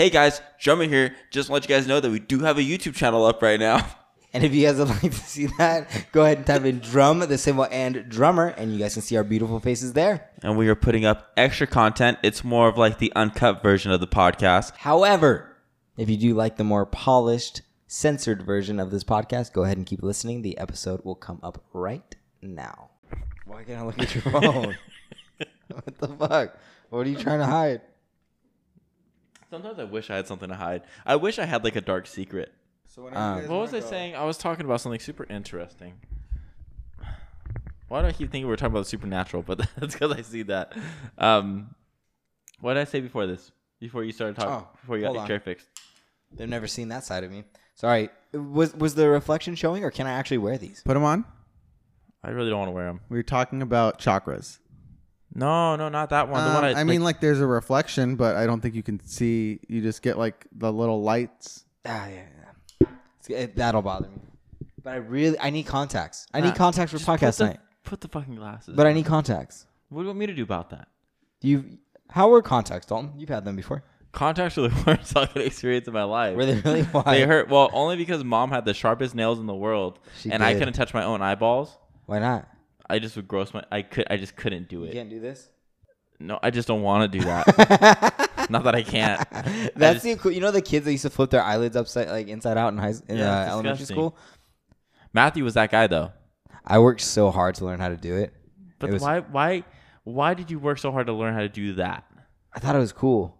Hey 0.00 0.08
guys, 0.08 0.40
Drummer 0.58 0.84
here. 0.84 1.14
Just 1.30 1.50
want 1.50 1.62
to 1.62 1.68
let 1.68 1.76
you 1.76 1.82
guys 1.82 1.86
know 1.86 2.00
that 2.00 2.10
we 2.10 2.20
do 2.20 2.38
have 2.38 2.56
a 2.56 2.62
YouTube 2.62 2.94
channel 2.94 3.26
up 3.26 3.42
right 3.42 3.60
now. 3.60 3.86
And 4.32 4.44
if 4.44 4.54
you 4.54 4.64
guys 4.64 4.78
would 4.78 4.88
like 5.02 5.02
to 5.02 5.12
see 5.12 5.48
that, 5.58 6.06
go 6.12 6.24
ahead 6.24 6.38
and 6.38 6.46
type 6.46 6.64
in 6.64 6.78
drum, 6.78 7.18
the 7.18 7.36
symbol, 7.36 7.66
and 7.70 8.08
drummer, 8.08 8.46
and 8.56 8.72
you 8.72 8.78
guys 8.78 8.94
can 8.94 9.02
see 9.02 9.16
our 9.16 9.24
beautiful 9.24 9.60
faces 9.60 9.92
there. 9.92 10.30
And 10.42 10.56
we 10.56 10.68
are 10.68 10.76
putting 10.76 11.04
up 11.04 11.32
extra 11.36 11.66
content. 11.66 12.16
It's 12.22 12.44
more 12.44 12.68
of 12.68 12.78
like 12.78 12.98
the 12.98 13.12
uncut 13.14 13.60
version 13.60 13.90
of 13.90 14.00
the 14.00 14.06
podcast. 14.06 14.76
However, 14.76 15.56
if 15.98 16.08
you 16.08 16.16
do 16.16 16.32
like 16.34 16.56
the 16.56 16.64
more 16.64 16.86
polished, 16.86 17.60
censored 17.88 18.42
version 18.42 18.78
of 18.80 18.92
this 18.92 19.04
podcast, 19.04 19.52
go 19.52 19.64
ahead 19.64 19.76
and 19.76 19.84
keep 19.84 20.02
listening. 20.02 20.40
The 20.40 20.56
episode 20.58 21.04
will 21.04 21.16
come 21.16 21.40
up 21.42 21.64
right 21.74 22.14
now. 22.40 22.90
Why 23.44 23.64
can't 23.64 23.80
I 23.80 23.84
look 23.84 23.98
at 23.98 24.14
your 24.14 24.22
phone? 24.22 24.76
what 25.68 25.98
the 25.98 26.08
fuck? 26.08 26.56
What 26.88 27.06
are 27.06 27.10
you 27.10 27.18
trying 27.18 27.40
to 27.40 27.46
hide? 27.46 27.80
Sometimes 29.50 29.78
I 29.80 29.84
wish 29.84 30.10
I 30.10 30.16
had 30.16 30.28
something 30.28 30.48
to 30.48 30.54
hide. 30.54 30.82
I 31.04 31.16
wish 31.16 31.38
I 31.38 31.44
had 31.44 31.64
like 31.64 31.74
a 31.76 31.80
dark 31.80 32.06
secret. 32.06 32.52
So 32.86 33.02
when 33.02 33.16
Um, 33.16 33.48
What 33.48 33.60
was 33.60 33.74
I 33.74 33.80
saying? 33.80 34.14
I 34.14 34.24
was 34.24 34.38
talking 34.38 34.64
about 34.64 34.80
something 34.80 35.00
super 35.00 35.26
interesting. 35.28 35.94
Why 37.88 38.02
do 38.02 38.06
I 38.06 38.12
keep 38.12 38.30
thinking 38.30 38.46
we're 38.46 38.54
talking 38.56 38.72
about 38.72 38.84
the 38.84 38.88
supernatural? 38.90 39.42
But 39.42 39.58
that's 39.76 39.94
because 39.94 40.12
I 40.12 40.22
see 40.22 40.42
that. 40.44 40.76
Um, 41.18 41.74
what 42.60 42.74
did 42.74 42.80
I 42.80 42.84
say 42.84 43.00
before 43.00 43.26
this? 43.26 43.50
Before 43.80 44.04
you 44.04 44.12
started 44.12 44.36
talking? 44.36 44.52
Oh, 44.52 44.68
before 44.80 44.96
you 44.96 45.02
got 45.02 45.06
hold 45.08 45.14
your 45.16 45.22
on. 45.22 45.28
chair 45.28 45.40
fixed? 45.40 45.66
They've 46.32 46.48
never 46.48 46.68
seen 46.68 46.88
that 46.88 47.02
side 47.02 47.24
of 47.24 47.32
me. 47.32 47.42
Sorry. 47.74 48.10
Was 48.32 48.72
was 48.76 48.94
the 48.94 49.08
reflection 49.08 49.56
showing, 49.56 49.82
or 49.82 49.90
can 49.90 50.06
I 50.06 50.12
actually 50.12 50.38
wear 50.38 50.56
these? 50.58 50.82
Put 50.84 50.94
them 50.94 51.02
on. 51.02 51.24
I 52.22 52.30
really 52.30 52.50
don't 52.50 52.58
want 52.60 52.68
to 52.68 52.74
wear 52.74 52.84
them. 52.84 53.00
We 53.08 53.16
were 53.18 53.22
talking 53.24 53.62
about 53.62 53.98
chakras. 53.98 54.58
No, 55.34 55.76
no, 55.76 55.88
not 55.88 56.10
that 56.10 56.28
one. 56.28 56.42
The 56.42 56.48
Um, 56.50 56.54
one 56.56 56.64
I, 56.64 56.80
I 56.80 56.84
mean, 56.84 57.02
like, 57.04 57.20
there's 57.20 57.40
a 57.40 57.46
reflection, 57.46 58.16
but 58.16 58.36
I 58.36 58.46
don't 58.46 58.60
think 58.60 58.74
you 58.74 58.82
can 58.82 58.98
see. 59.04 59.60
You 59.68 59.80
just 59.80 60.02
get 60.02 60.18
like 60.18 60.46
the 60.52 60.72
little 60.72 61.02
lights. 61.02 61.64
Ah, 61.86 62.08
yeah, 62.08 62.22
yeah. 62.80 62.88
It- 63.36 63.56
that'll 63.56 63.82
bother 63.82 64.08
me. 64.08 64.18
But 64.82 64.90
I 64.94 64.96
really, 64.96 65.38
I 65.38 65.50
need 65.50 65.64
contacts. 65.66 66.26
I 66.34 66.40
need 66.40 66.48
Nah, 66.48 66.54
contacts 66.54 66.90
for 66.90 66.98
just 66.98 67.06
put 67.06 67.20
podcast 67.20 67.38
the- 67.38 67.44
night. 67.46 67.60
Put 67.84 68.00
the 68.00 68.08
fucking 68.08 68.34
glasses. 68.34 68.74
But 68.76 68.86
I 68.86 68.92
need 68.92 69.06
contacts. 69.06 69.66
What 69.88 70.00
do 70.00 70.04
you 70.04 70.08
want 70.08 70.18
me 70.18 70.26
to 70.26 70.34
do 70.34 70.42
about 70.42 70.70
that? 70.70 70.88
You, 71.42 71.78
how 72.10 72.28
were 72.28 72.42
contacts, 72.42 72.86
Dalton? 72.86 73.12
You've 73.16 73.28
had 73.28 73.44
them 73.44 73.56
before. 73.56 73.82
Contacts 74.12 74.58
are 74.58 74.68
the 74.68 74.82
worst 74.86 75.12
fucking 75.12 75.42
experience 75.42 75.86
of 75.86 75.94
my 75.94 76.02
life. 76.04 76.36
Were 76.36 76.44
they 76.46 76.60
really? 76.60 76.82
Why? 76.92 77.02
They 77.18 77.22
hurt. 77.26 77.48
Well, 77.48 77.70
only 77.72 77.96
because 77.96 78.24
mom 78.24 78.50
had 78.50 78.64
the 78.64 78.74
sharpest 78.74 79.14
nails 79.14 79.38
in 79.38 79.46
the 79.46 79.54
world, 79.54 79.98
She 80.18 80.30
and 80.30 80.42
I 80.42 80.52
did. 80.52 80.58
couldn't 80.60 80.74
touch 80.74 80.92
my 80.92 81.04
own 81.04 81.22
eyeballs. 81.22 81.76
Why 82.06 82.18
not? 82.18 82.48
I 82.90 82.98
just 82.98 83.16
would 83.16 83.28
gross 83.28 83.54
my. 83.54 83.64
I 83.70 83.82
could. 83.82 84.06
I 84.10 84.16
just 84.16 84.36
couldn't 84.36 84.68
do 84.68 84.82
it. 84.82 84.86
You 84.86 84.90
it. 84.90 84.94
can't 84.94 85.10
do 85.10 85.20
this. 85.20 85.48
No, 86.18 86.38
I 86.42 86.50
just 86.50 86.68
don't 86.68 86.82
want 86.82 87.10
to 87.10 87.18
do 87.18 87.24
that. 87.24 87.46
Not 88.50 88.64
that 88.64 88.74
I 88.74 88.82
can't. 88.82 89.20
That's 89.76 90.02
just- 90.04 90.22
the. 90.22 90.34
You 90.34 90.40
know 90.40 90.50
the 90.50 90.60
kids 90.62 90.84
that 90.84 90.92
used 90.92 91.02
to 91.04 91.10
flip 91.10 91.30
their 91.30 91.42
eyelids 91.42 91.76
upside, 91.76 92.08
like 92.08 92.28
inside 92.28 92.58
out 92.58 92.72
in 92.72 92.78
high 92.78 92.94
in 93.08 93.16
Yeah, 93.16 93.42
uh, 93.44 93.46
elementary 93.52 93.78
disgusting. 93.78 93.94
school. 93.96 94.16
Matthew 95.14 95.44
was 95.44 95.54
that 95.54 95.70
guy 95.70 95.86
though. 95.86 96.12
I 96.64 96.78
worked 96.78 97.00
so 97.00 97.30
hard 97.30 97.54
to 97.56 97.64
learn 97.64 97.80
how 97.80 97.88
to 97.88 97.96
do 97.96 98.16
it. 98.16 98.34
But 98.78 98.90
It 98.90 98.92
was- 98.94 99.02
why? 99.02 99.20
Why? 99.20 99.64
Why 100.04 100.34
did 100.34 100.50
you 100.50 100.58
work 100.58 100.78
so 100.78 100.90
hard 100.92 101.06
to 101.06 101.12
learn 101.12 101.34
how 101.34 101.40
to 101.40 101.48
do 101.48 101.74
that? 101.74 102.04
I 102.52 102.58
thought 102.58 102.74
it 102.74 102.80
was 102.80 102.92
cool. 102.92 103.36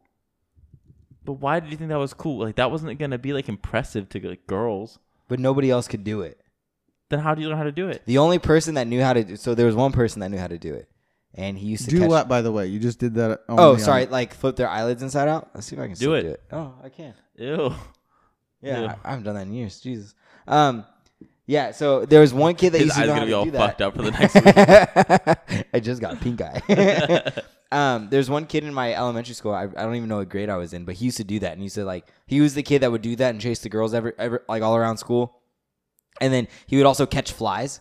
But 1.25 1.35
why 1.35 1.61
did 1.61 1.71
you 1.71 1.77
think 1.77 1.91
that 1.91 1.99
was 1.99 2.15
cool? 2.15 2.39
Like 2.39 2.57
that 2.57 2.71
wasn't 2.71 2.99
gonna 2.99 3.19
be 3.19 3.33
like 3.33 3.49
impressive 3.49 4.09
to 4.11 4.27
like 4.29 4.47
girls. 4.47 4.99
but 5.29 5.39
nobody 5.39 5.71
else 5.71 5.87
could 5.87 6.03
do 6.03 6.23
it. 6.23 6.40
Then 7.11 7.19
how 7.19 7.35
do 7.35 7.43
you 7.43 7.49
learn 7.49 7.59
how 7.59 7.65
to 7.65 7.73
do 7.73 7.89
it? 7.89 8.03
The 8.07 8.19
only 8.19 8.39
person 8.39 8.75
that 8.75 8.87
knew 8.87 9.03
how 9.03 9.13
to 9.13 9.23
do 9.25 9.37
so 9.37 9.55
there 9.55 9.67
was 9.67 9.75
one 9.75 9.93
person 9.93 10.21
that 10.21 10.31
knew 10.31 10.39
how 10.39 10.47
to 10.47 10.59
do 10.59 10.73
it, 10.75 10.89
and 11.35 11.59
he 11.59 11.67
used 11.67 11.85
to 11.85 11.91
Do 11.91 11.99
catch, 12.01 12.09
what, 12.09 12.29
by 12.29 12.41
the 12.41 12.53
way? 12.53 12.69
You 12.69 12.79
just 12.79 12.99
did 12.99 13.15
that. 13.15 13.41
Oh, 13.49 13.71
only 13.71 13.83
sorry, 13.83 14.07
on- 14.07 14.11
like 14.13 14.33
flip 14.33 14.57
their 14.57 14.69
eyelids 14.69 15.03
inside 15.03 15.29
out. 15.29 15.51
Let's 15.55 15.67
see 15.67 15.77
if 15.77 15.83
I 15.83 15.87
can 15.89 15.97
still 15.97 16.15
it. 16.15 16.23
do 16.23 16.29
it. 16.31 16.43
Oh, 16.53 16.75
I 16.83 16.89
can. 16.89 17.15
Ew. 17.37 17.75
Yeah, 18.63 18.81
Ew. 18.81 18.87
I, 18.87 18.97
I 19.05 19.11
haven't 19.11 19.25
done 19.25 19.35
that 19.35 19.43
in 19.43 19.53
years. 19.55 19.81
Jesus. 19.81 20.15
Um, 20.47 20.85
yeah. 21.47 21.73
So 21.73 22.05
there 22.07 22.21
was 22.21 22.33
one 22.33 22.55
kid 22.55 22.71
that 22.75 22.79
His 22.79 22.87
used 22.87 22.97
to 22.97 23.03
eyes 23.03 23.09
know 23.09 23.15
gonna 23.15 23.21
how 23.21 23.27
be 23.27 23.31
to 23.31 23.37
all 23.39 23.45
do 23.45 23.51
fucked 23.53 23.83
up 23.83 23.97
for 23.97 24.03
the 24.03 24.11
next 24.13 24.35
week. 25.57 25.67
I 25.75 25.81
just 25.81 26.01
got 26.01 26.21
pink 26.21 26.41
eye. 26.43 26.63
um, 27.73 28.09
there's 28.11 28.31
one 28.31 28.47
kid 28.47 28.63
in 28.65 28.73
my 28.73 28.95
elementary 28.95 29.35
school. 29.35 29.53
I, 29.53 29.65
I 29.65 29.83
don't 29.83 29.97
even 29.97 30.09
know 30.09 30.19
what 30.19 30.29
grade 30.29 30.49
I 30.49 30.57
was 30.59 30.73
in, 30.75 30.85
but 30.85 30.95
he 30.97 31.07
used 31.07 31.17
to 31.17 31.25
do 31.25 31.39
that, 31.41 31.53
and 31.55 31.63
he 31.63 31.69
said 31.69 31.87
like 31.87 32.07
he 32.27 32.41
was 32.41 32.55
the 32.55 32.63
kid 32.63 32.83
that 32.83 32.93
would 32.93 33.03
do 33.03 33.17
that 33.17 33.31
and 33.31 33.41
chase 33.41 33.59
the 33.61 33.69
girls 33.69 33.95
ever, 33.95 34.15
ever 34.19 34.45
like 34.49 34.63
all 34.63 34.77
around 34.77 34.99
school, 34.99 35.40
and 36.21 36.33
then 36.33 36.49
he 36.67 36.77
would 36.77 36.87
also 36.87 37.07
catch 37.07 37.33
flies, 37.33 37.81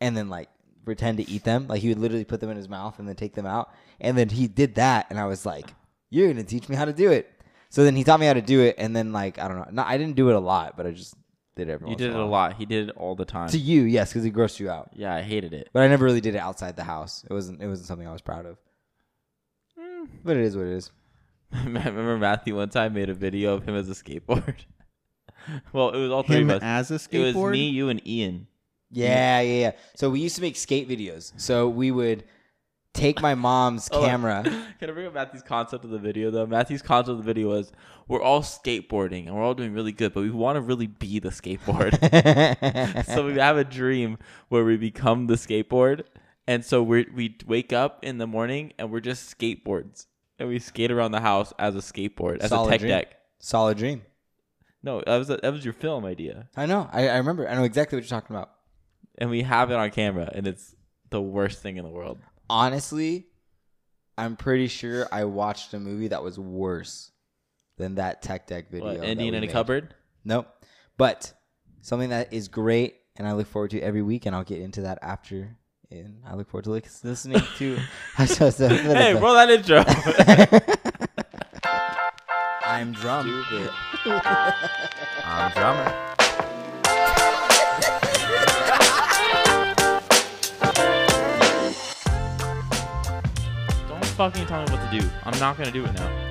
and 0.00 0.16
then 0.16 0.28
like 0.28 0.48
pretend 0.84 1.18
to 1.18 1.30
eat 1.30 1.44
them. 1.44 1.66
Like 1.68 1.82
he 1.82 1.88
would 1.88 1.98
literally 1.98 2.24
put 2.24 2.40
them 2.40 2.50
in 2.50 2.56
his 2.56 2.68
mouth 2.68 2.98
and 2.98 3.08
then 3.08 3.16
take 3.16 3.34
them 3.34 3.46
out, 3.46 3.72
and 4.00 4.16
then 4.16 4.28
he 4.28 4.46
did 4.48 4.76
that, 4.76 5.06
and 5.10 5.18
I 5.18 5.26
was 5.26 5.44
like, 5.46 5.72
"You're 6.10 6.28
gonna 6.28 6.44
teach 6.44 6.68
me 6.68 6.76
how 6.76 6.84
to 6.84 6.92
do 6.92 7.10
it." 7.10 7.30
So 7.68 7.84
then 7.84 7.94
he 7.94 8.04
taught 8.04 8.18
me 8.20 8.26
how 8.26 8.32
to 8.32 8.42
do 8.42 8.60
it, 8.62 8.76
and 8.78 8.94
then 8.94 9.12
like 9.12 9.38
I 9.38 9.48
don't 9.48 9.58
know, 9.58 9.68
no, 9.70 9.84
I 9.86 9.96
didn't 9.98 10.16
do 10.16 10.28
it 10.30 10.34
a 10.36 10.40
lot, 10.40 10.76
but 10.76 10.86
I 10.86 10.90
just 10.90 11.14
did 11.56 11.68
it 11.68 11.72
every. 11.72 11.86
You 11.86 11.90
once 11.90 11.98
did 11.98 12.10
in 12.10 12.16
it 12.16 12.20
a 12.20 12.26
while. 12.26 12.50
lot. 12.50 12.54
He 12.54 12.66
did 12.66 12.88
it 12.88 12.96
all 12.96 13.14
the 13.14 13.24
time. 13.24 13.48
To 13.50 13.58
you, 13.58 13.82
yes, 13.82 14.10
because 14.10 14.24
he 14.24 14.30
grossed 14.30 14.60
you 14.60 14.70
out. 14.70 14.90
Yeah, 14.94 15.14
I 15.14 15.22
hated 15.22 15.52
it. 15.52 15.68
But 15.72 15.82
I 15.82 15.88
never 15.88 16.04
really 16.04 16.20
did 16.20 16.34
it 16.34 16.38
outside 16.38 16.76
the 16.76 16.84
house. 16.84 17.24
It 17.28 17.32
wasn't. 17.32 17.62
It 17.62 17.68
wasn't 17.68 17.86
something 17.88 18.06
I 18.08 18.12
was 18.12 18.22
proud 18.22 18.46
of. 18.46 18.58
Hmm. 19.78 20.06
But 20.24 20.36
it 20.36 20.44
is 20.44 20.56
what 20.56 20.66
it 20.66 20.72
is. 20.72 20.90
I 21.52 21.64
remember 21.64 22.16
Matthew 22.18 22.56
one 22.56 22.70
time 22.70 22.94
made 22.94 23.08
a 23.10 23.14
video 23.14 23.54
of 23.54 23.68
him 23.68 23.74
as 23.74 23.88
a 23.88 23.94
skateboard. 23.94 24.56
well, 25.72 25.90
it 25.90 25.98
was 26.00 26.10
all 26.10 26.22
three 26.22 26.36
him 26.38 26.50
of 26.50 26.62
us. 26.62 26.90
as 26.90 26.90
a 26.90 27.16
It 27.16 27.34
was 27.34 27.52
me, 27.52 27.68
you, 27.68 27.88
and 27.88 28.06
Ian. 28.06 28.46
Yeah, 28.90 29.40
yeah, 29.40 29.60
yeah. 29.60 29.72
So 29.94 30.10
we 30.10 30.20
used 30.20 30.36
to 30.36 30.42
make 30.42 30.56
skate 30.56 30.88
videos. 30.88 31.32
So 31.36 31.68
we 31.68 31.90
would 31.92 32.24
take 32.92 33.22
my 33.22 33.34
mom's 33.36 33.88
Oh, 33.92 34.04
camera. 34.04 34.42
Can 34.80 34.90
I 34.90 34.92
bring 34.92 35.06
up 35.06 35.14
Matthew's 35.14 35.42
concept 35.42 35.84
of 35.84 35.90
the 35.90 35.98
video 35.98 36.30
though? 36.32 36.44
Matthew's 36.46 36.82
concept 36.82 37.10
of 37.12 37.18
the 37.18 37.22
video 37.22 37.48
was 37.48 37.70
we're 38.08 38.20
all 38.22 38.42
skateboarding 38.42 39.26
and 39.26 39.36
we're 39.36 39.44
all 39.44 39.54
doing 39.54 39.72
really 39.72 39.92
good, 39.92 40.12
but 40.12 40.22
we 40.22 40.30
want 40.30 40.56
to 40.56 40.60
really 40.60 40.88
be 40.88 41.20
the 41.20 41.28
skateboard. 41.28 41.94
so 43.06 43.26
we 43.26 43.34
have 43.38 43.56
a 43.56 43.64
dream 43.64 44.18
where 44.48 44.64
we 44.64 44.76
become 44.76 45.28
the 45.28 45.34
skateboard, 45.34 46.02
and 46.48 46.64
so 46.64 46.82
we 46.82 47.06
we 47.14 47.36
wake 47.46 47.72
up 47.72 48.00
in 48.04 48.18
the 48.18 48.26
morning 48.26 48.72
and 48.78 48.90
we're 48.90 48.98
just 48.98 49.38
skateboards, 49.38 50.06
and 50.40 50.48
we 50.48 50.58
skate 50.58 50.90
around 50.90 51.12
the 51.12 51.20
house 51.20 51.52
as 51.60 51.76
a 51.76 51.78
skateboard 51.78 52.38
as 52.40 52.50
Solid 52.50 52.66
a 52.66 52.70
tech 52.72 52.80
dream. 52.80 52.90
deck. 52.90 53.16
Solid 53.38 53.78
dream. 53.78 54.02
No, 54.82 55.02
that 55.06 55.16
was 55.16 55.28
that 55.28 55.44
was 55.52 55.64
your 55.64 55.74
film 55.74 56.04
idea, 56.04 56.48
I 56.56 56.66
know. 56.66 56.88
I, 56.92 57.08
I 57.08 57.16
remember. 57.18 57.48
I 57.48 57.54
know 57.54 57.64
exactly 57.64 57.96
what 57.96 58.04
you're 58.04 58.20
talking 58.20 58.34
about. 58.34 58.50
and 59.18 59.28
we 59.30 59.42
have 59.42 59.70
it 59.70 59.74
on 59.74 59.90
camera, 59.90 60.30
and 60.34 60.46
it's 60.46 60.74
the 61.10 61.20
worst 61.20 61.60
thing 61.62 61.76
in 61.76 61.84
the 61.84 61.90
world. 61.90 62.18
Honestly, 62.48 63.26
I'm 64.16 64.36
pretty 64.36 64.68
sure 64.68 65.06
I 65.12 65.24
watched 65.24 65.74
a 65.74 65.80
movie 65.80 66.08
that 66.08 66.22
was 66.22 66.38
worse 66.38 67.10
than 67.76 67.96
that 67.96 68.22
tech 68.22 68.46
deck 68.46 68.70
video. 68.70 68.86
What, 68.88 69.00
that 69.00 69.06
Indian 69.08 69.32
we 69.32 69.38
in 69.38 69.42
a 69.44 69.46
made. 69.46 69.52
cupboard? 69.52 69.94
Nope. 70.24 70.46
But 70.96 71.32
something 71.82 72.10
that 72.10 72.32
is 72.32 72.48
great 72.48 72.96
and 73.16 73.26
I 73.28 73.32
look 73.32 73.46
forward 73.48 73.70
to 73.72 73.80
every 73.80 74.02
week, 74.02 74.24
and 74.26 74.34
I'll 74.34 74.44
get 74.44 74.60
into 74.60 74.82
that 74.82 74.98
after. 75.02 75.56
And 75.90 76.22
I 76.26 76.34
look 76.36 76.48
forward 76.48 76.64
to 76.64 76.70
lis- 76.70 77.04
listening 77.04 77.42
to. 77.58 77.78
Hey, 78.16 79.14
roll 79.14 79.34
that 79.34 79.50
intro. 79.50 79.84
I'm 82.80 82.92
drum. 82.92 83.26
I'm 84.06 85.52
drummer. 85.52 86.14
Don't 93.86 94.06
fucking 94.06 94.46
tell 94.46 94.64
me 94.64 94.72
what 94.72 94.90
to 94.90 94.98
do. 94.98 95.06
I'm 95.26 95.38
not 95.38 95.58
gonna 95.58 95.70
do 95.70 95.84
it 95.84 95.92
now. 95.92 96.28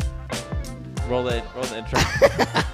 Roll 1.08 1.28
it. 1.28 1.44
Roll 1.54 1.66
the 1.66 1.78
intro. 1.78 2.64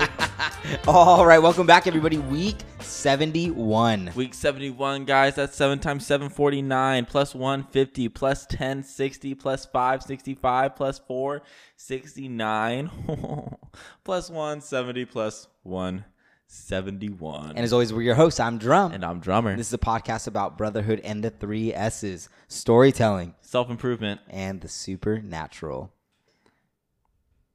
All 0.87 1.25
right, 1.25 1.39
welcome 1.39 1.65
back, 1.67 1.85
everybody. 1.87 2.17
Week 2.17 2.55
71. 2.79 4.11
Week 4.15 4.33
71, 4.33 5.05
guys. 5.05 5.35
That's 5.35 5.55
7 5.55 5.79
times 5.79 6.05
749 6.07 7.05
plus 7.05 7.35
150 7.35 8.09
plus 8.09 8.45
1060 8.49 9.35
plus 9.35 9.65
565 9.65 10.75
plus 10.75 10.99
469 10.99 12.89
plus 14.03 14.29
170 14.29 15.05
plus 15.05 15.47
171. 15.63 17.49
And 17.49 17.59
as 17.59 17.73
always, 17.73 17.93
we're 17.93 18.01
your 18.03 18.16
hosts. 18.16 18.40
I'm 18.40 18.57
Drum. 18.57 18.91
And 18.91 19.03
I'm 19.05 19.19
drummer. 19.19 19.55
This 19.55 19.67
is 19.67 19.73
a 19.73 19.78
podcast 19.78 20.28
about 20.28 20.57
brotherhood 20.57 21.01
and 21.03 21.23
the 21.23 21.29
three 21.31 21.73
S's 21.73 22.29
storytelling 22.47 23.35
Self 23.41 23.69
improvement. 23.69 24.22
and 24.29 24.61
the 24.61 24.69
supernatural. 24.69 25.91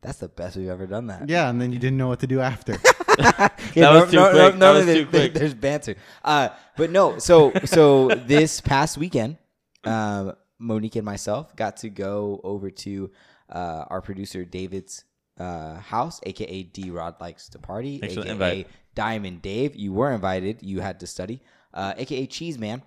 That's 0.02 0.18
the 0.18 0.28
best 0.28 0.56
we've 0.56 0.68
ever 0.68 0.86
done 0.86 1.08
that. 1.08 1.28
Yeah, 1.28 1.50
and 1.50 1.60
then 1.60 1.72
you 1.72 1.78
didn't 1.78 1.98
know 1.98 2.08
what 2.08 2.20
to 2.20 2.26
do 2.26 2.40
after. 2.40 2.78
Yeah, 3.20 3.48
That 3.74 3.92
was 3.92 4.10
too 4.10 4.30
quick. 4.30 4.58
That 4.58 4.70
was 4.72 4.86
there- 4.86 4.94
too 4.96 5.06
quick. 5.06 5.34
There's 5.34 5.54
banter. 5.54 5.96
Uh, 6.24 6.48
but 6.76 6.90
no, 6.90 7.18
so 7.18 7.52
so 7.64 8.08
this 8.08 8.60
past 8.60 8.96
weekend, 8.98 9.36
um, 9.84 10.34
Monique 10.58 10.96
and 10.96 11.04
myself 11.04 11.54
got 11.56 11.78
to 11.78 11.88
go 11.90 12.40
over 12.44 12.70
to 12.70 13.10
uh, 13.50 13.84
our 13.88 14.00
producer 14.00 14.44
David's 14.44 15.04
uh, 15.38 15.76
house, 15.76 16.20
aka 16.24 16.62
D 16.62 16.90
Rod 16.90 17.16
likes 17.20 17.48
to 17.50 17.58
party, 17.58 17.98
Thanks 17.98 18.14
for 18.14 18.22
the 18.22 18.32
aka. 18.32 18.66
Diamond 18.94 19.40
Dave. 19.42 19.76
You 19.76 19.92
were 19.92 20.10
invited. 20.12 20.62
You 20.62 20.80
had 20.80 21.00
to 21.00 21.06
study, 21.06 21.40
uh, 21.74 21.94
aka 21.96 22.26
Cheese 22.26 22.58
Man. 22.58 22.82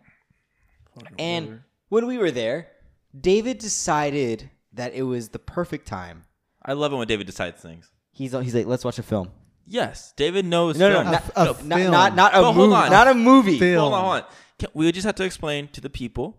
And 1.17 1.61
when 1.89 2.05
we 2.05 2.17
were 2.17 2.31
there, 2.31 2.67
David 3.19 3.57
decided 3.57 4.49
that 4.73 4.93
it 4.93 5.03
was 5.03 5.29
the 5.29 5.39
perfect 5.39 5.87
time. 5.87 6.23
I 6.63 6.73
love 6.73 6.93
it 6.93 6.95
when 6.95 7.07
David 7.07 7.27
decides 7.27 7.61
things. 7.61 7.89
He's 8.11 8.31
he's 8.31 8.53
like, 8.55 8.67
let's 8.67 8.85
watch 8.85 8.99
a 8.99 9.03
film. 9.03 9.29
Yes, 9.65 10.13
David 10.17 10.45
knows. 10.45 10.77
No, 10.77 10.89
no, 10.89 11.01
films. 11.03 11.11
not, 11.11 11.31
A- 11.35 11.41
a 11.41 11.45
no, 11.45 11.51
not, 11.53 11.77
film. 11.77 11.91
not 11.91 12.15
not 12.15 12.33
a 12.33 12.37
But 12.37 12.43
hold 12.43 12.55
movie. 12.57 12.73
on. 12.75 12.91
Not 12.91 13.07
a 13.07 13.13
movie. 13.13 13.59
Film. 13.59 13.79
Hold 13.81 13.93
on, 13.93 14.01
hold 14.03 14.15
on. 14.15 14.23
Can, 14.59 14.69
we 14.73 14.85
would 14.85 14.95
just 14.95 15.05
have 15.05 15.15
to 15.15 15.23
explain 15.23 15.67
to 15.69 15.81
the 15.81 15.89
people. 15.89 16.37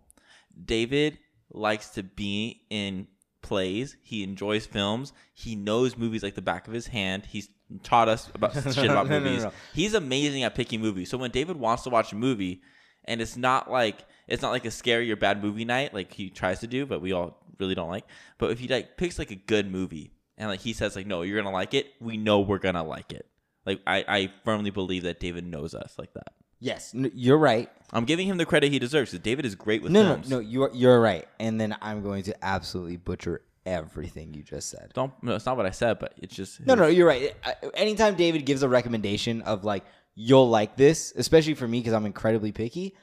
David 0.62 1.18
likes 1.50 1.88
to 1.90 2.02
be 2.02 2.62
in 2.70 3.06
plays. 3.42 3.96
He 4.02 4.22
enjoys 4.22 4.66
films. 4.66 5.12
He 5.32 5.56
knows 5.56 5.96
movies 5.96 6.22
like 6.22 6.34
the 6.34 6.42
back 6.42 6.66
of 6.68 6.74
his 6.74 6.86
hand. 6.88 7.26
He's 7.26 7.48
taught 7.82 8.08
us 8.08 8.30
about 8.34 8.52
shit 8.74 8.84
about 8.90 9.08
No, 9.08 9.18
no, 9.18 9.24
no, 9.24 9.30
movies. 9.30 9.44
no. 9.44 9.52
He's 9.72 9.94
amazing 9.94 10.42
at 10.44 10.54
picking 10.54 10.80
movies. 10.80 11.10
So 11.10 11.18
when 11.18 11.30
David 11.30 11.56
wants 11.56 11.82
to 11.84 11.90
watch 11.90 12.12
a 12.12 12.16
movie, 12.16 12.62
and 13.04 13.20
it's 13.20 13.36
not 13.36 13.70
like 13.70 14.04
it's 14.28 14.42
not 14.42 14.50
like 14.50 14.64
a 14.64 14.70
scary 14.70 15.10
or 15.12 15.16
bad 15.16 15.42
movie 15.42 15.64
night 15.66 15.92
like 15.92 16.12
he 16.12 16.30
tries 16.30 16.60
to 16.60 16.66
do, 16.66 16.86
but 16.86 17.00
we 17.02 17.12
all 17.12 17.38
really 17.58 17.74
don't 17.74 17.90
like. 17.90 18.04
But 18.38 18.50
if 18.50 18.58
he 18.58 18.68
like 18.68 18.96
picks 18.96 19.18
like 19.18 19.30
a 19.30 19.34
good 19.36 19.70
movie 19.70 20.12
and 20.38 20.48
like 20.48 20.60
he 20.60 20.72
says 20.72 20.96
like 20.96 21.06
no, 21.06 21.22
you're 21.22 21.40
gonna 21.40 21.54
like 21.54 21.74
it, 21.74 21.86
we 22.00 22.16
know 22.16 22.40
we're 22.40 22.58
gonna 22.58 22.84
like 22.84 23.12
it. 23.12 23.26
Like 23.66 23.80
I, 23.86 24.04
I 24.06 24.32
firmly 24.44 24.70
believe 24.70 25.04
that 25.04 25.20
David 25.20 25.46
knows 25.46 25.74
us 25.74 25.94
like 25.98 26.12
that. 26.14 26.32
Yes, 26.60 26.94
n- 26.94 27.10
you're 27.14 27.38
right. 27.38 27.70
I'm 27.92 28.04
giving 28.04 28.26
him 28.26 28.36
the 28.38 28.46
credit 28.46 28.72
he 28.72 28.78
deserves 28.78 29.10
because 29.10 29.22
David 29.22 29.44
is 29.46 29.54
great 29.54 29.82
with 29.82 29.92
No, 29.92 30.02
films. 30.02 30.30
no, 30.30 30.36
no. 30.36 30.40
You're 30.40 30.70
you're 30.72 31.00
right. 31.00 31.26
And 31.40 31.60
then 31.60 31.76
I'm 31.82 32.02
going 32.02 32.22
to 32.24 32.44
absolutely 32.44 32.96
butcher 32.96 33.42
everything 33.66 34.34
you 34.34 34.42
just 34.42 34.68
said. 34.68 34.90
Don't. 34.94 35.12
No, 35.22 35.34
it's 35.34 35.46
not 35.46 35.56
what 35.56 35.66
I 35.66 35.70
said, 35.70 35.98
but 35.98 36.14
it's 36.18 36.34
just. 36.34 36.60
No, 36.66 36.74
no, 36.74 36.86
you're 36.86 37.06
right. 37.06 37.34
I- 37.44 37.54
Anytime 37.74 38.14
David 38.14 38.44
gives 38.46 38.62
a 38.62 38.68
recommendation 38.68 39.42
of 39.42 39.64
like 39.64 39.84
you'll 40.14 40.48
like 40.48 40.76
this, 40.76 41.12
especially 41.16 41.54
for 41.54 41.66
me 41.68 41.80
because 41.80 41.92
I'm 41.92 42.06
incredibly 42.06 42.52
picky, 42.52 42.94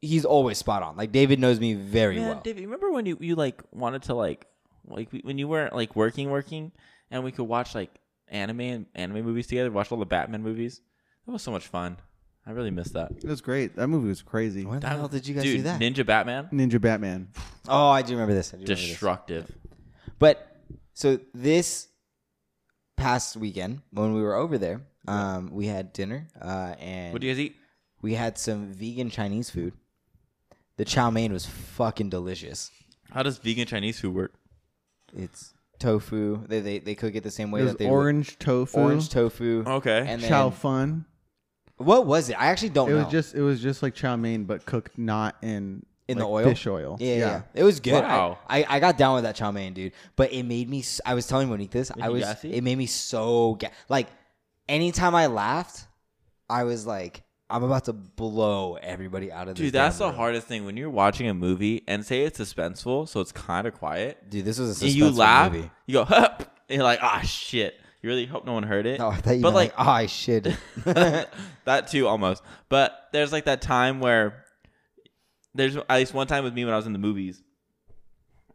he's 0.00 0.24
always 0.24 0.58
spot 0.58 0.82
on. 0.82 0.96
Like 0.96 1.12
David 1.12 1.38
knows 1.38 1.60
me 1.60 1.74
very 1.74 2.18
Man, 2.18 2.28
well. 2.28 2.40
David, 2.42 2.64
remember 2.64 2.90
when 2.90 3.06
you 3.06 3.16
you 3.20 3.34
like 3.34 3.62
wanted 3.72 4.02
to 4.04 4.14
like 4.14 4.46
like 4.90 5.08
when 5.22 5.38
you 5.38 5.48
weren't 5.48 5.74
like 5.74 5.94
working 5.96 6.30
working 6.30 6.72
and 7.10 7.24
we 7.24 7.32
could 7.32 7.44
watch 7.44 7.74
like 7.74 7.90
anime 8.28 8.60
and 8.60 8.86
anime 8.94 9.24
movies 9.24 9.46
together, 9.46 9.70
watch 9.70 9.90
all 9.92 9.98
the 9.98 10.06
Batman 10.06 10.42
movies. 10.42 10.80
That 11.26 11.32
was 11.32 11.42
so 11.42 11.50
much 11.50 11.66
fun. 11.66 11.96
I 12.46 12.52
really 12.52 12.70
missed 12.70 12.94
that. 12.94 13.12
It 13.12 13.24
was 13.24 13.40
great. 13.40 13.76
That 13.76 13.88
movie 13.88 14.08
was 14.08 14.22
crazy. 14.22 14.64
When 14.64 14.80
the 14.80 14.86
That- 14.86 14.96
hell 14.96 15.08
did 15.08 15.26
you 15.28 15.34
guys 15.34 15.44
Dude, 15.44 15.58
do 15.58 15.62
that? 15.64 15.80
Ninja 15.80 16.04
Batman, 16.06 16.48
Ninja 16.52 16.80
Batman. 16.80 17.28
oh, 17.68 17.88
I 17.88 18.02
do 18.02 18.12
remember 18.14 18.34
this. 18.34 18.48
I 18.54 18.56
do 18.56 18.62
remember 18.62 18.74
this. 18.80 18.88
destructive. 18.88 19.50
But 20.18 20.56
so 20.94 21.18
this 21.34 21.88
past 22.96 23.36
weekend 23.36 23.80
when 23.92 24.14
we 24.14 24.22
were 24.22 24.34
over 24.34 24.58
there, 24.58 24.82
um, 25.08 25.50
we 25.52 25.66
had 25.66 25.92
dinner 25.92 26.28
uh, 26.40 26.74
and 26.78 27.12
What 27.12 27.20
do 27.20 27.26
you 27.26 27.32
guys 27.32 27.40
eat? 27.40 27.56
we 28.02 28.14
had 28.14 28.38
some 28.38 28.72
vegan 28.72 29.10
Chinese 29.10 29.50
food. 29.50 29.72
The 30.76 30.84
chow 30.84 31.10
mein 31.10 31.32
was 31.32 31.46
fucking 31.46 32.08
delicious. 32.10 32.70
How 33.10 33.22
does 33.22 33.38
vegan 33.38 33.66
Chinese 33.66 34.00
food 34.00 34.14
work? 34.14 34.32
It's 35.16 35.54
tofu. 35.78 36.46
They 36.46 36.60
they, 36.60 36.78
they 36.78 36.94
cook 36.94 37.14
it 37.14 37.22
the 37.22 37.30
same 37.30 37.50
way 37.50 37.60
It 37.60 37.64
was 37.64 37.72
that 37.72 37.78
they 37.78 37.86
would- 37.86 37.92
orange 37.92 38.38
tofu. 38.38 38.78
orange 38.78 39.08
tofu. 39.08 39.64
Okay. 39.66 40.04
And 40.06 40.22
then 40.22 40.28
chow 40.28 40.50
fun. 40.50 41.04
what 41.76 42.06
was 42.06 42.28
it? 42.28 42.40
I 42.40 42.46
actually 42.46 42.70
don't 42.70 42.88
It 42.90 42.92
know. 42.94 43.04
was 43.04 43.12
just 43.12 43.34
it 43.34 43.42
was 43.42 43.60
just 43.62 43.82
like 43.82 43.94
chow 43.94 44.16
mein, 44.16 44.44
but 44.44 44.66
cooked 44.66 44.98
not 44.98 45.36
in 45.42 45.84
In 46.08 46.18
the 46.18 46.24
like, 46.26 46.44
oil? 46.44 46.50
fish 46.50 46.66
oil. 46.66 46.96
Yeah, 47.00 47.08
yeah, 47.14 47.18
yeah. 47.18 47.42
It 47.54 47.64
was 47.64 47.80
good. 47.80 48.02
Wow. 48.02 48.38
I, 48.48 48.62
I, 48.62 48.66
I 48.76 48.80
got 48.80 48.98
down 48.98 49.14
with 49.14 49.24
that 49.24 49.36
chow 49.36 49.50
mein, 49.50 49.72
dude. 49.74 49.92
But 50.16 50.32
it 50.32 50.42
made 50.42 50.68
me. 50.68 50.80
s- 50.80 51.00
I 51.06 51.14
was 51.14 51.26
telling 51.26 51.48
Monique 51.48 51.70
this. 51.70 51.90
I 51.98 52.06
you 52.08 52.12
was. 52.14 52.22
gassy? 52.24 52.52
It 52.52 52.62
made 52.64 52.76
me 52.78 52.86
so 52.86 53.54
ga- 53.54 53.70
like. 53.88 54.08
Anytime 54.68 55.16
I 55.16 55.26
laughed, 55.26 55.86
I 56.48 56.62
was 56.64 56.86
like, 56.86 57.24
I'm 57.50 57.62
about 57.64 57.84
to 57.86 57.92
blow 57.92 58.76
everybody 58.76 59.30
out 59.32 59.48
of 59.48 59.56
this. 59.56 59.64
Dude, 59.64 59.72
that's 59.74 59.98
the 59.98 60.06
room. 60.06 60.14
hardest 60.14 60.46
thing 60.46 60.64
when 60.64 60.76
you're 60.76 60.90
watching 60.90 61.28
a 61.28 61.34
movie 61.34 61.82
and 61.88 62.04
say 62.04 62.22
it's 62.22 62.38
suspenseful, 62.38 63.08
so 63.08 63.20
it's 63.20 63.32
kind 63.32 63.66
of 63.66 63.74
quiet. 63.74 64.30
Dude, 64.30 64.44
this 64.44 64.58
was 64.58 64.80
a 64.80 64.84
and 64.86 64.94
you 64.94 65.10
laugh, 65.10 65.52
movie. 65.52 65.70
you 65.86 65.94
go, 65.94 66.04
and 66.10 66.46
you're 66.68 66.84
like, 66.84 67.00
ah, 67.02 67.20
shit. 67.20 67.74
You 68.02 68.08
really 68.08 68.24
hope 68.24 68.46
no 68.46 68.54
one 68.54 68.62
heard 68.62 68.86
it. 68.86 68.98
No, 68.98 69.08
I 69.08 69.16
thought 69.16 69.32
you 69.36 69.42
but 69.42 69.52
like, 69.52 69.76
like, 69.76 69.86
oh, 69.86 69.90
I 69.90 70.06
should. 70.06 70.56
that 70.84 71.88
too, 71.88 72.08
almost. 72.08 72.42
But 72.70 73.08
there's 73.12 73.30
like 73.32 73.44
that 73.44 73.60
time 73.60 74.00
where 74.00 74.44
there's 75.54 75.76
at 75.76 75.90
least 75.96 76.14
one 76.14 76.26
time 76.26 76.44
with 76.44 76.54
me 76.54 76.64
when 76.64 76.72
I 76.72 76.76
was 76.76 76.86
in 76.86 76.92
the 76.94 76.98
movies, 76.98 77.42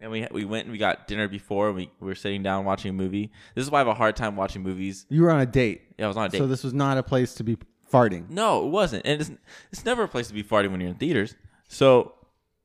and 0.01 0.09
we 0.11 0.27
we 0.31 0.45
went 0.45 0.65
and 0.65 0.71
we 0.71 0.79
got 0.79 1.07
dinner 1.07 1.27
before. 1.27 1.67
And 1.67 1.75
we, 1.75 1.91
we 1.99 2.07
were 2.07 2.15
sitting 2.15 2.41
down 2.41 2.65
watching 2.65 2.89
a 2.89 2.93
movie. 2.93 3.31
This 3.53 3.63
is 3.65 3.69
why 3.71 3.79
I 3.79 3.81
have 3.81 3.87
a 3.87 3.93
hard 3.93 4.15
time 4.15 4.35
watching 4.35 4.63
movies. 4.63 5.05
You 5.09 5.21
were 5.21 5.29
on 5.31 5.41
a 5.41 5.45
date, 5.45 5.81
Yeah, 5.99 6.05
I 6.05 6.07
was 6.07 6.17
on 6.17 6.25
a 6.25 6.29
date. 6.29 6.37
so 6.39 6.47
this 6.47 6.63
was 6.63 6.73
not 6.73 6.97
a 6.97 7.03
place 7.03 7.35
to 7.35 7.43
be 7.43 7.57
farting. 7.91 8.29
No, 8.29 8.65
it 8.65 8.69
wasn't. 8.69 9.05
And 9.05 9.21
it's 9.21 9.31
it's 9.71 9.85
never 9.85 10.03
a 10.03 10.07
place 10.07 10.27
to 10.27 10.33
be 10.33 10.43
farting 10.43 10.71
when 10.71 10.81
you're 10.81 10.89
in 10.89 10.95
theaters. 10.95 11.35
So, 11.67 12.13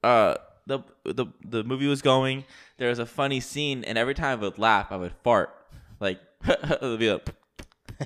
uh, 0.03 0.37
the 0.67 0.81
the 1.05 1.27
the 1.45 1.65
movie 1.65 1.87
was 1.87 2.03
going. 2.03 2.45
There 2.79 2.89
was 2.89 2.99
a 2.99 3.07
funny 3.07 3.41
scene, 3.41 3.85
and 3.85 3.99
every 3.99 4.15
time 4.15 4.39
I 4.39 4.43
would 4.43 4.59
laugh, 4.59 4.89
I 4.91 4.97
would 4.97 5.13
fart. 5.23 5.55
Like 5.99 6.21
it 6.45 6.83
would 6.83 7.01
be 7.01 7.13
like 7.13 7.29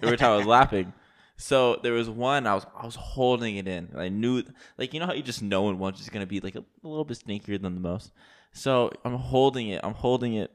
every 0.02 0.16
time 0.16 0.32
I 0.32 0.36
was 0.36 0.46
laughing. 0.46 0.92
So 1.36 1.80
there 1.82 1.92
was 1.92 2.08
one 2.08 2.46
I 2.46 2.54
was 2.54 2.66
I 2.76 2.84
was 2.84 2.94
holding 2.94 3.56
it 3.56 3.66
in. 3.66 3.90
I 3.96 4.08
knew 4.08 4.42
like 4.78 4.94
you 4.94 5.00
know 5.00 5.06
how 5.06 5.12
you 5.12 5.22
just 5.22 5.42
know 5.42 5.64
when 5.64 5.78
one's 5.78 5.98
just 5.98 6.12
gonna 6.12 6.26
be 6.26 6.40
like 6.40 6.54
a, 6.54 6.60
a 6.60 6.88
little 6.88 7.04
bit 7.04 7.18
sneakier 7.18 7.60
than 7.60 7.74
the 7.74 7.80
most. 7.80 8.12
So 8.52 8.92
I'm 9.04 9.16
holding 9.16 9.68
it. 9.68 9.80
I'm 9.82 9.94
holding 9.94 10.34
it. 10.34 10.52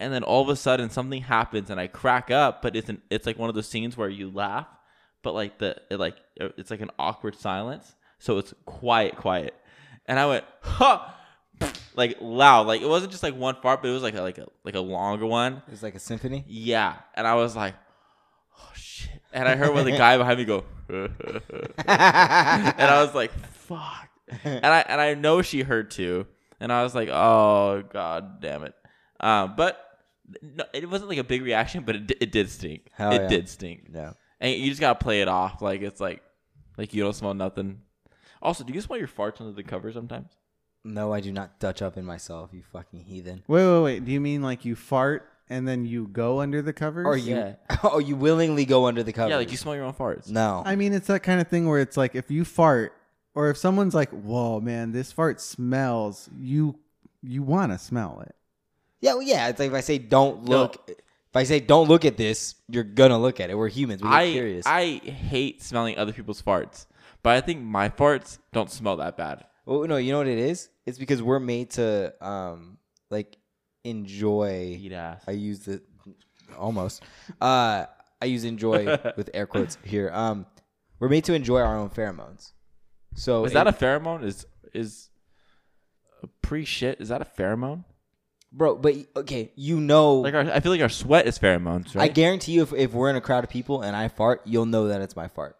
And 0.00 0.12
then 0.12 0.24
all 0.24 0.42
of 0.42 0.48
a 0.48 0.56
sudden 0.56 0.90
something 0.90 1.22
happens 1.22 1.70
and 1.70 1.78
I 1.78 1.86
crack 1.86 2.30
up, 2.30 2.62
but 2.62 2.74
it's 2.74 2.88
an, 2.88 3.02
it's 3.10 3.26
like 3.26 3.38
one 3.38 3.48
of 3.48 3.54
those 3.54 3.68
scenes 3.68 3.96
where 3.96 4.08
you 4.08 4.30
laugh, 4.30 4.66
but 5.24 5.34
like 5.34 5.58
the 5.58 5.76
it 5.90 5.98
like 5.98 6.16
it's 6.38 6.70
like 6.70 6.80
an 6.80 6.90
awkward 6.98 7.34
silence. 7.34 7.96
So 8.18 8.38
it's 8.38 8.54
quiet, 8.64 9.16
quiet. 9.16 9.54
And 10.06 10.20
I 10.20 10.26
went, 10.26 10.44
ha 10.60 11.16
like 11.96 12.18
loud. 12.20 12.66
Like 12.66 12.82
it 12.82 12.88
wasn't 12.88 13.10
just 13.10 13.24
like 13.24 13.34
one 13.34 13.56
fart, 13.60 13.82
but 13.82 13.88
it 13.88 13.92
was 13.92 14.02
like 14.02 14.14
a 14.14 14.22
like 14.22 14.38
a 14.38 14.46
like 14.62 14.76
a 14.76 14.80
longer 14.80 15.26
one. 15.26 15.62
it 15.66 15.70
was 15.70 15.82
like 15.82 15.94
a 15.94 15.98
symphony. 15.98 16.44
Yeah. 16.46 16.94
And 17.14 17.26
I 17.26 17.34
was 17.34 17.56
like, 17.56 17.74
oh 18.58 18.70
shit. 18.74 19.20
And 19.32 19.48
I 19.48 19.56
heard 19.56 19.70
one 19.70 19.80
of 19.80 19.86
the 19.86 19.92
guy 19.98 20.16
behind 20.16 20.38
me 20.38 20.44
go, 20.44 20.64
and 20.88 21.10
I 21.88 23.02
was 23.04 23.14
like, 23.14 23.32
fuck. 23.32 24.08
And 24.44 24.66
I 24.66 24.84
and 24.86 25.00
I 25.00 25.14
know 25.14 25.42
she 25.42 25.62
heard 25.62 25.90
too. 25.90 26.26
And 26.60 26.72
I 26.72 26.82
was 26.82 26.94
like, 26.94 27.08
oh 27.08 27.82
god 27.90 28.40
damn 28.40 28.62
it. 28.62 28.74
Um, 29.20 29.54
but 29.56 29.80
no, 30.42 30.64
it 30.72 30.88
wasn't 30.88 31.10
like 31.10 31.18
a 31.18 31.24
big 31.24 31.42
reaction, 31.42 31.84
but 31.84 31.96
it, 31.96 32.12
it 32.20 32.32
did 32.32 32.50
stink. 32.50 32.88
Hell 32.92 33.12
it 33.12 33.22
yeah. 33.22 33.28
did 33.28 33.48
stink. 33.48 33.88
Yeah. 33.92 34.12
And 34.40 34.54
you 34.54 34.68
just 34.68 34.80
gotta 34.80 34.98
play 34.98 35.20
it 35.20 35.28
off 35.28 35.62
like 35.62 35.82
it's 35.82 36.00
like 36.00 36.22
like 36.76 36.92
you 36.94 37.02
don't 37.02 37.14
smell 37.14 37.34
nothing. 37.34 37.80
Also, 38.42 38.64
do 38.64 38.72
you 38.72 38.80
smell 38.80 38.98
your 38.98 39.08
farts 39.08 39.40
under 39.40 39.52
the 39.52 39.62
cover 39.62 39.90
sometimes? 39.92 40.32
No, 40.84 41.12
I 41.14 41.20
do 41.20 41.32
not 41.32 41.58
Dutch 41.60 41.80
up 41.80 41.96
in 41.96 42.04
myself, 42.04 42.50
you 42.52 42.62
fucking 42.62 43.00
heathen. 43.04 43.42
Wait, 43.46 43.64
wait, 43.66 43.82
wait. 43.82 44.04
Do 44.04 44.12
you 44.12 44.20
mean 44.20 44.42
like 44.42 44.64
you 44.66 44.76
fart 44.76 45.26
and 45.48 45.66
then 45.66 45.86
you 45.86 46.08
go 46.08 46.40
under 46.40 46.60
the 46.60 46.74
covers? 46.74 47.06
Or 47.06 47.16
you, 47.16 47.36
Yeah. 47.36 47.54
oh, 47.82 47.98
you 47.98 48.16
willingly 48.16 48.66
go 48.66 48.86
under 48.86 49.02
the 49.02 49.12
cover. 49.12 49.30
Yeah, 49.30 49.36
like 49.36 49.50
you 49.50 49.56
smell 49.56 49.74
your 49.74 49.84
own 49.84 49.94
farts. 49.94 50.28
No. 50.28 50.62
I 50.66 50.76
mean, 50.76 50.92
it's 50.92 51.06
that 51.06 51.22
kind 51.22 51.40
of 51.40 51.48
thing 51.48 51.66
where 51.66 51.80
it's 51.80 51.96
like 51.96 52.14
if 52.14 52.30
you 52.30 52.44
fart, 52.44 52.92
or 53.34 53.48
if 53.48 53.56
someone's 53.56 53.94
like, 53.94 54.10
"Whoa, 54.10 54.60
man, 54.60 54.92
this 54.92 55.10
fart 55.10 55.40
smells," 55.40 56.28
you 56.38 56.78
you 57.22 57.42
want 57.42 57.72
to 57.72 57.78
smell 57.78 58.22
it. 58.26 58.34
Yeah, 59.00 59.14
well, 59.14 59.22
yeah. 59.22 59.48
It's 59.48 59.58
like 59.58 59.68
if 59.70 59.74
I 59.74 59.80
say 59.80 59.98
don't 59.98 60.44
look, 60.44 60.90
if 61.34 61.38
I 61.38 61.42
say 61.42 61.58
don't 61.58 61.88
look 61.88 62.04
at 62.04 62.16
this, 62.16 62.54
you're 62.68 62.84
gonna 62.84 63.18
look 63.18 63.40
at 63.40 63.50
it. 63.50 63.58
We're 63.58 63.68
humans. 63.68 64.00
We 64.00 64.08
get 64.08 64.14
I 64.14 64.30
curious. 64.30 64.66
I 64.66 65.00
hate 65.02 65.64
smelling 65.64 65.98
other 65.98 66.12
people's 66.12 66.40
farts, 66.40 66.86
but 67.24 67.30
I 67.34 67.40
think 67.40 67.60
my 67.60 67.88
farts 67.88 68.38
don't 68.52 68.70
smell 68.70 68.98
that 68.98 69.16
bad. 69.16 69.44
well, 69.66 69.82
no, 69.88 69.96
you 69.96 70.12
know 70.12 70.18
what 70.18 70.28
it 70.28 70.38
is? 70.38 70.68
It's 70.86 70.96
because 70.96 71.20
we're 71.24 71.40
made 71.40 71.70
to 71.70 72.14
um 72.24 72.78
like 73.10 73.36
enjoy. 73.82 74.78
Eat 74.80 74.92
ass. 74.92 75.24
I 75.26 75.32
use 75.32 75.58
the 75.60 75.82
almost. 76.56 77.02
Uh, 77.40 77.86
I 78.22 78.26
use 78.26 78.44
enjoy 78.44 78.84
with 79.16 79.28
air 79.34 79.48
quotes 79.48 79.76
here. 79.82 80.12
Um, 80.14 80.46
we're 81.00 81.08
made 81.08 81.24
to 81.24 81.34
enjoy 81.34 81.58
our 81.62 81.76
own 81.76 81.90
pheromones. 81.90 82.52
So 83.16 83.44
Is 83.44 83.54
that 83.54 83.66
a 83.66 83.72
pheromone? 83.72 84.22
Is 84.22 84.46
is 84.72 85.10
pre 86.42 86.64
shit? 86.64 87.00
Is 87.00 87.08
that 87.08 87.22
a 87.22 87.24
pheromone? 87.24 87.84
Bro? 88.54 88.76
But 88.76 88.94
okay, 89.16 89.50
you 89.56 89.80
know, 89.80 90.14
Like 90.16 90.32
our, 90.34 90.40
I 90.50 90.60
feel 90.60 90.72
like 90.72 90.80
our 90.80 90.88
sweat 90.88 91.26
is 91.26 91.38
pheromones, 91.38 91.94
Right? 91.94 92.04
I 92.04 92.08
guarantee 92.08 92.52
you, 92.52 92.62
if, 92.62 92.72
if 92.72 92.92
we're 92.94 93.10
in 93.10 93.16
a 93.16 93.20
crowd 93.20 93.44
of 93.44 93.50
people 93.50 93.82
and 93.82 93.94
I 93.94 94.08
fart, 94.08 94.40
you'll 94.46 94.64
know 94.66 94.88
that 94.88 95.02
it's 95.02 95.14
my 95.16 95.28
fart. 95.28 95.56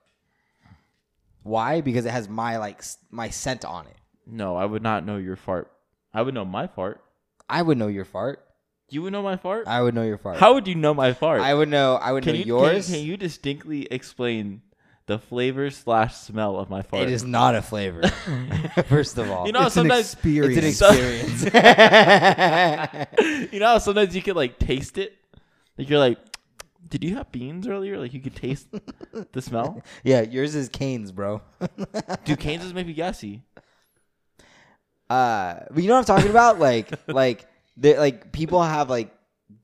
Why? 1.43 1.81
Because 1.83 2.07
it 2.07 2.11
has 2.11 2.29
my 2.29 2.57
like 2.57 2.79
s- 2.79 2.99
my 3.11 3.29
scent 3.29 3.65
on 3.65 3.87
it. 3.87 3.97
no, 4.27 4.57
I 4.57 4.65
would 4.65 4.83
not 4.83 5.05
know 5.05 5.17
your 5.19 5.37
fart. 5.37 5.71
I 6.15 6.23
would 6.23 6.33
know 6.35 6.45
my 6.45 6.67
fart. 6.67 7.03
I 7.49 7.61
would 7.61 7.77
know 7.77 7.89
your 7.89 8.05
fart. 8.07 8.41
You 8.89 9.03
would 9.03 9.13
know 9.13 9.23
my 9.23 9.37
fart. 9.37 9.67
I 9.67 9.83
would 9.83 9.95
know 9.95 10.03
your 10.05 10.19
fart. 10.19 10.39
How 10.39 10.55
would 10.55 10.67
you 10.69 10.75
know 10.75 10.95
my 10.95 11.13
fart? 11.13 11.41
I 11.41 11.53
would 11.53 11.69
know. 11.69 11.97
I 11.97 12.13
would 12.13 12.23
can 12.23 12.35
know 12.35 12.39
you 12.39 12.45
yours. 12.47 12.87
Can, 12.87 12.95
can 12.97 13.05
you 13.05 13.17
distinctly 13.17 13.87
explain 13.91 14.63
the 15.07 15.19
flavor 15.19 15.71
slash 15.71 16.15
smell 16.15 16.59
of 16.59 16.71
my 16.71 16.81
fart? 16.83 17.03
it 17.05 17.11
is 17.11 17.25
not 17.25 17.55
a 17.55 17.61
flavor. 17.63 18.07
First 18.89 19.19
of 19.19 19.31
all, 19.31 19.47
You 19.47 19.53
know, 19.53 19.67
it's 19.67 19.77
an 19.77 19.83
sometimes 19.89 20.13
experience. 20.15 20.81
it's 20.81 20.83
an 20.83 20.97
experience. 21.45 23.51
you 23.53 23.61
know 23.61 23.79
sometimes 23.79 24.15
you 24.17 24.23
can 24.23 24.35
like 24.37 24.59
taste 24.59 24.97
it. 24.99 25.15
Like 25.77 25.89
you're 25.91 25.99
like, 25.99 26.19
did 26.89 27.03
you 27.05 27.17
have 27.17 27.31
beans 27.33 27.67
earlier? 27.67 27.99
Like 27.99 28.15
you 28.15 28.21
could 28.21 28.37
taste 28.37 28.69
the 29.33 29.43
smell. 29.43 29.83
yeah, 30.05 30.23
yours 30.23 30.55
is 30.55 30.69
Cane's, 30.69 31.11
bro. 31.13 31.43
Dude, 32.25 32.39
Cane's 32.39 32.65
is 32.65 32.73
maybe 32.75 32.95
gassy. 32.95 33.43
Uh, 35.11 35.61
but 35.71 35.83
you 35.83 35.89
know 35.89 35.97
what 35.97 36.09
I'm 36.09 36.17
talking 36.17 36.31
about? 36.31 36.59
Like, 36.59 36.91
like, 37.09 37.47
like 37.77 38.33
people 38.33 38.63
have 38.63 38.89
like 38.89 39.15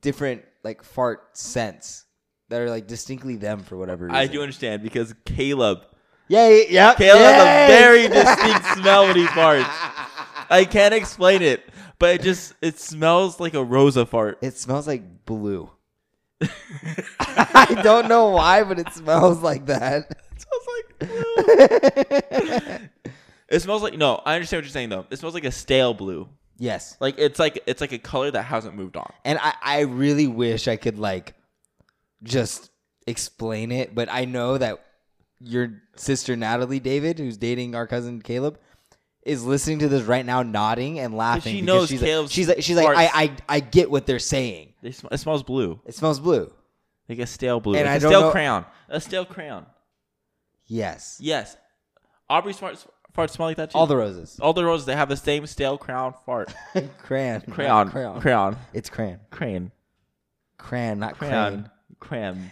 different 0.01 0.43
like 0.63 0.83
fart 0.83 1.35
scents. 1.37 2.05
That 2.51 2.61
are 2.61 2.69
like 2.69 2.85
distinctly 2.87 3.35
them 3.35 3.63
for 3.63 3.75
whatever 3.77 4.05
reason. 4.05 4.15
I 4.15 4.27
do 4.27 4.41
understand 4.41 4.83
because 4.83 5.13
Caleb, 5.25 5.85
Yeah, 6.27 6.47
yeah, 6.49 6.63
yeah. 6.69 6.93
Caleb 6.93 7.21
has 7.21 7.41
a 7.41 7.73
very 7.73 8.07
distinct 8.07 8.65
smell 8.77 9.07
when 9.07 9.15
he 9.15 9.25
farts. 9.25 9.65
I 10.49 10.65
can't 10.69 10.93
explain 10.93 11.41
it, 11.41 11.63
but 11.97 12.15
it 12.15 12.21
just 12.21 12.53
it 12.61 12.77
smells 12.79 13.39
like 13.39 13.53
a 13.55 13.63
Rosa 13.63 14.05
fart. 14.05 14.37
It 14.41 14.57
smells 14.57 14.85
like 14.87 15.25
blue. 15.25 15.69
I 17.19 17.79
don't 17.83 18.07
know 18.07 18.29
why, 18.29 18.63
but 18.63 18.79
it 18.79 18.91
smells 18.93 19.41
like 19.41 19.65
that. 19.67 20.11
It 20.33 20.41
smells 20.41 20.67
like 20.75 20.99
blue. 22.29 22.87
it 23.49 23.61
smells 23.61 23.83
like 23.83 23.97
no. 23.97 24.21
I 24.25 24.35
understand 24.35 24.59
what 24.59 24.65
you're 24.65 24.71
saying 24.71 24.89
though. 24.89 25.05
It 25.09 25.17
smells 25.19 25.33
like 25.33 25.45
a 25.45 25.51
stale 25.51 25.93
blue. 25.93 26.27
yes. 26.57 26.97
Like 26.99 27.15
it's 27.17 27.39
like 27.39 27.61
it's 27.67 27.81
like 27.81 27.91
a 27.91 27.99
color 27.99 28.31
that 28.31 28.43
hasn't 28.43 28.75
moved 28.75 28.97
on. 28.97 29.11
And 29.23 29.37
I, 29.41 29.53
I 29.61 29.79
really 29.81 30.27
wish 30.27 30.67
I 30.67 30.75
could 30.77 30.97
like 30.97 31.33
just 32.23 32.69
explain 33.07 33.71
it, 33.71 33.93
but 33.95 34.09
I 34.11 34.25
know 34.25 34.57
that 34.57 34.83
your 35.39 35.81
sister 35.95 36.35
Natalie 36.35 36.79
David, 36.79 37.17
who's 37.19 37.37
dating 37.37 37.73
our 37.75 37.87
cousin 37.87 38.21
Caleb, 38.21 38.59
is 39.23 39.43
listening 39.43 39.79
to 39.79 39.87
this 39.87 40.03
right 40.03 40.25
now, 40.25 40.43
nodding 40.43 40.99
and 40.99 41.15
laughing. 41.15 41.53
she 41.55 41.61
knows 41.61 41.89
she's 41.89 41.99
Caleb's 42.01 42.29
like, 42.29 42.33
she's 42.35 42.47
like, 42.47 42.61
she's 42.61 42.75
like. 42.75 42.87
I, 42.87 43.23
I, 43.23 43.37
I 43.49 43.59
get 43.59 43.89
what 43.91 44.05
they're 44.05 44.19
saying. 44.19 44.73
They 44.81 44.91
sm- 44.91 45.07
it 45.11 45.17
smells 45.19 45.43
blue, 45.43 45.79
It 45.85 45.93
smells 45.95 46.19
blue. 46.19 46.51
like 47.09 47.19
a 47.19 47.25
stale 47.27 47.59
blue, 47.59 47.75
And 47.75 47.85
like 47.85 47.93
I 47.93 47.95
a 47.95 47.99
don't 47.99 48.09
stale 48.11 48.21
know- 48.21 48.31
crayon, 48.31 48.65
a 48.89 48.99
stale 49.01 49.25
crayon. 49.25 49.65
Yes, 50.65 51.17
Yes, 51.19 51.57
Aubrey's 52.29 52.57
farts 52.57 52.85
farts 53.15 53.31
smell 53.31 53.49
like 53.49 53.57
that 53.57 53.71
too. 53.71 53.77
all 53.77 53.87
the 53.87 53.95
roses. 53.97 54.39
all 54.41 54.53
the 54.53 54.63
roses 54.63 54.85
they 54.85 54.95
have 54.95 55.09
the 55.09 55.17
same 55.17 55.45
stale 55.45 55.77
crayon 55.77 56.13
fart. 56.25 56.53
crayon, 57.03 57.41
Crayon, 57.41 57.89
crayon, 57.89 58.21
crayon, 58.21 58.55
It's 58.73 58.89
crayon, 58.89 59.19
crayon, 59.31 59.71
crayon, 60.57 60.99
not 60.99 61.17
crayon, 61.17 61.33
crayon. 61.53 61.71
Crayon. 62.01 62.51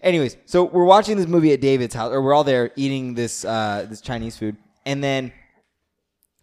Anyways, 0.00 0.36
so 0.44 0.64
we're 0.64 0.84
watching 0.84 1.16
this 1.16 1.26
movie 1.28 1.52
at 1.52 1.60
David's 1.60 1.94
house, 1.94 2.12
or 2.12 2.20
we're 2.20 2.34
all 2.34 2.44
there 2.44 2.72
eating 2.76 3.14
this 3.14 3.44
uh, 3.44 3.86
this 3.88 4.00
Chinese 4.00 4.36
food, 4.36 4.56
and 4.84 5.02
then 5.02 5.32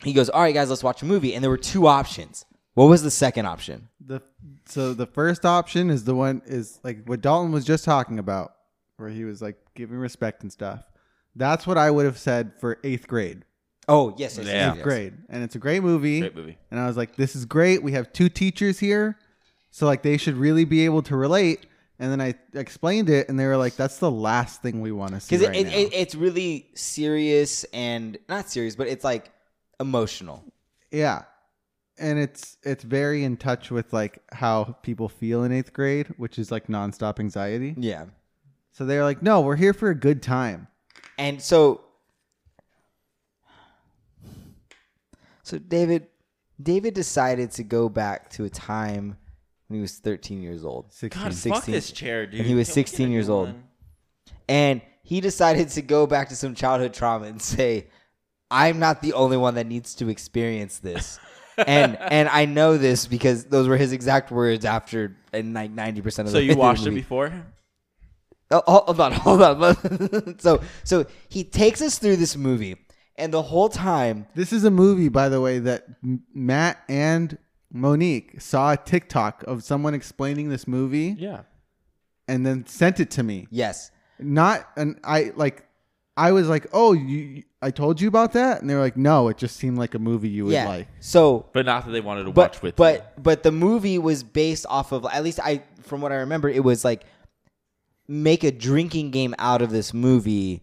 he 0.04 0.14
goes, 0.14 0.30
"All 0.30 0.42
right, 0.42 0.54
guys, 0.56 0.70
let's 0.70 0.84
watch 0.84 1.02
a 1.02 1.06
movie." 1.06 1.36
And 1.36 1.44
there 1.44 1.50
were 1.52 1.58
two 1.58 1.86
options. 1.86 2.46
What 2.74 2.86
was 2.86 3.04
the 3.04 3.12
second 3.12 3.46
option? 3.46 3.90
The 4.04 4.22
so 4.66 4.94
the 4.94 5.06
first 5.06 5.46
option 5.46 5.90
is 5.92 6.06
the 6.06 6.16
one 6.16 6.42
is 6.46 6.80
like 6.84 7.06
what 7.06 7.22
Dalton 7.22 7.52
was 7.52 7.66
just 7.66 7.84
talking 7.86 8.18
about, 8.18 8.54
where 8.98 9.10
he 9.10 9.26
was 9.26 9.42
like 9.42 9.58
giving 9.76 9.98
respect 9.98 10.42
and 10.42 10.52
stuff. 10.52 10.84
That's 11.36 11.68
what 11.68 11.78
I 11.78 11.92
would 11.92 12.06
have 12.06 12.18
said 12.18 12.54
for 12.60 12.80
eighth 12.84 13.08
grade. 13.08 13.46
Oh, 13.88 14.14
yes, 14.18 14.38
yes, 14.38 14.48
Yeah. 14.48 14.54
yes, 14.54 14.70
Eighth 14.70 14.76
yes. 14.78 14.84
grade, 14.84 15.14
and 15.30 15.44
it's 15.44 15.56
a 15.56 15.60
great 15.60 15.84
movie. 15.84 16.20
Great 16.22 16.36
movie. 16.36 16.58
And 16.72 16.80
I 16.80 16.88
was 16.88 16.98
like, 16.98 17.16
"This 17.16 17.36
is 17.36 17.46
great. 17.46 17.84
We 17.84 17.92
have 17.92 18.12
two 18.12 18.30
teachers 18.30 18.80
here, 18.80 19.18
so 19.70 19.86
like 19.86 20.02
they 20.02 20.18
should 20.18 20.36
really 20.36 20.66
be 20.66 20.84
able 20.86 21.04
to 21.04 21.16
relate." 21.16 21.68
And 22.02 22.12
then 22.12 22.20
I 22.20 22.34
explained 22.56 23.12
it, 23.12 23.30
and 23.30 23.40
they 23.40 23.46
were 23.46 23.58
like, 23.58 23.76
"That's 23.76 24.00
the 24.00 24.10
last 24.10 24.64
thing 24.64 24.82
we 24.82 24.92
want 24.92 25.14
to 25.14 25.20
see 25.20 25.36
Because 25.36 25.48
right 25.48 25.56
it, 25.56 25.68
it, 25.68 25.74
it, 25.74 25.94
it's 25.94 26.16
really 26.16 26.68
serious 26.74 27.64
and 27.66 28.18
not 28.28 28.50
serious, 28.50 28.76
but 28.76 28.88
it's 28.88 29.04
like 29.04 29.32
emotional. 29.80 30.44
yeah, 30.90 31.26
and 32.00 32.18
it's 32.18 32.58
it's 32.64 32.84
very 32.84 33.24
in 33.24 33.38
touch 33.38 33.70
with 33.70 33.94
like 33.94 34.18
how 34.32 34.76
people 34.82 35.10
feel 35.10 35.44
in 35.44 35.52
eighth 35.52 35.74
grade, 35.74 36.08
which 36.18 36.40
is 36.40 36.52
like 36.52 36.66
nonstop 36.66 37.20
anxiety. 37.20 37.76
Yeah. 37.78 38.06
So 38.72 38.84
they're 38.84 39.04
like, 39.04 39.22
"No, 39.22 39.42
we're 39.42 39.56
here 39.56 39.74
for 39.74 39.92
a 39.92 39.96
good 39.96 40.24
time." 40.24 40.70
And 41.20 41.40
so, 41.40 41.82
so 45.44 45.60
David, 45.60 46.08
David 46.60 46.96
decided 46.96 47.52
to 47.52 47.64
go 47.64 47.90
back 47.90 48.32
to 48.32 48.44
a 48.46 48.50
time 48.50 49.18
when 49.72 49.78
he 49.78 49.82
was 49.82 49.98
13 50.00 50.42
years 50.42 50.66
old. 50.66 50.92
16. 50.92 51.24
God, 51.24 51.34
16. 51.34 51.54
fuck 51.54 51.66
this 51.66 51.92
chair, 51.94 52.26
dude. 52.26 52.42
And 52.42 52.48
he 52.50 52.56
was 52.56 52.68
Can 52.68 52.74
16 52.74 53.12
years 53.12 53.30
old. 53.30 53.48
one? 53.48 53.64
and 54.50 54.82
he 55.04 55.22
decided 55.22 55.70
to 55.70 55.82
go 55.82 56.06
back 56.06 56.28
to 56.30 56.36
some 56.36 56.54
childhood 56.56 56.94
trauma 56.94 57.26
and 57.28 57.42
say 57.42 57.88
i'm 58.50 58.80
not 58.80 59.02
the 59.02 59.14
only 59.14 59.38
one 59.38 59.56
that 59.56 59.66
needs 59.68 59.96
to 59.96 60.10
experience 60.10 60.80
this 60.80 61.20
and 61.68 61.98
and 61.98 62.28
i 62.30 62.44
know 62.46 62.78
this 62.78 63.06
because 63.08 63.46
those 63.46 63.68
were 63.68 63.78
his 63.78 63.94
exact 63.94 64.30
words 64.32 64.66
after 64.66 65.16
and 65.32 65.54
like 65.54 65.74
90% 65.74 66.06
of 66.06 66.14
So 66.14 66.22
the 66.24 66.30
So 66.32 66.38
you 66.40 66.56
watched 66.56 66.86
it 66.86 66.92
before? 66.92 67.32
Oh, 68.50 68.62
oh 68.68 68.84
hold 68.86 69.00
on 69.00 69.12
hold 69.26 69.42
on 69.42 70.40
so 70.40 70.62
so 70.84 71.06
he 71.30 71.44
takes 71.44 71.82
us 71.82 71.98
through 72.00 72.18
this 72.18 72.36
movie 72.36 72.76
and 73.18 73.34
the 73.34 73.42
whole 73.44 73.70
time 73.70 74.28
This 74.36 74.52
is 74.52 74.64
a 74.64 74.72
movie, 74.72 75.10
by 75.10 75.30
the 75.30 75.40
way, 75.40 75.60
that 75.60 75.86
Matt 76.34 76.78
and 76.90 77.38
Monique 77.72 78.40
saw 78.42 78.74
a 78.74 78.78
TikTok 78.78 79.44
of 79.48 79.64
someone 79.64 79.94
explaining 79.94 80.50
this 80.50 80.68
movie 80.68 81.16
Yeah. 81.18 81.42
and 82.28 82.46
then 82.46 82.66
sent 82.66 83.00
it 83.00 83.10
to 83.12 83.24
me. 83.24 83.48
yes 83.50 83.92
Not, 84.20 84.68
and 84.76 85.00
I 85.04 85.32
like, 85.36 85.66
I 86.18 86.34
was 86.34 86.48
like, 86.50 86.68
"Oh, 86.74 86.92
you, 86.94 87.44
I 87.62 87.72
told 87.72 88.02
you 88.02 88.08
about 88.10 88.34
that," 88.34 88.60
and 88.62 88.70
they 88.70 88.76
were 88.76 88.82
like, 88.82 88.98
"No, 88.98 89.30
it 89.30 89.38
just 89.38 89.56
seemed 89.56 89.78
like 89.78 89.96
a 89.96 90.00
movie 90.00 90.28
you 90.30 90.46
would 90.46 90.54
yeah 90.54 90.68
like." 90.68 90.88
so 91.00 91.48
But 91.54 91.66
not 91.66 91.86
that 91.86 91.92
they 91.92 92.02
wanted 92.02 92.26
to 92.26 92.32
but 92.32 92.52
watch 92.52 92.62
with 92.62 92.76
but 92.76 93.14
you. 93.18 93.24
but 93.24 93.44
the 93.44 93.52
movie 93.52 93.98
was 93.98 94.22
based 94.24 94.66
off 94.70 94.92
of 94.92 95.06
at 95.06 95.24
least 95.24 95.40
I 95.42 95.64
from 95.82 96.02
what 96.02 96.12
I 96.12 96.16
remember 96.16 96.50
it 96.50 96.64
was 96.64 96.84
like 96.86 97.06
make 98.08 98.44
a 98.44 98.52
drinking 98.52 99.12
game 99.12 99.34
out 99.40 99.62
of 99.62 99.70
this 99.72 99.94
movie 99.94 100.62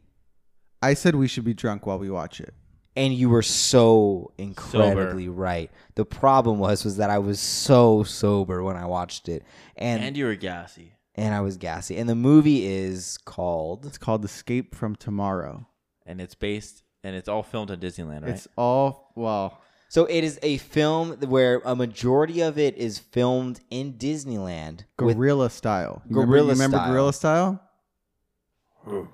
I 0.83 0.95
said 0.95 1.15
we 1.17 1.27
should 1.27 1.45
be 1.45 1.55
drunk 1.55 1.87
while 1.87 1.99
we 1.99 2.11
watch 2.11 2.41
it. 2.41 2.55
And 2.99 3.15
you 3.15 3.29
were 3.31 3.43
so 3.43 4.33
incredibly 4.39 5.29
right. 5.29 5.71
The 5.95 6.05
problem 6.05 6.59
was 6.59 6.85
was 6.85 6.97
that 6.97 7.11
I 7.11 7.19
was 7.19 7.39
so 7.41 8.03
sober 8.03 8.63
when 8.63 8.77
I 8.77 8.87
watched 8.87 9.29
it 9.29 9.43
and 9.77 9.99
And 10.01 10.09
and, 10.09 10.17
you 10.17 10.25
were 10.27 10.35
gassy. 10.35 10.93
And 11.15 11.35
I 11.35 11.41
was 11.41 11.57
gassy. 11.57 11.97
And 11.97 12.09
the 12.09 12.15
movie 12.15 12.67
is 12.67 13.19
called 13.25 13.87
It's 13.87 13.99
called 13.99 14.25
Escape 14.25 14.75
from 14.75 14.97
Tomorrow. 14.97 15.67
And 16.05 16.21
it's 16.21 16.35
based 16.35 16.83
and 17.05 17.15
it's 17.15 17.29
all 17.29 17.43
filmed 17.43 17.71
in 17.71 17.79
Disneyland, 17.81 18.23
right? 18.23 18.31
It's 18.35 18.49
all 18.57 19.13
well, 19.15 19.61
so 19.89 20.05
it 20.07 20.23
is 20.25 20.39
a 20.43 20.59
film 20.59 21.13
where 21.29 21.63
a 21.65 21.75
majority 21.77 22.41
of 22.41 22.59
it 22.59 22.77
is 22.77 22.99
filmed 22.99 23.61
in 23.71 23.95
Disneyland 23.95 24.85
with 24.99 25.17
guerrilla 25.17 25.51
style. 25.51 26.03
You 26.09 26.17
remember- 26.17 26.27
Guerrilla 26.33 26.47
you 26.49 26.53
remember 26.55 26.77
style. 26.77 26.91
guerrilla 26.91 27.13
style? 27.13 27.63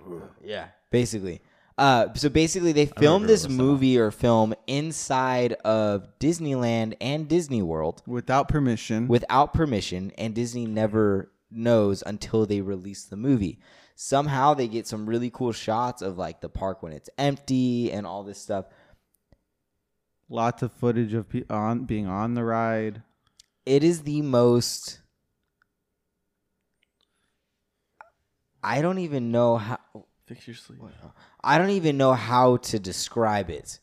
Yeah, 0.44 0.68
basically. 0.90 1.40
Uh, 1.76 2.12
so 2.14 2.28
basically, 2.28 2.72
they 2.72 2.86
filmed 2.86 3.28
this 3.28 3.48
movie 3.48 3.98
or 3.98 4.10
film 4.12 4.54
inside 4.68 5.54
of 5.64 6.06
Disneyland 6.20 6.94
and 7.00 7.28
Disney 7.28 7.62
World 7.62 8.02
Without 8.06 8.48
permission. 8.48 9.08
without 9.08 9.52
permission, 9.52 10.12
and 10.16 10.34
Disney 10.34 10.66
never 10.66 11.32
knows 11.50 12.02
until 12.06 12.46
they 12.46 12.60
release 12.60 13.04
the 13.04 13.16
movie. 13.16 13.58
Somehow 13.96 14.54
they 14.54 14.68
get 14.68 14.86
some 14.86 15.06
really 15.06 15.30
cool 15.30 15.52
shots 15.52 16.00
of 16.02 16.16
like 16.16 16.40
the 16.40 16.48
park 16.48 16.82
when 16.82 16.92
it's 16.92 17.10
empty 17.18 17.90
and 17.92 18.06
all 18.06 18.22
this 18.22 18.40
stuff. 18.40 18.66
Lots 20.28 20.62
of 20.62 20.72
footage 20.72 21.12
of 21.12 21.28
pe- 21.28 21.44
on 21.50 21.84
being 21.84 22.06
on 22.06 22.34
the 22.34 22.44
ride. 22.44 23.02
It 23.66 23.82
is 23.82 24.02
the 24.02 24.22
most. 24.22 25.00
I 28.62 28.80
don't 28.80 28.98
even 28.98 29.30
know 29.30 29.56
how. 29.58 29.78
Fix 30.26 30.46
your 30.46 30.56
sleep. 30.56 30.80
I 31.44 31.58
don't 31.58 31.70
even 31.70 31.96
know 31.96 32.12
how 32.14 32.56
to 32.58 32.78
describe 32.78 33.50
it. 33.50 33.80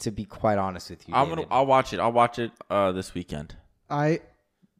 To 0.00 0.10
be 0.10 0.24
quite 0.24 0.58
honest 0.58 0.90
with 0.90 1.08
you, 1.08 1.14
I'm 1.14 1.28
gonna 1.28 1.46
I'll 1.50 1.64
watch 1.66 1.92
it. 1.92 2.00
I'll 2.00 2.10
watch 2.12 2.38
it 2.40 2.50
uh 2.68 2.90
this 2.92 3.14
weekend. 3.14 3.56
I 3.88 4.20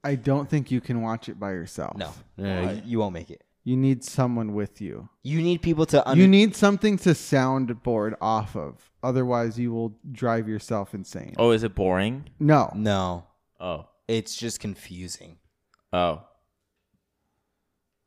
I 0.02 0.16
don't 0.16 0.48
think 0.50 0.70
you 0.72 0.80
can 0.80 1.00
watch 1.00 1.28
it 1.28 1.38
by 1.38 1.52
yourself. 1.52 1.96
No, 1.96 2.12
no, 2.36 2.44
no, 2.44 2.60
no, 2.62 2.66
Why? 2.66 2.82
you 2.84 2.98
won't 2.98 3.12
make 3.14 3.30
it. 3.30 3.44
You 3.62 3.76
need 3.76 4.02
someone 4.02 4.52
with 4.54 4.80
you. 4.80 5.08
You 5.22 5.40
need 5.40 5.62
people 5.62 5.86
to 5.86 6.08
under- 6.08 6.20
you 6.20 6.26
need 6.26 6.56
something 6.56 6.96
to 6.98 7.10
soundboard 7.10 8.14
off 8.20 8.56
of. 8.56 8.90
Otherwise, 9.04 9.56
you 9.60 9.72
will 9.72 9.96
drive 10.10 10.48
yourself 10.48 10.92
insane. 10.94 11.34
Oh, 11.38 11.52
is 11.52 11.62
it 11.62 11.72
boring? 11.76 12.28
No. 12.40 12.72
No, 12.74 13.26
Oh. 13.60 13.86
it's 14.08 14.34
just 14.34 14.58
confusing. 14.58 15.38
Oh. 15.92 16.22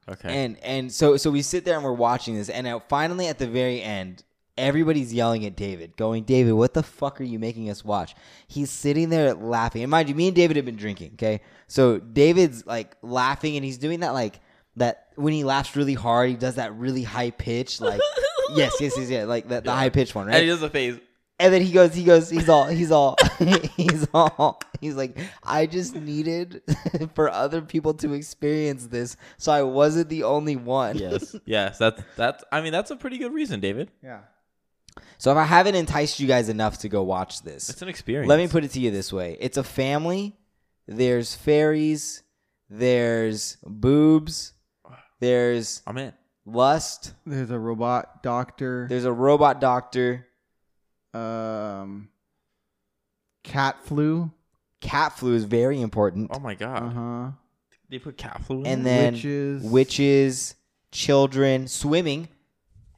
Okay. 0.07 0.45
And 0.45 0.57
and 0.63 0.91
so 0.91 1.17
so 1.17 1.31
we 1.31 1.41
sit 1.41 1.65
there 1.65 1.75
and 1.75 1.83
we're 1.83 1.93
watching 1.93 2.35
this, 2.35 2.49
and 2.49 2.65
now 2.65 2.79
finally 2.79 3.27
at 3.27 3.39
the 3.39 3.47
very 3.47 3.81
end, 3.81 4.23
everybody's 4.57 5.13
yelling 5.13 5.45
at 5.45 5.55
David, 5.55 5.97
going, 5.97 6.23
"David, 6.23 6.53
what 6.53 6.73
the 6.73 6.83
fuck 6.83 7.19
are 7.19 7.23
you 7.23 7.39
making 7.39 7.69
us 7.69 7.83
watch?" 7.83 8.15
He's 8.47 8.69
sitting 8.69 9.09
there 9.09 9.33
laughing, 9.33 9.81
and 9.81 9.89
mind 9.89 10.09
you, 10.09 10.15
me 10.15 10.27
and 10.27 10.35
David 10.35 10.57
have 10.57 10.65
been 10.65 10.75
drinking. 10.75 11.13
Okay, 11.13 11.41
so 11.67 11.97
David's 11.97 12.65
like 12.67 12.95
laughing, 13.01 13.55
and 13.55 13.65
he's 13.65 13.77
doing 13.79 14.01
that 14.01 14.13
like 14.13 14.39
that 14.75 15.07
when 15.15 15.33
he 15.33 15.43
laughs 15.43 15.75
really 15.75 15.93
hard, 15.93 16.29
he 16.29 16.35
does 16.35 16.55
that 16.55 16.75
really 16.75 17.03
high 17.03 17.31
pitch, 17.31 17.81
like 17.81 18.01
yes, 18.53 18.73
yes, 18.79 18.93
yes, 18.97 19.09
yeah, 19.09 19.23
like 19.23 19.47
that 19.47 19.63
the 19.63 19.71
high 19.71 19.89
pitch 19.89 20.13
one, 20.13 20.27
right? 20.27 20.35
and 20.35 20.43
he 20.43 20.49
does 20.49 20.61
a 20.61 20.69
face. 20.69 20.99
And 21.37 21.53
then 21.53 21.61
he 21.61 21.73
goes, 21.73 21.93
he 21.93 22.05
goes, 22.05 22.29
he's 22.29 22.47
all, 22.47 22.65
he's 22.67 22.91
all, 22.91 23.17
he's 23.75 24.07
all, 24.13 24.61
he's 24.79 24.95
like, 24.95 25.17
I 25.43 25.65
just 25.65 25.93
needed 25.93 26.61
for 27.13 27.29
other 27.29 27.61
people 27.61 27.93
to 27.95 28.13
experience 28.13 28.87
this, 28.87 29.17
so 29.37 29.51
I 29.51 29.63
wasn't 29.63 30.07
the 30.07 30.23
only 30.23 30.55
one. 30.55 30.97
Yes. 30.97 31.35
yes. 31.45 31.77
That's 31.77 32.01
that's 32.15 32.43
I 32.53 32.61
mean 32.61 32.71
that's 32.71 32.89
a 32.91 32.95
pretty 32.95 33.17
good 33.17 33.33
reason, 33.33 33.59
David. 33.59 33.91
Yeah. 34.01 34.19
So 35.17 35.29
if 35.31 35.37
I 35.37 35.43
haven't 35.43 35.75
enticed 35.75 36.21
you 36.21 36.27
guys 36.27 36.47
enough 36.47 36.77
to 36.79 36.89
go 36.89 37.03
watch 37.03 37.41
this, 37.41 37.69
It's 37.69 37.81
an 37.81 37.89
experience. 37.89 38.29
let 38.29 38.37
me 38.37 38.47
put 38.47 38.63
it 38.63 38.71
to 38.71 38.79
you 38.79 38.91
this 38.91 39.11
way: 39.11 39.35
it's 39.41 39.57
a 39.57 39.63
family. 39.63 40.37
There's 40.87 41.35
fairies. 41.35 42.23
There's 42.69 43.57
boobs. 43.65 44.53
There's 45.19 45.81
I'm 45.85 45.97
in. 45.97 46.13
Lust. 46.45 47.13
There's 47.25 47.49
a 47.51 47.59
robot 47.59 48.23
doctor. 48.23 48.85
There's 48.89 49.05
a 49.05 49.11
robot 49.11 49.59
doctor. 49.59 50.27
Um, 51.15 52.09
cat 53.43 53.77
flu. 53.83 54.31
Cat 54.81 55.17
flu 55.17 55.33
is 55.33 55.45
very 55.45 55.81
important. 55.81 56.29
Oh 56.33 56.39
my 56.39 56.55
god. 56.55 56.83
Uh 56.83 56.89
huh. 56.89 57.31
They 57.89 57.99
put 57.99 58.17
cat 58.17 58.43
flu 58.43 58.59
in. 58.61 58.65
and 58.67 58.85
then 58.85 59.13
Witches. 59.13 59.63
witches, 59.63 60.55
children, 60.91 61.67
swimming. 61.67 62.27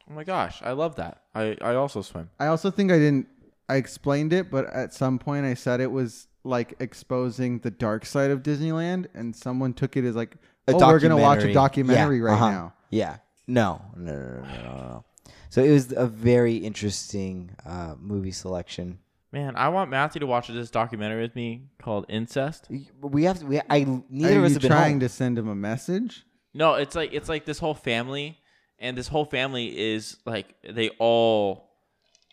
oh 0.09 0.13
my 0.13 0.23
gosh, 0.23 0.61
I 0.63 0.71
love 0.71 0.95
that. 0.95 1.23
I 1.35 1.57
I 1.61 1.75
also 1.75 2.01
swim. 2.01 2.29
I 2.39 2.47
also 2.47 2.71
think 2.71 2.91
I 2.91 2.97
didn't. 2.97 3.27
I 3.69 3.75
explained 3.75 4.31
it, 4.31 4.49
but 4.49 4.65
at 4.73 4.93
some 4.93 5.19
point 5.19 5.45
I 5.45 5.53
said 5.53 5.81
it 5.81 5.91
was 5.91 6.27
like 6.43 6.75
exposing 6.79 7.59
the 7.59 7.71
dark 7.71 8.05
side 8.05 8.31
of 8.31 8.41
Disneyland, 8.43 9.07
and 9.13 9.35
someone 9.35 9.73
took 9.73 9.97
it 9.97 10.05
as 10.05 10.15
like, 10.15 10.35
A 10.69 10.71
oh, 10.73 10.77
we're 10.87 10.99
gonna 10.99 11.17
watch 11.17 11.43
a 11.43 11.51
documentary. 11.51 11.53
documentary 11.53 12.17
Yeah, 12.19 12.23
right 12.23 12.33
uh-huh. 12.33 12.51
now. 12.51 12.73
Yeah. 12.89 13.17
No, 13.49 13.81
no, 13.95 14.13
no, 14.13 14.19
no, 14.19 14.41
no, 14.41 14.41
no, 14.41 14.75
no. 14.77 15.05
So 15.49 15.63
it 15.63 15.71
was 15.71 15.91
a 15.93 16.05
very 16.07 16.55
interesting 16.57 17.51
uh, 17.65 17.95
movie 17.99 18.31
selection. 18.31 18.99
Man, 19.31 19.55
I 19.55 19.69
want 19.69 19.89
Matthew 19.89 20.19
to 20.21 20.27
watch 20.27 20.47
this 20.47 20.69
documentary 20.71 21.21
with 21.21 21.35
me 21.35 21.63
called 21.81 22.05
Incest. 22.09 22.67
We 23.01 23.23
have 23.25 23.39
to. 23.39 23.45
We, 23.45 23.59
I 23.69 24.01
neither 24.09 24.35
Are 24.35 24.39
of 24.39 24.43
us 24.45 24.49
you 24.51 24.53
have 24.55 24.61
been 24.61 24.71
trying 24.71 24.91
home. 24.93 24.99
to 25.01 25.09
send 25.09 25.37
him 25.37 25.47
a 25.49 25.55
message? 25.55 26.23
No, 26.53 26.75
it's 26.75 26.95
like 26.95 27.13
it's 27.13 27.27
like 27.29 27.45
this 27.45 27.59
whole 27.59 27.73
family, 27.73 28.37
and 28.79 28.97
this 28.97 29.07
whole 29.09 29.25
family 29.25 29.77
is 29.77 30.17
like 30.25 30.55
they 30.67 30.89
all 30.97 31.69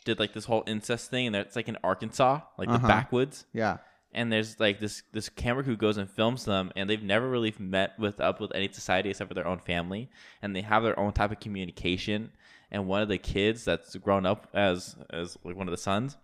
did 0.05 0.19
like 0.21 0.33
this 0.35 0.45
whole 0.45 0.63
incest 0.67 1.11
thing, 1.11 1.27
and 1.27 1.37
it's 1.37 1.57
like 1.57 1.69
in 1.69 1.77
Arkansas, 1.83 2.41
like 2.59 2.69
the 2.69 2.75
Uh-huh. 2.75 2.87
backwoods. 2.89 3.45
Yeah. 3.53 3.79
and 4.13 4.33
there's 4.33 4.61
like 4.61 4.79
this 4.79 5.03
this 5.13 5.29
camera 5.29 5.65
crew 5.65 5.77
goes 5.77 5.97
and 5.97 6.09
films 6.09 6.45
them 6.45 6.71
and 6.77 6.89
they've 6.89 7.03
never 7.03 7.29
really 7.29 7.53
met 7.59 7.99
with 7.99 8.21
up 8.21 8.41
with 8.41 8.55
any 8.55 8.69
society 8.73 9.11
except 9.11 9.27
for 9.27 9.35
their 9.35 9.47
own 9.47 9.59
family 9.59 10.09
and 10.41 10.55
they 10.55 10.61
have 10.63 10.85
their 10.85 10.97
own 10.97 11.13
type 11.13 11.33
of 11.33 11.41
communication 11.41 12.31
and 12.75 12.87
one 12.89 13.01
of 13.01 13.09
the 13.09 13.17
kids 13.19 13.65
that's 13.65 13.95
grown 13.97 14.27
up 14.27 14.49
as 14.53 14.97
as 15.11 15.39
like 15.45 15.57
one 15.57 15.69
of 15.69 15.73
the 15.73 15.79
sons 15.79 16.17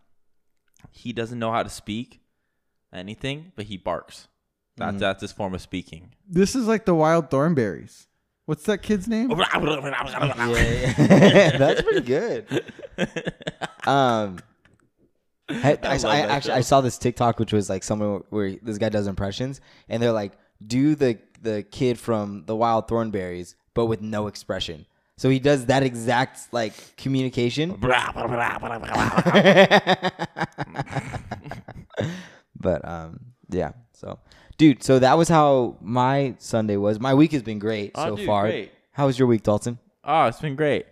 he 0.90 1.12
doesn't 1.12 1.38
know 1.38 1.52
how 1.52 1.62
to 1.62 1.69
speak 1.71 2.21
anything 2.92 3.52
but 3.57 3.66
he 3.66 3.76
barks 3.76 4.28
that's 4.76 4.97
Mhm. 4.97 4.99
that's 5.00 5.21
his 5.23 5.33
form 5.33 5.54
of 5.54 5.61
speaking 5.62 6.12
This 6.28 6.54
is 6.54 6.66
like 6.66 6.85
the 6.85 6.95
Wild 6.95 7.30
Thornberrys. 7.30 8.07
What's 8.47 8.64
that 8.64 8.78
kid's 8.78 9.07
name? 9.07 9.30
Yeah, 9.38 10.47
yeah. 10.97 11.57
that's 11.59 11.83
pretty 11.83 12.00
good. 12.00 12.64
Um, 13.87 14.38
I, 15.49 15.78
I, 15.83 15.97
love 15.97 16.04
I 16.04 16.21
that 16.21 16.30
actually 16.30 16.52
I 16.54 16.61
saw 16.61 16.80
this 16.83 16.99
TikTok 16.99 17.38
which 17.38 17.52
was 17.52 17.69
like 17.71 17.83
someone 17.83 18.23
where 18.30 18.57
this 18.62 18.76
guy 18.78 18.88
does 18.90 19.07
impressions 19.07 19.61
and 19.88 20.02
they're 20.02 20.12
like, 20.12 20.33
do 20.64 20.95
the 20.95 21.19
the 21.42 21.62
kid 21.62 21.99
from 21.99 22.45
the 22.47 22.54
Wild 22.54 22.88
Thornberrys, 22.88 23.54
but 23.75 23.87
with 23.87 24.00
no 24.02 24.26
expression. 24.26 24.85
So 25.21 25.29
he 25.29 25.39
does 25.39 25.67
that 25.67 25.83
exact 25.83 26.50
like 26.50 26.73
communication. 26.97 27.73
but 32.59 32.89
um, 32.89 33.21
yeah. 33.50 33.73
So, 33.93 34.19
dude, 34.57 34.83
so 34.83 34.99
that 34.99 35.19
was 35.19 35.29
how 35.29 35.77
my 35.83 36.37
Sunday 36.39 36.79
was. 36.79 36.99
My 36.99 37.12
week 37.12 37.33
has 37.33 37.43
been 37.43 37.59
great 37.59 37.91
Oh, 37.97 38.07
so 38.07 38.17
dude, 38.17 38.27
far. 38.27 38.45
great. 38.45 38.73
How 38.93 39.05
was 39.05 39.19
your 39.19 39.29
week, 39.29 39.43
Dalton? 39.43 39.79
oh 40.03 40.25
it's 40.25 40.41
been 40.41 40.57
great 40.57 40.87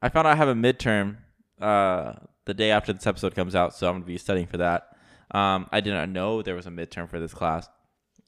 i 0.00 0.08
found 0.08 0.26
out 0.26 0.32
i 0.32 0.36
have 0.36 0.48
a 0.48 0.54
midterm 0.54 1.16
uh 1.60 2.14
the 2.46 2.54
day 2.54 2.70
after 2.70 2.94
this 2.94 3.06
episode 3.06 3.34
comes 3.34 3.54
out 3.54 3.74
so 3.74 3.86
i'm 3.86 3.96
gonna 3.96 4.06
be 4.06 4.16
studying 4.16 4.46
for 4.46 4.56
that 4.56 4.88
um 5.32 5.68
i 5.70 5.80
did 5.82 5.92
not 5.92 6.08
know 6.08 6.40
there 6.40 6.54
was 6.54 6.66
a 6.66 6.70
midterm 6.70 7.06
for 7.10 7.20
this 7.20 7.34
class 7.34 7.68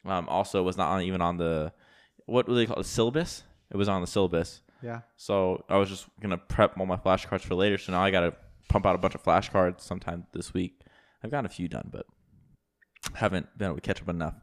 um 0.05 0.29
also 0.29 0.63
was 0.63 0.77
not 0.77 0.91
on, 0.91 1.01
even 1.01 1.23
on 1.23 1.39
the 1.39 1.73
what 2.27 2.45
do 2.47 2.55
they 2.55 2.67
call 2.67 2.79
it 2.79 2.85
syllabus 2.85 3.45
it 3.73 3.79
was 3.79 3.89
on 3.89 4.03
the 4.03 4.07
syllabus 4.07 4.61
Yeah. 4.83 5.01
so 5.17 5.65
i 5.69 5.77
was 5.77 5.89
just 5.89 6.07
gonna 6.21 6.39
prep 6.39 6.79
all 6.79 6.87
my 6.87 6.97
flashcards 6.97 7.41
for 7.41 7.55
later 7.55 7.79
so 7.79 7.93
now 7.93 8.01
i 8.03 8.11
gotta 8.11 8.35
pump 8.69 8.87
out 8.87 8.95
a 8.95 8.99
bunch 8.99 9.15
of 9.15 9.23
flashcards 9.23 9.81
sometime 9.81 10.27
this 10.33 10.53
week. 10.55 10.81
I've 11.25 11.31
gotten 11.31 11.47
a 11.47 11.49
few 11.49 11.69
done 11.69 11.89
but 11.91 12.07
haven't 13.15 13.47
been 13.57 13.67
able 13.69 13.77
to 13.77 13.81
catch 13.81 14.01
up 14.03 14.09
enough. 14.09 14.35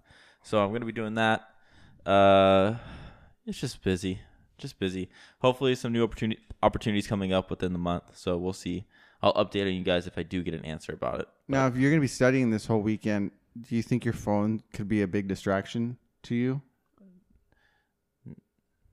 So 0.43 0.63
i'm 0.63 0.71
gonna 0.73 0.85
be 0.85 0.91
doing 0.91 1.15
that. 1.15 1.47
Uh 2.05 2.75
it's 3.45 3.59
just 3.59 3.83
busy 3.83 4.19
just 4.57 4.79
busy. 4.79 5.09
Hopefully 5.39 5.75
some 5.75 5.93
new 5.93 6.03
opportunity 6.03 6.41
opportunities 6.63 7.07
coming 7.07 7.33
up 7.33 7.49
within 7.49 7.73
the 7.73 7.79
month 7.79 8.17
so 8.17 8.37
we'll 8.37 8.53
see. 8.53 8.85
I'll 9.21 9.33
update 9.33 9.67
on 9.67 9.73
you 9.73 9.83
guys 9.83 10.07
if 10.07 10.17
i 10.17 10.23
do 10.23 10.43
get 10.43 10.53
an 10.53 10.65
answer 10.65 10.93
about 10.93 11.19
it. 11.21 11.27
Now, 11.47 11.67
if 11.67 11.75
you're 11.75 11.91
gonna 11.91 12.01
be 12.01 12.07
studying 12.07 12.49
this 12.49 12.65
whole 12.65 12.81
weekend, 12.81 13.31
do 13.59 13.75
you 13.75 13.81
think 13.83 14.03
your 14.05 14.13
phone 14.13 14.61
could 14.73 14.87
be 14.87 15.01
a 15.01 15.07
big 15.07 15.27
distraction 15.27 15.97
to 16.23 16.35
you? 16.35 16.61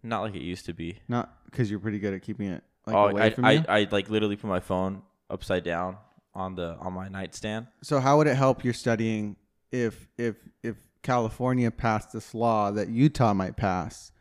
Not 0.02 0.22
like 0.22 0.34
it 0.34 0.42
used 0.42 0.66
to 0.66 0.72
be 0.74 0.98
Not 1.08 1.32
because 1.46 1.70
you're 1.70 1.80
pretty 1.80 1.98
good 1.98 2.14
at 2.14 2.22
keeping 2.22 2.48
it 2.48 2.62
like 2.86 2.96
oh 2.96 3.08
away 3.08 3.22
I, 3.22 3.30
from 3.30 3.44
I, 3.44 3.52
you. 3.52 3.64
I 3.68 3.88
like 3.90 4.10
literally 4.10 4.36
put 4.36 4.48
my 4.48 4.60
phone 4.60 5.02
upside 5.30 5.64
down 5.64 5.96
on 6.34 6.54
the 6.54 6.76
on 6.80 6.92
my 6.94 7.08
nightstand 7.08 7.66
so 7.82 8.00
how 8.00 8.16
would 8.18 8.26
it 8.26 8.34
help 8.34 8.64
your 8.64 8.72
studying 8.72 9.36
if 9.70 10.08
if 10.18 10.36
if 10.62 10.76
California 11.02 11.70
passed 11.70 12.12
this 12.12 12.34
law 12.34 12.70
that 12.70 12.88
Utah 12.88 13.34
might 13.34 13.56
pass 13.56 14.12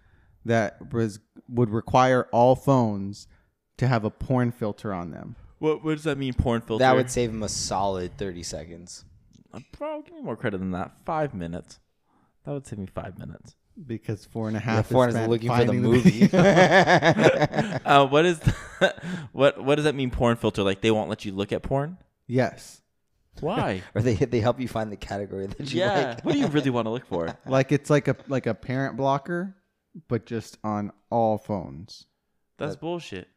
that 0.45 0.93
was 0.93 1.19
would 1.47 1.69
require 1.69 2.27
all 2.31 2.55
phones 2.55 3.27
to 3.77 3.87
have 3.87 4.03
a 4.03 4.09
porn 4.09 4.51
filter 4.51 4.93
on 4.93 5.11
them? 5.11 5.35
what, 5.59 5.83
what 5.83 5.93
does 5.95 6.03
that 6.05 6.17
mean 6.17 6.33
porn 6.33 6.61
filter 6.61 6.83
That 6.83 6.95
would 6.95 7.11
save 7.11 7.29
him 7.29 7.43
a 7.43 7.49
solid 7.49 8.17
thirty 8.17 8.43
seconds. 8.43 9.05
Uh, 9.53 9.59
bro 9.77 10.01
give 10.01 10.15
me 10.15 10.21
more 10.21 10.35
credit 10.35 10.59
than 10.59 10.71
that 10.71 10.91
five 11.05 11.33
minutes 11.33 11.79
that 12.45 12.51
would 12.51 12.65
save 12.65 12.79
me 12.79 12.87
five 12.87 13.17
minutes 13.19 13.55
Because 13.87 14.25
four 14.25 14.47
and 14.47 14.57
a 14.57 14.59
half. 14.59 14.91
and 14.91 14.93
a 14.93 14.93
Yeah, 14.93 14.93
four 14.93 15.07
is 15.09 15.15
is 15.15 15.27
looking 15.27 15.49
for 15.49 15.57
the 15.57 15.65
finding 15.65 15.81
movie. 15.81 16.29
uh, 17.85 18.07
what 18.07 18.25
is 18.25 18.39
what 19.31 19.63
what 19.63 19.75
does 19.75 19.85
that 19.85 19.95
mean 19.95 20.11
porn 20.11 20.35
filter 20.37 20.63
like 20.63 20.81
they 20.81 20.91
won't 20.91 21.09
let 21.09 21.25
you 21.25 21.31
look 21.31 21.51
at 21.51 21.63
porn 21.63 21.97
yes, 22.27 22.81
why 23.39 23.81
or 23.95 24.01
they 24.01 24.15
they 24.15 24.39
help 24.39 24.59
you 24.59 24.67
find 24.67 24.91
the 24.91 24.97
category 24.97 25.47
that 25.47 25.71
you 25.71 25.79
yeah 25.79 26.09
like. 26.15 26.25
what 26.25 26.33
do 26.33 26.39
you 26.39 26.47
really 26.47 26.69
want 26.69 26.85
to 26.85 26.89
look 26.89 27.05
for 27.05 27.35
like 27.45 27.71
it's 27.71 27.89
like 27.89 28.07
a 28.07 28.15
like 28.27 28.45
a 28.45 28.53
parent 28.53 28.97
blocker, 28.97 29.55
but 30.07 30.25
just 30.25 30.57
on 30.63 30.91
all 31.09 31.37
phones. 31.37 32.05
that's 32.57 32.75
bullshit 32.75 33.27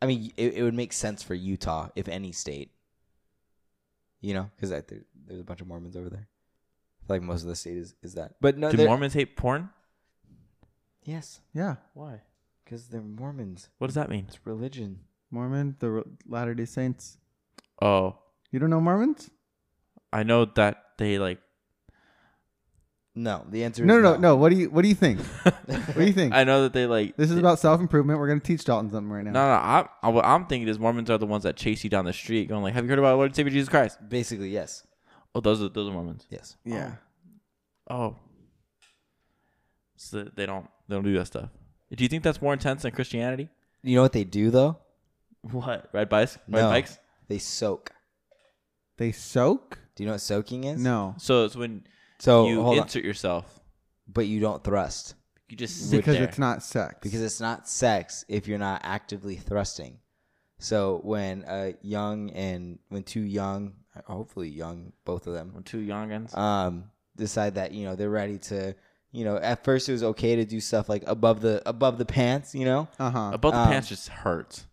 I 0.00 0.06
mean, 0.06 0.32
it, 0.36 0.54
it 0.54 0.62
would 0.62 0.74
make 0.74 0.92
sense 0.92 1.22
for 1.22 1.34
Utah 1.34 1.88
if 1.96 2.08
any 2.08 2.32
state. 2.32 2.70
You 4.20 4.34
know, 4.34 4.50
because 4.56 4.70
there's 4.70 5.40
a 5.40 5.44
bunch 5.44 5.60
of 5.60 5.68
Mormons 5.68 5.96
over 5.96 6.10
there. 6.10 6.28
I 7.06 7.08
feel 7.08 7.16
like 7.16 7.22
most 7.22 7.42
of 7.42 7.48
the 7.48 7.54
state 7.54 7.76
is, 7.76 7.94
is 8.02 8.14
that. 8.14 8.32
But 8.40 8.58
no, 8.58 8.70
do 8.70 8.76
they're- 8.76 8.86
mormons 8.88 9.14
hate 9.14 9.36
porn 9.36 9.70
Yes, 11.04 11.40
Yeah, 11.54 11.76
why 11.94 12.22
because 12.64 12.88
they're 12.88 13.00
Mormons. 13.00 13.68
what 13.78 13.86
does 13.86 13.94
that 13.94 14.10
mean 14.10 14.24
It's 14.26 14.40
religion. 14.44 14.98
Mormon, 15.30 15.76
the 15.78 16.02
Latter 16.26 16.52
Day 16.54 16.64
Saints. 16.64 17.18
oh 17.80 18.18
You 18.50 18.58
don't 18.58 18.70
know 18.70 18.80
Mormons? 18.80 19.30
i 20.12 20.22
know 20.24 20.44
that 20.46 20.82
they 20.98 21.18
like 21.18 21.38
No, 23.14 23.44
the 23.48 23.62
answer 23.62 23.84
No, 23.84 23.98
is 23.98 24.02
no, 24.02 24.12
no, 24.14 24.18
no. 24.18 24.36
What 24.36 24.50
do 24.50 24.56
you 24.56 24.68
What 24.70 24.82
do 24.82 24.88
you 24.88 24.94
think? 24.96 25.20
what 25.42 25.94
do 25.96 26.04
you 26.04 26.12
think? 26.12 26.34
i 26.34 26.42
know 26.42 26.62
that 26.64 26.72
they 26.72 26.86
like 26.86 27.16
This 27.16 27.30
is 27.30 27.38
about 27.38 27.60
self 27.60 27.80
improvement. 27.80 28.18
We're 28.18 28.28
gonna 28.28 28.40
teach 28.40 28.64
Dalton 28.64 28.90
something 28.90 29.10
right 29.12 29.24
now. 29.24 29.30
no 29.30 29.46
no 29.46 29.52
I, 29.54 29.88
I, 30.02 30.08
what 30.08 30.24
i'm 30.24 30.46
thinking 30.46 30.66
is 30.68 30.78
mormons 30.80 31.08
are 31.10 31.18
the 31.18 31.26
ones 31.26 31.44
that 31.44 31.56
chase 31.56 31.84
you 31.84 31.90
down 31.90 32.04
the 32.04 32.12
street 32.12 32.48
going 32.48 32.62
like 32.64 32.74
have 32.74 32.84
you 32.84 32.90
heard 32.90 32.98
about 32.98 33.10
our 33.10 33.14
lord 33.16 33.28
and 33.30 33.36
savior 33.36 33.50
jesus 33.52 33.68
christ 33.68 33.98
Basically, 34.08 34.50
yes, 34.50 34.85
oh 35.36 35.40
those 35.40 35.60
are 35.62 35.68
those 35.68 35.88
are 35.88 35.92
mormons 35.92 36.26
yes. 36.30 36.56
Yeah. 36.64 36.92
Oh. 37.90 37.96
oh 37.96 38.16
so 39.96 40.24
they 40.34 40.46
don't 40.46 40.66
they 40.88 40.94
don't 40.96 41.04
do 41.04 41.12
that 41.18 41.26
stuff 41.26 41.50
do 41.94 42.02
you 42.04 42.08
think 42.08 42.22
that's 42.22 42.40
more 42.42 42.52
intense 42.52 42.82
than 42.82 42.92
christianity 42.92 43.48
You 43.82 43.96
know 43.96 44.02
what 44.02 44.12
they 44.12 44.24
do 44.24 44.50
though? 44.50 44.78
what 45.42 45.88
ride 45.92 46.08
bikes 46.08 46.38
ride 46.48 46.62
No. 46.62 46.68
bikes 46.70 46.98
They 47.28 47.38
soak. 47.38 47.92
They 48.98 49.12
soak? 49.12 49.78
Do 49.94 50.02
you 50.02 50.06
know 50.06 50.14
what 50.14 50.20
soaking 50.20 50.64
is? 50.64 50.80
No, 50.80 51.14
so 51.18 51.44
it's 51.44 51.56
when 51.56 51.84
So 52.18 52.46
you 52.48 52.62
hold 52.62 52.78
on. 52.78 52.84
insert 52.84 53.04
yourself 53.04 53.60
but 54.08 54.26
you 54.26 54.38
don't 54.40 54.62
thrust 54.64 55.14
you 55.48 55.56
just 55.56 55.90
sit 55.90 55.96
because 55.98 56.14
there 56.16 56.24
it's 56.24 56.38
not 56.38 56.62
sex. 56.62 56.96
because 57.02 57.20
it's 57.22 57.40
not 57.40 57.68
sex 57.68 58.24
if 58.28 58.48
you're 58.48 58.58
not 58.58 58.80
actively 58.84 59.36
thrusting. 59.36 59.98
So 60.58 61.00
when 61.04 61.44
a 61.46 61.74
young 61.82 62.30
and 62.30 62.78
when 62.88 63.02
two 63.04 63.20
young, 63.20 63.74
hopefully 64.06 64.48
young, 64.48 64.92
both 65.04 65.26
of 65.26 65.32
them, 65.34 65.52
two 65.64 65.78
youngins 65.78 66.36
um, 66.36 66.84
decide 67.16 67.54
that 67.54 67.72
you 67.72 67.84
know 67.84 67.96
they're 67.96 68.10
ready 68.10 68.38
to, 68.38 68.74
you 69.12 69.24
know, 69.24 69.36
at 69.36 69.64
first 69.64 69.88
it 69.88 69.92
was 69.92 70.02
okay 70.02 70.36
to 70.36 70.44
do 70.44 70.60
stuff 70.60 70.88
like 70.88 71.02
above 71.06 71.40
the 71.40 71.62
above 71.66 71.98
the 71.98 72.04
pants, 72.04 72.54
you 72.54 72.64
know, 72.64 72.88
uh 72.98 73.10
huh. 73.10 73.30
above 73.32 73.52
the 73.52 73.60
um, 73.60 73.68
pants 73.68 73.88
just 73.88 74.08
hurts 74.08 74.66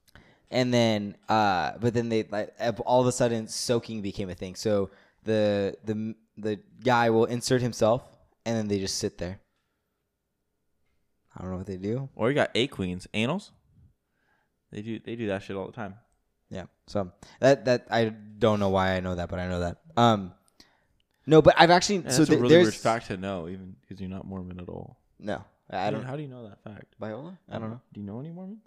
and 0.53 0.71
then 0.71 1.17
uh, 1.27 1.71
but 1.81 1.93
then 1.93 2.09
they 2.09 2.23
like 2.29 2.53
all 2.85 3.01
of 3.01 3.07
a 3.07 3.11
sudden 3.11 3.47
soaking 3.47 4.01
became 4.01 4.29
a 4.29 4.35
thing. 4.35 4.55
So 4.55 4.91
the 5.23 5.75
the 5.83 6.15
the 6.37 6.59
guy 6.83 7.09
will 7.09 7.25
insert 7.25 7.61
himself, 7.61 8.03
and 8.45 8.55
then 8.55 8.67
they 8.67 8.79
just 8.79 8.99
sit 8.99 9.17
there. 9.17 9.39
I 11.35 11.41
don't 11.41 11.51
know 11.51 11.57
what 11.57 11.65
they 11.65 11.77
do. 11.77 12.07
Or 12.15 12.29
you 12.29 12.35
got 12.35 12.51
A 12.53 12.67
queens, 12.67 13.07
anals. 13.15 13.49
They 14.71 14.83
do 14.83 14.99
they 14.99 15.15
do 15.15 15.27
that 15.27 15.41
shit 15.41 15.55
all 15.55 15.65
the 15.65 15.73
time. 15.73 15.95
Yeah. 16.53 16.65
So 16.87 17.11
that 17.39 17.65
that 17.65 17.87
I 17.89 18.05
don't 18.05 18.59
know 18.59 18.69
why 18.69 18.91
I 18.95 18.99
know 18.99 19.15
that, 19.15 19.29
but 19.29 19.39
I 19.39 19.47
know 19.47 19.59
that. 19.61 19.77
Um, 19.97 20.33
no, 21.25 21.41
but 21.41 21.55
I've 21.57 21.71
actually 21.71 21.97
Yeah, 21.97 22.09
so 22.09 22.17
that's 22.19 22.29
th- 22.29 22.39
a 22.39 22.41
really 22.41 22.53
there's 22.55 22.65
weird 22.65 22.75
fact 22.75 23.07
to 23.07 23.17
know, 23.17 23.47
even 23.47 23.75
because 23.81 23.99
you're 23.99 24.09
not 24.09 24.25
Mormon 24.25 24.59
at 24.59 24.69
all. 24.69 24.97
no, 25.19 25.43
I 25.69 25.89
don't. 25.89 26.03
How 26.03 26.15
do 26.15 26.21
you 26.21 26.27
know 26.27 26.47
that 26.47 26.61
fact? 26.63 26.95
Biola? 27.01 27.37
I 27.49 27.59
don't 27.59 27.69
know. 27.71 27.81
Do 27.93 27.99
you 27.99 28.05
know 28.05 28.19
any 28.19 28.31
Mormons? 28.31 28.65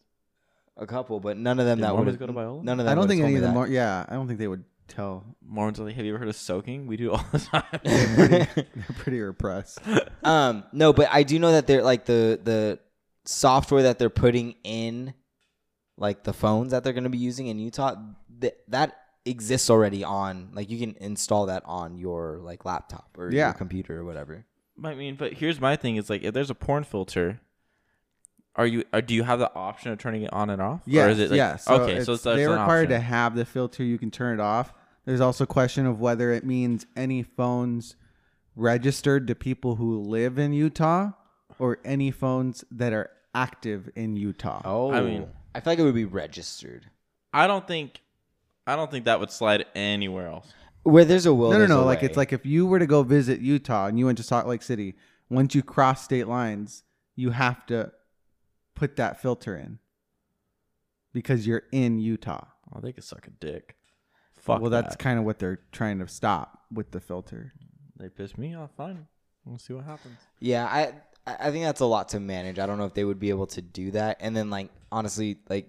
A 0.79 0.87
couple, 0.87 1.21
but 1.21 1.37
none 1.39 1.59
of 1.59 1.65
them 1.67 1.79
Did 1.79 1.85
that 1.85 1.93
Mormons 1.95 2.19
would 2.19 2.21
go 2.21 2.27
to 2.27 2.39
Biola? 2.39 2.63
None 2.63 2.81
of 2.81 2.87
them. 2.87 2.93
I 2.93 2.95
don't 2.95 3.09
think 3.09 3.23
any 3.23 3.37
of 3.37 3.43
them. 3.43 3.55
that. 3.55 3.61
Are, 3.61 3.69
yeah, 3.69 4.05
I 4.09 4.15
don't 4.15 4.27
think 4.27 4.39
they 4.39 4.49
would 4.49 4.65
tell. 4.89 5.25
Mormons 5.47 5.79
like, 5.79 5.95
have 5.95 6.05
you 6.05 6.13
ever 6.13 6.19
heard 6.19 6.29
of 6.29 6.37
soaking? 6.37 6.87
We 6.87 6.97
do 6.97 7.13
all 7.13 7.25
the 7.33 7.39
time. 7.39 7.65
They're 7.85 8.67
pretty 8.99 9.21
repressed. 9.21 9.79
um, 10.23 10.65
no, 10.73 10.93
but 10.93 11.09
I 11.13 11.23
do 11.23 11.39
know 11.39 11.53
that 11.53 11.67
they're 11.67 11.83
like 11.83 12.05
the 12.05 12.41
the 12.43 12.79
software 13.25 13.85
that 13.85 13.99
they're 13.99 14.11
putting 14.11 14.55
in, 14.65 15.15
like 15.97 16.25
the 16.25 16.33
phones 16.33 16.71
that 16.73 16.85
they're 16.85 16.93
going 16.93 17.05
to 17.05 17.11
be 17.11 17.19
using 17.19 17.47
in 17.47 17.59
Utah. 17.59 17.95
That 18.41 18.59
that 18.69 18.97
exists 19.25 19.71
already 19.71 20.05
on 20.05 20.51
like 20.53 20.71
you 20.71 20.79
can 20.79 20.95
install 21.01 21.47
that 21.47 21.63
on 21.65 21.97
your 21.99 22.39
like 22.43 22.65
laptop 22.65 23.09
or 23.19 23.31
Yeah. 23.33 23.47
your 23.49 23.55
computer 23.55 24.01
or 24.01 24.05
whatever. 24.05 24.45
I 24.85 24.95
mean, 24.95 25.17
but 25.17 25.33
here's 25.35 25.61
my 25.61 25.75
thing: 25.77 25.97
is 25.97 26.11
like 26.11 26.23
if 26.23 26.35
there's 26.35 26.51
a 26.51 26.55
porn 26.55 26.85
filter, 26.85 27.41
are 28.57 28.67
you? 28.67 28.85
Or 28.93 29.01
do 29.01 29.15
you 29.15 29.23
have 29.23 29.39
the 29.39 29.53
option 29.55 29.91
of 29.93 29.99
turning 29.99 30.23
it 30.23 30.33
on 30.33 30.51
and 30.51 30.61
off? 30.61 30.83
Yeah, 30.87 31.07
Or 31.07 31.09
is 31.09 31.19
it 31.19 31.31
like, 31.31 31.39
yeah. 31.39 31.57
So 31.57 31.75
okay, 31.83 31.85
so 31.85 31.91
it's- 31.91 32.01
it's, 32.03 32.09
it's 32.09 32.25
they're 32.25 32.53
an 32.53 32.61
required 32.61 32.89
to 32.91 33.01
have 33.01 33.35
the 33.35 33.45
filter. 33.45 33.83
You 33.83 33.99
can 33.99 34.11
turn 34.11 34.39
it 34.39 34.43
off. 34.43 34.73
There's 35.07 35.21
also 35.21 35.45
a 35.45 35.47
question 35.47 35.87
of 35.87 36.01
whether 36.01 36.33
it 36.33 36.45
means 36.45 36.85
any 36.97 37.23
phones 37.23 37.97
registered 38.55 39.27
to 39.29 39.35
people 39.35 39.77
who 39.77 40.01
live 40.01 40.39
in 40.39 40.53
Utah 40.53 41.11
or 41.59 41.79
any 41.85 42.11
phones 42.11 42.65
that 42.71 42.93
are 42.93 43.11
active 43.35 43.89
in 43.95 44.17
Utah. 44.17 44.63
Oh, 44.65 44.93
I 44.93 45.01
mean- 45.03 45.29
I 45.57 45.61
feel 45.61 45.73
like 45.73 45.79
it 45.79 45.83
would 45.85 45.95
be 45.95 46.05
registered. 46.05 46.87
I 47.33 47.47
don't 47.47 47.67
think, 47.67 48.01
I 48.67 48.77
don't 48.77 48.91
think 48.91 49.07
that 49.07 49.21
would 49.21 49.31
slide 49.31 49.65
anywhere 49.75 50.29
else. 50.29 50.53
Where 50.83 51.05
there's 51.05 51.27
a 51.27 51.35
will, 51.35 51.49
no, 51.51 51.55
no, 51.55 51.59
there's 51.59 51.69
no. 51.71 51.81
a 51.81 51.85
Like 51.85 52.03
way. 52.03 52.07
it's 52.09 52.17
like 52.17 52.33
if 52.33 52.45
you 52.47 52.67
were 52.67 52.79
to 52.79 52.87
go 52.87 53.03
visit 53.03 53.41
Utah 53.41 53.87
and 53.87 53.99
you 53.99 54.07
went 54.07 54.19
to 54.19 54.25
Salt 54.25 54.47
Lake 54.47 54.63
City, 54.63 54.95
once 55.31 55.55
you 55.55 55.63
cross 55.63 56.05
state 56.05 56.29
lines, 56.29 56.85
you 57.17 57.31
have 57.31 57.65
to 57.67 57.91
put 58.75 58.97
that 58.97 59.21
filter 59.21 59.57
in 59.57 59.79
because 61.13 61.47
you're 61.47 61.63
in 61.73 61.99
Utah. 61.99 62.45
Oh, 62.75 62.81
they 62.81 62.93
could 62.93 63.05
suck 63.05 63.27
a 63.27 63.31
dick. 63.31 63.77
Fuck. 64.35 64.61
well, 64.61 64.71
that's 64.71 64.91
that. 64.95 64.99
kind 65.03 65.19
of 65.19 65.25
what 65.25 65.39
they're 65.41 65.61
trying 65.73 65.99
to 65.99 66.07
stop 66.07 66.63
with 66.73 66.91
the 66.93 67.01
filter. 67.01 67.53
they 67.99 68.09
piss 68.09 68.37
me 68.39 68.55
off. 68.55 68.71
Fine, 68.77 69.07
we'll 69.45 69.59
see 69.59 69.73
what 69.73 69.85
happens. 69.85 70.19
Yeah, 70.39 70.67
I 70.67 70.93
I 71.27 71.37
I 71.49 71.51
think 71.51 71.65
that's 71.65 71.81
a 71.81 71.87
lot 71.87 72.11
to 72.11 72.21
manage. 72.21 72.59
I 72.59 72.67
don't 72.67 72.79
know 72.79 72.85
if 72.87 72.95
they 72.95 73.05
would 73.05 73.19
be 73.21 73.31
able 73.31 73.47
to 73.49 73.63
do 73.63 73.91
that. 73.93 74.19
And 74.21 74.37
then 74.37 74.51
like 74.51 74.71
honestly, 74.93 75.39
like 75.49 75.69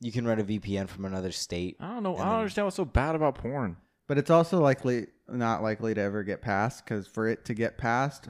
you 0.00 0.10
can 0.12 0.26
run 0.26 0.40
a 0.40 0.44
VPN 0.44 0.88
from 0.88 1.04
another 1.04 1.30
state. 1.32 1.76
I 1.80 1.88
don't 1.94 2.02
know. 2.02 2.14
I 2.16 2.18
don't 2.18 2.28
then- 2.28 2.36
understand 2.38 2.66
what's 2.66 2.76
so 2.76 2.84
bad 2.84 3.14
about 3.14 3.36
porn. 3.36 3.76
But 4.08 4.18
it's 4.18 4.30
also 4.30 4.60
likely 4.60 5.06
not 5.28 5.62
likely 5.62 5.94
to 5.94 6.00
ever 6.00 6.22
get 6.24 6.42
passed 6.42 6.84
because 6.84 7.06
for 7.06 7.28
it 7.28 7.44
to 7.46 7.54
get 7.54 7.78
passed, 7.78 8.28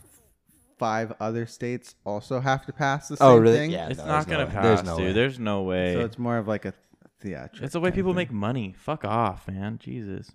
five 0.78 1.12
other 1.18 1.46
states 1.46 1.94
also 2.04 2.40
have 2.40 2.66
to 2.66 2.72
pass 2.72 3.08
the 3.08 3.14
oh, 3.14 3.16
same 3.16 3.26
Oh, 3.28 3.36
really? 3.38 3.56
thing. 3.56 3.70
Yeah. 3.70 3.88
It's 3.88 3.98
no, 3.98 4.06
not 4.06 4.28
gonna 4.28 4.44
way. 4.46 4.50
pass, 4.52 4.62
There's 4.62 4.84
no 4.84 4.96
dude. 4.98 5.06
way. 5.06 5.12
There's 5.12 5.38
no 5.38 5.62
way. 5.62 5.94
So 5.94 6.00
it's 6.00 6.18
more 6.18 6.36
of 6.38 6.46
like 6.46 6.64
a 6.66 6.74
theatrical. 7.20 7.64
it's 7.64 7.72
the 7.72 7.80
way 7.80 7.90
people 7.90 8.14
make 8.14 8.30
money. 8.30 8.74
Fuck 8.78 9.04
off, 9.04 9.48
man. 9.48 9.78
Jesus, 9.78 10.30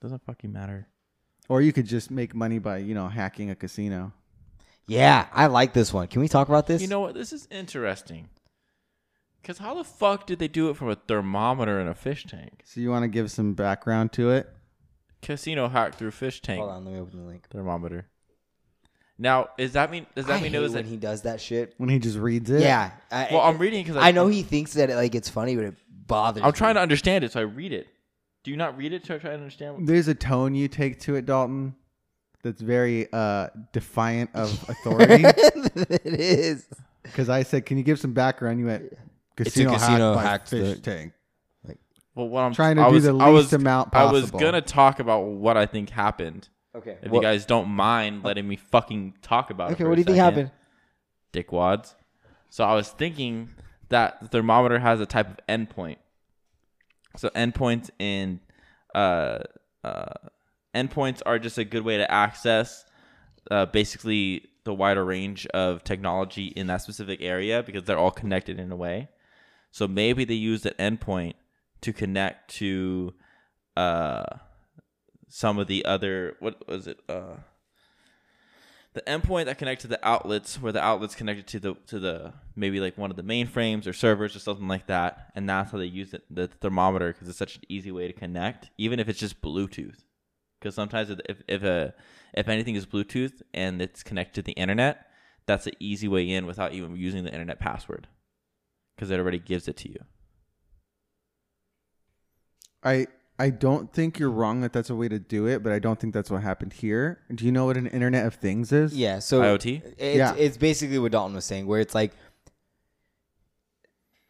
doesn't 0.00 0.22
fucking 0.24 0.52
matter. 0.52 0.86
Or 1.48 1.60
you 1.60 1.72
could 1.72 1.86
just 1.86 2.10
make 2.10 2.34
money 2.34 2.58
by 2.58 2.78
you 2.78 2.94
know 2.94 3.08
hacking 3.08 3.50
a 3.50 3.56
casino. 3.56 4.12
Yeah, 4.86 5.26
I 5.32 5.46
like 5.46 5.72
this 5.72 5.92
one. 5.92 6.06
Can 6.08 6.20
we 6.20 6.28
talk 6.28 6.48
about 6.48 6.66
this? 6.66 6.80
You 6.80 6.88
know 6.88 7.00
what? 7.00 7.14
This 7.14 7.32
is 7.32 7.48
interesting. 7.50 8.28
Cause 9.42 9.58
how 9.58 9.74
the 9.74 9.84
fuck 9.84 10.26
did 10.26 10.40
they 10.40 10.48
do 10.48 10.70
it 10.70 10.76
from 10.76 10.88
a 10.90 10.96
thermometer 10.96 11.78
in 11.80 11.86
a 11.86 11.94
fish 11.94 12.26
tank? 12.26 12.62
So 12.64 12.80
you 12.80 12.90
want 12.90 13.04
to 13.04 13.08
give 13.08 13.30
some 13.30 13.54
background 13.54 14.12
to 14.14 14.30
it? 14.30 14.48
Casino 15.22 15.68
hack 15.68 15.94
through 15.94 16.10
fish 16.10 16.42
tank 16.42 16.58
Hold 16.58 16.72
on, 16.72 16.84
let 16.84 16.94
me 16.94 17.00
open 17.00 17.20
the 17.20 17.24
link. 17.28 17.48
thermometer. 17.48 18.06
Now, 19.18 19.48
is 19.56 19.72
that 19.72 19.90
mean? 19.90 20.06
Does 20.14 20.26
that 20.26 20.40
I 20.40 20.42
mean 20.42 20.52
hate 20.52 20.58
it 20.58 20.62
was? 20.62 20.72
when 20.74 20.84
A, 20.84 20.88
he 20.88 20.96
does 20.96 21.22
that 21.22 21.40
shit. 21.40 21.74
When 21.78 21.88
he 21.88 21.98
just 21.98 22.18
reads 22.18 22.50
it. 22.50 22.60
Yeah, 22.60 22.90
I, 23.10 23.28
well, 23.32 23.40
I'm 23.40 23.56
reading 23.56 23.82
because 23.82 23.96
I 23.96 24.10
know 24.10 24.26
he 24.26 24.42
thinks 24.42 24.74
that 24.74 24.90
it, 24.90 24.96
like 24.96 25.14
it's 25.14 25.30
funny, 25.30 25.56
but 25.56 25.64
it 25.64 25.74
bothers. 25.88 26.42
Me. 26.42 26.46
I'm 26.46 26.52
trying 26.52 26.74
to 26.74 26.80
understand 26.80 27.24
it, 27.24 27.32
so 27.32 27.40
I 27.40 27.44
read 27.44 27.72
it. 27.72 27.86
Do 28.44 28.50
you 28.50 28.56
not 28.58 28.76
read 28.76 28.92
it 28.92 29.04
to 29.04 29.18
try 29.18 29.30
to 29.30 29.34
understand? 29.34 29.76
What, 29.76 29.86
There's 29.86 30.08
a 30.08 30.14
tone 30.14 30.54
you 30.54 30.68
take 30.68 31.00
to 31.00 31.14
it, 31.14 31.24
Dalton, 31.24 31.74
that's 32.46 32.60
very 32.62 33.08
uh, 33.12 33.48
defiant 33.72 34.30
of 34.34 34.50
authority. 34.68 35.24
it 35.24 36.06
is. 36.20 36.66
Because 37.02 37.28
I 37.28 37.42
said, 37.42 37.66
"Can 37.66 37.76
you 37.78 37.84
give 37.84 37.98
some 38.00 38.12
background?" 38.12 38.58
You 38.60 38.66
went, 38.66 38.92
a 38.92 38.96
"Casino, 39.44 39.72
casino 39.74 40.14
hacked 40.14 40.16
by 40.16 40.22
hacked 40.22 40.48
fish 40.50 40.74
the- 40.76 40.80
tank." 40.80 41.12
well, 42.14 42.28
what 42.28 42.40
I'm 42.42 42.54
Trying 42.54 42.76
to 42.76 42.82
I 42.82 42.88
do 42.88 42.94
was, 42.94 43.04
the 43.04 43.10
I 43.16 43.28
least 43.30 43.32
was, 43.32 43.52
amount 43.52 43.90
I 43.94 44.10
was 44.10 44.22
possible. 44.22 44.40
gonna 44.40 44.62
talk 44.62 45.00
about 45.00 45.24
what 45.26 45.56
I 45.56 45.66
think 45.66 45.90
happened. 45.90 46.48
Okay. 46.74 46.96
If 47.02 47.10
Well- 47.10 47.20
you 47.22 47.28
guys 47.28 47.44
don't 47.46 47.68
mind 47.68 48.22
letting 48.24 48.46
me 48.48 48.56
fucking 48.56 49.14
talk 49.22 49.50
about 49.50 49.70
it. 49.70 49.74
okay, 49.74 49.84
for 49.84 49.90
what 49.90 49.94
a 49.94 49.96
do 49.96 50.00
you 50.00 50.04
think 50.04 50.16
second. 50.16 50.46
happened? 50.46 50.50
dickwads. 51.32 51.94
So 52.48 52.64
I 52.64 52.74
was 52.74 52.88
thinking 52.88 53.50
that 53.90 54.20
the 54.22 54.28
thermometer 54.28 54.78
has 54.78 55.00
a 55.00 55.06
type 55.06 55.28
of 55.28 55.38
endpoint. 55.48 55.96
So 57.16 57.28
endpoints 57.30 57.90
in 57.98 58.40
uh, 58.94 59.40
uh, 59.84 60.06
endpoints 60.76 61.22
are 61.24 61.38
just 61.38 61.58
a 61.58 61.64
good 61.64 61.84
way 61.84 61.96
to 61.96 62.10
access 62.10 62.84
uh, 63.50 63.66
basically 63.66 64.46
the 64.64 64.74
wider 64.74 65.04
range 65.04 65.46
of 65.48 65.84
technology 65.84 66.46
in 66.46 66.66
that 66.66 66.82
specific 66.82 67.20
area 67.22 67.62
because 67.62 67.84
they're 67.84 67.98
all 67.98 68.10
connected 68.10 68.58
in 68.58 68.70
a 68.70 68.76
way. 68.76 69.08
So 69.70 69.86
maybe 69.88 70.24
they 70.24 70.34
used 70.34 70.66
an 70.66 70.98
endpoint 70.98 71.34
to 71.82 71.92
connect 71.92 72.50
to 72.56 73.14
uh, 73.76 74.24
some 75.28 75.58
of 75.58 75.68
the 75.68 75.84
other 75.84 76.36
what 76.40 76.66
was 76.68 76.86
it? 76.86 76.98
Uh, 77.08 77.36
the 78.96 79.02
endpoint 79.02 79.44
that 79.44 79.58
connects 79.58 79.82
to 79.82 79.88
the 79.88 80.08
outlets 80.08 80.60
where 80.60 80.72
the 80.72 80.82
outlets 80.82 81.14
connected 81.14 81.46
to 81.46 81.60
the 81.60 81.74
to 81.86 81.98
the 81.98 82.32
maybe 82.56 82.80
like 82.80 82.96
one 82.96 83.10
of 83.10 83.16
the 83.18 83.22
mainframes 83.22 83.86
or 83.86 83.92
servers 83.92 84.34
or 84.34 84.38
something 84.38 84.68
like 84.68 84.86
that 84.86 85.30
and 85.34 85.46
that's 85.46 85.70
how 85.70 85.76
they 85.76 85.84
use 85.84 86.14
it 86.14 86.24
the 86.30 86.48
thermometer 86.48 87.12
because 87.12 87.28
it's 87.28 87.36
such 87.36 87.56
an 87.56 87.62
easy 87.68 87.92
way 87.92 88.06
to 88.06 88.14
connect 88.14 88.70
even 88.78 88.98
if 88.98 89.06
it's 89.06 89.18
just 89.18 89.42
bluetooth 89.42 89.98
because 90.66 90.74
sometimes 90.74 91.10
if 91.28 91.42
if 91.46 91.62
a 91.62 91.94
if 92.34 92.48
anything 92.48 92.74
is 92.74 92.84
bluetooth 92.86 93.40
and 93.54 93.80
it's 93.80 94.02
connected 94.02 94.34
to 94.34 94.42
the 94.42 94.52
internet 94.52 95.06
that's 95.46 95.68
an 95.68 95.74
easy 95.78 96.08
way 96.08 96.28
in 96.28 96.44
without 96.44 96.72
even 96.72 96.96
using 96.96 97.22
the 97.22 97.30
internet 97.30 97.60
password 97.60 98.08
because 98.96 99.10
it 99.10 99.20
already 99.20 99.38
gives 99.38 99.68
it 99.68 99.76
to 99.76 99.88
you 99.88 100.00
I 102.82 103.06
I 103.38 103.50
don't 103.50 103.92
think 103.92 104.18
you're 104.18 104.30
wrong 104.30 104.60
that 104.62 104.72
that's 104.72 104.88
a 104.88 104.94
way 104.94 105.08
to 105.08 105.18
do 105.18 105.46
it, 105.46 105.62
but 105.62 105.70
I 105.70 105.78
don't 105.78 106.00
think 106.00 106.14
that's 106.14 106.30
what 106.30 106.42
happened 106.42 106.72
here. 106.72 107.18
Do 107.34 107.44
you 107.44 107.52
know 107.52 107.66
what 107.66 107.76
an 107.76 107.86
Internet 107.86 108.24
of 108.24 108.34
Things 108.36 108.72
is? 108.72 108.96
Yeah. 108.96 109.18
So 109.18 109.42
IoT? 109.42 109.82
It's, 109.98 110.16
Yeah. 110.16 110.34
it's 110.36 110.56
basically 110.56 110.98
what 110.98 111.12
Dalton 111.12 111.34
was 111.34 111.44
saying, 111.44 111.66
where 111.66 111.80
it's 111.80 111.94
like 111.94 112.12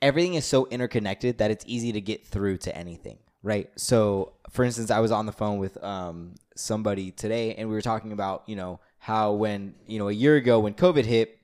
everything 0.02 0.34
is 0.34 0.44
so 0.44 0.66
interconnected 0.66 1.38
that 1.38 1.52
it's 1.52 1.64
easy 1.68 1.92
to 1.92 2.00
get 2.00 2.26
through 2.26 2.56
to 2.58 2.76
anything, 2.76 3.18
right? 3.46 3.70
So, 3.76 4.32
for 4.50 4.64
instance, 4.64 4.90
I 4.90 4.98
was 4.98 5.12
on 5.12 5.24
the 5.24 5.32
phone 5.32 5.58
with 5.58 5.82
um, 5.82 6.34
somebody 6.56 7.12
today, 7.12 7.54
and 7.54 7.68
we 7.68 7.74
were 7.74 7.80
talking 7.80 8.12
about 8.12 8.42
you 8.46 8.56
know 8.56 8.80
how 8.98 9.32
when 9.32 9.74
you 9.86 9.98
know 9.98 10.08
a 10.08 10.12
year 10.12 10.34
ago 10.36 10.58
when 10.58 10.74
COVID 10.74 11.04
hit, 11.04 11.38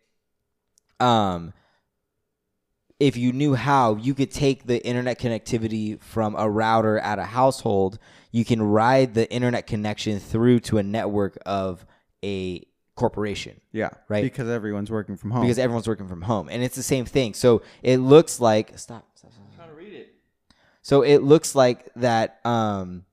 um, 0.98 1.54
if 2.98 3.16
you 3.16 3.32
knew 3.32 3.54
how, 3.54 3.94
you 3.94 4.14
could 4.14 4.32
take 4.32 4.66
the 4.66 4.84
internet 4.84 5.18
connectivity 5.18 6.00
from 6.02 6.34
a 6.36 6.50
router 6.50 6.98
at 6.98 7.18
a 7.18 7.24
household. 7.24 7.98
You 8.32 8.44
can 8.44 8.60
ride 8.62 9.14
the 9.14 9.30
internet 9.30 9.66
connection 9.66 10.18
through 10.18 10.60
to 10.60 10.78
a 10.78 10.82
network 10.82 11.38
of 11.46 11.86
a 12.24 12.66
corporation 12.94 13.60
Yeah. 13.72 13.90
Right. 14.08 14.22
Because 14.22 14.48
everyone's 14.48 14.90
working 14.90 15.16
from 15.16 15.30
home. 15.30 15.42
because 15.42 15.58
everyone's 15.58 15.88
working 15.88 16.08
from 16.08 16.22
home, 16.22 16.48
and 16.50 16.62
it's 16.62 16.76
the 16.76 16.82
same 16.82 17.04
thing. 17.04 17.34
So 17.34 17.62
it 17.82 17.98
looks 17.98 18.40
like 18.40 18.78
stop. 18.78 19.06
stop, 19.14 19.30
stop, 19.30 19.32
stop. 19.32 19.56
trying 19.56 19.68
to 19.68 19.74
read 19.76 19.92
it 19.92 20.14
So 20.82 21.02
it 21.02 21.22
looks 21.22 21.54
like 21.54 21.88
that 21.94 22.44
um, 22.44 23.04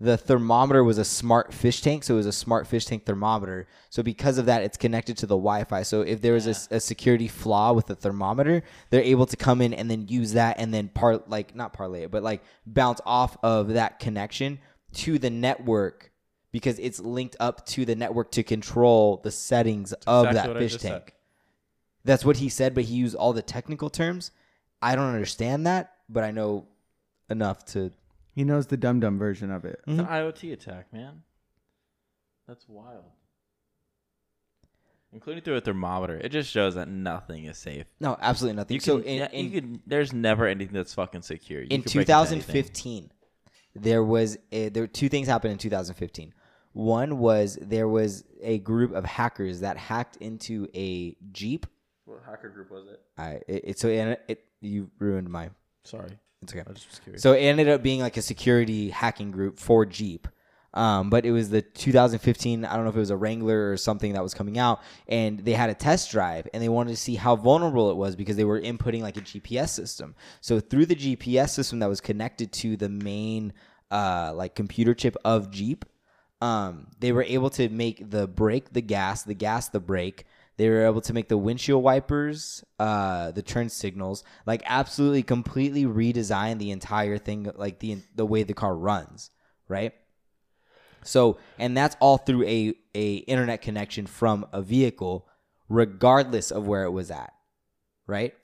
the 0.00 0.16
thermometer 0.16 0.82
was 0.82 0.98
a 0.98 1.04
smart 1.04 1.54
fish 1.54 1.80
tank. 1.80 2.02
So 2.02 2.14
it 2.14 2.16
was 2.16 2.26
a 2.26 2.32
smart 2.32 2.66
fish 2.66 2.84
tank 2.86 3.06
thermometer. 3.06 3.68
So 3.90 4.02
because 4.02 4.38
of 4.38 4.46
that, 4.46 4.62
it's 4.64 4.76
connected 4.76 5.16
to 5.18 5.26
the 5.26 5.36
Wi-Fi. 5.36 5.82
So 5.84 6.00
if 6.00 6.20
there 6.20 6.32
was 6.32 6.48
a 6.48 6.50
s- 6.50 6.68
a, 6.72 6.80
security 6.80 7.28
flaw 7.28 7.72
with 7.72 7.86
the 7.86 7.94
thermometer, 7.94 8.62
they're 8.90 9.02
able 9.02 9.26
to 9.26 9.36
come 9.36 9.60
in 9.60 9.72
and 9.72 9.88
then 9.88 10.08
use 10.08 10.32
that 10.32 10.58
and 10.58 10.74
then 10.74 10.88
part 10.88 11.30
like 11.30 11.54
not 11.54 11.72
parlay 11.72 12.02
it, 12.02 12.10
but 12.10 12.24
like 12.24 12.42
bounce 12.66 13.00
off 13.06 13.36
of 13.44 13.68
that 13.68 14.00
connection 14.00 14.58
to 14.94 15.18
the 15.18 15.30
network 15.30 16.10
because 16.50 16.78
it's 16.80 16.98
linked 16.98 17.36
up 17.38 17.64
to 17.66 17.84
the 17.84 17.94
network 17.94 18.32
to 18.32 18.42
control 18.42 19.20
the 19.22 19.30
settings 19.30 19.92
of 20.06 20.26
exactly 20.26 20.54
that 20.54 20.58
fish 20.58 20.72
just 20.72 20.82
said. 20.82 20.90
tank. 20.90 21.14
That's 22.04 22.24
what 22.24 22.38
he 22.38 22.48
said, 22.48 22.74
but 22.74 22.84
he 22.84 22.96
used 22.96 23.14
all 23.14 23.32
the 23.32 23.42
technical 23.42 23.88
terms. 23.88 24.32
I 24.82 24.96
don't 24.96 25.14
understand 25.14 25.66
that, 25.68 25.92
but 26.08 26.24
I 26.24 26.32
know 26.32 26.66
enough 27.28 27.64
to. 27.66 27.90
he 28.34 28.44
knows 28.44 28.66
the 28.66 28.76
dum 28.76 29.00
dum 29.00 29.18
version 29.18 29.50
of 29.50 29.64
it. 29.64 29.80
it's 29.86 29.98
an 29.98 30.06
mm-hmm. 30.06 30.12
iot 30.12 30.52
attack 30.52 30.92
man 30.92 31.22
that's 32.46 32.68
wild 32.68 33.04
including 35.12 35.42
through 35.42 35.56
a 35.56 35.60
thermometer 35.60 36.16
it 36.16 36.30
just 36.30 36.50
shows 36.50 36.74
that 36.74 36.88
nothing 36.88 37.44
is 37.44 37.58
safe 37.58 37.86
No, 38.00 38.16
absolutely 38.20 38.56
nothing. 38.56 38.74
You 38.74 38.80
so 38.80 38.98
can, 38.98 39.06
in, 39.06 39.18
yeah, 39.18 39.28
in, 39.30 39.44
you 39.44 39.60
can, 39.60 39.82
there's 39.86 40.12
never 40.12 40.46
anything 40.46 40.74
that's 40.74 40.94
fucking 40.94 41.22
secure. 41.22 41.60
You 41.60 41.68
in 41.70 41.82
could 41.82 41.92
break 41.92 42.08
into 42.08 42.32
anything. 42.32 42.62
2015, 42.64 43.10
there 43.74 44.02
was 44.02 44.38
a, 44.50 44.68
there 44.68 44.86
two 44.86 45.08
things 45.08 45.28
happened 45.28 45.52
in 45.52 45.58
2015. 45.58 46.34
One 46.72 47.18
was 47.18 47.58
there 47.60 47.88
was 47.88 48.24
a 48.40 48.58
group 48.58 48.92
of 48.92 49.04
hackers 49.04 49.60
that 49.60 49.76
hacked 49.76 50.16
into 50.16 50.68
a 50.74 51.16
Jeep 51.30 51.66
What 52.06 52.22
hacker 52.24 52.48
group 52.48 52.70
was 52.70 52.86
it? 52.88 53.00
I 53.18 53.40
it, 53.46 53.64
it 53.64 53.78
so 53.78 53.88
it, 53.88 54.22
it 54.26 54.44
you 54.60 54.90
ruined 54.98 55.28
my. 55.28 55.50
Sorry, 55.84 56.18
It's 56.42 56.52
okay. 56.52 56.62
I 56.68 56.72
just 56.72 56.90
was 56.90 56.98
curious. 56.98 57.22
So 57.22 57.32
it 57.32 57.40
ended 57.40 57.68
up 57.68 57.82
being 57.82 58.00
like 58.00 58.16
a 58.16 58.22
security 58.22 58.90
hacking 58.90 59.30
group 59.30 59.58
for 59.58 59.86
Jeep. 59.86 60.28
Um, 60.74 61.10
but 61.10 61.26
it 61.26 61.32
was 61.32 61.50
the 61.50 61.60
2015, 61.60 62.64
I 62.64 62.74
don't 62.74 62.84
know 62.84 62.90
if 62.90 62.96
it 62.96 63.00
was 63.00 63.10
a 63.10 63.16
Wrangler 63.16 63.70
or 63.70 63.76
something 63.76 64.14
that 64.14 64.22
was 64.22 64.32
coming 64.32 64.58
out, 64.58 64.80
and 65.06 65.38
they 65.40 65.52
had 65.52 65.68
a 65.68 65.74
test 65.74 66.10
drive 66.10 66.48
and 66.54 66.62
they 66.62 66.68
wanted 66.70 66.90
to 66.90 66.96
see 66.96 67.14
how 67.14 67.36
vulnerable 67.36 67.90
it 67.90 67.96
was 67.96 68.16
because 68.16 68.36
they 68.36 68.44
were 68.44 68.60
inputting 68.60 69.02
like 69.02 69.18
a 69.18 69.20
GPS 69.20 69.68
system. 69.68 70.14
So 70.40 70.60
through 70.60 70.86
the 70.86 70.96
GPS 70.96 71.50
system 71.50 71.80
that 71.80 71.88
was 71.88 72.00
connected 72.00 72.52
to 72.54 72.76
the 72.76 72.88
main 72.88 73.52
uh, 73.90 74.32
like 74.34 74.54
computer 74.54 74.94
chip 74.94 75.16
of 75.24 75.50
Jeep, 75.50 75.84
um, 76.40 76.88
they 76.98 77.12
were 77.12 77.22
able 77.22 77.50
to 77.50 77.68
make 77.68 78.10
the 78.10 78.26
brake 78.26 78.72
the 78.72 78.80
gas, 78.80 79.22
the 79.22 79.34
gas 79.34 79.68
the 79.68 79.78
brake. 79.78 80.24
They 80.58 80.68
were 80.68 80.84
able 80.84 81.00
to 81.02 81.14
make 81.14 81.28
the 81.28 81.38
windshield 81.38 81.82
wipers, 81.82 82.62
uh, 82.78 83.30
the 83.30 83.42
turn 83.42 83.68
signals, 83.68 84.22
like 84.46 84.62
absolutely 84.66 85.22
completely 85.22 85.84
redesign 85.84 86.58
the 86.58 86.70
entire 86.70 87.18
thing, 87.18 87.50
like 87.56 87.78
the 87.78 88.02
the 88.14 88.26
way 88.26 88.42
the 88.42 88.54
car 88.54 88.76
runs, 88.76 89.30
right? 89.68 89.94
So, 91.04 91.38
and 91.58 91.76
that's 91.76 91.96
all 92.00 92.18
through 92.18 92.44
a 92.44 92.74
a 92.94 93.14
internet 93.14 93.62
connection 93.62 94.06
from 94.06 94.46
a 94.52 94.62
vehicle, 94.62 95.26
regardless 95.68 96.50
of 96.50 96.66
where 96.66 96.84
it 96.84 96.90
was 96.90 97.10
at, 97.10 97.32
right? 98.06 98.34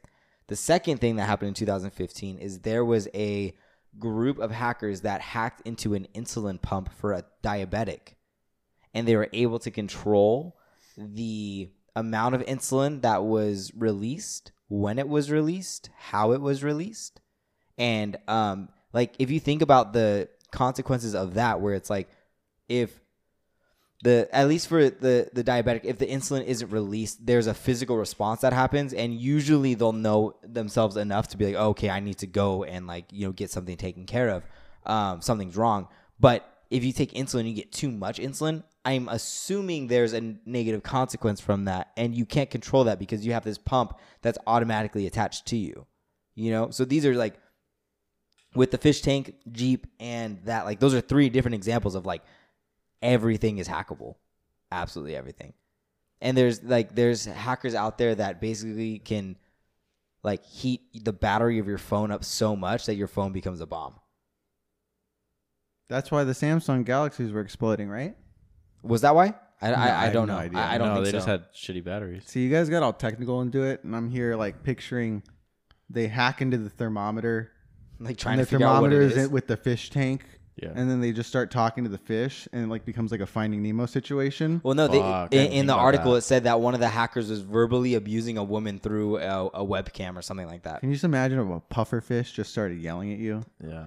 The 0.47 0.57
second 0.57 0.99
thing 0.99 1.17
that 1.17 1.27
happened 1.27 1.49
in 1.49 1.55
2015 1.55 2.39
is 2.39 2.61
there 2.61 2.85
was 2.85 3.07
a 3.15 3.55
group 3.99 4.39
of 4.39 4.51
hackers 4.51 5.03
that 5.03 5.21
hacked 5.21 5.61
into 5.67 5.95
an 5.95 6.07
insulin 6.15 6.61
pump 6.61 6.91
for 6.95 7.13
a 7.13 7.25
diabetic, 7.43 8.15
and 8.95 9.07
they 9.07 9.15
were 9.15 9.29
able 9.35 9.59
to 9.61 9.71
control 9.71 10.57
the 10.97 11.71
amount 11.99 12.35
of 12.35 12.43
insulin 12.43 13.03
that 13.03 13.25
was 13.25 13.73
released, 13.77 14.53
when 14.69 14.99
it 14.99 15.09
was 15.09 15.31
released, 15.31 15.91
how 15.97 16.33
it 16.33 16.41
was 16.41 16.63
released, 16.63 17.21
and 17.77 18.17
um, 18.29 18.69
like 18.93 19.15
if 19.19 19.31
you 19.31 19.41
think 19.41 19.63
about 19.63 19.93
the 19.93 20.29
consequences 20.51 21.15
of 21.15 21.35
that, 21.35 21.61
where 21.61 21.75
it's 21.75 21.91
like 21.91 22.09
if 22.69 23.01
the 24.03 24.29
at 24.33 24.47
least 24.49 24.69
for 24.69 24.89
the 24.89 25.29
the 25.33 25.43
diabetic 25.43 25.81
if 25.85 25.99
the 25.99 26.07
insulin 26.07 26.45
isn't 26.45 26.71
released 26.71 27.27
there's 27.27 27.49
a 27.49 27.55
physical 27.55 27.97
response 27.97 28.43
that 28.43 28.53
happens 28.53 28.93
and 28.93 29.15
usually 29.15 29.75
they'll 29.75 29.93
know 29.93 30.37
themselves 30.45 30.97
enough 30.97 31.27
to 31.27 31.37
be 31.37 31.47
like 31.47 31.57
oh, 31.57 31.71
okay 31.71 31.91
i 31.91 31.99
need 31.99 32.17
to 32.17 32.27
go 32.27 32.63
and 32.63 32.87
like 32.87 33.07
you 33.11 33.27
know 33.27 33.33
get 33.33 33.51
something 33.51 33.77
taken 33.77 34.07
care 34.07 34.29
of. 34.29 34.45
Um, 34.87 35.21
something's 35.21 35.57
wrong. 35.57 35.89
But 36.19 36.49
if 36.71 36.83
you 36.85 36.93
take 36.93 37.13
insulin 37.13 37.49
you 37.49 37.55
get 37.55 37.73
too 37.73 37.91
much 37.91 38.19
insulin 38.19 38.63
i'm 38.89 39.09
assuming 39.09 39.87
there's 39.87 40.13
a 40.13 40.21
negative 40.47 40.83
consequence 40.83 41.41
from 41.41 41.65
that 41.67 41.91
and 41.97 42.15
you 42.15 42.25
can't 42.25 42.51
control 42.51 42.85
that 42.85 42.99
because 42.99 43.25
you 43.25 43.33
have 43.33 43.45
this 43.45 43.59
pump 43.59 43.99
that's 44.23 44.39
automatically 44.47 45.07
attached 45.07 45.47
to 45.47 45.57
you 45.57 45.87
you 46.39 46.53
know? 46.53 46.71
So 46.71 46.85
these 46.85 47.05
are 47.05 47.15
like 47.15 47.35
with 48.55 48.71
the 48.71 48.79
fish 48.79 49.03
tank 49.03 49.35
jeep 49.51 49.89
and 49.99 50.39
that 50.45 50.65
like 50.65 50.79
those 50.79 50.95
are 50.95 51.01
three 51.01 51.29
different 51.29 51.57
examples 51.57 51.97
of 51.97 52.07
like 52.07 52.23
everything 53.03 53.59
is 53.59 53.69
hackable. 53.69 54.15
Absolutely 54.71 55.17
everything. 55.17 55.53
And 56.21 56.37
there's 56.37 56.63
like 56.63 56.95
there's 56.95 57.25
hackers 57.25 57.75
out 57.75 57.99
there 57.99 58.15
that 58.15 58.41
basically 58.41 59.01
can 59.01 59.37
like 60.23 60.45
heat 60.45 60.83
the 61.05 61.13
battery 61.13 61.59
of 61.59 61.67
your 61.67 61.79
phone 61.79 62.13
up 62.13 62.25
so 62.25 62.55
much 62.55 62.87
that 62.87 62.95
your 62.95 63.09
phone 63.09 63.33
becomes 63.33 63.61
a 63.61 63.67
bomb. 63.67 63.95
That's 65.89 66.11
why 66.11 66.23
the 66.23 66.33
Samsung 66.33 66.85
Galaxies 66.85 67.33
were 67.33 67.41
exploding, 67.41 67.89
right? 67.89 68.15
Was 68.83 69.01
that 69.03 69.15
why 69.15 69.35
i, 69.61 69.71
No, 69.71 69.77
I 69.77 69.89
I, 69.89 70.07
I 70.07 70.13
don't 70.13 70.27
no 70.29 70.35
know 70.35 70.41
idea. 70.41 70.59
I, 70.61 70.75
I 70.75 70.79
don't 70.79 70.89
no, 70.89 70.95
think 70.95 71.05
they 71.07 71.11
so. 71.13 71.17
just 71.19 71.27
had 71.29 71.53
shitty 71.53 71.83
batteries. 71.85 72.23
See, 72.27 72.43
you 72.43 72.51
guys 72.51 72.69
got 72.69 72.83
all 72.83 72.93
technical 72.93 73.41
into 73.43 73.63
it, 73.65 73.83
and 73.85 73.95
I'm 73.97 74.09
here 74.11 74.37
like 74.37 74.63
picturing 74.63 75.23
they 75.91 76.07
hack 76.07 76.41
into 76.43 76.59
the 76.59 76.71
thermometer, 76.71 77.51
like 77.99 78.17
trying 78.19 78.39
and 78.39 78.47
to 78.47 78.51
the 78.51 78.51
figure 78.59 78.67
out 78.67 78.83
what 78.83 78.91
thermometer 78.91 79.03
it 79.03 79.07
is 79.07 79.17
is 79.17 79.25
in- 79.27 79.31
with 79.33 79.47
the 79.49 79.57
fish 79.57 79.91
tank, 79.91 80.25
Yeah. 80.57 80.73
and 80.75 80.89
then 80.91 81.01
they 81.01 81.13
just 81.13 81.29
start 81.29 81.51
talking 81.51 81.83
to 81.85 81.91
the 81.91 81.99
fish, 81.99 82.47
and 82.53 82.63
it 82.65 82.69
like 82.69 82.85
becomes 82.85 83.11
like 83.11 83.21
a 83.21 83.27
Finding 83.27 83.63
Nemo 83.63 83.87
situation. 83.87 84.61
well 84.63 84.75
no 84.75 84.87
they, 84.87 84.99
Fuck, 84.99 85.07
I 85.07 85.23
in, 85.25 85.29
didn't 85.31 85.45
in 85.47 85.51
think 85.53 85.67
the 85.67 85.73
about 85.73 85.83
article 85.85 86.13
that. 86.13 86.19
it 86.19 86.23
said 86.23 86.45
that 86.45 86.61
one 86.61 86.75
of 86.75 86.81
the 86.81 86.89
hackers 86.89 87.29
was 87.31 87.41
verbally 87.41 87.95
abusing 87.95 88.37
a 88.39 88.45
woman 88.45 88.79
through 88.79 89.17
a, 89.19 89.47
a 89.47 89.67
webcam 89.67 90.17
or 90.17 90.23
something 90.23 90.47
like 90.47 90.63
that 90.65 90.81
Can 90.81 90.91
you 90.91 90.95
just 90.95 91.05
imagine 91.05 91.39
if 91.41 91.49
a 91.51 91.61
puffer 91.61 92.01
fish 92.01 92.33
just 92.33 92.51
started 92.51 92.79
yelling 92.81 93.13
at 93.13 93.19
you? 93.19 93.43
yeah. 93.67 93.87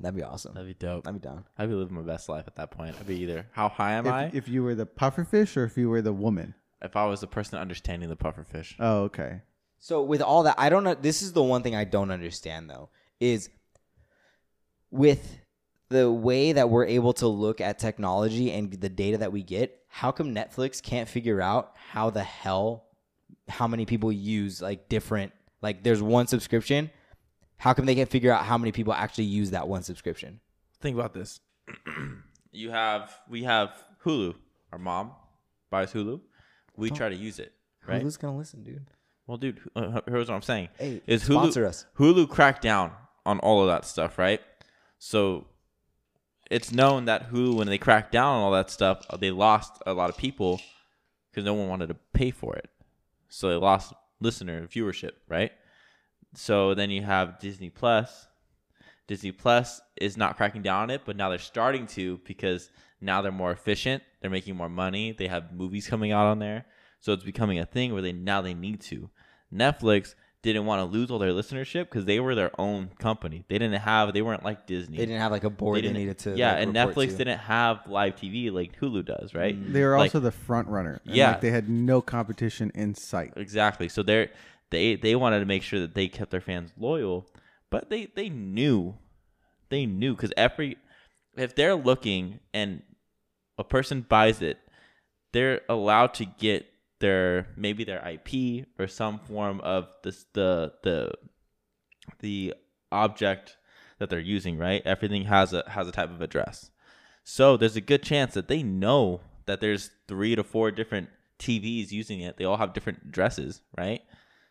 That'd 0.00 0.14
be 0.16 0.22
awesome 0.22 0.54
That'd 0.54 0.68
be 0.68 0.74
dope. 0.74 1.06
i'd 1.06 1.14
be 1.14 1.18
down 1.20 1.44
I'd 1.58 1.68
be 1.68 1.74
living 1.74 1.94
my 1.96 2.02
best 2.02 2.28
life 2.28 2.44
at 2.46 2.56
that 2.56 2.70
point. 2.70 2.96
I'd 3.00 3.06
be 3.06 3.16
either 3.20 3.46
how 3.52 3.68
high 3.68 3.92
am 3.92 4.06
I? 4.08 4.26
If, 4.26 4.34
if 4.34 4.48
you 4.48 4.62
were 4.62 4.74
the 4.74 4.86
pufferfish 4.86 5.56
or 5.56 5.64
if 5.64 5.76
you 5.76 5.88
were 5.88 6.02
the 6.02 6.12
woman. 6.12 6.54
if 6.82 6.96
I 6.96 7.06
was 7.06 7.20
the 7.20 7.26
person 7.26 7.58
understanding 7.58 8.08
the 8.08 8.16
pufferfish. 8.16 8.74
Oh, 8.78 9.02
okay. 9.04 9.40
So 9.78 10.02
with 10.02 10.22
all 10.22 10.42
that, 10.44 10.54
I 10.58 10.68
don't 10.68 10.84
know. 10.84 10.94
This 10.94 11.22
is 11.22 11.32
the 11.32 11.42
one 11.42 11.62
thing 11.62 11.74
I 11.76 11.84
don't 11.84 12.10
understand 12.10 12.68
though 12.70 12.88
is 13.20 13.48
with 14.90 15.38
the 15.88 16.10
way 16.10 16.52
that 16.52 16.68
we're 16.70 16.86
able 16.86 17.12
to 17.14 17.28
look 17.28 17.60
at 17.60 17.78
technology 17.78 18.50
and 18.50 18.72
the 18.72 18.88
data 18.88 19.18
that 19.18 19.32
we 19.32 19.42
get. 19.42 19.80
How 19.88 20.10
come 20.12 20.34
Netflix 20.34 20.82
can't 20.82 21.08
figure 21.08 21.40
out 21.40 21.72
how 21.90 22.10
the 22.10 22.22
hell 22.24 22.84
how 23.48 23.68
many 23.68 23.86
people 23.86 24.10
use 24.10 24.60
like 24.60 24.88
different 24.88 25.32
like 25.62 25.82
there's 25.84 26.02
one 26.02 26.26
subscription? 26.26 26.90
How 27.58 27.72
come 27.72 27.86
they 27.86 27.94
can't 27.94 28.10
figure 28.10 28.32
out 28.32 28.44
how 28.44 28.58
many 28.58 28.72
people 28.72 28.92
actually 28.92 29.24
use 29.24 29.50
that 29.50 29.66
one 29.68 29.82
subscription? 29.82 30.40
Think 30.80 30.94
about 30.96 31.14
this. 31.14 31.40
you 32.52 32.70
have 32.70 33.14
we 33.28 33.44
have 33.44 33.82
Hulu. 34.04 34.34
Our 34.72 34.78
mom 34.78 35.12
buys 35.70 35.92
Hulu. 35.92 36.20
We 36.76 36.90
try 36.90 37.08
to 37.08 37.16
use 37.16 37.38
it, 37.38 37.52
right? 37.86 38.02
Who's 38.02 38.16
gonna 38.16 38.36
listen, 38.36 38.62
dude? 38.62 38.86
Well, 39.26 39.38
dude, 39.38 39.60
uh, 39.74 40.00
here's 40.06 40.28
what 40.28 40.34
I'm 40.36 40.42
saying. 40.42 40.68
Hey, 40.78 41.00
is 41.06 41.24
Hulu 41.24 41.32
sponsor 41.32 41.66
us. 41.66 41.86
Hulu 41.98 42.28
cracked 42.28 42.62
down 42.62 42.92
on 43.24 43.38
all 43.40 43.62
of 43.62 43.68
that 43.68 43.84
stuff, 43.84 44.18
right? 44.18 44.40
So 44.98 45.46
it's 46.50 46.72
known 46.72 47.06
that 47.06 47.30
Hulu, 47.32 47.56
when 47.56 47.66
they 47.66 47.78
cracked 47.78 48.12
down 48.12 48.36
on 48.36 48.42
all 48.42 48.52
that 48.52 48.70
stuff, 48.70 49.04
uh, 49.10 49.16
they 49.16 49.30
lost 49.30 49.82
a 49.86 49.92
lot 49.94 50.10
of 50.10 50.16
people 50.16 50.60
because 51.30 51.44
no 51.44 51.54
one 51.54 51.68
wanted 51.68 51.88
to 51.88 51.96
pay 52.12 52.30
for 52.30 52.54
it. 52.56 52.70
So 53.28 53.48
they 53.48 53.56
lost 53.56 53.92
listener 54.20 54.66
viewership, 54.66 55.12
right? 55.28 55.52
So 56.36 56.74
then 56.74 56.90
you 56.90 57.02
have 57.02 57.38
Disney 57.40 57.70
Plus. 57.70 58.26
Disney 59.08 59.32
Plus 59.32 59.80
is 60.00 60.16
not 60.16 60.36
cracking 60.36 60.62
down 60.62 60.82
on 60.84 60.90
it, 60.90 61.02
but 61.04 61.16
now 61.16 61.28
they're 61.30 61.38
starting 61.38 61.86
to 61.88 62.20
because 62.24 62.70
now 63.00 63.22
they're 63.22 63.32
more 63.32 63.52
efficient. 63.52 64.02
They're 64.20 64.30
making 64.30 64.56
more 64.56 64.68
money. 64.68 65.12
They 65.12 65.28
have 65.28 65.52
movies 65.52 65.86
coming 65.88 66.12
out 66.12 66.26
on 66.26 66.38
there. 66.38 66.66
So 67.00 67.12
it's 67.12 67.24
becoming 67.24 67.58
a 67.58 67.66
thing 67.66 67.92
where 67.92 68.02
they 68.02 68.12
now 68.12 68.42
they 68.42 68.54
need 68.54 68.80
to. 68.82 69.10
Netflix 69.54 70.14
didn't 70.42 70.66
want 70.66 70.80
to 70.80 70.84
lose 70.84 71.10
all 71.10 71.18
their 71.18 71.30
listenership 71.32 71.84
because 71.84 72.04
they 72.04 72.20
were 72.20 72.34
their 72.34 72.50
own 72.60 72.88
company. 72.98 73.44
They 73.48 73.58
didn't 73.58 73.80
have 73.80 74.12
they 74.12 74.22
weren't 74.22 74.44
like 74.44 74.66
Disney. 74.66 74.96
They 74.96 75.06
didn't 75.06 75.20
have 75.20 75.32
like 75.32 75.44
a 75.44 75.50
board 75.50 75.76
they, 75.78 75.82
didn't- 75.82 75.96
needed 75.96 76.18
to. 76.18 76.36
yeah, 76.36 76.52
like, 76.54 76.62
and 76.62 76.74
Netflix 76.74 77.10
to. 77.12 77.16
didn't 77.18 77.38
have 77.38 77.80
live 77.86 78.16
TV 78.16 78.52
like 78.52 78.78
Hulu 78.80 79.04
does, 79.06 79.34
right? 79.34 79.56
They 79.72 79.82
were 79.84 79.96
Like- 79.98 80.08
also 80.14 80.20
the 80.20 80.32
front 80.32 80.68
runner. 80.68 81.00
and, 81.06 81.14
Yeah. 81.16 81.32
like, 81.32 81.40
they 81.40 81.50
had 81.50 81.68
no 81.68 82.00
competition 82.00 82.70
in 82.74 82.94
sight. 82.94 83.32
Exactly. 83.36 83.88
So 83.88 84.02
they're 84.02 84.30
they 84.70 84.96
they 84.96 85.14
wanted 85.14 85.40
to 85.40 85.46
make 85.46 85.62
sure 85.62 85.80
that 85.80 85.94
they 85.94 86.08
kept 86.08 86.30
their 86.30 86.40
fans 86.40 86.72
loyal, 86.76 87.26
but 87.70 87.90
they 87.90 88.06
they 88.14 88.28
knew 88.28 88.94
they 89.68 89.86
knew 89.86 90.14
because 90.14 90.32
every 90.36 90.76
if 91.36 91.54
they're 91.54 91.74
looking 91.74 92.40
and 92.54 92.82
a 93.58 93.64
person 93.64 94.02
buys 94.02 94.42
it, 94.42 94.58
they're 95.32 95.60
allowed 95.68 96.14
to 96.14 96.24
get 96.24 96.66
their 97.00 97.48
maybe 97.56 97.84
their 97.84 98.06
IP 98.06 98.66
or 98.78 98.86
some 98.86 99.18
form 99.18 99.60
of 99.60 99.88
this 100.02 100.26
the 100.32 100.72
the 100.82 101.12
the 102.20 102.54
object 102.90 103.56
that 103.98 104.10
they're 104.10 104.20
using, 104.20 104.58
right? 104.58 104.82
Everything 104.84 105.24
has 105.24 105.52
a 105.52 105.64
has 105.68 105.88
a 105.88 105.92
type 105.92 106.10
of 106.10 106.20
address. 106.20 106.70
So 107.24 107.56
there's 107.56 107.76
a 107.76 107.80
good 107.80 108.02
chance 108.02 108.34
that 108.34 108.48
they 108.48 108.62
know 108.62 109.20
that 109.46 109.60
there's 109.60 109.90
three 110.06 110.36
to 110.36 110.44
four 110.44 110.70
different 110.70 111.08
TVs 111.38 111.90
using 111.90 112.20
it. 112.20 112.36
They 112.36 112.44
all 112.44 112.56
have 112.56 112.72
different 112.72 113.00
addresses, 113.08 113.62
right? 113.76 114.02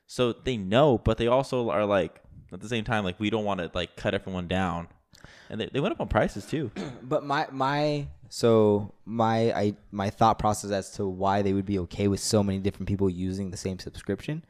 So 0.08 0.34
they 0.34 0.58
know, 0.58 0.98
but 0.98 1.18
they 1.18 1.28
also 1.28 1.70
are 1.70 1.86
like 1.86 2.22
at 2.52 2.62
the 2.62 2.70
same 2.70 2.84
time 2.84 3.04
like 3.04 3.20
we 3.20 3.30
don't 3.30 3.46
want 3.46 3.60
to 3.60 3.72
like 3.74 3.96
cut 3.96 4.13
everyone 4.13 4.48
down. 4.48 4.88
And 5.50 5.62
they, 5.62 5.70
they 5.72 5.80
went 5.80 5.94
up 5.94 6.02
on 6.02 6.08
prices 6.08 6.46
too. 6.46 6.72
But 7.04 7.26
my 7.26 7.48
my 7.52 8.08
so 8.30 8.94
my 9.06 9.52
I 9.54 9.76
my 9.91 10.10
thought 10.10 10.39
process 10.39 10.72
as 10.72 10.91
to 10.91 11.08
why 11.08 11.41
they 11.41 11.54
would 11.54 11.65
be 11.65 11.80
okay 11.80 12.08
with 12.08 12.20
so 12.20 12.44
many 12.44 12.60
different 12.60 12.88
people 12.88 13.10
using 13.10 13.52
the 13.52 13.58
same 13.58 13.80
subscription 13.80 14.44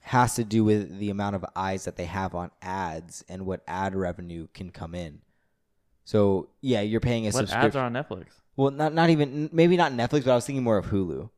has 0.00 0.36
to 0.36 0.44
do 0.44 0.62
with 0.62 0.98
the 0.98 1.10
amount 1.10 1.34
of 1.34 1.44
eyes 1.56 1.84
that 1.84 1.96
they 1.96 2.04
have 2.04 2.34
on 2.34 2.50
ads 2.62 3.24
and 3.28 3.44
what 3.44 3.62
ad 3.66 3.94
revenue 3.94 4.46
can 4.54 4.70
come 4.70 4.94
in. 4.94 5.20
So 6.04 6.48
yeah, 6.60 6.80
you're 6.80 7.00
paying 7.00 7.24
a 7.24 7.30
what 7.30 7.48
subscription. 7.48 7.66
ads 7.66 7.76
are 7.76 7.84
on 7.84 7.92
Netflix? 7.92 8.26
well, 8.56 8.70
not 8.70 8.94
not 8.94 9.10
even 9.10 9.50
maybe 9.52 9.76
not 9.76 9.92
Netflix, 9.92 10.24
but 10.24 10.32
I 10.32 10.34
was 10.36 10.46
thinking 10.46 10.62
more 10.62 10.78
of 10.78 10.86
Hulu 10.86 11.22
Ugh. 11.22 11.30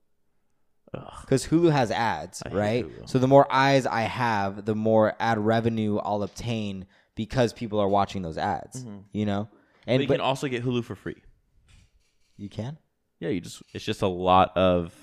Because 1.20 1.46
Hulu 1.46 1.70
has 1.72 1.90
ads, 1.90 2.42
I 2.44 2.48
hate 2.50 2.54
right? 2.56 2.84
Hulu. 2.86 3.08
So 3.08 3.18
the 3.18 3.28
more 3.28 3.46
eyes 3.52 3.86
I 3.86 4.02
have, 4.02 4.64
the 4.64 4.74
more 4.74 5.14
ad 5.20 5.38
revenue 5.38 5.98
I'll 5.98 6.22
obtain 6.22 6.86
because 7.14 7.52
people 7.52 7.78
are 7.80 7.88
watching 7.88 8.22
those 8.22 8.38
ads. 8.38 8.84
You 9.12 9.26
know, 9.26 9.48
But 9.50 9.92
and 9.92 10.02
you 10.02 10.08
but 10.08 10.14
can 10.14 10.20
also 10.20 10.48
get 10.48 10.64
Hulu 10.64 10.84
for 10.84 10.94
free. 10.94 11.16
you 12.36 12.48
can. 12.48 12.78
Yeah, 13.20 13.30
you 13.30 13.40
just 13.40 13.62
it's 13.74 13.84
just 13.84 14.02
a 14.02 14.06
lot 14.08 14.56
of 14.56 14.94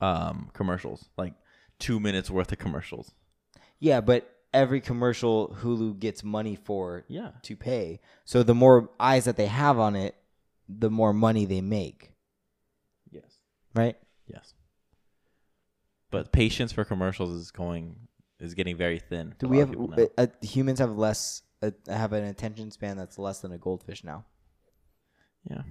um 0.00 0.50
commercials, 0.54 1.08
like 1.16 1.34
two 1.78 2.00
minutes 2.00 2.30
worth 2.30 2.50
of 2.52 2.58
commercials. 2.58 3.12
Yeah, 3.78 4.00
but 4.00 4.28
every 4.54 4.80
commercial 4.80 5.56
Hulu 5.60 5.98
gets 5.98 6.22
money 6.24 6.54
for 6.56 7.04
Yeah. 7.08 7.30
to 7.42 7.56
pay. 7.56 8.00
So 8.24 8.42
the 8.42 8.54
more 8.54 8.90
eyes 9.00 9.24
that 9.24 9.36
they 9.36 9.46
have 9.46 9.78
on 9.78 9.96
it, 9.96 10.14
the 10.68 10.90
more 10.90 11.12
money 11.12 11.44
they 11.46 11.60
make, 11.60 12.12
Yes. 13.10 13.38
right? 13.74 13.96
Yes. 14.26 14.54
But 16.12 16.30
patience 16.32 16.70
for 16.72 16.84
commercials 16.84 17.30
is 17.34 17.50
going 17.50 17.96
is 18.38 18.54
getting 18.54 18.76
very 18.76 18.98
thin. 19.00 19.34
Do 19.38 19.48
we 19.48 19.58
have 19.58 19.68
of 19.68 19.72
people 19.72 19.88
now. 19.88 20.02
uh, 20.18 20.22
uh, 20.22 20.26
humans 20.42 20.78
have 20.78 20.96
less 20.96 21.42
uh, 21.62 21.70
have 21.88 22.12
an 22.12 22.24
attention 22.24 22.70
span 22.70 22.96
that's 22.96 23.18
less 23.18 23.40
than 23.40 23.50
a 23.52 23.58
goldfish 23.58 24.04
now? 24.04 24.24
yeah. 25.50 25.62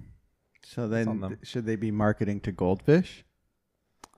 So 0.64 0.86
then, 0.86 1.38
should 1.42 1.66
they 1.66 1.74
be 1.76 1.90
marketing 1.90 2.38
to 2.40 2.52
goldfish? 2.52 3.24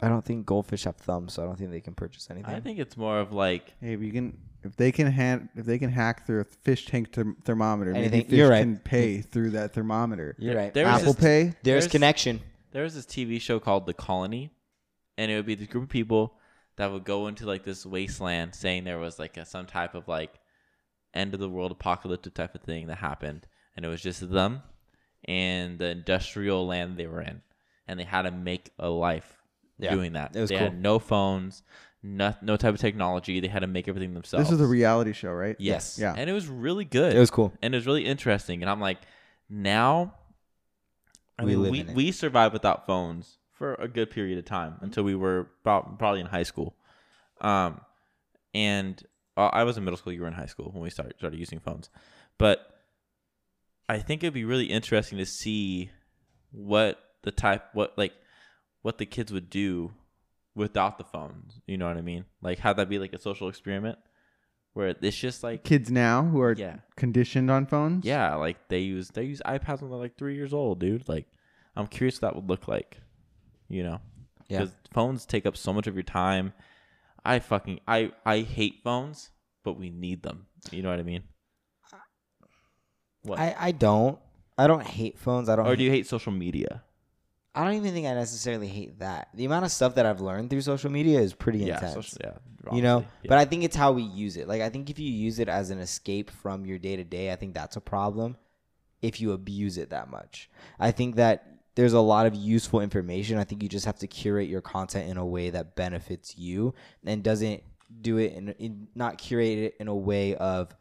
I 0.02 0.08
don't 0.08 0.24
think 0.24 0.44
goldfish 0.44 0.84
have 0.84 0.96
thumbs, 0.96 1.32
so 1.32 1.42
I 1.42 1.46
don't 1.46 1.56
think 1.56 1.70
they 1.70 1.80
can 1.80 1.94
purchase 1.94 2.28
anything. 2.30 2.54
I 2.54 2.60
think 2.60 2.78
it's 2.78 2.96
more 2.98 3.18
of 3.18 3.32
like 3.32 3.72
Hey, 3.80 3.94
if 3.94 4.02
you 4.02 4.12
can, 4.12 4.36
if 4.62 4.76
they 4.76 4.92
can 4.92 5.06
hand, 5.06 5.48
if 5.56 5.64
they 5.64 5.78
can 5.78 5.90
hack 5.90 6.26
through 6.26 6.40
a 6.40 6.44
fish 6.44 6.84
tank 6.86 7.12
therm- 7.12 7.42
thermometer, 7.44 7.92
maybe 7.92 8.06
Anything- 8.06 8.24
fish 8.28 8.38
you're 8.38 8.50
right. 8.50 8.60
can 8.60 8.76
pay 8.78 9.20
through 9.22 9.50
that 9.50 9.72
thermometer. 9.72 10.36
You're 10.38 10.54
right. 10.56 10.74
There 10.74 10.84
was 10.84 11.00
Apple 11.00 11.14
this- 11.14 11.22
Pay. 11.24 11.42
There's, 11.44 11.54
there's- 11.62 11.86
connection. 11.88 12.40
there 12.72 12.82
was 12.82 12.94
this 12.94 13.06
TV 13.06 13.40
show 13.40 13.58
called 13.58 13.86
The 13.86 13.94
Colony, 13.94 14.50
and 15.18 15.30
it 15.30 15.36
would 15.36 15.46
be 15.46 15.54
this 15.54 15.68
group 15.68 15.84
of 15.84 15.90
people 15.90 16.34
that 16.76 16.90
would 16.90 17.04
go 17.04 17.26
into 17.28 17.46
like 17.46 17.62
this 17.64 17.84
wasteland, 17.86 18.54
saying 18.54 18.84
there 18.84 18.98
was 18.98 19.18
like 19.18 19.36
a, 19.36 19.44
some 19.44 19.66
type 19.66 19.94
of 19.94 20.08
like 20.08 20.32
end 21.12 21.32
of 21.34 21.40
the 21.40 21.48
world 21.48 21.70
apocalyptic 21.70 22.34
type 22.34 22.54
of 22.54 22.62
thing 22.62 22.86
that 22.88 22.96
happened, 22.96 23.46
and 23.76 23.84
it 23.84 23.88
was 23.88 24.02
just 24.02 24.28
them 24.30 24.62
and 25.26 25.78
the 25.78 25.86
industrial 25.86 26.66
land 26.66 26.96
they 26.96 27.06
were 27.06 27.22
in, 27.22 27.40
and 27.88 27.98
they 27.98 28.04
had 28.04 28.22
to 28.22 28.30
make 28.30 28.70
a 28.78 28.88
life 28.88 29.42
Yeah, 29.78 29.90
doing 29.94 30.12
that. 30.14 30.34
it 30.36 30.40
was 30.40 30.50
they 30.50 30.56
cool. 30.56 30.64
had 30.68 30.80
no 30.82 30.98
phones, 30.98 31.62
no 32.02 32.34
no 32.42 32.56
type 32.56 32.74
of 32.74 32.80
technology. 32.80 33.40
They 33.40 33.48
had 33.48 33.60
to 33.60 33.66
make 33.66 33.88
everything 33.88 34.12
themselves. 34.14 34.48
This 34.50 34.54
is 34.58 34.60
a 34.60 34.66
reality 34.66 35.12
show, 35.12 35.30
right? 35.32 35.56
yes, 35.58 35.98
Yeah. 35.98 36.14
and 36.16 36.28
it 36.28 36.32
was 36.34 36.46
really 36.48 36.84
good 36.84 37.14
It 37.16 37.20
was 37.20 37.30
cool. 37.30 37.52
and 37.62 37.72
it 37.74 37.78
was 37.78 37.86
really 37.86 38.04
interesting. 38.04 38.62
And 38.62 38.68
I'm 38.70 38.80
like, 38.80 38.98
now, 39.48 40.14
I 41.38 41.44
We 41.44 41.52
mean, 41.56 41.62
live 41.62 41.70
we 41.70 41.82
we 41.94 42.12
survived 42.12 42.52
without 42.52 42.84
phones 42.86 43.38
for 43.54 43.74
a 43.74 43.88
good 43.88 44.10
period 44.10 44.38
of 44.38 44.44
time 44.44 44.76
until 44.80 45.04
we 45.04 45.14
were 45.14 45.48
prob- 45.62 45.98
probably 45.98 46.20
in 46.20 46.26
high 46.26 46.42
school. 46.42 46.76
Um, 47.40 47.80
and 48.52 49.02
uh, 49.36 49.50
I 49.52 49.64
was 49.64 49.76
in 49.76 49.84
middle 49.84 49.96
school. 49.96 50.12
You 50.12 50.20
were 50.20 50.28
in 50.28 50.34
high 50.34 50.46
school 50.46 50.70
when 50.72 50.82
we 50.82 50.90
started 50.90 51.14
started 51.18 51.38
using 51.38 51.60
phones, 51.60 51.88
but 52.38 52.60
I 53.88 53.98
think 53.98 54.22
it'd 54.22 54.34
be 54.34 54.44
really 54.44 54.66
interesting 54.66 55.18
to 55.18 55.26
see 55.26 55.90
what 56.50 56.98
the 57.22 57.30
type, 57.30 57.64
what 57.72 57.96
like, 57.98 58.12
what 58.82 58.98
the 58.98 59.06
kids 59.06 59.32
would 59.32 59.50
do 59.50 59.92
without 60.54 60.98
the 60.98 61.04
phones. 61.04 61.60
You 61.66 61.76
know 61.76 61.86
what 61.88 61.96
I 61.96 62.02
mean? 62.02 62.24
Like, 62.42 62.60
have 62.60 62.76
that 62.76 62.88
be 62.88 62.98
like 62.98 63.12
a 63.12 63.18
social 63.20 63.48
experiment 63.48 63.98
where 64.72 64.94
it's 65.00 65.16
just 65.16 65.42
like 65.42 65.64
Kids 65.64 65.90
now 65.90 66.24
who 66.24 66.40
are 66.40 66.52
yeah 66.52 66.78
conditioned 66.96 67.50
on 67.50 67.66
phones. 67.66 68.04
yeah, 68.04 68.34
like 68.34 68.68
they 68.68 68.80
use 68.80 69.08
they 69.08 69.24
use 69.24 69.40
iPads 69.44 69.80
when 69.80 69.90
they're 69.90 70.00
like 70.00 70.16
three 70.16 70.34
years 70.34 70.52
old, 70.52 70.80
dude. 70.80 71.08
Like, 71.08 71.26
I'm 71.76 71.86
curious 71.86 72.20
what 72.20 72.28
that 72.28 72.36
would 72.36 72.48
look 72.48 72.68
like. 72.68 72.98
You 73.74 73.82
know, 73.82 74.00
Yeah. 74.48 74.60
because 74.60 74.74
phones 74.92 75.26
take 75.26 75.46
up 75.46 75.56
so 75.56 75.72
much 75.72 75.86
of 75.86 75.94
your 75.94 76.02
time. 76.04 76.52
I 77.24 77.38
fucking 77.40 77.80
I 77.88 78.12
I 78.24 78.40
hate 78.40 78.80
phones, 78.84 79.30
but 79.64 79.74
we 79.78 79.90
need 79.90 80.22
them. 80.22 80.46
You 80.70 80.82
know 80.82 80.90
what 80.90 81.00
I 81.00 81.02
mean? 81.02 81.24
What? 83.22 83.38
I, 83.38 83.56
I 83.58 83.72
don't. 83.72 84.18
I 84.56 84.66
don't 84.66 84.82
hate 84.86 85.18
phones. 85.18 85.48
I 85.48 85.56
don't. 85.56 85.66
or 85.66 85.76
do 85.76 85.82
you 85.82 85.90
hate 85.90 86.06
social 86.06 86.32
media? 86.32 86.82
I 87.54 87.64
don't 87.64 87.74
even 87.74 87.92
think 87.92 88.06
I 88.06 88.14
necessarily 88.14 88.66
hate 88.68 88.98
that. 88.98 89.28
The 89.34 89.44
amount 89.44 89.64
of 89.64 89.70
stuff 89.72 89.94
that 89.94 90.06
I've 90.06 90.20
learned 90.20 90.50
through 90.50 90.60
social 90.62 90.90
media 90.90 91.20
is 91.20 91.32
pretty 91.34 91.60
Yeah, 91.60 91.74
intense. 91.74 91.94
social, 91.94 92.18
yeah. 92.22 92.74
you 92.76 92.82
know, 92.82 93.00
yeah. 93.22 93.28
but 93.28 93.38
I 93.38 93.44
think 93.44 93.62
it's 93.62 93.76
how 93.76 93.92
we 93.92 94.02
use 94.02 94.36
it. 94.36 94.48
Like 94.48 94.60
I 94.60 94.68
think 94.70 94.90
if 94.90 94.98
you 94.98 95.08
use 95.10 95.38
it 95.38 95.48
as 95.48 95.70
an 95.70 95.78
escape 95.78 96.30
from 96.30 96.66
your 96.66 96.78
day 96.78 96.96
to 96.96 97.04
day, 97.04 97.32
I 97.32 97.36
think 97.36 97.54
that's 97.54 97.76
a 97.76 97.80
problem. 97.80 98.36
If 99.02 99.20
you 99.20 99.32
abuse 99.32 99.78
it 99.78 99.90
that 99.90 100.10
much, 100.10 100.50
I 100.80 100.90
think 100.90 101.14
that 101.16 101.53
there's 101.74 101.92
a 101.92 102.00
lot 102.00 102.26
of 102.26 102.34
useful 102.34 102.80
information. 102.80 103.38
I 103.38 103.44
think 103.44 103.62
you 103.62 103.68
just 103.68 103.86
have 103.86 103.98
to 103.98 104.06
curate 104.06 104.48
your 104.48 104.60
content 104.60 105.10
in 105.10 105.16
a 105.16 105.26
way 105.26 105.50
that 105.50 105.74
benefits 105.74 106.36
you 106.36 106.74
and 107.04 107.22
doesn't 107.22 107.62
do 108.00 108.18
it 108.18 108.32
in, 108.32 108.48
in 108.58 108.88
not 108.94 109.18
curate 109.18 109.58
it 109.58 109.76
in 109.80 109.88
a 109.88 109.94
way 109.94 110.34
of 110.36 110.74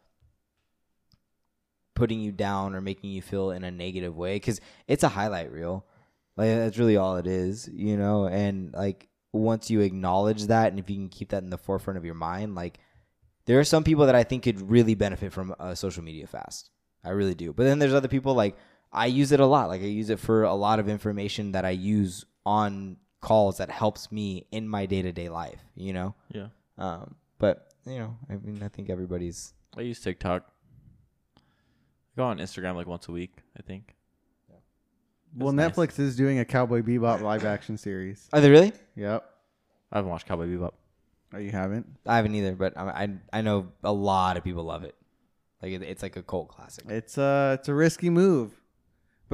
putting 1.94 2.20
you 2.20 2.32
down 2.32 2.74
or 2.74 2.80
making 2.80 3.10
you 3.10 3.22
feel 3.22 3.50
in 3.50 3.64
a 3.64 3.70
negative 3.70 4.16
way 4.16 4.36
because 4.36 4.60
it's 4.86 5.02
a 5.02 5.08
highlight 5.08 5.50
reel. 5.52 5.84
Like 6.36 6.48
that's 6.48 6.78
really 6.78 6.96
all 6.96 7.16
it 7.16 7.26
is 7.26 7.68
you 7.72 7.96
know? 7.96 8.26
And 8.26 8.72
like 8.72 9.08
once 9.32 9.70
you 9.70 9.80
acknowledge 9.80 10.46
that 10.46 10.68
and 10.68 10.78
if 10.78 10.88
you 10.88 10.96
can 10.96 11.08
keep 11.08 11.30
that 11.30 11.42
in 11.42 11.50
the 11.50 11.58
forefront 11.58 11.98
of 11.98 12.04
your 12.04 12.14
mind 12.14 12.54
like 12.54 12.78
there 13.46 13.58
are 13.58 13.64
some 13.64 13.82
people 13.82 14.06
that 14.06 14.14
i 14.14 14.22
think 14.22 14.44
could 14.44 14.70
really 14.70 14.94
benefit 14.94 15.32
from 15.32 15.52
uh, 15.58 15.74
social 15.74 16.04
media 16.04 16.26
fast. 16.26 16.70
I 17.04 17.10
really 17.10 17.34
do. 17.34 17.52
But 17.52 17.64
then 17.64 17.78
there's 17.78 17.94
other 17.94 18.08
people 18.08 18.34
like 18.34 18.56
i 18.94 19.06
use 19.06 19.32
it 19.32 19.40
a 19.40 19.46
lot 19.46 19.68
like 19.68 19.82
i 19.82 19.86
use 19.86 20.10
it 20.10 20.18
for 20.18 20.44
a 20.44 20.54
lot 20.54 20.78
of 20.78 20.88
information 20.88 21.52
that 21.52 21.64
i 21.64 21.70
use 21.70 22.24
on 22.46 22.96
calls 23.20 23.58
that 23.58 23.70
helps 23.70 24.12
me 24.12 24.46
in 24.50 24.68
my 24.68 24.86
day-to-day 24.86 25.28
life 25.28 25.60
you 25.74 25.92
know 25.92 26.14
yeah. 26.30 26.48
um 26.78 27.14
but 27.38 27.68
you 27.86 27.98
know 27.98 28.16
i 28.30 28.36
mean 28.36 28.62
i 28.62 28.68
think 28.68 28.90
everybody's 28.90 29.54
I 29.76 29.82
use 29.82 30.00
TikTok. 30.00 30.44
I 31.36 31.40
go 32.16 32.24
on 32.24 32.38
Instagram 32.38 32.76
like 32.76 32.86
once 32.86 33.08
a 33.08 33.12
week. 33.12 33.38
I 33.58 33.62
think. 33.62 33.94
Well, 35.36 35.52
nice. 35.52 35.72
Netflix 35.72 35.98
is 35.98 36.14
doing 36.14 36.38
a 36.38 36.44
Cowboy 36.44 36.82
Bebop 36.82 37.20
live 37.20 37.44
action 37.44 37.76
series. 37.76 38.28
are 38.32 38.40
they 38.40 38.50
really 38.50 38.72
Yep. 38.94 39.28
I 39.90 39.98
haven't 39.98 40.10
watched 40.10 40.26
Cowboy 40.26 40.46
Bebop. 40.46 40.72
Oh, 41.34 41.38
you 41.38 41.50
haven't? 41.50 41.86
I 42.06 42.16
haven't 42.16 42.34
either, 42.36 42.54
but 42.54 42.76
I 42.76 42.84
I, 42.84 43.08
I 43.32 43.40
know 43.40 43.72
a 43.82 43.92
lot 43.92 44.36
of 44.36 44.44
people 44.44 44.62
love 44.62 44.84
it. 44.84 44.94
Like 45.60 45.72
it, 45.72 45.82
it's 45.82 46.02
like 46.04 46.16
a 46.16 46.22
cult 46.22 46.48
classic. 46.48 46.84
It's 46.88 47.18
a 47.18 47.56
it's 47.58 47.68
a 47.68 47.74
risky 47.74 48.10
move. 48.10 48.52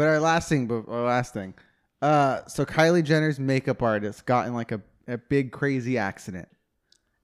But 0.00 0.08
our 0.08 0.18
last 0.18 0.48
thing, 0.48 0.70
our 0.88 1.04
last 1.04 1.34
thing. 1.34 1.52
Uh, 2.00 2.40
so 2.46 2.64
Kylie 2.64 3.04
Jenner's 3.04 3.38
makeup 3.38 3.82
artist 3.82 4.24
got 4.24 4.46
in 4.46 4.54
like 4.54 4.72
a, 4.72 4.80
a 5.06 5.18
big 5.18 5.52
crazy 5.52 5.98
accident 5.98 6.48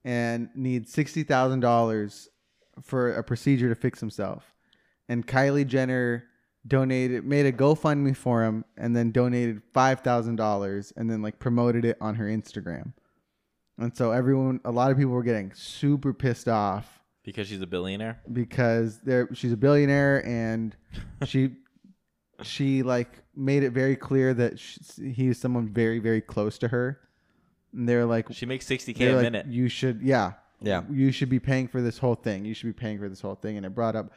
and 0.04 0.50
needs 0.54 0.92
sixty 0.92 1.22
thousand 1.22 1.60
dollars 1.60 2.28
for 2.82 3.14
a 3.14 3.24
procedure 3.24 3.70
to 3.70 3.74
fix 3.74 3.98
himself. 3.98 4.52
And 5.08 5.26
Kylie 5.26 5.66
Jenner 5.66 6.24
donated 6.66 7.24
made 7.24 7.46
a 7.46 7.52
GoFundMe 7.52 8.14
for 8.14 8.44
him 8.44 8.66
and 8.76 8.94
then 8.94 9.10
donated 9.10 9.62
five 9.72 10.00
thousand 10.00 10.36
dollars 10.36 10.92
and 10.98 11.10
then 11.10 11.22
like 11.22 11.38
promoted 11.38 11.86
it 11.86 11.96
on 11.98 12.16
her 12.16 12.26
Instagram. 12.26 12.92
And 13.78 13.96
so 13.96 14.10
everyone 14.10 14.60
a 14.66 14.70
lot 14.70 14.90
of 14.90 14.98
people 14.98 15.12
were 15.14 15.22
getting 15.22 15.50
super 15.54 16.12
pissed 16.12 16.46
off 16.46 17.00
Because 17.24 17.48
she's 17.48 17.62
a 17.62 17.66
billionaire. 17.66 18.20
because 18.30 19.00
there 19.00 19.30
she's 19.32 19.52
a 19.52 19.56
billionaire 19.56 20.22
and 20.26 20.76
she 21.24 21.52
she 22.42 22.82
like 22.82 23.10
made 23.34 23.62
it 23.62 23.70
very 23.70 23.96
clear 23.96 24.34
that 24.34 24.58
sh 24.58 24.78
he's 25.00 25.38
someone 25.38 25.68
very 25.68 25.98
very 25.98 26.20
close 26.20 26.58
to 26.58 26.68
her 26.68 27.00
and 27.72 27.88
they're 27.88 28.04
like 28.06 28.26
She 28.32 28.46
makes 28.46 28.66
60k 28.66 28.94
a 28.94 28.98
they're 28.98 29.14
like, 29.16 29.22
minute. 29.22 29.46
you 29.46 29.68
should 29.68 30.00
yeah 30.02 30.32
Yeah. 30.60 30.82
you 30.90 31.12
should 31.12 31.28
be 31.28 31.40
paying 31.40 31.68
for 31.68 31.80
this 31.80 31.98
whole 31.98 32.14
thing 32.14 32.44
you 32.44 32.54
should 32.54 32.66
be 32.66 32.72
paying 32.72 32.98
for 32.98 33.08
this 33.08 33.20
whole 33.20 33.34
thing 33.36 33.56
and 33.56 33.64
it 33.66 33.74
brought 33.74 33.96
up 33.96 34.12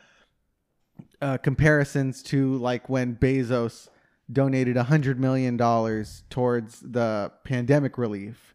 uh, 1.22 1.38
comparisons 1.38 2.22
to 2.24 2.56
like 2.58 2.90
when 2.90 3.16
Bezos 3.16 3.88
donated 4.32 4.76
a 4.78 4.84
hundred 4.84 5.20
million 5.20 5.56
dollars 5.58 6.24
towards 6.30 6.82
the 6.82 7.32
pandemic 7.46 7.98
relief 7.98 8.54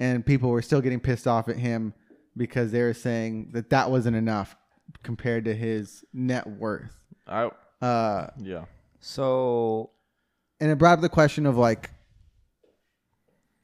and 0.00 0.26
people 0.26 0.50
were 0.50 0.62
still 0.62 0.80
getting 0.80 0.98
pissed 1.00 1.26
off 1.26 1.48
at 1.48 1.56
him 1.56 1.94
because 2.36 2.72
they 2.72 2.82
were 2.82 2.92
saying 2.94 3.50
that 3.52 3.70
that 3.70 3.90
wasn't 3.90 4.16
enough 4.16 4.56
compared 5.04 5.44
to 5.44 5.54
his 5.54 6.04
net 6.12 6.46
worth. 6.48 6.98
I 7.28 7.50
Uh, 7.80 8.26
yeah. 8.38 8.64
So 9.06 9.90
and 10.60 10.70
it 10.70 10.78
brought 10.78 10.94
up 10.94 11.02
the 11.02 11.10
question 11.10 11.44
of 11.44 11.58
like, 11.58 11.90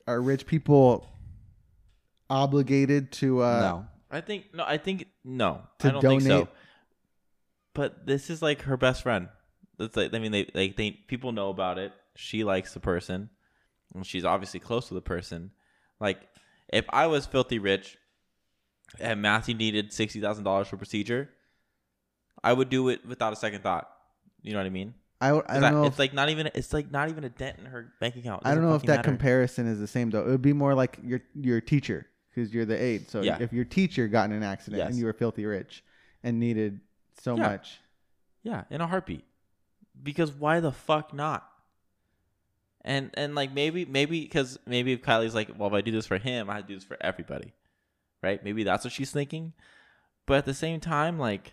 are 0.07 0.21
rich 0.21 0.45
people 0.45 1.09
obligated 2.29 3.11
to? 3.13 3.43
Uh, 3.43 3.61
no, 3.61 3.87
I 4.11 4.21
think 4.21 4.53
no. 4.53 4.65
I 4.67 4.77
think 4.77 5.07
no. 5.25 5.63
To 5.79 5.89
I 5.89 5.91
don't 5.93 6.03
think 6.03 6.21
so. 6.21 6.29
donate- 6.29 6.49
But 7.73 8.07
this 8.07 8.29
is 8.29 8.43
like 8.43 8.63
her 8.63 8.77
best 8.77 9.03
friend. 9.03 9.29
That's 9.79 9.97
like 9.97 10.13
I 10.13 10.19
mean, 10.19 10.31
they 10.31 10.51
like 10.55 10.77
they 10.77 10.91
people 10.91 11.33
know 11.33 11.49
about 11.49 11.79
it. 11.79 11.95
She 12.17 12.45
likes 12.45 12.75
the 12.75 12.81
person, 12.81 13.31
and 13.95 14.05
she's 14.07 14.27
obviously 14.27 14.61
close 14.61 14.89
to 14.89 14.95
the 14.95 15.01
person. 15.01 15.53
Like 16.01 16.21
if 16.69 16.85
I 16.91 17.07
was 17.07 17.25
filthy 17.25 17.59
rich, 17.59 17.97
and 18.99 19.23
Matthew 19.23 19.55
needed 19.55 19.91
sixty 19.91 20.21
thousand 20.21 20.45
dollars 20.45 20.69
for 20.69 20.77
procedure, 20.77 21.31
I 22.45 22.53
would 22.53 22.69
do 22.69 22.91
it 22.91 23.07
without 23.07 23.33
a 23.33 23.37
second 23.37 23.63
thought. 23.63 23.89
You 24.43 24.53
know 24.53 24.59
what 24.59 24.67
I 24.67 24.71
mean? 24.71 24.93
I, 25.21 25.29
I 25.29 25.31
don't 25.33 25.65
I- 25.65 25.71
know. 25.71 25.85
it's 25.85 25.95
If, 25.95 25.99
like 25.99 26.15
not 26.15 26.29
even 26.31 26.51
it's 26.55 26.73
like 26.73 26.91
not 26.91 27.09
even 27.11 27.25
a 27.25 27.29
dent 27.29 27.59
in 27.59 27.67
her 27.67 27.93
bank 28.01 28.17
account. 28.17 28.43
I 28.45 28.55
don't 28.55 28.63
know 28.65 28.75
if 28.75 28.83
that 28.83 28.97
matter. 28.99 29.03
comparison 29.03 29.67
is 29.67 29.79
the 29.79 29.87
same 29.87 30.11
though. 30.11 30.21
It 30.27 30.29
would 30.31 30.43
be 30.43 30.53
more 30.53 30.75
like 30.75 30.99
your 31.05 31.21
your 31.35 31.61
teacher 31.61 32.07
because 32.35 32.53
you're 32.55 32.65
the 32.65 32.81
aide. 32.81 33.11
So 33.11 33.23
Yeah. 33.23 33.39
if 33.41 33.53
your 33.53 33.65
teacher 33.65 34.09
got 34.09 34.31
in 34.31 34.37
an 34.37 34.43
accident 34.43 34.79
Yes. 34.79 34.89
and 34.91 34.99
you 34.99 35.05
were 35.05 35.13
filthy 35.13 35.45
rich 35.45 35.85
and 36.23 36.39
needed 36.41 36.81
so 37.21 37.37
Yeah. 37.37 37.43
much, 37.49 37.81
Yeah, 38.43 38.65
in 38.71 38.81
a 38.81 38.87
heartbeat. 38.87 39.25
Because 40.03 40.33
why 40.33 40.61
the 40.61 40.73
fuck 40.73 41.13
not? 41.13 41.47
And 42.83 43.11
and 43.15 43.35
like 43.35 43.53
maybe 43.53 43.85
maybe 43.85 44.23
because 44.23 44.59
maybe 44.67 44.93
if 44.95 45.03
Kylie's 45.03 45.35
like, 45.35 45.51
well, 45.59 45.69
if 45.69 45.75
I 45.75 45.83
do 45.83 45.91
this 45.91 46.07
for 46.07 46.17
him, 46.17 46.49
I 46.49 46.63
do 46.63 46.75
this 46.75 46.85
for 46.85 46.97
everybody. 47.01 47.53
right? 48.23 48.43
Maybe 48.45 48.65
that's 48.65 48.85
what 48.85 48.93
she's 48.93 49.11
thinking. 49.11 49.53
But 50.27 50.39
at 50.39 50.45
the 50.47 50.55
same 50.55 50.79
time, 50.81 51.19
like 51.19 51.53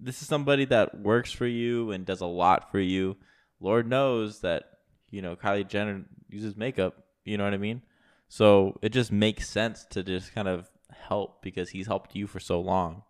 this 0.00 0.22
is 0.22 0.28
somebody 0.28 0.64
that 0.66 1.00
works 1.00 1.32
for 1.32 1.46
you 1.46 1.90
and 1.90 2.04
does 2.04 2.20
a 2.20 2.26
lot 2.26 2.70
for 2.70 2.80
you. 2.80 3.16
Lord 3.60 3.88
knows 3.88 4.40
that, 4.40 4.64
you 5.10 5.22
know, 5.22 5.36
Kylie 5.36 5.66
Jenner 5.66 6.04
uses 6.28 6.56
makeup, 6.56 7.04
you 7.24 7.38
know 7.38 7.44
what 7.44 7.54
I 7.54 7.58
mean? 7.58 7.82
So 8.28 8.78
it 8.82 8.90
just 8.90 9.12
makes 9.12 9.48
sense 9.48 9.84
to 9.90 10.02
just 10.02 10.34
kind 10.34 10.48
of 10.48 10.68
help 10.92 11.42
because 11.42 11.70
he's 11.70 11.86
helped 11.86 12.14
you 12.14 12.26
for 12.26 12.40
so 12.40 12.60
long. 12.60 13.02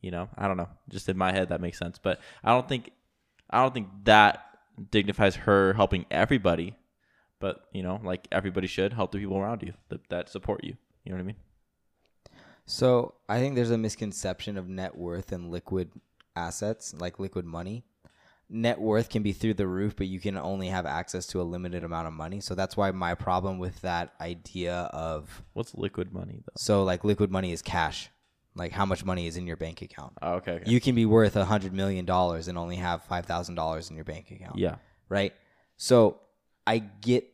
You 0.00 0.10
know, 0.10 0.28
I 0.36 0.46
don't 0.46 0.56
know. 0.56 0.68
Just 0.88 1.08
in 1.08 1.16
my 1.16 1.32
head 1.32 1.48
that 1.48 1.60
makes 1.60 1.78
sense, 1.78 1.98
but 1.98 2.20
I 2.44 2.52
don't 2.52 2.68
think 2.68 2.90
I 3.48 3.62
don't 3.62 3.72
think 3.72 3.88
that 4.04 4.44
dignifies 4.90 5.36
her 5.36 5.72
helping 5.72 6.04
everybody. 6.10 6.74
But, 7.38 7.66
you 7.72 7.82
know, 7.82 8.00
like 8.02 8.26
everybody 8.32 8.66
should 8.66 8.92
help 8.92 9.12
the 9.12 9.18
people 9.18 9.36
around 9.36 9.62
you 9.62 9.74
that, 9.88 10.08
that 10.08 10.28
support 10.28 10.64
you. 10.64 10.76
You 11.04 11.12
know 11.12 11.16
what 11.16 11.22
I 11.22 11.26
mean? 11.26 11.36
So 12.64 13.14
I 13.28 13.38
think 13.38 13.54
there's 13.54 13.70
a 13.70 13.78
misconception 13.78 14.56
of 14.56 14.68
net 14.68 14.96
worth 14.96 15.32
and 15.32 15.50
liquid 15.50 15.90
assets, 16.36 16.94
like 16.98 17.18
liquid 17.18 17.44
money. 17.44 17.84
Net 18.48 18.80
worth 18.80 19.08
can 19.08 19.24
be 19.24 19.32
through 19.32 19.54
the 19.54 19.66
roof, 19.66 19.96
but 19.96 20.06
you 20.06 20.20
can 20.20 20.36
only 20.36 20.68
have 20.68 20.86
access 20.86 21.26
to 21.28 21.40
a 21.40 21.42
limited 21.42 21.82
amount 21.82 22.06
of 22.06 22.12
money. 22.12 22.40
So 22.40 22.54
that's 22.54 22.76
why 22.76 22.92
my 22.92 23.14
problem 23.16 23.58
with 23.58 23.80
that 23.80 24.14
idea 24.20 24.88
of 24.92 25.42
What's 25.54 25.74
liquid 25.74 26.12
money 26.12 26.42
though? 26.44 26.52
so 26.56 26.84
like 26.84 27.02
liquid 27.02 27.32
money 27.32 27.50
is 27.50 27.60
cash, 27.60 28.08
like 28.54 28.70
how 28.70 28.86
much 28.86 29.04
money 29.04 29.26
is 29.26 29.36
in 29.36 29.48
your 29.48 29.56
bank 29.56 29.82
account. 29.82 30.12
Oh, 30.22 30.34
okay. 30.34 30.52
okay. 30.52 30.70
You 30.70 30.80
can 30.80 30.94
be 30.94 31.06
worth 31.06 31.34
a 31.34 31.44
hundred 31.44 31.72
million 31.72 32.04
dollars 32.04 32.46
and 32.46 32.56
only 32.56 32.76
have 32.76 33.02
five 33.02 33.26
thousand 33.26 33.56
dollars 33.56 33.90
in 33.90 33.96
your 33.96 34.04
bank 34.04 34.30
account. 34.30 34.58
yeah. 34.58 34.76
right? 35.08 35.34
So 35.76 36.20
I 36.68 36.78
get, 36.78 37.24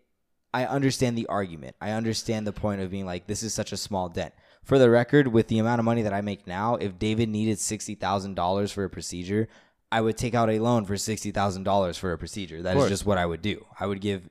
I 0.55 0.65
understand 0.65 1.19
the 1.19 1.27
argument. 1.27 1.77
I 1.81 1.91
understand 1.91 2.47
the 2.47 2.53
point 2.53 2.81
of 2.81 2.91
being 2.91 3.05
like, 3.07 3.27
this 3.27 3.43
is 3.43 3.53
such 3.53 3.73
a 3.73 3.77
small 3.77 4.09
dent. 4.09 4.33
For 4.65 4.79
the 4.79 4.89
record, 4.91 5.29
with 5.29 5.49
the 5.49 5.59
amount 5.59 5.81
of 5.81 5.85
money 5.85 6.03
that 6.03 6.13
I 6.13 6.21
make 6.21 6.47
now, 6.47 6.77
if 6.77 6.99
David 6.99 7.29
needed 7.29 7.59
sixty 7.59 7.95
thousand 7.95 8.35
dollars 8.35 8.71
for 8.71 8.85
a 8.85 8.91
procedure, 8.91 9.49
I 9.91 10.01
would 10.01 10.17
take 10.17 10.35
out 10.35 10.51
a 10.51 10.59
loan 10.61 10.85
for 10.85 10.97
sixty 10.97 11.33
thousand 11.33 11.65
dollars 11.65 11.99
for 11.99 12.13
a 12.13 12.19
procedure. 12.19 12.63
That 12.63 12.77
is 12.77 12.89
just 12.89 13.05
what 13.05 13.19
I 13.19 13.27
would 13.27 13.43
do. 13.43 13.67
I 13.79 13.87
would 13.87 14.01
give 14.01 14.29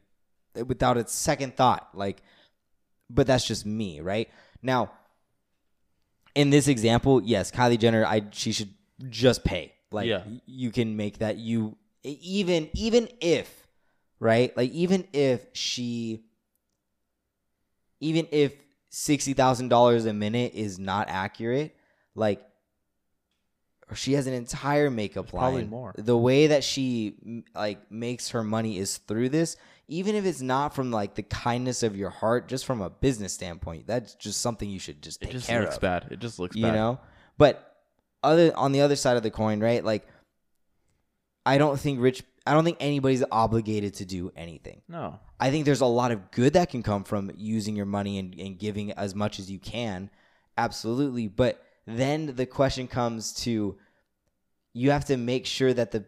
without 0.67 0.97
a 0.97 1.07
second 1.07 1.55
thought. 1.57 1.89
Like, 1.93 2.21
but 3.09 3.27
that's 3.27 3.45
just 3.45 3.65
me, 3.65 3.99
right? 3.99 4.29
Now, 4.61 4.91
in 6.33 6.49
this 6.49 6.69
example, 6.69 7.21
yes, 7.21 7.51
Kylie 7.51 7.77
Jenner, 7.77 8.05
I 8.05 8.23
she 8.31 8.53
should 8.53 8.73
just 9.09 9.43
pay. 9.43 9.73
Like, 9.91 10.07
Yeah. 10.07 10.23
you 10.45 10.71
can 10.71 10.95
make 10.95 11.17
that. 11.17 11.37
You 11.37 11.75
even 12.03 12.69
even 12.73 13.09
if, 13.19 13.67
right? 14.21 14.55
Like, 14.55 14.71
even 14.71 15.05
if 15.11 15.45
she, 15.51 16.23
even 17.99 18.27
if 18.31 18.53
sixty 18.91 19.33
thousand 19.33 19.69
dollars 19.69 20.05
a 20.05 20.13
minute 20.13 20.53
is 20.53 20.77
not 20.77 21.09
accurate, 21.09 21.75
like. 22.13 22.45
or 23.89 23.95
She 23.95 24.13
has 24.13 24.27
an 24.27 24.33
entire 24.33 24.89
makeup 24.91 25.33
line. 25.33 25.41
probably 25.41 25.65
more. 25.65 25.95
The 25.97 26.15
way 26.17 26.47
that 26.47 26.63
she 26.63 27.15
like 27.55 27.91
makes 27.91 28.29
her 28.29 28.43
money 28.43 28.77
is 28.77 28.97
through 28.97 29.29
this. 29.29 29.57
Even 29.87 30.15
if 30.15 30.23
it's 30.25 30.41
not 30.41 30.73
from 30.73 30.89
like 30.91 31.15
the 31.15 31.23
kindness 31.23 31.83
of 31.83 31.97
your 31.97 32.09
heart, 32.11 32.47
just 32.47 32.65
from 32.65 32.79
a 32.81 32.89
business 32.89 33.33
standpoint, 33.33 33.87
that's 33.87 34.13
just 34.15 34.39
something 34.39 34.69
you 34.69 34.79
should 34.79 35.01
just 35.01 35.21
It 35.21 35.25
take 35.25 35.33
just 35.33 35.47
care 35.47 35.61
looks 35.63 35.75
of 35.75 35.81
bad. 35.81 36.07
It 36.11 36.19
just 36.19 36.39
looks 36.39 36.55
you 36.55 36.63
bad. 36.63 36.75
know 36.75 36.99
but 37.37 37.75
other 38.23 38.55
on 38.55 38.71
the 38.71 38.81
other 38.81 38.95
side 38.95 39.17
of 39.17 39.23
the 39.23 39.31
coin 39.31 39.59
right 39.59 39.83
like 39.83 40.07
i 41.45 41.57
don't 41.57 41.79
think 41.79 41.99
rich 42.01 42.23
i 42.45 42.53
don't 42.53 42.63
think 42.63 42.77
anybody's 42.79 43.23
obligated 43.31 43.93
to 43.95 44.05
do 44.05 44.31
anything. 44.35 44.81
No. 44.87 45.19
i 45.39 45.51
think 45.51 45.65
there's 45.65 45.81
a 45.81 45.85
lot 45.85 46.11
of 46.11 46.31
good 46.31 46.53
that 46.53 46.69
can 46.69 46.83
come 46.83 47.03
from 47.03 47.31
using 47.35 47.75
your 47.75 47.85
money 47.85 48.17
and, 48.19 48.37
and 48.39 48.57
giving 48.57 48.91
as 48.93 49.15
much 49.15 49.39
as 49.39 49.49
you 49.49 49.59
can. 49.59 50.09
Absolutely. 50.57 51.27
But 51.27 51.63
then 51.87 52.35
the 52.35 52.45
question 52.45 52.87
comes 52.87 53.33
to 53.33 53.77
you 54.73 54.91
have 54.91 55.05
to 55.05 55.17
make 55.17 55.45
sure 55.45 55.73
that 55.73 55.91
the 55.91 56.05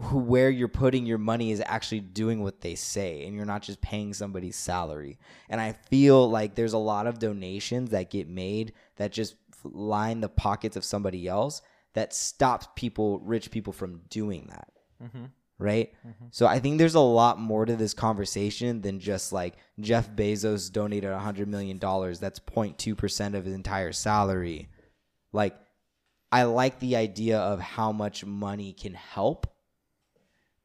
who 0.00 0.18
where 0.18 0.48
you're 0.48 0.68
putting 0.68 1.04
your 1.04 1.18
money 1.18 1.50
is 1.50 1.62
actually 1.66 2.00
doing 2.00 2.42
what 2.42 2.62
they 2.62 2.74
say 2.74 3.26
and 3.26 3.36
you're 3.36 3.44
not 3.44 3.62
just 3.62 3.80
paying 3.82 4.14
somebody's 4.14 4.56
salary. 4.56 5.18
And 5.48 5.60
i 5.60 5.72
feel 5.72 6.28
like 6.30 6.54
there's 6.54 6.72
a 6.72 6.78
lot 6.78 7.06
of 7.06 7.18
donations 7.18 7.90
that 7.90 8.10
get 8.10 8.28
made 8.28 8.72
that 8.96 9.12
just 9.12 9.34
line 9.64 10.20
the 10.20 10.28
pockets 10.28 10.76
of 10.76 10.84
somebody 10.84 11.28
else 11.28 11.60
that 11.94 12.14
stops 12.14 12.68
people 12.76 13.20
rich 13.20 13.50
people 13.50 13.72
from 13.72 14.02
doing 14.08 14.48
that. 14.50 14.68
Mm-hmm. 15.02 15.24
right? 15.58 15.92
So 16.30 16.46
i 16.46 16.58
think 16.58 16.78
there's 16.78 16.94
a 16.94 17.00
lot 17.00 17.38
more 17.38 17.64
to 17.64 17.74
this 17.74 17.94
conversation 17.94 18.82
than 18.82 19.00
just 19.00 19.32
like 19.32 19.54
jeff 19.80 20.10
bezos 20.10 20.70
donated 20.70 21.10
100 21.10 21.48
million 21.48 21.78
dollars. 21.78 22.20
That's 22.20 22.38
0.2% 22.40 23.34
of 23.34 23.44
his 23.46 23.54
entire 23.54 23.92
salary. 23.92 24.68
Like 25.32 25.56
i 26.32 26.44
like 26.44 26.78
the 26.80 26.96
idea 26.96 27.38
of 27.38 27.60
how 27.60 27.92
much 27.92 28.24
money 28.24 28.72
can 28.72 28.94
help 28.94 29.46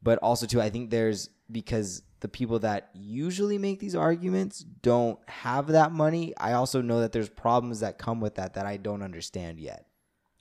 but 0.02 0.20
also 0.20 0.46
too 0.46 0.62
i 0.62 0.70
think 0.70 0.90
there's 0.90 1.30
because 1.52 2.04
the 2.22 2.28
people 2.28 2.60
that 2.60 2.90
usually 2.94 3.58
make 3.58 3.80
these 3.80 3.96
arguments 3.96 4.60
don't 4.60 5.20
have 5.28 5.68
that 5.68 5.92
money 5.92 6.34
i 6.38 6.54
also 6.54 6.82
know 6.82 7.02
that 7.02 7.12
there's 7.12 7.30
problems 7.30 7.80
that 7.82 7.98
come 7.98 8.20
with 8.22 8.36
that 8.36 8.54
that 8.54 8.66
i 8.66 8.78
don't 8.78 9.02
understand 9.02 9.60
yet 9.60 9.86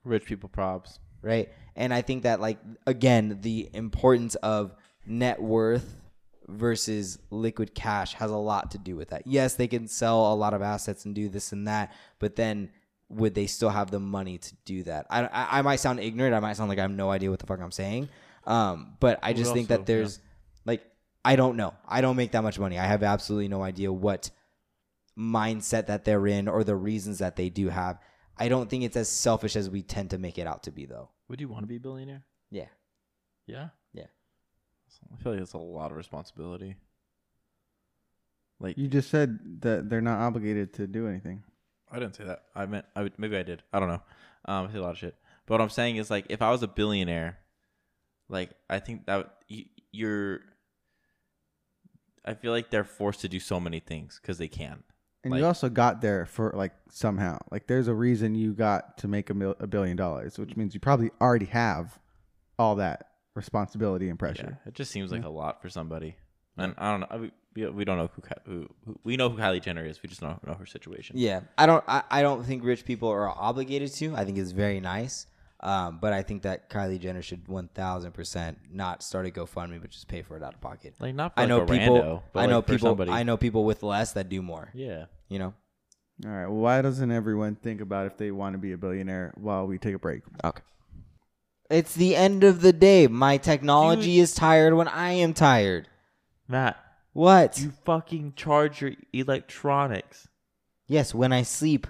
Rich 0.05 0.27
people 0.27 0.49
probs. 0.49 0.99
right? 1.23 1.49
And 1.77 1.93
i 1.93 2.03
think 2.03 2.23
that 2.23 2.41
like 2.41 2.59
again 2.87 3.39
the 3.41 3.69
importance 3.73 4.35
of 4.37 4.75
net 5.07 5.41
worth 5.43 5.97
versus 6.47 7.19
liquid 7.31 7.75
cash 7.75 8.15
has 8.15 8.31
a 8.31 8.37
lot 8.37 8.71
to 8.73 8.79
do 8.79 8.95
with 8.97 9.09
that. 9.11 9.27
Yes 9.27 9.55
they 9.55 9.67
can 9.67 9.89
sell 9.89 10.33
a 10.33 10.37
lot 10.37 10.55
of 10.55 10.63
assets 10.63 11.05
and 11.05 11.15
do 11.15 11.29
this 11.29 11.53
and 11.53 11.67
that 11.67 11.93
but 12.19 12.37
then 12.37 12.71
would 13.09 13.35
they 13.35 13.47
still 13.47 13.69
have 13.71 13.91
the 13.91 14.01
money 14.01 14.39
to 14.39 14.55
do 14.65 14.83
that? 14.85 15.07
I 15.11 15.25
i, 15.27 15.59
I 15.59 15.63
might 15.63 15.81
sound 15.81 16.01
ignorant. 16.01 16.35
I 16.35 16.41
might 16.41 16.57
sound 16.57 16.69
like 16.69 16.79
i 16.79 16.83
have 16.83 16.91
no 16.91 17.11
idea 17.11 17.31
what 17.31 17.39
the 17.41 17.47
fuck 17.47 17.61
i'm 17.61 17.73
saying. 17.73 18.09
Um 18.47 18.97
but 19.01 19.19
i 19.23 19.33
just 19.33 19.53
think 19.53 19.69
that 19.69 19.87
there's 19.87 20.21
like 20.65 20.83
i 21.25 21.35
don't 21.37 21.57
know. 21.57 21.75
I 21.89 22.03
don't 22.03 22.17
make 22.17 22.33
that 22.33 22.43
much 22.43 22.59
money. 22.59 22.79
I 22.79 22.85
have 22.87 23.03
absolutely 23.03 23.49
no 23.49 23.63
idea 23.63 23.91
what 23.93 24.31
mindset 25.19 25.87
that 25.87 26.05
they're 26.05 26.27
in 26.27 26.49
or 26.49 26.65
the 26.65 26.77
reasons 26.77 27.19
that 27.19 27.37
they 27.37 27.49
do 27.49 27.69
have 27.69 27.99
i 28.39 28.49
don't 28.49 28.69
think 28.71 28.85
it's 28.85 28.97
as 28.97 29.09
selfish 29.09 29.57
as 29.57 29.69
we 29.71 29.83
tend 29.83 30.11
to 30.11 30.19
make 30.19 30.39
it 30.39 30.47
out 30.47 30.63
to 30.65 30.71
be 30.71 30.87
though 30.87 31.09
Would 31.29 31.41
you 31.41 31.49
want 31.49 31.63
to 31.63 31.67
be 31.69 31.77
a 31.77 31.81
billionaire? 31.81 32.25
yeah 32.51 32.69
Yeah. 33.47 33.69
Yeah. 33.93 34.07
I 35.13 35.23
feel 35.23 35.33
like 35.33 35.43
it's 35.43 35.53
a 35.55 35.59
lot 35.59 35.91
of 35.91 35.97
responsibility. 35.97 36.77
Like 38.61 38.79
You 38.79 38.89
just 38.89 39.11
said 39.11 39.61
that 39.63 39.89
they're 39.91 40.01
not 40.01 40.21
obligated 40.21 40.73
to 40.75 40.87
do 40.87 41.09
anything. 41.09 41.43
I 41.91 41.99
didn't 41.99 42.15
say 42.17 42.25
that. 42.25 42.45
I 42.55 42.67
meant 42.67 42.87
I 42.97 43.03
would, 43.03 43.19
maybe 43.19 43.37
I 43.37 43.43
did. 43.43 43.63
I 43.73 43.81
don't 43.81 43.89
know. 43.89 44.03
Um, 44.47 44.67
I 44.69 44.73
say 44.73 44.79
a 44.79 44.83
lot 44.83 44.93
of 44.93 44.99
shit. 44.99 45.15
But 45.47 45.55
what 45.55 45.61
I'm 45.61 45.71
saying 45.71 45.97
is 45.97 46.11
like 46.11 46.27
if 46.31 46.41
I 46.43 46.51
was 46.51 46.63
a 46.63 46.69
billionaire, 46.69 47.39
like 48.29 48.51
I 48.71 48.79
think 48.79 49.07
that 49.07 49.35
you, 49.49 49.65
you're. 49.93 50.41
I 52.25 52.35
feel 52.35 52.53
like 52.53 52.71
they're 52.71 52.85
forced 52.85 53.21
to 53.21 53.29
do 53.29 53.39
so 53.41 53.61
many 53.61 53.81
things 53.81 54.19
because 54.21 54.39
they 54.39 54.49
can. 54.49 54.83
And 55.25 55.33
Like- 55.33 55.41
you 55.41 55.47
also 55.47 55.69
got 55.69 56.01
there 56.01 56.27
for 56.27 56.53
like 56.55 56.73
somehow. 56.91 57.39
Like 57.51 57.67
there's 57.67 57.89
a 57.89 57.95
reason 57.95 58.35
you 58.35 58.53
got 58.53 58.99
to 58.99 59.09
make 59.09 59.31
a, 59.31 59.35
mil- 59.35 59.57
a 59.59 59.67
billion 59.67 59.97
dollars, 59.97 60.39
which 60.39 60.57
means 60.57 60.75
you 60.75 60.81
probably 60.81 61.11
already 61.21 61.47
have 61.47 61.99
all 62.59 62.77
that 62.77 63.09
responsibility 63.35 64.09
and 64.09 64.19
pressure. 64.19 64.59
Yeah, 64.65 64.69
it 64.69 64.75
just 64.75 64.91
seems 64.93 65.11
like 65.11 65.25
a 65.25 65.29
lot 65.29 65.61
for 65.63 65.69
somebody. 65.69 66.17
And 66.57 66.75
I 66.79 66.91
don't 66.93 67.01
know. 67.01 67.07
I, 67.11 67.17
we, 67.57 67.67
we 67.71 67.85
don't 67.85 67.97
know 67.99 68.11
who, 68.15 68.23
who, 68.53 68.69
who 68.87 69.01
we 69.03 69.17
know 69.17 69.29
who 69.29 69.39
Kylie 69.39 69.61
Jenner 69.63 69.85
is. 69.85 70.01
We 70.03 70.09
just 70.09 70.21
don't 70.21 70.45
know 70.47 70.55
her 70.55 70.67
situation. 70.67 71.17
Yeah, 71.19 71.41
I 71.59 71.67
don't. 71.67 71.83
I, 71.89 72.03
I 72.11 72.23
don't 72.23 72.45
think 72.45 72.63
rich 72.65 72.85
people 72.85 73.09
are 73.09 73.29
obligated 73.29 73.93
to. 73.95 74.15
I 74.15 74.25
think 74.25 74.39
it's 74.39 74.53
very 74.53 74.79
nice. 74.81 75.27
Um, 75.65 75.99
but 76.01 76.13
I 76.13 76.23
think 76.23 76.43
that 76.43 76.69
Kylie 76.69 77.01
Jenner 77.01 77.23
should 77.23 77.49
one 77.49 77.69
thousand 77.69 78.13
percent 78.13 78.59
not 78.71 79.03
start 79.03 79.27
a 79.27 79.31
GoFundMe, 79.31 79.81
but 79.81 79.91
just 79.91 80.09
pay 80.09 80.21
for 80.23 80.37
it 80.37 80.43
out 80.43 80.53
of 80.55 80.61
pocket. 80.61 80.95
Like 81.01 81.15
not 81.15 81.35
for 81.35 81.41
I 81.41 81.43
like 81.45 81.49
know 81.49 81.61
a 81.63 81.67
people. 81.67 81.97
rando, 81.97 82.23
but 82.35 82.41
I 82.41 82.47
know 82.47 82.61
for 82.63 82.69
people. 82.73 82.89
Somebody. 82.91 83.11
I 83.11 83.23
know 83.23 83.37
people 83.39 83.65
with 83.65 83.83
less 83.83 84.13
that 84.13 84.29
do 84.29 84.43
more. 84.43 84.71
Yeah. 84.75 85.07
You 85.29 85.39
know. 85.39 85.55
All 86.25 86.31
right. 86.31 86.47
Well, 86.47 86.59
why 86.61 86.83
doesn't 86.83 87.11
everyone 87.11 87.55
think 87.57 87.81
about 87.81 88.07
if 88.07 88.17
they 88.19 88.31
want 88.31 88.53
to 88.55 88.59
be 88.59 88.73
a 88.73 88.77
billionaire 88.79 89.33
while 89.37 89.67
we 89.67 89.79
take 89.79 89.95
a 89.95 89.99
break? 89.99 90.23
Okay. 90.45 90.63
It's 91.71 91.95
the 91.95 92.15
end 92.15 92.45
of 92.45 92.61
the 92.61 92.73
day. 92.75 93.07
My 93.07 93.39
technology 93.39 94.19
is 94.21 94.35
tired 94.35 94.75
when 94.75 94.87
I 94.87 95.13
am 95.13 95.33
tired. 95.33 95.89
Matt, 96.47 96.77
What? 97.15 97.59
you 97.59 97.73
fucking 97.87 98.35
charge 98.37 98.83
your 98.83 98.93
electronics. 99.15 100.29
yes, 100.87 101.15
when 101.15 101.33
I 101.33 101.41
sleep. 101.43 101.87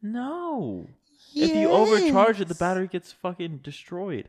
No. 0.00 0.88
If 1.36 1.54
you 1.54 1.68
overcharge 1.70 2.40
it, 2.40 2.48
the 2.48 2.54
battery 2.54 2.88
gets 2.88 3.12
fucking 3.12 3.58
destroyed. 3.58 4.28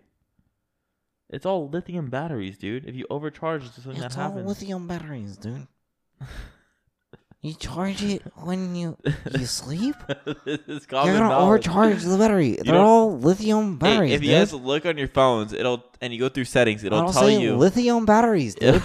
It's 1.30 1.46
all 1.46 1.68
lithium 1.70 2.10
batteries, 2.10 2.58
dude. 2.58 2.86
If 2.86 2.96
you 2.96 3.06
overcharge, 3.10 3.66
it's 3.66 3.76
something 3.76 4.02
It's 4.04 4.16
that 4.16 4.22
all 4.22 4.30
happens. 4.32 4.48
lithium 4.48 4.88
batteries, 4.88 5.38
dude. 5.38 5.68
You 7.42 7.54
charge 7.54 8.04
it 8.04 8.24
when 8.38 8.76
you 8.76 8.98
you 9.32 9.46
sleep. 9.46 9.96
You're 10.46 10.58
gonna 10.88 11.20
knowledge. 11.20 11.68
overcharge 11.68 12.02
the 12.04 12.18
battery. 12.18 12.54
They're 12.56 12.74
don't- 12.74 12.76
all 12.78 13.18
lithium 13.20 13.74
Hey, 13.74 13.78
batteries. 13.94 14.12
if 14.14 14.22
you 14.24 14.30
dude. 14.32 14.40
guys 14.40 14.54
look 14.54 14.86
on 14.88 14.98
your 14.98 15.08
phones, 15.08 15.54
it'll 15.54 15.86
and 16.02 16.12
you 16.12 16.20
go 16.20 16.30
through 16.30 16.46
settings, 16.46 16.84
it'll 16.84 17.14
tell 17.14 17.30
you. 17.30 17.56
lithium 17.56 18.06
batteries, 18.08 18.56
dude. 18.60 18.82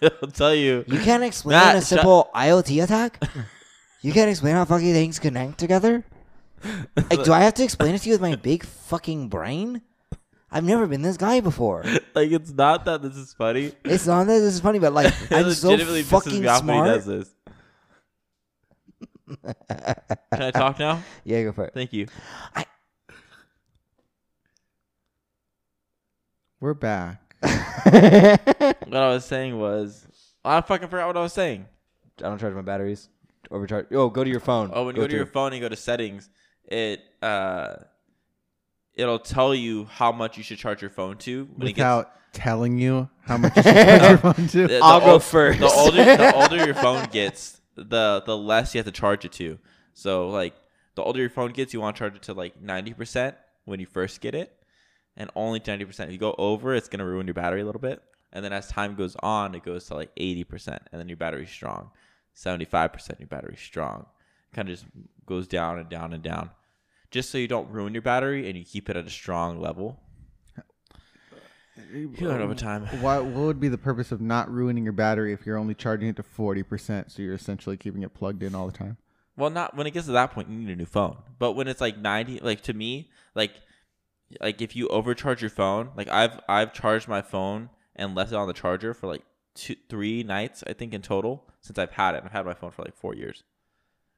it'll 0.00 0.30
tell 0.30 0.54
you. 0.54 0.84
you 0.88 0.98
can't 0.98 1.22
explain 1.22 1.58
Matt, 1.58 1.76
a 1.76 1.78
shut- 1.80 1.88
simple 1.88 2.30
IoT 2.34 2.82
attack. 2.82 3.22
you 4.00 4.12
can't 4.14 4.30
explain 4.30 4.54
how 4.54 4.64
fucking 4.64 4.92
things 4.94 5.18
connect 5.18 5.58
together. 5.58 6.04
Like, 7.10 7.24
do 7.24 7.32
I 7.32 7.40
have 7.40 7.54
to 7.54 7.64
explain 7.64 7.94
it 7.94 8.00
to 8.02 8.08
you 8.08 8.14
with 8.14 8.20
my 8.22 8.36
big 8.36 8.64
fucking 8.64 9.28
brain? 9.28 9.82
I've 10.50 10.64
never 10.64 10.86
been 10.86 11.02
this 11.02 11.16
guy 11.16 11.40
before. 11.40 11.82
like 12.14 12.30
it's 12.30 12.50
not 12.52 12.84
that 12.84 13.02
this 13.02 13.16
is 13.16 13.32
funny. 13.34 13.72
It's 13.84 14.06
not 14.06 14.26
that 14.26 14.38
this 14.38 14.54
is 14.54 14.60
funny, 14.60 14.78
but 14.78 14.92
like 14.92 15.06
It 15.30 15.32
I'm 15.32 15.50
so 15.52 15.70
legitimately 15.70 16.02
pisses 16.02 16.06
fucking 16.06 16.40
me 16.40 16.46
off 16.46 16.64
when 16.64 16.74
he 16.74 16.80
smart. 16.80 16.94
does 16.94 17.06
this. 17.06 17.30
Can 20.32 20.42
I 20.42 20.50
talk 20.50 20.78
now? 20.78 21.02
Yeah, 21.24 21.42
go 21.44 21.52
for 21.52 21.64
it. 21.64 21.74
Thank 21.74 21.92
you. 21.92 22.06
We're 26.60 26.74
back. 26.74 27.20
What 27.42 28.94
I 28.94 29.08
was 29.08 29.24
saying 29.24 29.58
was, 29.58 30.06
I 30.44 30.60
fucking 30.60 30.88
forgot 30.88 31.06
what 31.08 31.16
I 31.16 31.20
was 31.20 31.32
saying. 31.32 31.66
I 32.20 32.22
don't 32.22 32.38
charge 32.38 32.54
my 32.54 32.62
batteries. 32.62 33.08
Overcharge. 33.50 33.86
Oh, 33.92 34.08
go 34.08 34.24
to 34.24 34.30
your 34.30 34.40
phone. 34.40 34.70
Oh, 34.72 34.86
when 34.86 34.94
you 34.94 35.02
go, 35.02 35.06
to 35.06 35.10
through. 35.10 35.18
your 35.18 35.26
phone 35.26 35.46
and 35.52 35.56
you 35.56 35.60
go 35.60 35.68
to 35.68 35.76
settings, 35.76 36.30
it 36.66 37.00
uh, 37.22 37.76
it'll 38.94 39.18
tell 39.18 39.54
you 39.54 39.84
how 39.86 40.12
much 40.12 40.36
you 40.36 40.42
should 40.42 40.58
charge 40.58 40.80
your 40.80 40.90
phone 40.90 41.16
to. 41.18 41.48
When 41.56 41.68
it 41.68 41.72
gets- 41.72 41.78
Without 41.78 42.12
telling 42.32 42.78
you 42.78 43.08
how 43.22 43.36
much 43.38 43.56
you 43.56 43.62
should 43.62 43.74
charge 43.74 44.02
your 44.10 44.18
phone 44.18 44.46
to. 44.48 44.66
the- 44.68 44.80
I'll 44.82 45.00
the 45.00 45.06
go 45.06 45.12
ol- 45.14 45.20
first. 45.20 45.60
The 45.60 45.70
older 45.70 46.04
the 46.04 46.34
older 46.40 46.64
your 46.64 46.74
phone 46.74 47.06
gets, 47.10 47.60
the 47.76 48.22
the 48.24 48.36
less 48.36 48.74
you 48.74 48.78
have 48.78 48.86
to 48.86 48.92
charge 48.92 49.24
it 49.24 49.32
to. 49.32 49.58
So 49.92 50.28
like 50.30 50.54
the 50.94 51.02
older 51.02 51.20
your 51.20 51.30
phone 51.30 51.52
gets, 51.52 51.72
you 51.74 51.80
want 51.80 51.96
to 51.96 52.00
charge 52.00 52.16
it 52.16 52.22
to 52.22 52.34
like 52.34 52.60
ninety 52.60 52.92
percent 52.92 53.36
when 53.64 53.80
you 53.80 53.86
first 53.86 54.20
get 54.20 54.34
it, 54.34 54.52
and 55.16 55.30
only 55.34 55.60
ninety 55.66 55.84
percent. 55.84 56.08
If 56.08 56.12
you 56.12 56.18
go 56.18 56.34
over, 56.38 56.74
it's 56.74 56.88
gonna 56.88 57.06
ruin 57.06 57.26
your 57.26 57.34
battery 57.34 57.60
a 57.62 57.64
little 57.64 57.80
bit. 57.80 58.02
And 58.32 58.44
then 58.44 58.52
as 58.52 58.66
time 58.66 58.96
goes 58.96 59.14
on, 59.22 59.54
it 59.54 59.62
goes 59.62 59.86
to 59.86 59.94
like 59.94 60.10
eighty 60.16 60.42
percent, 60.44 60.82
and 60.92 61.00
then 61.00 61.08
your 61.08 61.16
battery's 61.16 61.50
strong. 61.50 61.90
Seventy 62.32 62.64
five 62.64 62.92
percent, 62.92 63.20
your 63.20 63.28
battery's 63.28 63.60
strong. 63.60 64.06
Kind 64.54 64.68
of 64.68 64.74
just 64.74 64.86
goes 65.26 65.46
down 65.46 65.78
and 65.78 65.88
down 65.88 66.12
and 66.12 66.22
down, 66.22 66.50
just 67.10 67.30
so 67.30 67.38
you 67.38 67.48
don't 67.48 67.70
ruin 67.70 67.92
your 67.92 68.02
battery 68.02 68.48
and 68.48 68.56
you 68.56 68.64
keep 68.64 68.88
it 68.88 68.96
at 68.96 69.06
a 69.06 69.10
strong 69.10 69.60
level. 69.60 70.00
You 71.92 72.08
know 72.20 72.46
what 72.46 72.58
time. 72.58 72.86
What, 73.00 73.24
what 73.24 73.46
would 73.46 73.60
be 73.60 73.68
the 73.68 73.78
purpose 73.78 74.12
of 74.12 74.20
not 74.20 74.50
ruining 74.50 74.84
your 74.84 74.92
battery 74.92 75.32
if 75.32 75.44
you're 75.44 75.58
only 75.58 75.74
charging 75.74 76.08
it 76.08 76.16
to 76.16 76.22
40%? 76.22 77.10
So 77.10 77.20
you're 77.20 77.34
essentially 77.34 77.76
keeping 77.76 78.02
it 78.02 78.14
plugged 78.14 78.44
in 78.44 78.54
all 78.54 78.66
the 78.66 78.76
time? 78.76 78.96
Well, 79.36 79.50
not 79.50 79.76
when 79.76 79.86
it 79.86 79.90
gets 79.90 80.06
to 80.06 80.12
that 80.12 80.30
point, 80.30 80.48
you 80.48 80.56
need 80.56 80.70
a 80.70 80.76
new 80.76 80.86
phone. 80.86 81.16
But 81.38 81.52
when 81.52 81.66
it's 81.66 81.80
like 81.80 81.98
ninety, 81.98 82.38
like 82.38 82.60
to 82.62 82.72
me, 82.72 83.10
like 83.34 83.52
like 84.40 84.62
if 84.62 84.76
you 84.76 84.88
overcharge 84.88 85.42
your 85.42 85.50
phone, 85.50 85.90
like 85.96 86.08
I've 86.08 86.38
I've 86.48 86.72
charged 86.72 87.08
my 87.08 87.22
phone 87.22 87.70
and 87.96 88.14
left 88.14 88.32
it 88.32 88.36
on 88.36 88.46
the 88.46 88.52
charger 88.52 88.94
for 88.94 89.08
like 89.08 89.22
two, 89.54 89.76
three 89.88 90.22
nights, 90.22 90.62
I 90.66 90.72
think 90.72 90.94
in 90.94 91.02
total 91.02 91.44
since 91.60 91.78
I've 91.78 91.92
had 91.92 92.14
it. 92.14 92.22
I've 92.24 92.32
had 92.32 92.46
my 92.46 92.54
phone 92.54 92.70
for 92.70 92.82
like 92.82 92.94
four 92.96 93.14
years, 93.14 93.42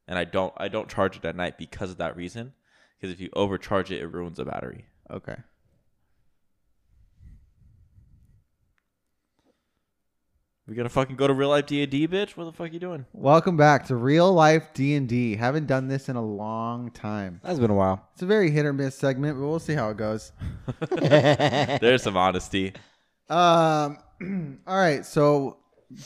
and 0.09 0.18
I 0.18 0.24
don't 0.24 0.52
I 0.57 0.68
don't 0.68 0.88
charge 0.88 1.16
it 1.16 1.24
at 1.24 1.36
night 1.36 1.59
because 1.59 1.90
of 1.90 1.98
that 1.98 2.16
reason. 2.16 2.52
Because 2.98 3.12
if 3.12 3.20
you 3.20 3.28
overcharge 3.34 3.90
it, 3.90 4.00
it 4.00 4.07
ruins 4.07 4.38
the 4.38 4.44
battery. 4.44 4.86
Okay. 5.11 5.36
We 10.66 10.74
gonna 10.74 10.88
fucking 10.88 11.14
go 11.14 11.28
to 11.28 11.32
real 11.32 11.50
life 11.50 11.66
D 11.66 11.82
and 11.82 11.90
D, 11.92 12.09
bitch? 12.09 12.36
What 12.36 12.46
the 12.46 12.52
fuck 12.52 12.72
you 12.72 12.80
doing? 12.80 13.07
Welcome 13.12 13.57
back 13.57 13.86
to 13.86 13.94
real 13.94 14.32
life 14.32 14.74
D&D. 14.74 15.36
Haven't 15.36 15.66
done 15.66 15.86
this 15.86 16.09
in 16.09 16.16
a 16.16 16.24
long 16.24 16.90
time. 16.90 17.40
That's 17.44 17.61
been 17.61 17.70
a 17.70 17.74
while. 17.74 18.09
It's 18.14 18.22
a 18.22 18.26
very 18.26 18.50
hit 18.50 18.66
or 18.66 18.72
miss 18.72 18.96
segment, 18.96 19.38
but 19.38 19.46
we'll 19.46 19.61
see 19.61 19.74
how 19.74 19.90
it 19.90 19.96
goes. 19.96 20.32
There's 20.90 22.02
some 22.02 22.16
honesty. 22.16 22.72
Um, 23.28 23.98
all 24.66 24.76
right. 24.76 25.07
So, 25.07 25.59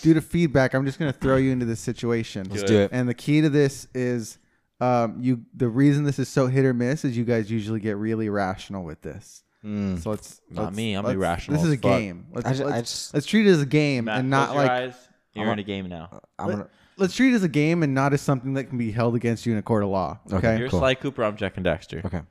due 0.02 0.14
to 0.14 0.20
feedback, 0.20 0.74
I'm 0.74 0.84
just 0.86 0.98
going 0.98 1.12
to 1.12 1.18
throw 1.18 1.36
you 1.36 1.50
into 1.52 1.64
this 1.66 1.80
situation. 1.80 2.46
Let's 2.50 2.62
do 2.64 2.78
it. 2.80 2.90
And 2.92 3.08
the 3.08 3.14
key 3.14 3.40
to 3.40 3.48
this 3.48 3.86
is, 3.94 4.38
um, 4.80 5.18
you. 5.20 5.42
The 5.54 5.68
reason 5.68 6.04
this 6.04 6.18
is 6.18 6.28
so 6.28 6.46
hit 6.46 6.64
or 6.64 6.72
miss 6.74 7.04
is 7.04 7.16
you 7.16 7.24
guys 7.24 7.50
usually 7.50 7.80
get 7.80 7.96
really 7.96 8.28
rational 8.28 8.82
with 8.84 9.02
this. 9.02 9.42
Mm. 9.64 10.02
So 10.02 10.10
let's 10.10 10.40
Not 10.50 10.64
let's- 10.64 10.76
me. 10.76 10.94
I'm 10.94 11.04
let's- 11.04 11.16
irrational 11.16 11.58
This 11.60 11.66
is 11.66 11.74
a 11.74 11.76
fuck. 11.76 11.98
game. 11.98 12.26
Let's, 12.32 12.46
I 12.48 12.52
ju- 12.54 12.62
I 12.64 12.66
let's, 12.70 12.90
just- 12.90 13.14
let's 13.14 13.26
treat 13.26 13.46
it 13.46 13.50
as 13.50 13.60
a 13.60 13.66
game 13.66 14.06
Matt, 14.06 14.20
and 14.20 14.30
not 14.30 14.46
close 14.48 14.54
your 14.56 14.62
like 14.64 14.70
eyes. 14.70 14.94
You're 15.34 15.44
I'm 15.46 15.52
in 15.52 15.58
a- 15.58 15.62
a 15.62 15.64
game 15.64 15.88
now. 15.90 16.20
I'm 16.38 16.46
Let- 16.48 16.56
gonna. 16.56 16.68
let's 16.96 17.14
treat 17.14 17.32
it 17.32 17.36
as 17.36 17.42
a 17.44 17.48
game 17.48 17.82
and 17.82 17.92
not 17.94 18.14
as 18.14 18.22
something 18.22 18.54
that 18.54 18.64
can 18.64 18.78
be 18.78 18.90
held 18.90 19.14
against 19.14 19.44
you 19.44 19.52
in 19.52 19.58
a 19.58 19.62
court 19.62 19.82
of 19.82 19.90
law. 19.90 20.18
Okay. 20.28 20.36
Okay. 20.36 20.58
You're 20.60 20.70
cool. 20.70 20.80
Sly 20.80 20.94
Cooper. 20.94 21.24
I'm 21.24 21.36
Jak 21.36 21.58
and 21.58 21.66
Daxter. 21.66 22.02
Okay. 22.04 22.22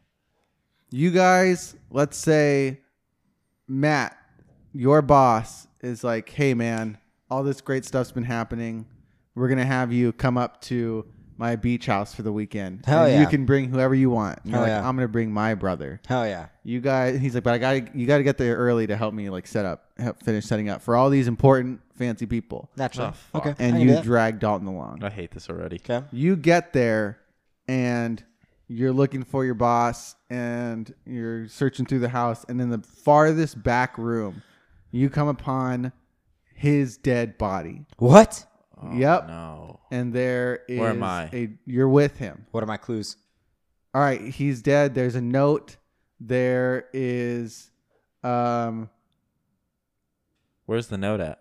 You 0.89 1.12
guys, 1.12 1.76
let's 1.91 2.18
say 2.18 2.80
Matt, 3.68 4.18
your 4.74 5.04
boss 5.04 5.68
is 5.82 6.04
like, 6.04 6.30
"Hey 6.30 6.56
man, 6.56 6.97
all 7.30 7.43
this 7.43 7.61
great 7.61 7.86
stuff's 7.86 8.11
been 8.11 8.23
happening. 8.23 8.86
We're 9.36 9.47
going 9.47 9.59
to 9.59 9.65
have 9.65 9.91
you 9.93 10.11
come 10.11 10.38
up 10.38 10.61
to 10.63 11.05
my 11.38 11.55
beach 11.55 11.86
house 11.86 12.13
for 12.13 12.21
the 12.23 12.34
weekend. 12.34 12.86
Hell 12.86 13.05
and 13.05 13.13
yeah. 13.13 13.21
you 13.21 13.27
can 13.27 13.45
bring 13.45 13.69
whoever 13.69 13.95
you 13.95 14.09
want." 14.09 14.39
And 14.43 14.51
you're 14.51 14.55
Hell 14.55 14.63
like, 14.63 14.82
yeah. 14.82 14.88
"I'm 14.88 14.95
going 14.95 15.07
to 15.07 15.11
bring 15.11 15.32
my 15.32 15.53
brother." 15.53 16.01
Hell 16.07 16.27
yeah. 16.27 16.47
You 16.63 16.82
guys, 16.82 17.19
he's 17.19 17.36
like, 17.36 17.43
"But 17.43 17.53
I 17.53 17.57
got 17.57 17.71
to 17.73 17.97
you 17.97 18.05
got 18.07 18.17
to 18.17 18.23
get 18.23 18.38
there 18.38 18.57
early 18.57 18.88
to 18.88 18.97
help 18.97 19.13
me 19.13 19.30
like 19.30 19.47
set 19.47 19.65
up, 19.65 19.86
help 19.97 20.21
finish 20.21 20.45
setting 20.45 20.67
up 20.69 20.82
for 20.82 20.95
all 20.95 21.09
these 21.09 21.27
important 21.27 21.82
fancy 21.95 22.25
people." 22.25 22.69
Naturally. 22.75 23.09
Oh, 23.09 23.11
fuck. 23.11 23.41
okay. 23.45 23.49
I 23.51 23.63
And 23.63 23.77
can 23.77 23.80
do 23.80 23.86
you 23.86 23.91
that. 23.95 24.03
drag 24.03 24.39
Dalton 24.39 24.67
along. 24.67 25.03
I 25.03 25.09
hate 25.09 25.32
this 25.32 25.49
already. 25.49 25.77
Okay. 25.77 26.03
You 26.11 26.36
get 26.36 26.73
there 26.73 27.19
and 27.67 28.21
you're 28.67 28.91
looking 28.91 29.23
for 29.23 29.45
your 29.45 29.53
boss 29.55 30.15
and 30.30 30.93
you're 31.05 31.47
searching 31.47 31.86
through 31.86 31.99
the 31.99 32.09
house 32.09 32.45
and 32.49 32.59
in 32.61 32.69
the 32.69 32.80
farthest 32.80 33.63
back 33.63 33.97
room 33.97 34.43
you 34.91 35.09
come 35.09 35.27
upon 35.27 35.91
his 36.60 36.97
dead 36.97 37.38
body. 37.38 37.86
What? 37.97 38.45
Oh, 38.82 38.93
Yep. 38.93 39.28
No. 39.28 39.80
And 39.91 40.14
there 40.14 40.64
is 40.68 40.80
Where 40.80 40.89
am 40.89 41.03
I? 41.03 41.30
a 41.34 41.49
you're 41.66 41.89
with 41.89 42.18
him. 42.18 42.45
What 42.51 42.62
are 42.64 42.68
my 42.68 42.78
clues? 42.78 43.16
All 43.93 44.01
right, 44.01 44.22
he's 44.22 44.62
dead. 44.62 44.93
There's 44.93 45.16
a 45.16 45.22
note. 45.22 45.78
There 46.20 46.88
is 46.93 47.72
um 48.24 48.89
Where's 50.66 50.88
the 50.88 50.97
note 50.97 51.20
at? 51.22 51.39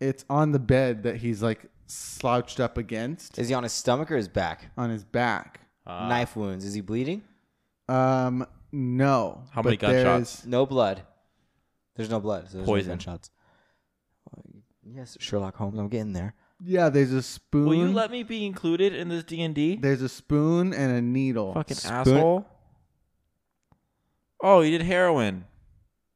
it's 0.00 0.24
on 0.30 0.52
the 0.52 0.58
bed 0.58 1.02
that 1.02 1.16
he's 1.16 1.42
like 1.42 1.66
slouched 1.86 2.58
up 2.60 2.78
against 2.78 3.38
Is 3.38 3.48
he 3.48 3.54
on 3.54 3.62
his 3.64 3.72
stomach 3.72 4.10
or 4.10 4.16
his 4.16 4.28
back? 4.28 4.70
on 4.78 4.88
his 4.90 5.04
back. 5.04 5.60
Uh, 5.86 6.08
Knife 6.08 6.34
wounds. 6.36 6.64
Is 6.64 6.74
he 6.74 6.80
bleeding? 6.80 7.22
Um 7.88 8.46
no. 8.72 9.42
How 9.50 9.62
many 9.62 9.76
but 9.76 9.88
there's- 9.88 10.04
gunshots? 10.04 10.46
No 10.46 10.64
blood. 10.66 11.02
There's 11.96 12.08
no 12.10 12.20
blood. 12.20 12.46
So 12.48 12.58
there's 12.58 12.66
no 12.66 12.72
Poison. 12.72 12.90
gunshots. 12.92 13.30
Yes, 14.92 15.16
Sherlock 15.20 15.56
Holmes. 15.56 15.78
I'm 15.78 15.88
getting 15.88 16.12
there. 16.12 16.34
Yeah, 16.62 16.88
there's 16.90 17.12
a 17.12 17.22
spoon. 17.22 17.66
Will 17.66 17.74
you 17.74 17.92
let 17.92 18.10
me 18.10 18.22
be 18.22 18.44
included 18.44 18.94
in 18.94 19.08
this 19.08 19.24
D 19.24 19.40
and 19.42 19.54
D? 19.54 19.76
There's 19.76 20.02
a 20.02 20.08
spoon 20.08 20.74
and 20.74 20.92
a 20.92 21.00
needle. 21.00 21.54
Fucking 21.54 21.76
Spoon- 21.76 21.92
asshole. 21.92 22.46
Oh, 24.42 24.60
you 24.62 24.76
did 24.76 24.82
heroin. 24.86 25.44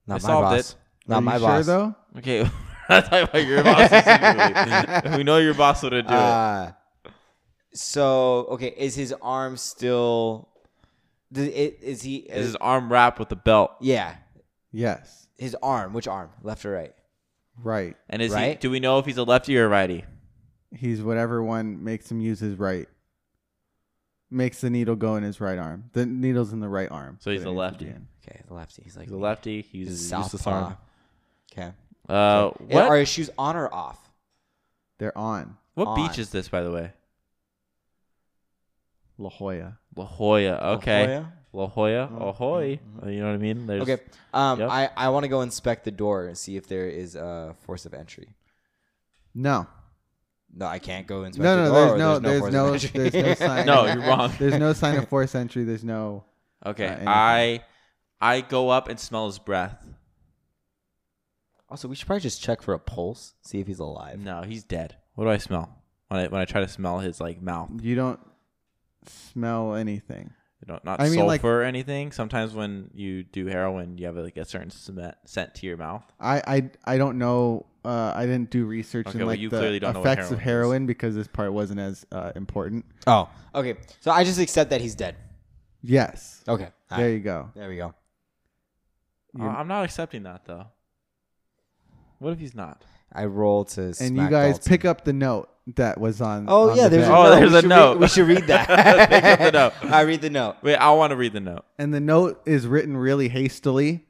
Not 0.07 0.15
I 0.15 0.17
my 0.17 0.19
solved 0.29 0.45
boss. 0.57 0.71
it. 0.71 0.77
Not 1.07 1.17
Are 1.19 1.21
my 1.23 1.35
you 1.37 1.41
boss. 1.43 1.65
Sure 1.65 1.75
though. 1.77 1.95
Okay, 2.19 2.43
we're 2.43 2.51
not 2.91 3.05
talking 3.07 3.23
about 3.29 3.47
your 3.47 3.63
boss 3.65 3.87
specifically. 3.87 5.11
we 5.19 5.23
know 5.25 5.39
your 5.39 5.55
boss 5.55 5.83
would 5.83 5.91
do 5.91 5.97
it. 5.99 6.07
Uh, 6.11 6.73
so 7.73 8.47
okay, 8.51 8.75
is 8.77 8.95
his 8.95 9.15
arm 9.23 9.57
still? 9.57 10.49
Does 11.33 11.49
it, 11.49 11.79
is 11.83 12.03
he? 12.03 12.17
Is 12.17 12.47
his 12.47 12.57
arm 12.57 12.91
wrapped 12.93 13.19
with 13.19 13.31
a 13.33 13.37
belt? 13.37 13.73
yeah, 13.81 14.17
Yes. 14.73 15.27
his 15.39 15.57
arm. 15.63 15.93
Which 15.93 16.07
arm? 16.09 16.31
Left 16.43 16.65
or 16.65 16.73
right? 16.73 16.93
Right. 17.63 17.97
And 18.09 18.21
is 18.23 18.33
Right? 18.33 18.53
he? 18.53 18.55
Do 18.57 18.71
we 18.71 18.81
know 18.81 18.99
if 18.99 19.07
he's 19.07 19.17
a 19.19 19.23
lefty 19.25 19.57
or 19.59 19.67
a 19.67 19.69
righty? 19.69 20.05
He's 20.75 21.01
whatever 21.03 21.43
one 21.43 21.85
makes 21.85 22.11
him 22.11 22.21
use 22.21 22.41
his 22.41 22.59
right. 22.59 22.89
Makes 24.31 24.61
the 24.63 24.71
needle 24.71 24.97
go 24.97 25.15
in 25.17 25.23
his 25.23 25.41
right 25.41 25.59
arm. 25.59 25.85
The 25.93 26.05
needle's 26.07 26.53
in 26.53 26.59
the 26.61 26.69
right 26.69 26.91
arm. 26.91 27.19
So 27.21 27.31
he's 27.31 27.43
that 27.45 27.49
a 27.49 27.53
it 27.53 27.55
needs 27.55 27.59
to 27.59 27.71
lefty. 27.71 27.85
be 27.85 27.91
in. 27.93 28.09
Okay, 28.27 28.41
the 28.49 28.55
lefty. 28.55 28.83
He's 28.83 28.97
like 28.97 29.05
He's 29.07 29.15
a 29.15 29.17
lefty. 29.19 29.63
He's 29.63 29.89
He's 29.89 30.13
a 30.13 30.17
a 30.17 30.19
useless 30.19 30.43
southpaw. 30.43 30.65
arm. 30.65 30.77
Okay. 31.53 31.73
Uh, 32.09 32.51
And 32.59 32.69
what? 32.73 32.85
Are 32.85 32.97
his 32.97 33.09
shoes 33.09 33.31
on 33.39 33.55
or 33.57 33.73
off? 33.73 33.99
They're 34.99 35.17
on. 35.17 35.57
what 35.75 35.89
on? 35.89 35.97
beach 36.09 36.19
is 36.19 36.31
this, 36.31 36.49
by 36.49 36.63
the 36.63 36.71
way? 36.73 36.93
La 39.19 39.31
Jolla. 39.31 39.79
La 39.97 40.05
Jolla. 40.07 40.57
Okay. 40.77 41.07
Jolla? 41.07 41.33
La 41.55 41.67
Jolla. 41.69 42.09
Mm, 42.09 42.21
Ahoy. 42.29 42.81
You 43.07 43.21
know 43.21 43.27
what 43.27 43.35
I 43.35 43.39
mean? 43.39 43.67
There's, 43.67 43.83
Okay. 43.83 44.03
Um, 44.33 44.61
Yep. 44.61 44.71
I 44.71 44.91
I 44.97 45.09
want 45.11 45.25
to 45.25 45.29
go 45.29 45.41
inspect 45.43 45.85
the 45.85 45.91
door 45.91 46.27
and 46.27 46.37
see 46.37 46.57
if 46.57 46.67
there 46.67 46.89
is 46.89 47.15
a 47.15 47.55
force 47.65 47.87
of 47.87 47.95
entry. 47.95 48.35
No. 49.35 49.67
No, 50.57 50.67
I 50.67 50.79
can't 50.79 51.07
go 51.07 51.25
inspect 51.25 51.43
No, 51.45 51.57
the 51.57 51.63
no, 51.65 51.69
door. 51.69 51.75
there's 51.75 51.93
or 51.93 51.99
no, 51.99 52.19
there's 52.21 52.41
force 52.41 52.53
no, 52.53 52.67
of 52.67 52.75
entry. 52.75 53.09
there's 53.11 53.41
no 53.41 53.47
sign. 53.49 53.67
No, 53.67 53.87
you're 53.87 54.03
wrong. 54.07 54.33
There's 54.39 54.59
no 54.59 54.73
sign 54.73 54.97
of 54.99 55.09
force 55.15 55.35
entry. 55.35 55.65
There's 55.65 55.83
no. 55.85 56.25
Okay. 56.65 56.87
Uh, 56.87 56.91
anything. 56.91 57.09
I 57.09 57.65
I 58.21 58.41
go 58.41 58.69
up 58.71 58.89
and 58.89 58.99
smell 59.01 59.27
his 59.27 59.39
breath. 59.39 59.85
Also, 61.69 61.89
we 61.89 61.97
should 61.97 62.07
probably 62.07 62.21
just 62.21 62.41
check 62.43 62.63
for 62.63 62.73
a 62.75 62.79
pulse, 62.79 63.35
see 63.43 63.59
if 63.59 63.67
he's 63.67 63.81
alive. 63.81 64.21
No, 64.21 64.43
he's 64.43 64.63
dead. 64.65 64.97
What 65.15 65.25
do 65.25 65.31
I 65.31 65.39
smell? 65.39 65.83
When 66.09 66.21
I 66.21 66.29
when 66.29 66.41
I 66.41 66.45
try 66.45 66.61
to 66.61 66.69
smell 66.69 67.01
his 67.01 67.21
like 67.21 67.43
mouth. 67.43 67.71
You 67.83 67.97
don't 67.97 68.21
smell 69.07 69.75
anything. 69.75 70.33
You 70.67 70.73
know, 70.73 70.81
not 70.83 70.99
I 71.01 71.05
mean, 71.05 71.15
sulfur 71.15 71.27
like- 71.27 71.45
or 71.45 71.63
anything. 71.63 72.11
Sometimes 72.11 72.55
when 72.55 72.91
you 72.95 73.23
do 73.25 73.47
heroin, 73.47 73.99
you 73.99 74.07
have 74.07 74.17
like 74.17 74.37
a 74.39 74.45
certain 74.47 74.71
scent 74.71 75.15
scent 75.27 75.55
to 75.57 75.67
your 75.67 75.77
mouth. 75.77 76.03
I 76.19 76.43
I, 76.47 76.71
I 76.95 76.97
don't 76.99 77.19
know. 77.19 77.67
Uh, 77.85 78.15
I 78.17 78.25
didn't 78.25 78.49
do 78.51 78.65
research 78.65 79.07
Okay, 79.09 79.19
in 79.19 79.27
well, 79.27 79.35
like 79.35 79.41
you 79.41 79.51
the 79.51 79.59
clearly 79.59 79.79
don't 79.79 79.93
know 79.93 80.01
what 80.01 80.11
effects 80.11 80.31
of 80.31 80.39
heroin 80.39 80.85
is. 80.85 80.87
because 80.87 81.15
this 81.15 81.29
part 81.29 81.53
wasn't 81.53 81.81
as 81.81 82.07
uh, 82.11 82.33
important. 82.35 82.87
Oh, 83.07 83.29
okay. 83.55 83.75
So 84.01 84.11
I 84.11 84.25
just 84.25 84.41
accept 84.41 84.71
that 84.71 84.81
he's 84.81 84.95
dead. 84.95 85.17
Yes. 85.83 86.43
Okay. 86.49 86.65
All 86.91 86.97
There 86.97 87.09
right. 87.09 87.13
you 87.13 87.21
go. 87.21 87.51
There 87.55 87.69
we 87.69 87.77
go. 87.77 87.95
Uh, 89.39 89.45
I'm 89.45 89.69
not 89.69 89.85
accepting 89.85 90.23
that 90.23 90.47
though. 90.47 90.65
What 92.21 92.33
if 92.33 92.39
he's 92.39 92.55
not? 92.55 92.83
I 93.13 93.27
roll 93.27 93.67
to. 93.67 93.83
And 93.83 93.95
smack 93.97 94.11
you 94.13 94.31
guys 94.31 94.55
Dalton. 94.55 94.71
pick 94.71 94.85
up 94.87 95.05
the 95.05 95.13
note 95.13 95.51
that 95.77 95.99
was 96.01 96.21
on. 96.21 96.47
Oh 96.49 96.71
on 96.71 96.77
yeah, 96.77 96.85
the 96.89 96.97
there's 96.99 97.09
a. 97.09 97.13
Oh, 97.15 97.23
note. 97.25 97.31
there's 97.41 97.53
we 97.53 97.57
a 97.59 97.61
should 97.63 97.69
note. 97.69 97.93
Read, 97.93 98.01
we 98.01 98.09
should 98.09 98.27
read 98.29 98.47
that. 98.49 98.69
Pick 99.11 99.25
up 99.25 99.39
the 99.39 99.53
note. 99.53 99.73
I 99.93 100.01
read 100.03 100.21
the 100.23 100.31
note. 100.31 100.57
Wait, 100.63 100.77
I 100.77 100.91
want 100.93 101.11
to 101.13 101.17
read 101.17 101.33
the 101.33 101.41
note. 101.41 101.65
and 101.79 101.93
the 101.95 102.01
note 102.01 102.43
is 102.47 102.67
written 102.67 102.97
really 102.97 103.29
hastily 103.29 104.05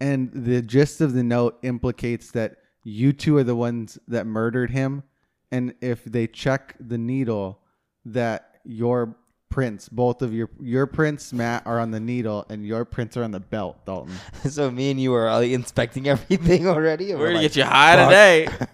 and 0.00 0.30
the 0.32 0.62
gist 0.62 1.00
of 1.00 1.12
the 1.14 1.22
note 1.24 1.58
implicates 1.62 2.30
that 2.32 2.56
you 2.84 3.12
two 3.12 3.36
are 3.36 3.44
the 3.44 3.56
ones 3.56 3.98
that 4.06 4.26
murdered 4.26 4.70
him 4.70 5.02
and 5.50 5.74
if 5.80 6.04
they 6.04 6.26
check 6.26 6.74
the 6.78 6.96
needle 6.98 7.58
that 8.04 8.58
your 8.64 9.16
prints 9.50 9.88
both 9.88 10.20
of 10.22 10.32
your 10.32 10.48
your 10.60 10.86
prints 10.86 11.32
matt 11.32 11.66
are 11.66 11.80
on 11.80 11.90
the 11.90 11.98
needle 11.98 12.44
and 12.50 12.64
your 12.66 12.84
prints 12.84 13.16
are 13.16 13.24
on 13.24 13.30
the 13.32 13.40
belt 13.40 13.84
dalton 13.86 14.14
So 14.48 14.70
me 14.70 14.90
and 14.90 15.00
you 15.00 15.12
are 15.14 15.30
like, 15.32 15.50
inspecting 15.50 16.06
everything 16.06 16.68
already. 16.68 17.10
and 17.10 17.18
We're 17.18 17.28
gonna 17.28 17.38
like, 17.40 17.52
get 17.52 17.56
you 17.56 17.64
high 17.64 17.96
fuck. 17.96 18.08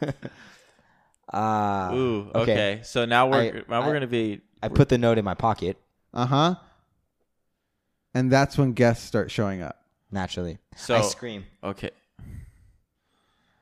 today. 0.03 0.12
Ah. 1.33 1.93
Ooh, 1.95 2.31
okay. 2.35 2.53
okay. 2.53 2.81
So 2.83 3.05
now 3.05 3.29
we're 3.29 3.39
I- 3.66 3.70
now 3.70 3.81
we're 3.87 3.91
I- 3.91 3.93
gonna 3.95 4.07
be. 4.07 4.41
I 4.62 4.68
put 4.68 4.89
the 4.89 4.99
note 4.99 5.18
in 5.18 5.25
my 5.25 5.35
pocket 5.35 5.77
uh-huh 6.14 6.55
and 8.14 8.31
that's 8.31 8.57
when 8.57 8.72
guests 8.72 9.05
start 9.05 9.31
showing 9.31 9.61
up 9.62 9.85
naturally. 10.11 10.59
So 10.77 10.97
I 10.97 11.01
scream. 11.03 11.45
okay, 11.62 11.91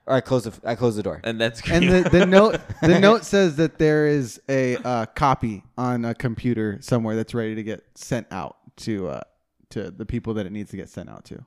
Or 0.06 0.14
I 0.14 0.20
close 0.20 0.44
the. 0.44 0.52
I 0.68 0.74
close 0.74 0.94
the 0.96 1.02
door. 1.02 1.20
and 1.24 1.40
then 1.40 1.52
and 1.70 1.88
the, 1.88 2.08
the 2.10 2.26
note 2.38 2.60
the 2.82 2.98
note 2.98 3.24
says 3.24 3.56
that 3.56 3.78
there 3.78 4.06
is 4.06 4.40
a 4.48 4.76
uh, 4.76 5.06
copy 5.06 5.64
on 5.78 6.04
a 6.04 6.14
computer 6.14 6.78
somewhere 6.80 7.16
that's 7.16 7.34
ready 7.34 7.54
to 7.54 7.62
get 7.62 7.82
sent 7.94 8.26
out 8.30 8.56
to 8.78 9.08
uh, 9.08 9.20
to 9.70 9.90
the 9.90 10.04
people 10.06 10.34
that 10.34 10.46
it 10.46 10.52
needs 10.52 10.70
to 10.70 10.76
get 10.76 10.88
sent 10.88 11.08
out 11.08 11.24
to. 11.26 11.44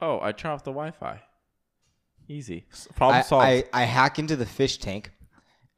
oh, 0.00 0.20
I 0.20 0.32
turn 0.32 0.50
off 0.52 0.62
the 0.64 0.70
Wi-Fi. 0.72 1.22
Easy. 2.28 2.66
S- 2.72 2.88
Problem 2.94 3.18
I, 3.18 3.22
solved. 3.22 3.46
I, 3.46 3.64
I 3.72 3.82
hack 3.84 4.18
into 4.18 4.36
the 4.36 4.46
fish 4.46 4.78
tank, 4.78 5.12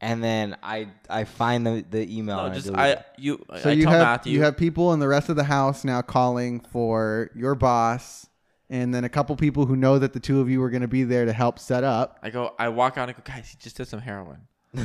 and 0.00 0.22
then 0.22 0.56
I 0.62 0.88
I 1.10 1.24
find 1.24 1.66
the 1.66 1.84
the 1.88 2.16
email. 2.16 2.36
no, 2.36 2.44
and 2.46 2.54
just 2.54 2.66
delete 2.66 2.80
I 2.98 3.04
you. 3.16 3.44
So 3.62 3.70
I 3.70 3.72
you 3.72 3.82
tell 3.84 3.92
have 3.92 4.02
Matthew. 4.02 4.32
you 4.34 4.42
have 4.42 4.56
people 4.56 4.92
in 4.92 5.00
the 5.00 5.08
rest 5.08 5.28
of 5.28 5.36
the 5.36 5.44
house 5.44 5.84
now 5.84 6.02
calling 6.02 6.60
for 6.60 7.30
your 7.34 7.54
boss, 7.54 8.28
and 8.70 8.94
then 8.94 9.04
a 9.04 9.08
couple 9.08 9.34
people 9.36 9.66
who 9.66 9.76
know 9.76 9.98
that 9.98 10.12
the 10.12 10.20
two 10.20 10.40
of 10.40 10.48
you 10.48 10.62
are 10.62 10.70
going 10.70 10.82
to 10.82 10.88
be 10.88 11.04
there 11.04 11.24
to 11.24 11.32
help 11.32 11.58
set 11.58 11.84
up. 11.84 12.18
I 12.22 12.30
go. 12.30 12.54
I 12.58 12.68
walk 12.68 12.96
out 12.98 13.08
and 13.08 13.16
go, 13.16 13.22
guys. 13.24 13.48
He 13.50 13.56
just 13.60 13.76
did 13.76 13.88
some 13.88 14.00
heroin. 14.00 14.42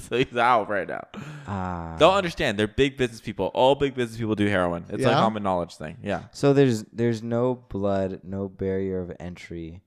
so 0.00 0.16
he's 0.18 0.36
out 0.36 0.68
right 0.68 0.86
now. 0.86 1.02
Ah. 1.46 1.96
Don't 1.98 2.14
understand. 2.14 2.58
They're 2.58 2.68
big 2.68 2.96
business 2.96 3.20
people. 3.22 3.46
All 3.54 3.74
big 3.74 3.94
business 3.94 4.18
people 4.18 4.34
do 4.34 4.46
heroin. 4.46 4.84
It's 4.88 5.02
a 5.04 5.08
Yeah? 5.08 5.14
common 5.14 5.42
knowledge 5.42 5.76
thing. 5.76 5.96
Yeah. 6.02 6.24
So 6.32 6.52
there's 6.52 6.82
there's 6.92 7.22
no 7.22 7.54
blood, 7.54 8.20
no 8.22 8.48
barrier 8.48 9.00
of 9.00 9.12
entry, 9.18 9.82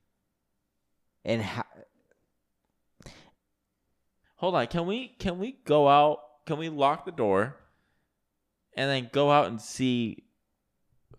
and 1.23 1.41
ha- 1.43 1.67
Hold 4.43 4.55
on. 4.55 4.67
Can 4.67 4.85
we 4.85 5.07
can 5.19 5.39
we 5.39 5.55
go 5.63 5.87
out? 5.87 6.19
Can 6.45 6.57
we 6.57 6.67
lock 6.67 7.05
the 7.05 7.13
door 7.13 7.55
and 8.75 8.89
then 8.89 9.09
go 9.13 9.31
out 9.31 9.47
and 9.47 9.61
see 9.61 10.25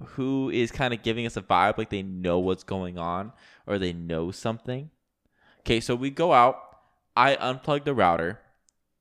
who 0.08 0.50
is 0.50 0.70
kind 0.70 0.92
of 0.92 1.02
giving 1.02 1.24
us 1.24 1.38
a 1.38 1.40
vibe 1.40 1.78
like 1.78 1.88
they 1.88 2.02
know 2.02 2.38
what's 2.38 2.64
going 2.64 2.98
on 2.98 3.32
or 3.66 3.78
they 3.78 3.94
know 3.94 4.30
something? 4.30 4.90
Okay, 5.60 5.80
so 5.80 5.94
we 5.94 6.10
go 6.10 6.34
out. 6.34 6.76
I 7.16 7.36
unplug 7.36 7.84
the 7.86 7.94
router, 7.94 8.40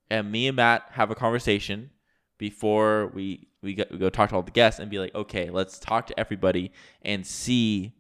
and 0.10 0.32
me 0.32 0.48
and 0.48 0.56
Matt 0.56 0.84
have 0.92 1.12
a 1.12 1.16
conversation 1.16 1.90
before 2.38 3.08
we 3.08 3.50
we 3.62 3.74
go, 3.74 3.84
we 3.92 3.98
go 3.98 4.10
talk 4.10 4.30
to 4.30 4.36
all 4.38 4.42
the 4.42 4.52
guests 4.52 4.80
and 4.80 4.90
be 4.90 5.00
like, 5.00 5.14
okay, 5.14 5.50
let's 5.50 5.80
talk 5.80 6.08
to 6.08 6.18
everybody 6.18 6.72
and 7.02 7.28
see 7.28 7.94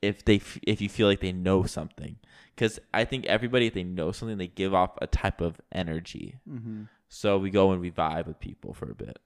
if 0.00 0.24
they 0.24 0.40
if 0.64 0.80
you 0.80 0.88
feel 0.88 1.08
like 1.08 1.18
they 1.18 1.32
know 1.32 1.64
something 1.64 2.18
because 2.54 2.78
I 2.92 3.04
think 3.04 3.26
everybody 3.26 3.66
if 3.66 3.74
they 3.74 3.84
know 3.84 4.12
something 4.12 4.38
they 4.38 4.46
give 4.48 4.74
off 4.74 4.90
a 5.00 5.06
type 5.06 5.40
of 5.40 5.60
energy. 5.72 6.36
Mm-hmm. 6.48 6.84
So 7.08 7.38
we 7.38 7.50
go 7.50 7.72
and 7.72 7.80
we 7.80 7.90
vibe 7.90 8.26
with 8.26 8.40
people 8.40 8.72
for 8.74 8.90
a 8.90 8.94
bit. 8.94 9.18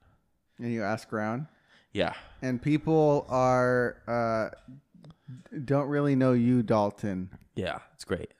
And 0.59 0.73
you 0.73 0.83
ask 0.83 1.13
around, 1.13 1.47
Yeah, 1.93 2.15
and 2.43 2.61
people 2.61 3.27
are 3.29 3.97
uh, 4.09 4.77
don't 5.65 5.89
really 5.89 6.17
know 6.17 6.33
you, 6.33 6.63
Dalton. 6.63 7.31
yeah, 7.55 7.79
it's 7.95 8.05
great. 8.05 8.31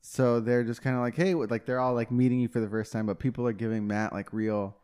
So 0.00 0.38
they're 0.40 0.64
just 0.64 0.82
kind 0.82 0.94
of 0.96 1.02
like, 1.02 1.16
hey, 1.16 1.34
like 1.34 1.64
they're 1.64 1.80
all 1.80 1.94
like 1.94 2.10
meeting 2.10 2.38
you 2.40 2.48
for 2.48 2.60
the 2.60 2.68
first 2.68 2.92
time, 2.92 3.06
but 3.06 3.18
people 3.18 3.46
are 3.46 3.52
giving 3.54 3.86
Matt 3.86 4.12
like 4.12 4.32
real. 4.32 4.76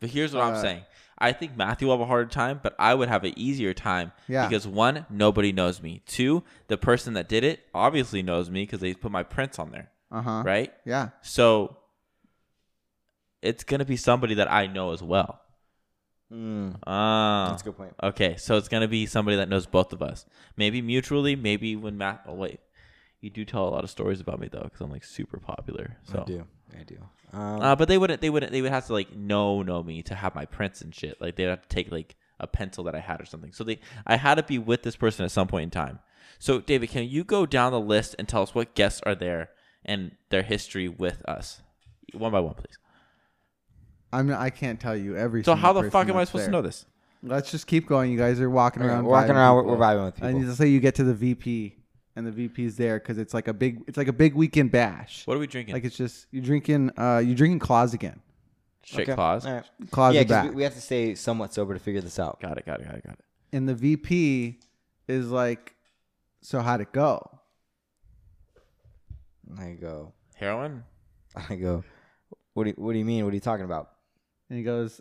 But 0.00 0.10
here's 0.10 0.34
what 0.34 0.42
I'm 0.44 0.54
Uh, 0.54 0.62
saying. 0.62 0.84
I 1.20 1.32
think 1.32 1.56
Matthew 1.56 1.88
will 1.88 1.94
have 1.96 2.00
a 2.00 2.06
harder 2.06 2.30
time, 2.30 2.60
but 2.62 2.76
I 2.78 2.94
would 2.94 3.08
have 3.08 3.24
an 3.24 3.32
easier 3.36 3.74
time 3.74 4.12
Yeah. 4.28 4.46
because 4.46 4.66
one, 4.68 5.04
nobody 5.10 5.50
knows 5.52 5.82
me. 5.82 6.02
Two, 6.06 6.44
the 6.68 6.78
person 6.78 7.14
that 7.14 7.28
did 7.28 7.42
it 7.42 7.66
obviously 7.74 8.22
knows 8.22 8.48
me 8.50 8.62
because 8.62 8.78
they 8.80 8.94
put 8.94 9.10
my 9.10 9.24
prints 9.24 9.58
on 9.58 9.72
there, 9.72 9.90
Uh 10.12 10.22
huh. 10.22 10.42
right? 10.46 10.72
Yeah. 10.84 11.08
So 11.22 11.76
it's 13.42 13.64
gonna 13.64 13.84
be 13.84 13.96
somebody 13.96 14.34
that 14.34 14.50
I 14.50 14.66
know 14.66 14.92
as 14.92 15.02
well. 15.02 15.40
Mm, 16.32 16.76
Ah, 16.86 17.46
that's 17.50 17.62
a 17.62 17.64
good 17.64 17.76
point. 17.76 17.94
Okay, 18.02 18.36
so 18.36 18.56
it's 18.56 18.68
gonna 18.68 18.88
be 18.88 19.06
somebody 19.06 19.36
that 19.38 19.48
knows 19.48 19.66
both 19.66 19.92
of 19.92 20.02
us. 20.02 20.26
Maybe 20.56 20.82
mutually. 20.82 21.34
Maybe 21.36 21.74
when 21.74 21.96
Matt. 21.96 22.22
Oh 22.26 22.34
wait, 22.34 22.60
you 23.20 23.30
do 23.30 23.44
tell 23.44 23.66
a 23.66 23.70
lot 23.70 23.82
of 23.82 23.90
stories 23.90 24.20
about 24.20 24.38
me 24.38 24.48
though, 24.48 24.60
because 24.64 24.80
I'm 24.80 24.90
like 24.90 25.04
super 25.04 25.38
popular. 25.38 25.96
So. 26.04 26.20
I 26.20 26.24
do. 26.24 26.46
I 26.78 26.82
do. 26.84 26.96
Um, 27.32 27.60
Uh, 27.60 27.76
but 27.76 27.88
they 27.88 27.98
wouldn't. 27.98 28.20
They 28.20 28.30
wouldn't. 28.30 28.52
They 28.52 28.62
would 28.62 28.70
have 28.70 28.86
to 28.86 28.92
like 28.92 29.14
know 29.14 29.62
know 29.62 29.82
me 29.82 30.02
to 30.02 30.14
have 30.14 30.34
my 30.34 30.44
prints 30.44 30.80
and 30.80 30.94
shit. 30.94 31.20
Like 31.20 31.36
they'd 31.36 31.44
have 31.44 31.62
to 31.62 31.68
take 31.68 31.90
like 31.92 32.16
a 32.40 32.46
pencil 32.46 32.84
that 32.84 32.94
I 32.94 33.00
had 33.00 33.20
or 33.20 33.26
something. 33.26 33.52
So 33.52 33.64
they, 33.64 33.80
I 34.06 34.16
had 34.16 34.36
to 34.36 34.42
be 34.42 34.58
with 34.58 34.82
this 34.82 34.96
person 34.96 35.24
at 35.24 35.30
some 35.30 35.48
point 35.48 35.64
in 35.64 35.70
time. 35.70 35.98
So 36.38 36.60
David, 36.60 36.90
can 36.90 37.04
you 37.08 37.24
go 37.24 37.46
down 37.46 37.72
the 37.72 37.80
list 37.80 38.14
and 38.18 38.28
tell 38.28 38.42
us 38.42 38.54
what 38.54 38.74
guests 38.74 39.00
are 39.04 39.14
there 39.14 39.50
and 39.84 40.12
their 40.30 40.42
history 40.42 40.88
with 40.88 41.22
us, 41.28 41.62
one 42.14 42.30
by 42.32 42.40
one, 42.40 42.54
please? 42.54 42.78
I'm. 44.12 44.30
I 44.32 44.50
can't 44.50 44.80
tell 44.80 44.96
you 44.96 45.16
every. 45.16 45.44
So 45.44 45.54
how 45.54 45.72
the 45.72 45.90
fuck 45.90 46.08
am 46.08 46.16
I 46.16 46.24
supposed 46.24 46.44
there. 46.44 46.48
to 46.48 46.52
know 46.52 46.62
this? 46.62 46.86
Let's 47.22 47.50
just 47.50 47.66
keep 47.66 47.86
going. 47.86 48.12
You 48.12 48.18
guys 48.18 48.40
are 48.40 48.48
walking 48.48 48.82
around. 48.82 49.04
we're 49.04 49.10
walking 49.10 49.32
around. 49.32 49.56
We're, 49.56 49.62
people. 49.64 49.76
we're 49.76 49.84
vibing 49.84 50.04
with 50.06 50.14
I 50.22 50.26
people. 50.28 50.40
need 50.40 50.46
to 50.46 50.54
say 50.54 50.68
you 50.68 50.80
get 50.80 50.94
to 50.94 51.04
the 51.04 51.14
VP, 51.14 51.74
and 52.18 52.26
the 52.26 52.32
VP's 52.32 52.76
there 52.76 52.98
because 52.98 53.16
it's 53.16 53.32
like 53.32 53.48
a 53.48 53.54
big. 53.54 53.82
It's 53.86 53.96
like 53.96 54.08
a 54.08 54.12
big 54.12 54.34
weekend 54.34 54.70
bash. 54.72 55.26
What 55.26 55.36
are 55.36 55.40
we 55.40 55.46
drinking? 55.46 55.72
Like 55.74 55.84
it's 55.84 55.96
just 55.96 56.26
you 56.30 56.40
drinking. 56.40 56.90
Uh, 56.98 57.18
you 57.24 57.34
drinking 57.34 57.60
claws 57.60 57.94
again. 57.94 58.20
Straight 58.84 59.08
Okay. 59.08 59.14
claws. 59.14 59.46
All 59.46 59.52
right. 59.54 59.64
Claws 59.90 60.14
Yeah, 60.14 60.22
are 60.22 60.24
back. 60.24 60.42
because 60.44 60.50
we, 60.50 60.56
we 60.56 60.62
have 60.64 60.74
to 60.74 60.80
stay 60.80 61.14
somewhat 61.14 61.54
sober 61.54 61.74
to 61.74 61.80
figure 61.80 62.00
this 62.00 62.18
out. 62.18 62.40
Got 62.40 62.58
it. 62.58 62.66
Got 62.66 62.80
it. 62.80 62.86
Got 62.86 62.94
it. 62.96 63.04
Got 63.06 63.12
it. 63.14 63.24
and 63.52 63.68
the 63.68 63.74
VP 63.74 64.58
is 65.08 65.30
like, 65.30 65.74
so 66.40 66.60
how'd 66.60 66.80
it 66.80 66.92
go? 66.92 67.38
I 69.58 69.72
go. 69.80 70.12
Heroin. 70.34 70.84
I 71.48 71.54
go. 71.56 71.84
What 72.54 72.64
do 72.64 72.70
you, 72.70 72.76
What 72.78 72.92
do 72.92 72.98
you 72.98 73.04
mean? 73.04 73.24
What 73.24 73.30
are 73.32 73.34
you 73.36 73.40
talking 73.40 73.64
about? 73.64 73.90
And 74.50 74.58
he 74.58 74.64
goes, 74.64 75.00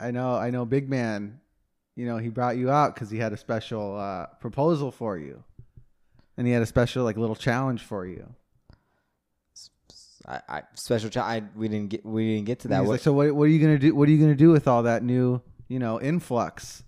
I 0.00 0.10
know, 0.10 0.34
I 0.34 0.50
know, 0.50 0.64
big 0.64 0.88
man. 0.88 1.40
You 1.96 2.06
know, 2.06 2.16
he 2.18 2.28
brought 2.28 2.56
you 2.56 2.70
out 2.70 2.94
because 2.94 3.10
he 3.10 3.18
had 3.18 3.32
a 3.32 3.36
special 3.36 3.96
uh, 3.98 4.26
proposal 4.40 4.92
for 4.92 5.18
you, 5.18 5.42
and 6.38 6.46
he 6.46 6.52
had 6.52 6.62
a 6.62 6.66
special 6.66 7.04
like 7.04 7.18
little 7.18 7.36
challenge 7.36 7.82
for 7.82 8.06
you. 8.06 8.26
I, 10.26 10.40
I 10.48 10.62
special. 10.74 11.10
challenge. 11.10 11.44
I 11.44 11.58
we 11.58 11.68
didn't 11.68 11.90
get 11.90 12.06
we 12.06 12.34
didn't 12.34 12.46
get 12.46 12.60
to 12.60 12.68
that. 12.68 12.80
he's 12.80 12.86
What, 12.86 12.92
like, 12.94 13.00
so 13.00 13.12
what, 13.12 13.34
what 13.34 13.44
are 13.44 13.48
you 13.48 13.60
gonna 13.60 13.78
do? 13.78 13.94
What 13.94 14.08
are 14.08 14.12
you 14.12 14.18
gonna 14.18 14.34
do 14.36 14.50
with 14.50 14.68
all 14.68 14.84
that 14.84 15.02
new, 15.02 15.42
you 15.66 15.78
know, 15.78 16.00
influx? 16.00 16.84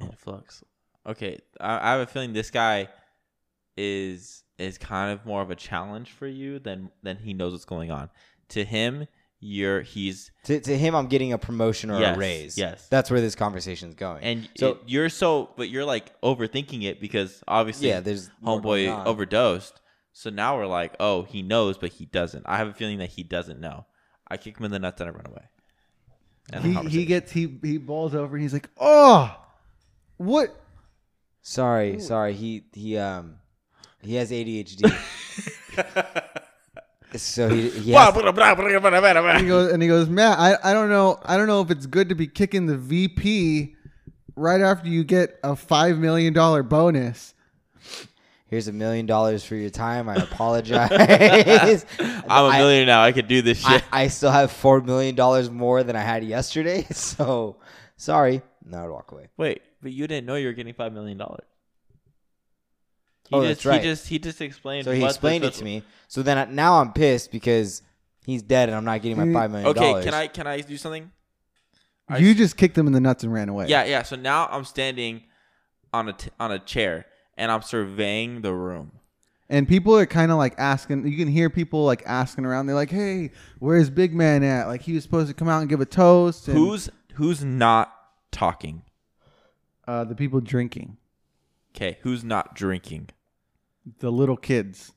Influx. 0.00 0.62
Okay, 1.06 1.40
I, 1.60 1.88
I 1.88 1.92
have 1.92 2.00
a 2.00 2.06
feeling 2.06 2.32
this 2.32 2.50
guy 2.50 2.88
is 3.76 4.44
is 4.58 4.78
kind 4.78 5.12
of 5.12 5.26
more 5.26 5.42
of 5.42 5.50
a 5.50 5.56
challenge 5.56 6.12
for 6.12 6.28
you 6.28 6.60
than 6.60 6.90
than 7.02 7.16
he 7.16 7.34
knows 7.34 7.52
what's 7.52 7.64
going 7.64 7.90
on. 7.90 8.08
To 8.50 8.64
him, 8.64 9.08
you're 9.40 9.82
he's 9.82 10.30
to, 10.44 10.60
to 10.60 10.76
him, 10.78 10.94
I'm 10.94 11.06
getting 11.08 11.32
a 11.32 11.38
promotion 11.38 11.90
or 11.90 12.00
Yes, 12.00 12.16
a 12.16 12.18
raise. 12.18 12.58
yes. 12.58 12.88
that's 12.88 13.10
where 13.10 13.20
this 13.20 13.34
conversation 13.34 13.88
is 13.90 13.94
going. 13.94 14.22
and 14.24 14.48
so 14.56 14.74
so 14.74 14.78
you're 14.86 15.08
so 15.08 15.50
but 15.56 15.68
you're 15.68 15.84
like 15.84 16.18
overthinking 16.22 16.84
it 16.84 17.00
because 17.00 17.42
obviously 17.46 17.88
yeah, 17.88 18.00
there's 18.00 18.30
homeboy 18.42 19.04
overdosed. 19.06 19.80
So 20.12 20.30
now 20.30 20.56
we're 20.56 20.66
like, 20.66 20.96
oh, 20.98 21.24
he 21.24 21.42
knows, 21.42 21.76
but 21.76 21.92
he 21.92 22.06
doesn't. 22.06 22.44
I 22.46 22.56
have 22.56 22.68
a 22.68 22.72
feeling 22.72 22.98
that 22.98 23.10
he 23.10 23.22
doesn't 23.22 23.60
know. 23.60 23.84
I 24.26 24.38
kick 24.38 24.58
him 24.58 24.64
in 24.64 24.70
the 24.70 24.78
nuts 24.78 25.00
and 25.02 25.10
I 25.10 25.12
run 25.12 25.26
away. 25.26 25.44
And 26.52 26.64
He 26.88 27.00
he 27.00 27.04
gets 27.04 27.30
he 27.32 27.58
he 27.62 27.76
bowls 27.76 28.14
over 28.14 28.34
and 28.36 28.42
he's 28.42 28.54
like, 28.54 28.70
oh, 28.78 29.36
what? 30.16 30.58
Sorry, 31.42 32.00
sorry. 32.00 32.32
He 32.32 32.64
he 32.72 32.96
um 32.96 33.36
he 34.00 34.14
has 34.14 34.30
ADHD. 34.30 34.90
so 37.22 37.48
he 37.48 37.70
he 37.70 37.92
has 37.92 38.14
And 39.36 39.42
he 39.42 39.48
goes 39.48 39.72
and 39.72 39.82
he 39.82 39.88
goes, 39.88 40.08
Matt, 40.08 40.38
I, 40.38 40.56
I 40.62 40.72
don't 40.72 40.88
know 40.88 41.18
I 41.24 41.36
don't 41.36 41.46
know 41.46 41.60
if 41.60 41.70
it's 41.70 41.86
good 41.86 42.08
to 42.08 42.14
be 42.14 42.26
kicking 42.26 42.66
the 42.66 42.76
VP 42.76 43.74
right 44.36 44.60
after 44.60 44.88
you 44.88 45.04
get 45.04 45.38
a 45.42 45.56
five 45.56 45.98
million 45.98 46.32
dollar 46.32 46.62
bonus. 46.62 47.34
Here's 48.48 48.68
a 48.68 48.72
million 48.72 49.06
dollars 49.06 49.44
for 49.44 49.56
your 49.56 49.70
time. 49.70 50.08
I 50.08 50.14
apologize. 50.14 51.84
I'm 51.98 52.54
a 52.54 52.56
millionaire 52.56 52.86
now. 52.86 53.02
I 53.02 53.10
could 53.10 53.26
do 53.26 53.42
this 53.42 53.64
I, 53.64 53.72
shit. 53.72 53.84
I 53.90 54.08
still 54.08 54.30
have 54.30 54.52
four 54.52 54.80
million 54.80 55.16
dollars 55.16 55.50
more 55.50 55.82
than 55.82 55.96
I 55.96 56.02
had 56.02 56.24
yesterday. 56.24 56.86
So 56.92 57.56
sorry. 57.96 58.42
No, 58.64 58.84
I'd 58.84 58.90
walk 58.90 59.12
away. 59.12 59.28
Wait, 59.36 59.62
but 59.82 59.92
you 59.92 60.06
didn't 60.06 60.26
know 60.26 60.36
you 60.36 60.46
were 60.46 60.52
getting 60.52 60.74
five 60.74 60.92
million 60.92 61.18
dollars. 61.18 61.44
Oh, 63.32 63.42
just, 63.44 63.64
that's 63.64 63.66
right. 63.66 63.82
He 63.82 63.88
just 63.88 64.08
he 64.08 64.18
just 64.18 64.40
explained. 64.40 64.84
So 64.84 64.92
he 64.92 65.00
what 65.02 65.10
explained 65.10 65.44
it 65.44 65.54
to 65.54 65.64
me. 65.64 65.82
So 66.08 66.22
then 66.22 66.38
I, 66.38 66.44
now 66.46 66.80
I'm 66.80 66.92
pissed 66.92 67.30
because 67.32 67.82
he's 68.24 68.42
dead 68.42 68.68
and 68.68 68.76
I'm 68.76 68.84
not 68.84 69.02
getting 69.02 69.16
my 69.16 69.24
Mm, 69.24 69.32
five 69.32 69.50
million 69.50 69.68
Okay, 69.70 70.02
can 70.04 70.14
I 70.14 70.26
can 70.28 70.46
I 70.46 70.60
do 70.60 70.76
something? 70.76 71.10
I 72.08 72.18
you 72.18 72.30
s- 72.30 72.36
just 72.36 72.56
kicked 72.56 72.78
him 72.78 72.86
in 72.86 72.92
the 72.92 73.00
nuts 73.00 73.24
and 73.24 73.32
ran 73.32 73.48
away. 73.48 73.66
Yeah, 73.68 73.84
yeah. 73.84 74.02
So 74.02 74.16
now 74.16 74.46
I'm 74.50 74.64
standing 74.64 75.24
on 75.92 76.08
a 76.08 76.12
t- 76.12 76.30
on 76.38 76.52
a 76.52 76.58
chair 76.58 77.06
and 77.36 77.50
I'm 77.50 77.62
surveying 77.62 78.42
the 78.42 78.52
room. 78.54 78.92
And 79.48 79.68
people 79.68 79.96
are 79.96 80.06
kind 80.06 80.32
of 80.32 80.38
like 80.38 80.54
asking. 80.58 81.06
You 81.06 81.16
can 81.16 81.28
hear 81.28 81.48
people 81.50 81.84
like 81.84 82.02
asking 82.04 82.44
around. 82.44 82.66
They're 82.66 82.74
like, 82.74 82.90
"Hey, 82.90 83.30
where's 83.60 83.90
Big 83.90 84.12
Man 84.12 84.42
at? 84.42 84.66
Like 84.66 84.82
he 84.82 84.92
was 84.92 85.04
supposed 85.04 85.28
to 85.28 85.34
come 85.34 85.48
out 85.48 85.60
and 85.60 85.68
give 85.68 85.80
a 85.80 85.86
toast." 85.86 86.48
And, 86.48 86.58
Who's 86.58 86.88
who's 87.14 87.44
not 87.44 87.92
talking? 88.32 88.82
uh, 89.86 90.02
the 90.02 90.16
people 90.16 90.40
drinking? 90.40 90.96
Okay, 91.76 91.98
who's 92.02 92.24
not 92.24 92.54
drinking? 92.54 93.10
The 93.98 94.10
little 94.10 94.36
kids. 94.36 94.92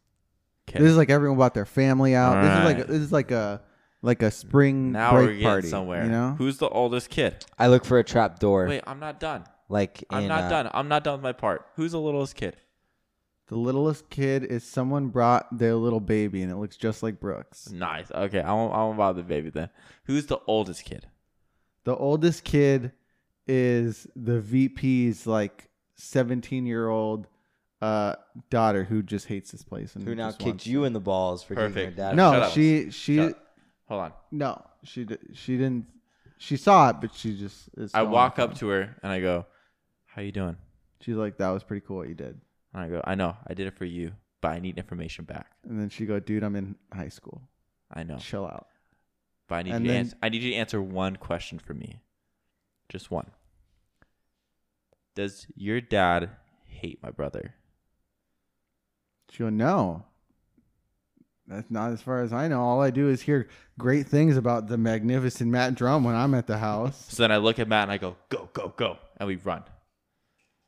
Okay, 0.70 0.80
This 0.80 0.92
is 0.92 0.98
like 0.98 1.10
everyone 1.10 1.38
brought 1.38 1.54
their 1.54 1.66
family 1.66 2.16
out. 2.16 2.42
This 2.42 2.52
is 2.52 2.66
like 2.66 2.76
Alright. 2.76 2.88
this 2.88 3.02
is 3.02 3.12
like 3.12 3.32
a 3.32 3.62
like 4.02 4.22
a 4.22 4.32
spring 4.32 4.94
now 4.94 5.12
break 5.12 5.26
we're 5.26 5.32
getting 5.34 5.44
party. 5.48 5.68
somewhere. 5.68 6.06
You 6.06 6.12
know, 6.12 6.36
Who's 6.38 6.58
the 6.58 6.70
oldest 6.70 7.10
kid? 7.10 7.46
I 7.58 7.68
look 7.68 7.84
for 7.86 8.00
a 8.00 8.04
trap 8.04 8.40
door. 8.40 8.68
Wait, 8.68 8.84
I'm 8.88 9.00
not 9.00 9.20
done. 9.20 9.44
Like 9.68 10.04
I'm 10.10 10.24
in, 10.24 10.30
not 10.30 10.44
uh, 10.46 10.50
done. 10.50 10.70
I'm 10.74 10.88
not 10.88 11.04
done 11.04 11.16
with 11.16 11.24
my 11.24 11.34
part. 11.34 11.66
Who's 11.76 11.92
the 11.92 12.00
littlest 12.00 12.36
kid? 12.36 12.56
the 13.48 13.58
littlest 13.58 14.12
kid 14.12 14.44
is 14.44 14.64
someone 14.64 15.08
brought 15.08 15.58
their 15.58 15.74
little 15.74 16.00
baby, 16.00 16.44
and 16.44 16.52
it 16.52 16.58
looks 16.58 16.78
just 16.78 17.02
like 17.02 17.20
Brooks. 17.20 17.72
Nice. 17.72 18.12
Okay, 18.12 18.42
I 18.42 18.54
won't. 18.54 18.74
I 18.74 18.78
won't 18.78 18.98
bother 18.98 19.22
the 19.22 19.28
baby 19.28 19.50
then. 19.50 19.70
Who's 20.06 20.28
the 20.28 20.38
oldest 20.48 20.86
kid? 20.86 21.08
The 21.84 21.96
oldest 21.96 22.44
kid 22.44 22.92
is 23.48 24.06
the 24.16 24.40
VP's 24.40 25.26
like 25.26 25.69
17 26.00 26.66
year 26.66 26.88
old 26.88 27.28
uh, 27.82 28.16
daughter 28.50 28.84
who 28.84 29.02
just 29.04 29.28
hates 29.28 29.52
this 29.52 29.64
place 29.64 29.96
and 29.96 30.04
Who 30.04 30.16
now 30.16 30.28
just 30.30 30.40
kicked 30.40 30.48
wants- 30.48 30.68
you 30.68 30.84
in 30.86 30.94
the 30.94 31.00
balls 31.00 31.44
for 31.44 31.56
kicking 31.56 31.68
Perfect. 31.70 31.92
her 31.98 32.04
dad? 32.10 32.16
No, 32.16 32.32
Shut 32.34 32.44
up. 32.44 32.52
she 32.52 32.92
she 32.92 33.16
Shut- 33.18 33.46
Hold 33.88 34.02
on. 34.02 34.14
no 34.32 34.66
she 34.84 35.04
di- 35.06 35.18
she 35.34 35.58
didn't 35.58 35.86
she 36.38 36.56
saw 36.58 36.90
it, 36.90 36.98
but 37.02 37.14
she 37.14 37.38
just 37.38 37.70
is. 37.78 37.94
I 37.94 38.00
still 38.00 38.12
walk 38.12 38.40
up 38.40 38.56
to 38.60 38.68
her 38.70 38.96
and 39.04 39.12
I 39.12 39.20
go, 39.20 39.46
"How 40.06 40.22
you 40.22 40.32
doing?" 40.32 40.56
She's 41.02 41.16
like, 41.18 41.38
"That 41.38 41.50
was 41.50 41.64
pretty 41.64 41.86
cool 41.86 41.98
what 41.98 42.08
you 42.08 42.16
did." 42.16 42.40
And 42.74 42.82
I 42.84 42.88
go, 42.88 43.02
"I 43.04 43.16
know. 43.16 43.36
I 43.46 43.54
did 43.54 43.68
it 43.68 43.74
for 43.78 43.84
you, 43.84 44.14
but 44.40 44.50
I 44.54 44.60
need 44.60 44.78
information 44.78 45.26
back. 45.26 45.52
And 45.68 45.78
then 45.80 45.90
she 45.90 46.06
go, 46.06 46.18
"Dude, 46.22 46.44
I'm 46.44 46.56
in 46.56 46.76
high 46.94 47.10
school. 47.10 47.42
I 47.92 48.04
know, 48.04 48.18
Chill 48.20 48.46
out." 48.46 48.68
but 49.50 49.56
I 49.56 49.62
need 49.64 49.72
And 49.74 49.84
you 49.84 49.88
to 49.90 49.94
then- 49.94 50.00
answer. 50.06 50.18
I 50.24 50.30
need 50.30 50.42
you 50.44 50.52
to 50.52 50.56
answer 50.56 50.82
one 50.82 51.18
question 51.18 51.60
for 51.60 51.74
me, 51.74 52.00
just 52.88 53.12
one. 53.12 53.32
Does 55.20 55.48
your 55.54 55.82
dad 55.82 56.30
hate 56.66 57.04
my 57.04 57.12
brother?" 57.12 57.56
She 59.30 59.40
go, 59.40 59.50
"No." 59.50 60.06
That's 61.46 61.70
not 61.70 61.92
as 61.92 62.02
far 62.02 62.22
as 62.22 62.32
I 62.32 62.48
know. 62.48 62.62
All 62.62 62.82
I 62.82 62.90
do 62.90 63.10
is 63.10 63.24
hear 63.24 63.50
great 63.78 64.08
things 64.08 64.38
about 64.38 64.68
the 64.68 64.78
magnificent 64.78 65.50
Matt 65.52 65.76
Drum 65.76 66.06
when 66.06 66.16
I'm 66.16 66.34
at 66.36 66.48
the 66.48 66.60
house. 66.60 67.08
So 67.10 67.24
then 67.24 67.34
I 67.34 67.38
look 67.38 67.60
at 67.60 67.68
Matt 67.68 67.84
and 67.84 67.92
I 67.92 67.98
go, 67.98 68.16
"Go, 68.30 68.50
go, 68.54 68.74
go!" 68.78 68.98
And 69.18 69.28
we 69.28 69.36
run 69.36 69.64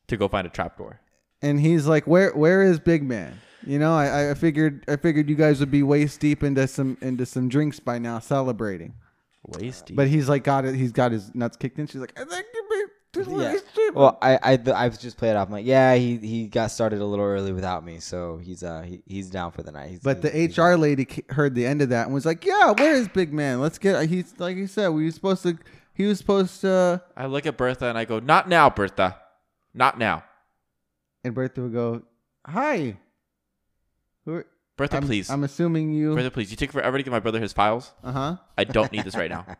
to 0.08 0.18
go 0.18 0.28
find 0.28 0.46
a 0.46 0.50
trapdoor. 0.50 1.00
and 1.42 1.60
he's 1.62 1.88
like, 1.88 2.06
"Where 2.06 2.32
where 2.36 2.62
is 2.62 2.80
Big 2.80 3.04
Man?" 3.04 3.40
You 3.66 3.80
know, 3.80 3.94
I, 3.94 4.32
I 4.32 4.34
figured 4.34 4.84
I 4.90 4.98
figured 4.98 5.30
you 5.30 5.36
guys 5.36 5.62
would 5.62 5.72
be 5.72 5.84
waist 5.84 6.20
deep 6.20 6.44
into 6.44 6.68
some 6.68 6.98
into 7.00 7.26
some 7.26 7.48
drinks 7.48 7.80
by 7.80 8.00
now, 8.00 8.20
celebrating. 8.20 8.96
Waist 9.44 9.86
deep. 9.86 9.96
But 9.96 10.08
he's 10.08 10.28
like 10.28 10.44
got 10.44 10.66
it. 10.66 10.76
He's 10.76 10.92
got 10.92 11.12
his 11.12 11.34
nuts 11.34 11.58
kicked 11.58 11.80
in. 11.80 11.88
She's 11.88 12.02
like, 12.02 12.20
"I 12.20 12.26
think 12.26 12.32
you 12.32 12.44
be 12.44 12.58
too 12.58 12.61
Yeah. 13.30 13.54
waist. 13.54 13.66
Well, 13.94 14.18
I 14.22 14.38
I 14.54 14.60
I've 14.74 15.00
just 15.00 15.18
played 15.18 15.32
it 15.32 15.36
off. 15.36 15.48
I'm 15.48 15.54
like, 15.54 15.66
yeah, 15.66 15.96
he 15.96 16.18
he 16.18 16.48
got 16.48 16.72
started 16.72 17.02
a 17.02 17.06
little 17.06 17.26
early 17.26 17.52
without 17.52 17.84
me, 17.86 18.00
so 18.00 18.38
he's 18.38 18.64
uh 18.64 18.82
he, 18.84 19.02
he's 19.06 19.30
down 19.30 19.52
for 19.52 19.64
the 19.64 19.72
night. 19.72 19.90
He's, 19.92 20.00
But 20.00 20.22
the 20.22 20.30
he's- 20.30 20.58
HR 20.58 20.76
lady 20.76 21.08
heard 21.30 21.56
the 21.56 21.66
end 21.66 21.82
of 21.82 21.90
that 21.90 22.06
and 22.06 22.14
was 22.14 22.26
like, 22.26 22.46
"Yeah, 22.46 22.72
where 22.72 22.94
is 22.96 23.08
Big 23.08 23.34
Man? 23.34 23.60
Let's 23.62 23.78
get." 23.78 24.08
He's 24.08 24.34
like 24.38 24.56
he 24.58 24.68
said, 24.68 24.90
we 24.90 25.06
were 25.06 25.12
supposed 25.12 25.44
to. 25.44 25.58
He 25.94 26.06
was 26.06 26.18
supposed 26.18 26.62
to. 26.62 27.02
I 27.18 27.26
look 27.26 27.46
at 27.46 27.58
Bertha 27.58 27.86
and 27.88 27.98
I 27.98 28.06
go, 28.06 28.20
"Not 28.20 28.48
now, 28.50 28.70
Bertha. 28.70 29.18
Not 29.74 29.98
now, 30.00 30.24
And 31.24 31.34
Bertha 31.36 31.62
would 31.62 31.74
go, 31.74 32.02
"Hi." 32.46 32.98
Who 34.26 34.36
are, 34.36 34.46
Bertha, 34.78 34.98
I'm, 34.98 35.04
please. 35.04 35.30
I'm 35.30 35.44
assuming 35.44 35.94
you. 35.94 36.16
Bertha, 36.16 36.32
please. 36.32 36.50
You 36.52 36.58
take 36.58 36.72
forever 36.72 36.98
to 36.98 37.04
give 37.04 37.12
my 37.12 37.20
brother 37.20 37.40
his 37.40 37.54
files. 37.54 37.92
Uh 38.04 38.12
huh. 38.12 38.38
I 38.58 38.64
don't 38.64 38.92
need 38.92 39.04
this 39.04 39.16
right 39.16 39.30
now. 39.30 39.46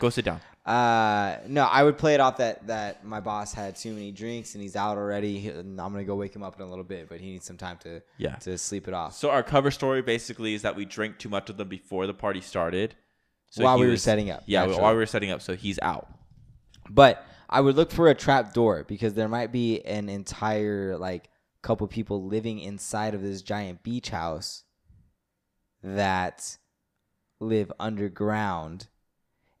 Go 0.00 0.10
sit 0.10 0.24
down." 0.24 0.40
Uh, 0.66 1.38
no, 1.48 1.64
I 1.64 1.82
would 1.82 1.96
play 1.96 2.14
it 2.14 2.20
off 2.20 2.36
that 2.36 2.66
that 2.66 3.04
my 3.04 3.20
boss 3.20 3.54
had 3.54 3.76
too 3.76 3.92
many 3.94 4.12
drinks 4.12 4.54
and 4.54 4.62
he's 4.62 4.76
out 4.76 4.98
already. 4.98 5.48
And 5.48 5.80
I'm 5.80 5.92
gonna 5.92 6.04
go 6.04 6.16
wake 6.16 6.34
him 6.36 6.42
up 6.42 6.54
in 6.56 6.62
a 6.62 6.68
little 6.68 6.84
bit, 6.84 7.08
but 7.08 7.18
he 7.20 7.30
needs 7.30 7.46
some 7.46 7.56
time 7.56 7.78
to 7.78 8.02
Yeah. 8.18 8.34
to 8.36 8.58
sleep 8.58 8.86
it 8.86 8.94
off. 8.94 9.14
So 9.14 9.30
our 9.30 9.42
cover 9.42 9.70
story 9.70 10.02
basically 10.02 10.54
is 10.54 10.62
that 10.62 10.76
we 10.76 10.84
drank 10.84 11.18
too 11.18 11.28
much 11.28 11.48
of 11.48 11.56
them 11.56 11.68
before 11.68 12.06
the 12.06 12.14
party 12.14 12.40
started. 12.40 12.94
So 13.50 13.64
While 13.64 13.78
he 13.78 13.84
we 13.84 13.90
were 13.90 13.96
setting 13.96 14.30
up, 14.30 14.42
Yeah, 14.46 14.60
naturally. 14.60 14.82
while 14.82 14.92
we 14.92 14.98
were 14.98 15.06
setting 15.06 15.30
up. 15.30 15.40
So 15.42 15.56
he's 15.56 15.78
out. 15.82 16.08
But 16.88 17.24
I 17.48 17.60
would 17.62 17.74
look 17.74 17.90
for 17.90 18.08
a 18.08 18.14
trap 18.14 18.52
door 18.52 18.84
because 18.86 19.14
there 19.14 19.28
might 19.28 19.50
be 19.50 19.80
an 19.84 20.08
entire 20.08 20.96
like 20.98 21.30
couple 21.62 21.86
people 21.88 22.24
living 22.26 22.58
inside 22.60 23.14
of 23.14 23.22
this 23.22 23.42
giant 23.42 23.82
beach 23.82 24.10
house 24.10 24.62
that 25.82 26.58
live 27.40 27.72
underground 27.80 28.88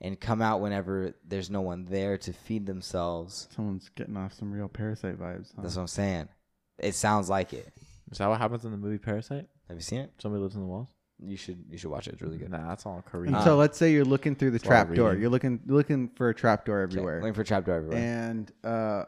and 0.00 0.18
come 0.18 0.40
out 0.40 0.60
whenever 0.60 1.14
there's 1.26 1.50
no 1.50 1.60
one 1.60 1.84
there 1.84 2.16
to 2.18 2.32
feed 2.32 2.66
themselves. 2.66 3.48
Someone's 3.54 3.90
getting 3.94 4.16
off 4.16 4.32
some 4.32 4.50
real 4.52 4.68
parasite 4.68 5.18
vibes. 5.18 5.52
Huh? 5.54 5.62
That's 5.62 5.76
what 5.76 5.82
I'm 5.82 5.88
saying. 5.88 6.28
It 6.78 6.94
sounds 6.94 7.28
like 7.28 7.52
it. 7.52 7.72
Is 8.10 8.18
that 8.18 8.28
what 8.28 8.38
happens 8.40 8.64
in 8.64 8.70
the 8.70 8.76
movie 8.76 8.98
Parasite? 8.98 9.46
Have 9.68 9.76
you 9.76 9.82
seen 9.82 10.00
it? 10.00 10.12
Somebody 10.18 10.42
lives 10.42 10.54
in 10.56 10.62
the 10.62 10.66
walls. 10.66 10.88
You 11.22 11.36
should 11.36 11.62
you 11.70 11.76
should 11.76 11.90
watch 11.90 12.08
it. 12.08 12.14
It's 12.14 12.22
really 12.22 12.38
good. 12.38 12.50
Nah, 12.50 12.66
that's 12.68 12.86
all 12.86 13.04
Korean. 13.06 13.34
And 13.34 13.44
so 13.44 13.56
let's 13.56 13.76
say 13.76 13.92
you're 13.92 14.04
looking 14.06 14.34
through 14.34 14.50
the 14.52 14.56
It's 14.56 14.64
a 14.64 14.68
trap 14.68 14.92
door. 14.94 15.08
reading. 15.10 15.20
You're 15.20 15.30
looking 15.30 15.60
looking 15.66 16.08
for 16.16 16.30
a 16.30 16.34
trap 16.34 16.64
door 16.64 16.82
Okay, 16.82 16.92
everywhere. 16.92 17.20
Looking 17.20 17.34
for 17.34 17.42
a 17.42 17.44
trap 17.44 17.66
door 17.66 17.74
everywhere. 17.76 17.98
and 17.98 18.50
uh, 18.64 19.04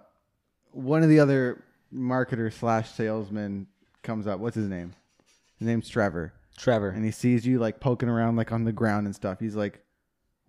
one 0.73 1.03
of 1.03 1.09
the 1.09 1.19
other 1.21 1.65
marketer 1.93 2.53
slash 2.53 2.91
salesman 2.91 3.67
comes 4.03 4.27
up. 4.27 4.41
What's 4.41 4.57
his 4.57 4.69
name? 4.69 4.93
His 5.59 5.67
name's 5.67 5.89
Trevor, 5.89 6.33
Trevor. 6.57 6.91
and 6.91 7.05
he 7.05 7.11
sees 7.13 7.47
you 7.47 7.59
like 7.59 7.81
poking 7.81 8.09
around 8.09 8.37
like 8.37 8.53
on 8.53 8.65
the 8.65 8.73
ground 8.73 9.07
and 9.07 9.15
stuff. 9.17 9.41
He's 9.41 9.57
like, 9.57 9.82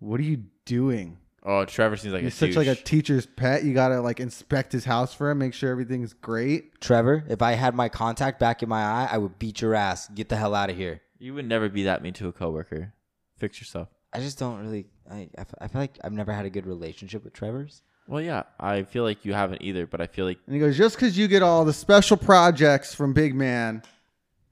"What 0.04 0.20
are 0.20 0.24
you 0.24 0.44
doing? 0.64 1.18
oh, 1.46 1.64
Trevor 1.66 1.96
seems 1.96 2.14
like 2.14 2.22
You're 2.22 2.28
a 2.28 2.32
such 2.32 2.56
like 2.56 2.66
a 2.68 2.74
teacher's 2.74 3.26
pet. 3.26 3.64
You 3.64 3.74
gotta 3.74 4.00
like 4.00 4.18
inspect 4.20 4.72
his 4.72 4.84
house 4.86 5.12
for 5.12 5.30
him, 5.30 5.38
make 5.38 5.54
sure 5.54 5.70
everything's 5.70 6.12
great." 6.12 6.80
Trevor, 6.80 7.24
if 7.28 7.42
I 7.42 7.52
had 7.52 7.74
my 7.74 7.88
contact 7.88 8.38
back 8.38 8.62
in 8.62 8.68
my 8.68 8.82
eye, 8.82 9.08
I 9.10 9.18
would 9.18 9.38
beat 9.38 9.60
your 9.60 9.74
ass. 9.74 10.08
Get 10.08 10.28
the 10.28 10.36
hell 10.36 10.54
out 10.54 10.70
of 10.70 10.76
here. 10.76 11.00
you 11.18 11.32
would 11.34 11.48
never 11.48 11.68
be 11.68 11.84
that 11.84 12.02
mean 12.02 12.12
to 12.14 12.28
a 12.28 12.32
coworker. 12.32 12.92
Fix 13.38 13.60
yourself. 13.60 13.88
I 14.12 14.20
just 14.20 14.38
don't 14.38 14.60
really. 14.60 14.86
I, 15.10 15.28
I 15.36 15.40
f- 15.40 15.54
I 15.60 15.68
feel 15.68 15.80
like 15.80 15.98
I've 16.04 16.12
never 16.12 16.32
had 16.32 16.44
a 16.46 16.50
good 16.50 16.66
relationship 16.66 17.24
with 17.24 17.32
Trevor's. 17.32 17.82
Well, 18.06 18.20
yeah, 18.22 18.42
I 18.60 18.82
feel 18.82 19.02
like 19.02 19.24
you 19.24 19.32
haven't 19.32 19.62
either, 19.62 19.86
but 19.86 20.00
I 20.00 20.06
feel 20.06 20.26
like 20.26 20.38
And 20.46 20.54
he 20.54 20.60
goes, 20.60 20.76
"Just 20.76 20.96
because 20.96 21.16
you 21.18 21.26
get 21.28 21.42
all 21.42 21.64
the 21.64 21.72
special 21.72 22.16
projects 22.16 22.94
from 22.94 23.12
Big 23.12 23.34
Man, 23.34 23.82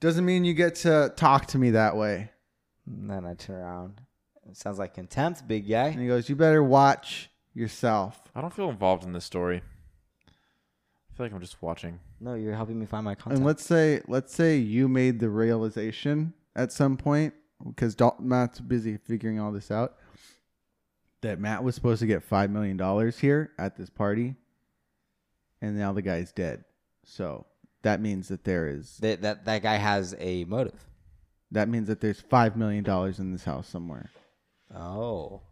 doesn't 0.01 0.25
mean 0.25 0.45
you 0.45 0.55
get 0.55 0.75
to 0.77 1.13
talk 1.17 1.47
to 1.49 1.59
me 1.59 1.71
that 1.71 1.97
way." 1.97 2.31
And 2.87 3.09
then 3.11 3.25
I 3.25 3.35
turn 3.35 3.57
around. 3.57 4.01
It 4.49 4.57
sounds 4.57 4.79
like 4.79 4.95
contempt, 4.95 5.47
big 5.47 5.69
guy. 5.69 5.89
And 5.89 6.01
he 6.01 6.07
goes, 6.07 6.29
"You 6.29 6.37
better 6.37 6.63
watch 6.63 7.31
yourself." 7.55 8.21
I 8.35 8.41
don't 8.41 8.53
feel 8.53 8.71
involved 8.71 9.05
in 9.05 9.13
this 9.13 9.25
story. 9.25 9.63
I 10.29 11.17
feel 11.17 11.27
like 11.27 11.33
I'm 11.33 11.41
just 11.41 11.61
watching. 11.63 12.01
No, 12.21 12.35
you're 12.35 12.55
helping 12.55 12.79
me 12.79 12.87
find 12.87 13.05
my 13.05 13.15
contact. 13.15 13.37
And 13.37 13.47
let's 13.47 13.65
say 13.65 14.01
let's 14.09 14.35
say 14.35 14.57
you 14.57 14.89
made 14.89 15.21
the 15.21 15.29
realization 15.31 16.33
at 16.57 16.73
some 16.73 16.97
point 16.97 17.35
because 17.67 17.95
Dal- 17.95 18.17
Matt's 18.21 18.61
busy 18.61 18.97
figuring 18.97 19.39
all 19.39 19.53
this 19.53 19.71
out 19.71 19.97
that 21.21 21.39
Matt 21.39 21.63
was 21.63 21.75
supposed 21.75 22.01
to 22.01 22.07
get 22.07 22.23
five 22.25 22.51
million 22.51 22.77
dollars 22.77 23.19
here 23.19 23.53
at 23.59 23.77
this 23.77 23.91
party, 23.91 24.35
and 25.61 25.77
now 25.79 25.93
the 25.93 26.03
guy's 26.03 26.33
dead. 26.33 26.65
So 27.05 27.47
that 27.83 28.01
means 28.01 28.29
that 28.29 28.45
there 28.45 28.67
is 28.69 28.97
that, 28.99 29.23
that 29.23 29.45
that 29.45 29.63
guy 29.63 29.77
has 29.77 30.15
a 30.19 30.45
motive. 30.45 30.85
that 31.53 31.69
means 31.69 31.89
that 31.89 32.01
there's 32.01 32.21
five 32.21 32.57
million 32.57 32.83
dollars 32.85 33.19
in 33.19 33.31
this 33.33 33.45
house 33.45 33.69
somewhere. 33.69 34.11
Oh, 34.75 35.43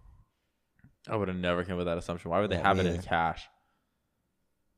I 1.08 1.16
would 1.16 1.28
have 1.28 1.36
never 1.36 1.64
come 1.64 1.76
with 1.76 1.86
that 1.86 1.98
assumption. 1.98 2.30
Why 2.30 2.40
would 2.40 2.50
they 2.50 2.56
Yeah, 2.56 2.66
have 2.66 2.76
me 2.76 2.84
it 2.84 2.86
in 2.88 2.92
either. 2.94 3.02
cash? 3.02 3.46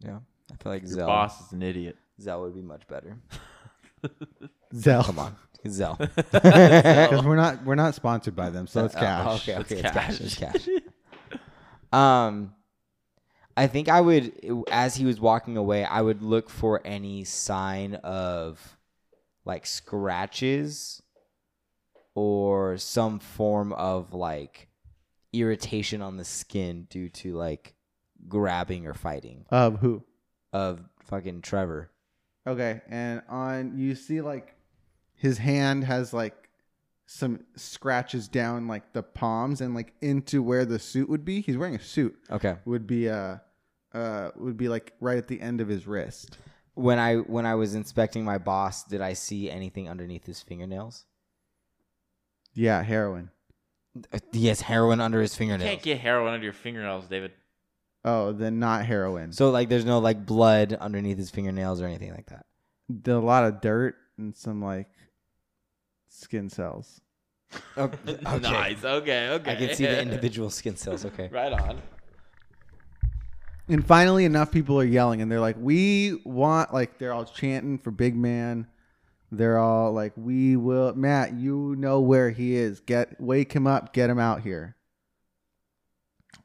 yeah. 0.01 0.18
I 0.53 0.62
feel 0.62 0.72
like 0.72 0.82
Your 0.82 0.99
Zelle. 0.99 1.07
boss 1.07 1.47
is 1.47 1.53
an 1.53 1.62
idiot. 1.62 1.97
Zelle 2.20 2.43
would 2.43 2.55
be 2.55 2.62
much 2.62 2.86
better. 2.88 3.16
Zelle, 4.74 5.05
Come 5.05 5.18
on, 5.18 5.36
Zelle. 5.66 5.99
because 5.99 7.24
we're 7.24 7.36
not 7.36 7.64
we're 7.64 7.74
not 7.74 7.95
sponsored 7.95 8.34
by 8.36 8.51
them, 8.51 8.66
so 8.66 8.84
it's 8.84 8.95
Uh, 8.97 9.01
cash. 9.01 9.49
okay, 9.49 9.61
It's 9.61 9.72
okay, 9.72 9.80
it's 9.80 9.90
cash. 9.93 10.20
It's 10.20 10.34
cash. 10.36 10.68
cash. 11.30 11.38
um, 11.93 12.55
I 13.57 13.66
think 13.66 13.88
I 13.88 14.01
would, 14.01 14.64
as 14.70 14.95
he 14.97 15.05
was 15.05 15.20
walking 15.20 15.57
away, 15.59 15.84
I 15.84 16.01
would 16.01 16.22
look 16.22 16.49
for 16.49 16.80
any 16.84 17.24
sign 17.24 17.95
of 17.97 18.76
like 19.45 19.66
scratches 19.66 21.02
or 22.15 22.77
some 22.79 23.19
form 23.19 23.73
of 23.73 24.13
like 24.13 24.69
irritation 25.33 26.03
on 26.03 26.17
the 26.17 26.25
skin 26.25 26.87
due 26.91 27.09
to 27.09 27.35
like 27.35 27.75
grabbing 28.29 28.87
or 28.87 28.95
fighting 28.95 29.45
Of 29.51 29.81
who? 29.81 30.05
of 30.53 30.81
fucking 31.05 31.41
Trevor. 31.43 31.91
Okay, 32.47 32.83
and 32.89 33.23
on 33.29 33.77
you 33.79 33.95
see 33.95 34.21
like 34.21 34.55
his 35.15 35.39
hand 35.39 35.85
has 35.85 36.13
like 36.13 36.35
some 37.07 37.41
scratches 37.57 38.29
down 38.29 38.67
like 38.69 38.93
the 38.93 39.03
palms 39.03 39.61
and 39.61 39.75
like 39.75 39.93
into 40.01 40.43
where 40.43 40.65
the 40.65 40.79
suit 40.79 41.09
would 41.09 41.25
be. 41.25 41.41
He's 41.41 41.57
wearing 41.57 41.75
a 41.77 41.81
suit. 41.81 42.15
Okay. 42.31 42.57
Would 42.65 42.87
be 42.87 43.09
uh 43.09 43.37
uh 43.95 44.31
would 44.37 44.57
be 44.57 44.69
like 44.69 44.93
right 45.01 45.19
at 45.19 45.29
the 45.29 45.41
end 45.41 45.61
of 45.61 45.69
his 45.69 45.87
wrist. 45.87 46.37
When 46.75 46.99
I 46.99 47.17
when 47.17 47.47
I 47.47 47.55
was 47.55 47.75
inspecting 47.75 48.25
my 48.25 48.39
boss, 48.39 48.85
did 48.85 49.01
I 49.01 49.13
see 49.13 49.51
anything 49.51 49.89
underneath 49.89 50.25
his 50.27 50.41
fingernails? 50.43 51.05
Yeah, 52.55 52.83
heroin. 52.83 53.31
Uh, 54.13 54.19
He 54.33 54.47
has 54.49 54.61
heroin 54.63 55.01
under 55.01 55.21
his 55.21 55.35
You 55.35 55.39
fingernails. 55.39 55.71
can't 55.71 55.83
get 55.83 55.99
heroin 56.01 56.35
under 56.35 56.45
your 56.45 56.53
fingernails, 56.53 57.07
David. 57.07 57.33
Oh, 58.05 58.33
then 58.33 58.59
not 58.59 58.85
heroin. 58.85 59.33
So 59.33 59.51
like, 59.51 59.69
there's 59.69 59.85
no 59.85 59.99
like 60.01 60.27
blood 60.27 60.73
underneath 60.75 61.19
his 61.19 61.31
fingernails 61.31 61.81
or 61.81 61.87
anything 61.87 62.11
like 62.13 62.27
that. 62.27 62.45
a 63.13 63.19
lot 63.19 63.45
of 63.45 63.61
dirt 63.61 63.95
and 64.19 64.37
some 64.37 64.61
like 64.63 64.89
skin 66.09 66.49
cells. 66.49 67.01
Okay. 67.77 68.17
Nice. 68.23 68.83
Okay. 68.83 69.29
Okay. 69.29 69.53
I 69.53 69.55
can 69.57 69.75
see 69.75 69.85
the 69.85 70.01
individual 70.01 70.49
skin 70.49 70.75
cells. 70.75 71.05
Okay. 71.05 71.29
right 71.33 71.53
on. 71.53 71.83
And 73.69 73.87
finally, 73.87 74.25
enough 74.25 74.51
people 74.51 74.81
are 74.81 74.85
yelling, 74.85 75.21
and 75.21 75.31
they're 75.31 75.39
like, 75.41 75.57
"We 75.59 76.21
want!" 76.25 76.73
Like 76.73 76.99
they're 76.99 77.13
all 77.13 77.25
chanting 77.27 77.79
for 77.79 77.91
Big 77.91 78.17
Man. 78.17 78.67
They're 79.35 79.59
all 79.59 79.93
like, 79.93 80.12
"We 80.14 80.57
will, 80.57 80.95
Matt. 80.95 81.33
You 81.33 81.74
know 81.76 82.01
where 82.01 82.30
he 82.30 82.55
is. 82.55 82.80
Get 82.80 83.18
wake 83.18 83.53
him 83.55 83.66
up. 83.66 83.95
Get 83.95 84.11
him 84.11 84.18
out 84.18 84.43
here." 84.43 84.76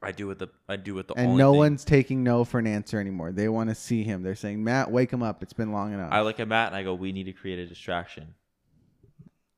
I 0.02 0.12
do 0.14 0.26
with 0.28 0.40
the 0.40 0.48
I 0.70 0.78
do 0.78 0.94
with 0.94 1.08
the 1.10 1.16
And 1.16 1.28
only 1.32 1.38
no 1.38 1.52
thing- 1.52 1.60
one's 1.60 1.84
taking 1.84 2.24
no 2.24 2.46
for 2.46 2.60
an 2.60 2.68
answer 2.68 3.00
anymore. 3.00 3.32
They 3.34 3.50
want 3.50 3.70
to 3.70 3.76
see 3.76 4.04
him. 4.04 4.24
They're 4.24 4.36
saying, 4.36 4.64
"Matt, 4.64 4.90
wake 4.90 5.12
him 5.12 5.22
up. 5.22 5.44
It's 5.44 5.52
been 5.54 5.72
long 5.74 5.94
enough." 5.94 6.14
I 6.14 6.22
look 6.22 6.40
at 6.40 6.48
Matt 6.48 6.68
and 6.68 6.76
I 6.78 6.84
go, 6.84 6.94
"We 6.94 7.12
need 7.12 7.26
to 7.26 7.34
create 7.34 7.60
a 7.60 7.68
distraction," 7.68 8.36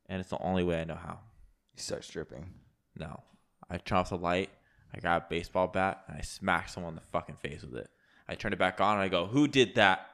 and 0.08 0.20
it's 0.20 0.30
the 0.30 0.40
only 0.40 0.64
way 0.64 0.82
I 0.82 0.86
know 0.86 0.96
how. 0.96 1.20
You 1.76 1.82
start 1.84 2.04
stripping. 2.04 2.52
No, 2.98 3.22
I 3.70 3.78
turn 3.78 4.00
off 4.00 4.10
the 4.10 4.18
light. 4.18 4.50
I 4.92 5.00
grab 5.00 5.24
a 5.24 5.30
baseball 5.30 5.68
bat 5.68 6.04
and 6.08 6.18
I 6.18 6.22
smack 6.22 6.68
someone 6.70 6.94
in 6.94 6.96
the 6.96 7.02
fucking 7.12 7.36
face 7.38 7.62
with 7.62 7.76
it. 7.76 7.92
I 8.28 8.34
turn 8.34 8.54
it 8.54 8.60
back 8.60 8.82
on 8.82 8.94
and 8.94 9.04
I 9.04 9.08
go, 9.08 9.28
"Who 9.28 9.48
did 9.48 9.76
that?" 9.76 10.08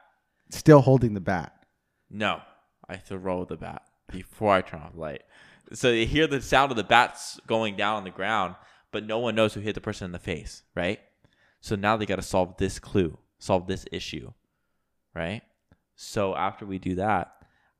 Still 0.50 0.82
holding 0.82 1.14
the 1.14 1.20
bat. 1.20 1.64
No, 2.10 2.42
I 2.88 2.96
throw 2.96 3.44
the 3.44 3.56
bat 3.56 3.82
before 4.10 4.52
I 4.52 4.62
turn 4.62 4.80
off 4.82 4.92
the 4.94 5.00
light. 5.00 5.22
So 5.72 5.90
you 5.90 6.06
hear 6.06 6.26
the 6.26 6.40
sound 6.40 6.70
of 6.70 6.76
the 6.76 6.84
bats 6.84 7.40
going 7.46 7.76
down 7.76 7.96
on 7.96 8.04
the 8.04 8.10
ground, 8.10 8.54
but 8.92 9.04
no 9.04 9.18
one 9.18 9.34
knows 9.34 9.54
who 9.54 9.60
hit 9.60 9.74
the 9.74 9.80
person 9.80 10.04
in 10.04 10.12
the 10.12 10.18
face, 10.18 10.62
right? 10.74 11.00
So 11.60 11.74
now 11.74 11.96
they 11.96 12.06
got 12.06 12.16
to 12.16 12.22
solve 12.22 12.56
this 12.58 12.78
clue, 12.78 13.18
solve 13.38 13.66
this 13.66 13.84
issue, 13.90 14.32
right? 15.14 15.42
So 15.96 16.36
after 16.36 16.64
we 16.66 16.78
do 16.78 16.94
that, 16.96 17.32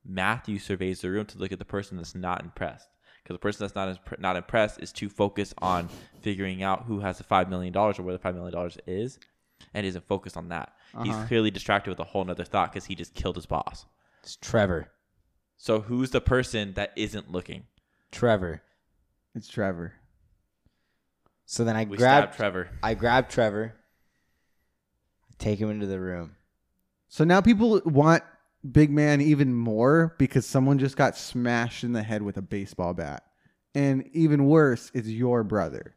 Matthew 0.04 0.58
surveys 0.58 1.00
the 1.00 1.10
room 1.10 1.26
to 1.26 1.38
look 1.38 1.52
at 1.52 1.58
the 1.58 1.64
person 1.64 1.96
that's 1.96 2.14
not 2.14 2.42
impressed. 2.42 2.88
Because 3.22 3.34
the 3.34 3.40
person 3.40 3.64
that's 3.64 3.74
not 3.74 3.88
impre- 4.04 4.20
not 4.20 4.36
impressed 4.36 4.80
is 4.80 4.92
too 4.92 5.08
focused 5.08 5.54
on 5.58 5.88
figuring 6.22 6.62
out 6.62 6.84
who 6.86 7.00
has 7.00 7.18
the 7.18 7.24
five 7.24 7.48
million 7.48 7.72
dollars 7.72 7.98
or 7.98 8.02
where 8.04 8.12
the 8.14 8.18
five 8.20 8.34
million 8.34 8.52
dollars 8.52 8.78
is, 8.86 9.18
and 9.74 9.84
isn't 9.84 10.06
focused 10.06 10.36
on 10.36 10.48
that. 10.48 10.72
He's 11.02 11.12
Uh-huh. 11.14 11.26
clearly 11.26 11.50
distracted 11.50 11.90
with 11.90 11.98
a 11.98 12.04
whole 12.04 12.24
nother 12.24 12.44
thought 12.44 12.72
because 12.72 12.84
he 12.86 12.94
just 12.94 13.14
killed 13.14 13.34
his 13.36 13.46
boss. 13.46 13.84
It's 14.22 14.36
Trevor. 14.36 14.92
So 15.56 15.80
who's 15.80 16.10
the 16.10 16.20
person 16.20 16.74
that 16.74 16.92
isn't 16.96 17.30
looking? 17.32 17.64
Trevor. 18.12 18.62
It's 19.34 19.48
Trevor. 19.48 19.94
So 21.44 21.64
then 21.64 21.76
I 21.76 21.84
We 21.84 21.96
grab 21.96 22.34
Trevor. 22.34 22.68
I 22.82 22.94
grab 22.94 23.28
Trevor. 23.28 23.74
Take 25.38 25.58
him 25.58 25.70
into 25.70 25.86
the 25.86 26.00
room. 26.00 26.36
So 27.08 27.24
now 27.24 27.40
people 27.40 27.80
want 27.84 28.22
Big 28.70 28.90
Man 28.90 29.20
even 29.20 29.54
more 29.54 30.14
because 30.18 30.44
someone 30.46 30.78
just 30.78 30.96
got 30.96 31.16
smashed 31.16 31.84
in 31.84 31.92
the 31.92 32.02
head 32.02 32.22
with 32.22 32.36
a 32.36 32.42
baseball 32.42 32.94
bat. 32.94 33.22
And 33.74 34.08
even 34.12 34.46
worse, 34.46 34.90
it's 34.94 35.06
your 35.08 35.44
brother. 35.44 35.94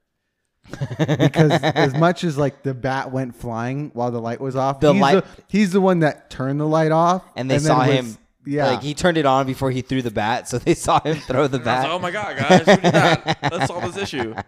because 0.99 1.51
as 1.63 1.95
much 1.95 2.23
as 2.23 2.37
like 2.37 2.61
the 2.61 2.73
bat 2.75 3.11
went 3.11 3.35
flying 3.35 3.89
while 3.93 4.11
the 4.11 4.21
light 4.21 4.39
was 4.41 4.55
off, 4.55 4.81
The 4.81 4.93
he's, 4.93 5.01
light- 5.01 5.23
the, 5.23 5.43
he's 5.47 5.71
the 5.71 5.81
one 5.81 5.99
that 5.99 6.29
turned 6.29 6.59
the 6.59 6.67
light 6.67 6.91
off, 6.91 7.23
And 7.35 7.49
they 7.49 7.55
then 7.55 7.61
saw 7.61 7.79
was- 7.87 7.95
him 7.95 8.17
Yeah, 8.45 8.67
Like 8.67 8.81
he 8.83 8.93
turned 8.93 9.17
it 9.17 9.25
on 9.25 9.45
before 9.45 9.69
he 9.71 9.81
threw 9.81 10.01
the 10.01 10.11
bat, 10.11 10.47
so 10.47 10.57
they 10.59 10.73
saw 10.73 10.99
him 11.01 11.17
throw 11.17 11.47
the 11.47 11.57
And 11.59 11.67
I 11.69 11.75
was 11.75 11.83
bat. 11.83 11.83
like, 11.83 11.91
oh 11.91 11.99
my 11.99 12.11
god, 12.11 12.37
guys, 12.37 12.59
who 12.59 12.81
did 12.81 12.93
that? 12.93 13.39
Let's 13.51 13.67
solve 13.67 13.83
this 13.93 13.97
issue. 14.03 14.33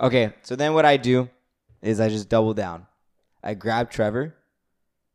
Okay, 0.00 0.32
so 0.42 0.56
then 0.56 0.74
what 0.74 0.84
I 0.84 0.96
do 0.96 1.30
is 1.80 2.00
I 2.00 2.08
just 2.08 2.28
double 2.28 2.52
down. 2.52 2.86
I 3.44 3.54
grab 3.54 3.90
Trevor, 3.92 4.34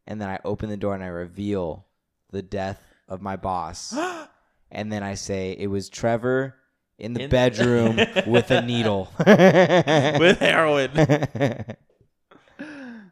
and 0.08 0.22
then 0.22 0.30
I 0.30 0.39
open 0.45 0.70
the 0.70 0.78
door 0.78 0.95
and 0.95 1.04
I 1.04 1.08
reveal 1.08 1.86
the 2.32 2.41
death 2.41 2.82
of 3.10 3.22
my 3.22 3.36
boss. 3.36 3.93
and 4.72 4.89
then 4.91 5.04
I 5.04 5.16
say 5.16 5.52
it 5.60 5.68
was 5.68 5.89
Trevor 5.89 6.56
in 6.97 7.14
the 7.14 7.24
In- 7.24 7.30
bedroom 7.30 7.97
with 8.26 8.50
a 8.52 8.62
needle. 8.62 9.12
With 9.20 10.39
heroin. 10.39 10.91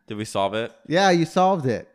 Did 0.08 0.16
we 0.18 0.24
solve 0.26 0.54
it? 0.54 0.72
yeah, 0.88 1.10
you 1.12 1.26
solved 1.26 1.66
it. 1.66 1.90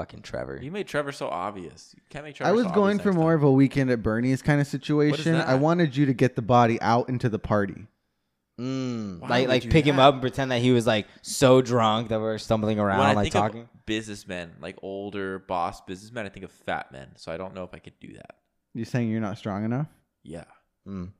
Fucking 0.00 0.22
Trevor. 0.22 0.58
You 0.62 0.70
made 0.70 0.86
Trevor 0.86 1.12
so 1.12 1.28
obvious. 1.28 1.92
You 1.94 2.02
can't 2.08 2.24
make 2.24 2.34
Trevor 2.36 2.48
I 2.48 2.52
was 2.52 2.64
so 2.66 2.72
going 2.72 2.92
obvious 2.98 3.02
for 3.02 3.08
next 3.10 3.16
more 3.20 3.32
time. 3.32 3.38
of 3.40 3.42
a 3.44 3.52
weekend 3.52 3.90
at 3.90 4.02
Bernie's 4.02 4.40
kind 4.40 4.60
of 4.60 4.66
situation. 4.66 5.34
I 5.34 5.54
wanted 5.56 5.94
you 5.96 6.06
to 6.06 6.14
get 6.14 6.36
the 6.36 6.42
body 6.42 6.80
out 6.80 7.08
into 7.10 7.28
the 7.28 7.38
party. 7.38 7.86
Mm, 8.58 9.20
Why 9.20 9.28
like 9.28 9.40
would 9.42 9.48
like 9.48 9.64
you 9.64 9.70
pick 9.70 9.84
do 9.84 9.90
him 9.90 9.96
that? 9.96 10.02
up 10.02 10.14
and 10.14 10.20
pretend 10.22 10.50
that 10.52 10.60
he 10.60 10.70
was 10.70 10.86
like 10.86 11.06
so 11.22 11.62
drunk 11.62 12.08
that 12.08 12.20
we're 12.20 12.36
stumbling 12.38 12.76
When 12.78 12.86
around 12.86 13.00
I 13.00 13.12
like 13.14 13.24
think 13.24 13.32
talking. 13.32 13.60
of 13.62 13.86
businessmen, 13.86 14.52
like 14.60 14.76
older 14.82 15.38
boss 15.38 15.80
businessmen, 15.82 16.26
I 16.26 16.28
think 16.30 16.44
of 16.44 16.50
fat 16.50 16.92
men. 16.92 17.08
So 17.16 17.32
I 17.32 17.36
don't 17.36 17.54
know 17.54 17.64
if 17.64 17.70
I 17.74 17.78
could 17.78 17.98
do 18.00 18.12
that. 18.14 18.36
You're 18.74 18.84
saying 18.86 19.10
you're 19.10 19.20
not 19.20 19.38
strong 19.38 19.64
enough? 19.64 19.86
Yeah. 20.22 20.44
Mm. 20.86 21.10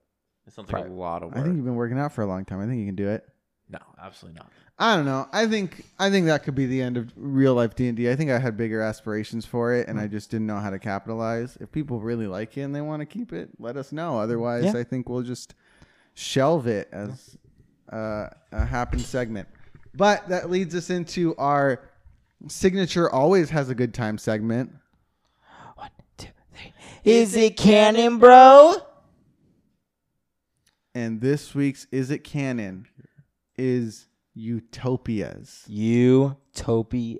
It 0.46 0.52
sounds 0.52 0.70
like 0.72 0.82
Right. 0.84 0.90
a 0.90 0.94
lot 0.94 1.22
of 1.22 1.32
I 1.34 1.42
think 1.42 1.56
you've 1.56 1.64
been 1.64 1.74
working 1.76 1.98
out 1.98 2.12
for 2.12 2.22
a 2.22 2.26
long 2.26 2.44
time. 2.44 2.60
I 2.60 2.66
think 2.66 2.78
you 2.80 2.86
can 2.86 2.94
do 2.96 3.08
it. 3.08 3.24
no, 3.68 3.78
absolutely 4.02 4.38
not. 4.38 4.50
I 4.80 4.96
don't 4.96 5.04
know. 5.04 5.28
I 5.30 5.46
think 5.46 5.84
I 5.98 6.08
think 6.08 6.24
that 6.26 6.42
could 6.42 6.54
be 6.54 6.64
the 6.64 6.80
end 6.80 6.96
of 6.96 7.12
real 7.14 7.54
life 7.54 7.76
D 7.76 7.88
and 7.88 8.00
I 8.08 8.16
think 8.16 8.30
I 8.30 8.38
had 8.38 8.56
bigger 8.56 8.80
aspirations 8.80 9.44
for 9.44 9.74
it, 9.74 9.88
and 9.88 10.00
I 10.00 10.06
just 10.06 10.30
didn't 10.30 10.46
know 10.46 10.58
how 10.58 10.70
to 10.70 10.78
capitalize. 10.78 11.58
If 11.60 11.70
people 11.70 12.00
really 12.00 12.26
like 12.26 12.56
it 12.56 12.62
and 12.62 12.74
they 12.74 12.80
want 12.80 13.00
to 13.00 13.06
keep 13.06 13.34
it, 13.34 13.50
let 13.58 13.76
us 13.76 13.92
know. 13.92 14.18
Otherwise, 14.18 14.64
Yeah. 14.64 14.78
I 14.80 14.84
think 14.84 15.06
we'll 15.10 15.22
just 15.22 15.54
shelve 16.14 16.66
it 16.66 16.88
as 16.92 17.36
uh, 17.92 18.28
a 18.52 18.64
happen 18.64 19.00
segment. 19.00 19.48
But 19.94 20.26
that 20.30 20.48
leads 20.48 20.74
us 20.74 20.88
into 20.88 21.36
our 21.36 21.82
signature 22.48 23.10
always 23.10 23.50
has 23.50 23.68
a 23.68 23.74
good 23.74 23.92
time 23.92 24.16
segment. 24.16 24.72
One, 25.74 25.90
two, 26.16 26.28
three. 26.54 26.72
Is 27.04 27.36
it 27.36 27.58
canon, 27.58 28.18
bro? 28.18 28.76
And 30.94 31.20
this 31.20 31.54
week's 31.54 31.86
Is 31.92 32.10
It 32.10 32.24
Canon 32.24 32.86
is 33.58 34.06
Utopias. 34.34 35.64
Utopias. 35.68 37.18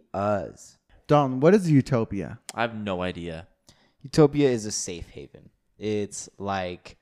Dalton, 1.06 1.40
what 1.40 1.54
is 1.54 1.70
Utopia? 1.70 2.38
I 2.54 2.62
have 2.62 2.74
no 2.74 3.02
idea. 3.02 3.46
Utopia 4.02 4.48
is 4.48 4.64
a 4.66 4.70
safe 4.70 5.08
haven. 5.10 5.50
It's 5.78 6.28
like 6.38 6.96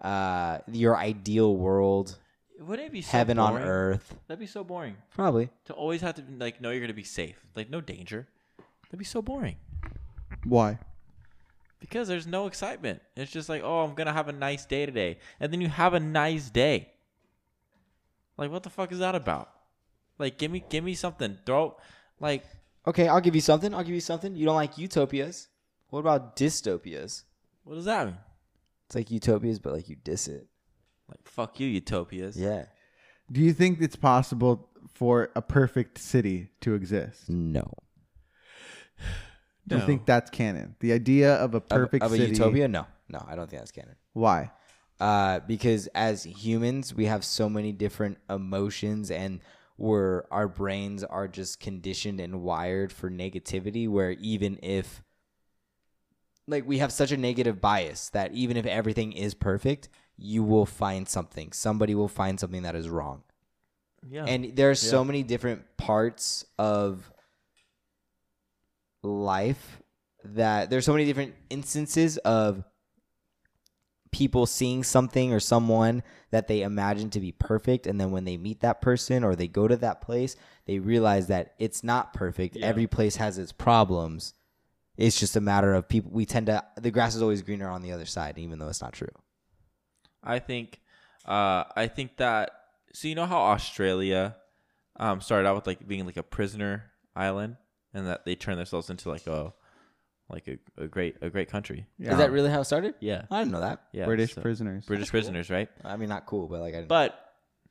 uh, 0.00 0.58
your 0.70 0.96
ideal 0.96 1.54
world, 1.56 2.18
Wouldn't 2.58 2.88
it 2.88 2.92
be 2.92 3.02
so 3.02 3.10
heaven 3.12 3.38
on 3.38 3.52
boring? 3.52 3.66
earth. 3.66 4.14
That'd 4.26 4.40
be 4.40 4.46
so 4.46 4.64
boring 4.64 4.96
Probably. 5.14 5.50
to 5.66 5.72
always 5.74 6.00
have 6.00 6.14
to 6.16 6.24
like 6.38 6.60
know 6.60 6.70
you're 6.70 6.80
gonna 6.80 6.92
be 6.94 7.04
safe, 7.04 7.36
like 7.54 7.70
no 7.70 7.80
danger. 7.80 8.26
That'd 8.86 8.98
be 8.98 9.04
so 9.04 9.22
boring 9.22 9.56
Why? 10.44 10.78
because 11.80 12.06
there's 12.08 12.26
no 12.28 12.46
excitement. 12.46 13.00
It's 13.16 13.32
just 13.32 13.48
like, 13.48 13.62
oh, 13.64 13.80
I'm 13.80 13.94
gonna 13.94 14.12
have 14.12 14.28
a 14.28 14.32
nice 14.32 14.64
day 14.66 14.86
today, 14.86 15.18
and 15.40 15.52
then 15.52 15.60
you 15.60 15.68
have 15.68 15.94
a 15.94 16.00
nice 16.00 16.48
day. 16.50 16.91
Like, 18.36 18.50
what 18.50 18.62
the 18.62 18.70
fuck 18.70 18.92
is 18.92 18.98
that 19.00 19.14
about? 19.14 19.50
Like, 20.18 20.38
give 20.38 20.50
me, 20.50 20.64
give 20.68 20.84
me 20.84 20.94
something. 20.94 21.38
Throw, 21.46 21.76
like, 22.20 22.44
Okay, 22.86 23.06
I'll 23.06 23.20
give 23.20 23.34
you 23.36 23.40
something. 23.40 23.72
I'll 23.74 23.84
give 23.84 23.94
you 23.94 24.00
something. 24.00 24.34
You 24.34 24.44
don't 24.44 24.56
like 24.56 24.76
utopias. 24.76 25.48
What 25.90 26.00
about 26.00 26.34
dystopias? 26.36 27.22
what 27.64 27.76
does 27.76 27.84
that 27.84 28.06
mean? 28.06 28.16
It's 28.86 28.96
like 28.96 29.10
utopias, 29.10 29.60
but 29.60 29.72
like 29.72 29.88
you 29.88 29.94
diss 29.96 30.26
it. 30.26 30.48
Like, 31.08 31.20
fuck 31.28 31.60
you, 31.60 31.68
utopias. 31.68 32.36
Yeah. 32.36 32.64
Do 33.30 33.40
you 33.40 33.52
think 33.52 33.80
it's 33.80 33.94
possible 33.96 34.68
for 34.94 35.30
a 35.36 35.42
perfect 35.42 35.98
city 35.98 36.48
to 36.62 36.74
exist? 36.74 37.28
No. 37.30 37.72
Do 39.68 39.76
you 39.76 39.80
No. 39.80 39.86
think 39.86 40.06
that's 40.06 40.30
canon? 40.30 40.74
The 40.80 40.92
idea 40.92 41.34
of 41.34 41.54
a 41.54 41.58
Of- 41.58 41.68
perfect 41.68 42.02
of, 42.04 42.12
a 42.12 42.16
city. 42.16 42.32
utopia? 42.32 42.66
No. 42.68 42.86
No, 43.08 43.24
I 43.28 43.36
don't 43.36 43.48
think 43.48 43.60
that's 43.60 43.70
canon. 43.70 43.94
Why? 44.12 44.50
Uh, 45.02 45.40
because 45.40 45.88
as 45.96 46.22
humans 46.22 46.94
we 46.94 47.06
have 47.06 47.24
so 47.24 47.48
many 47.48 47.72
different 47.72 48.16
emotions 48.30 49.10
and 49.10 49.40
where 49.76 50.32
our 50.32 50.46
brains 50.46 51.02
are 51.02 51.26
just 51.26 51.58
conditioned 51.58 52.20
and 52.20 52.40
wired 52.40 52.92
for 52.92 53.10
negativity 53.10 53.88
where 53.88 54.12
even 54.12 54.58
if 54.62 55.02
like 56.46 56.64
we 56.66 56.78
have 56.78 56.92
such 56.92 57.10
a 57.10 57.16
negative 57.16 57.60
bias 57.60 58.10
that 58.10 58.32
even 58.32 58.56
if 58.56 58.64
everything 58.64 59.10
is 59.12 59.34
perfect 59.34 59.88
you 60.16 60.44
will 60.44 60.66
find 60.66 61.08
something 61.08 61.50
somebody 61.50 61.94
will 61.96 62.08
find 62.08 62.38
something 62.38 62.62
that 62.62 62.76
is 62.76 62.88
wrong 62.88 63.22
Yeah. 64.08 64.26
and 64.26 64.54
there 64.54 64.70
are 64.70 64.76
so 64.76 64.98
Yeah. 65.00 65.04
many 65.10 65.22
different 65.24 65.62
parts 65.76 66.44
of 66.58 67.10
life 69.02 69.82
that 70.24 70.70
there's 70.70 70.84
so 70.84 70.92
many 70.92 71.06
different 71.06 71.34
instances 71.50 72.18
of 72.18 72.62
people 74.12 74.46
seeing 74.46 74.84
something 74.84 75.32
or 75.32 75.40
someone 75.40 76.02
that 76.30 76.46
they 76.46 76.62
imagine 76.62 77.10
to 77.10 77.18
be 77.18 77.32
perfect 77.32 77.86
and 77.86 78.00
then 78.00 78.10
when 78.10 78.24
they 78.24 78.36
meet 78.36 78.60
that 78.60 78.80
person 78.80 79.24
or 79.24 79.34
they 79.34 79.48
go 79.48 79.66
to 79.66 79.76
that 79.76 80.00
place 80.02 80.36
they 80.66 80.78
realize 80.78 81.26
that 81.28 81.54
it's 81.58 81.82
not 81.82 82.12
perfect 82.12 82.54
Yeah. 82.56 82.66
every 82.66 82.86
place 82.86 83.16
has 83.16 83.38
its 83.38 83.52
problems 83.52 84.34
it's 84.98 85.18
just 85.18 85.34
a 85.34 85.40
matter 85.40 85.72
of 85.72 85.88
people 85.88 86.10
we 86.12 86.26
tend 86.26 86.46
to 86.46 86.62
the 86.78 86.90
grass 86.90 87.14
is 87.14 87.22
always 87.22 87.40
greener 87.42 87.68
on 87.68 87.80
the 87.82 87.90
other 87.92 88.04
side 88.06 88.38
even 88.38 88.58
though 88.58 88.68
it's 88.68 88.82
not 88.82 88.92
true 88.92 89.08
I 90.24 90.38
think, 90.38 90.80
uh, 91.26 91.64
I 91.74 91.88
think 91.88 92.18
that. 92.18 92.50
So 92.92 93.08
you 93.08 93.16
know 93.16 93.26
how 93.26 93.38
Australia, 93.40 94.36
um, 95.00 95.20
started 95.20 95.48
out 95.48 95.56
with 95.56 95.66
like 95.66 95.84
being 95.88 96.06
like 96.06 96.16
a 96.16 96.22
prisoner 96.22 96.92
island, 97.16 97.56
and 97.92 98.06
that 98.06 98.24
they 98.24 98.36
turned 98.36 98.58
themselves 98.60 98.88
into 98.88 99.08
like 99.08 99.26
a, 99.26 99.52
like 100.32 100.48
a, 100.48 100.58
a 100.82 100.88
great 100.88 101.16
a 101.22 101.30
great 101.30 101.48
country. 101.50 101.86
Yeah. 101.98 102.12
is 102.12 102.18
that 102.18 102.30
really 102.32 102.50
how 102.50 102.60
it 102.60 102.64
started 102.64 102.94
Yeah. 103.00 103.22
i 103.30 103.40
didn't 103.40 103.52
know 103.52 103.60
that 103.60 103.82
Yeah. 103.92 104.06
British 104.06 104.34
so- 104.34 104.40
prisoners. 104.42 104.84
British 104.86 105.10
prisoners, 105.10 105.50
right? 105.50 105.68
i 105.84 105.96
mean 105.96 106.08
not 106.08 106.26
cool 106.26 106.48
but 106.48 106.60
like 106.60 106.74
i 106.74 106.78
didn't 106.78 106.88
But 106.88 107.18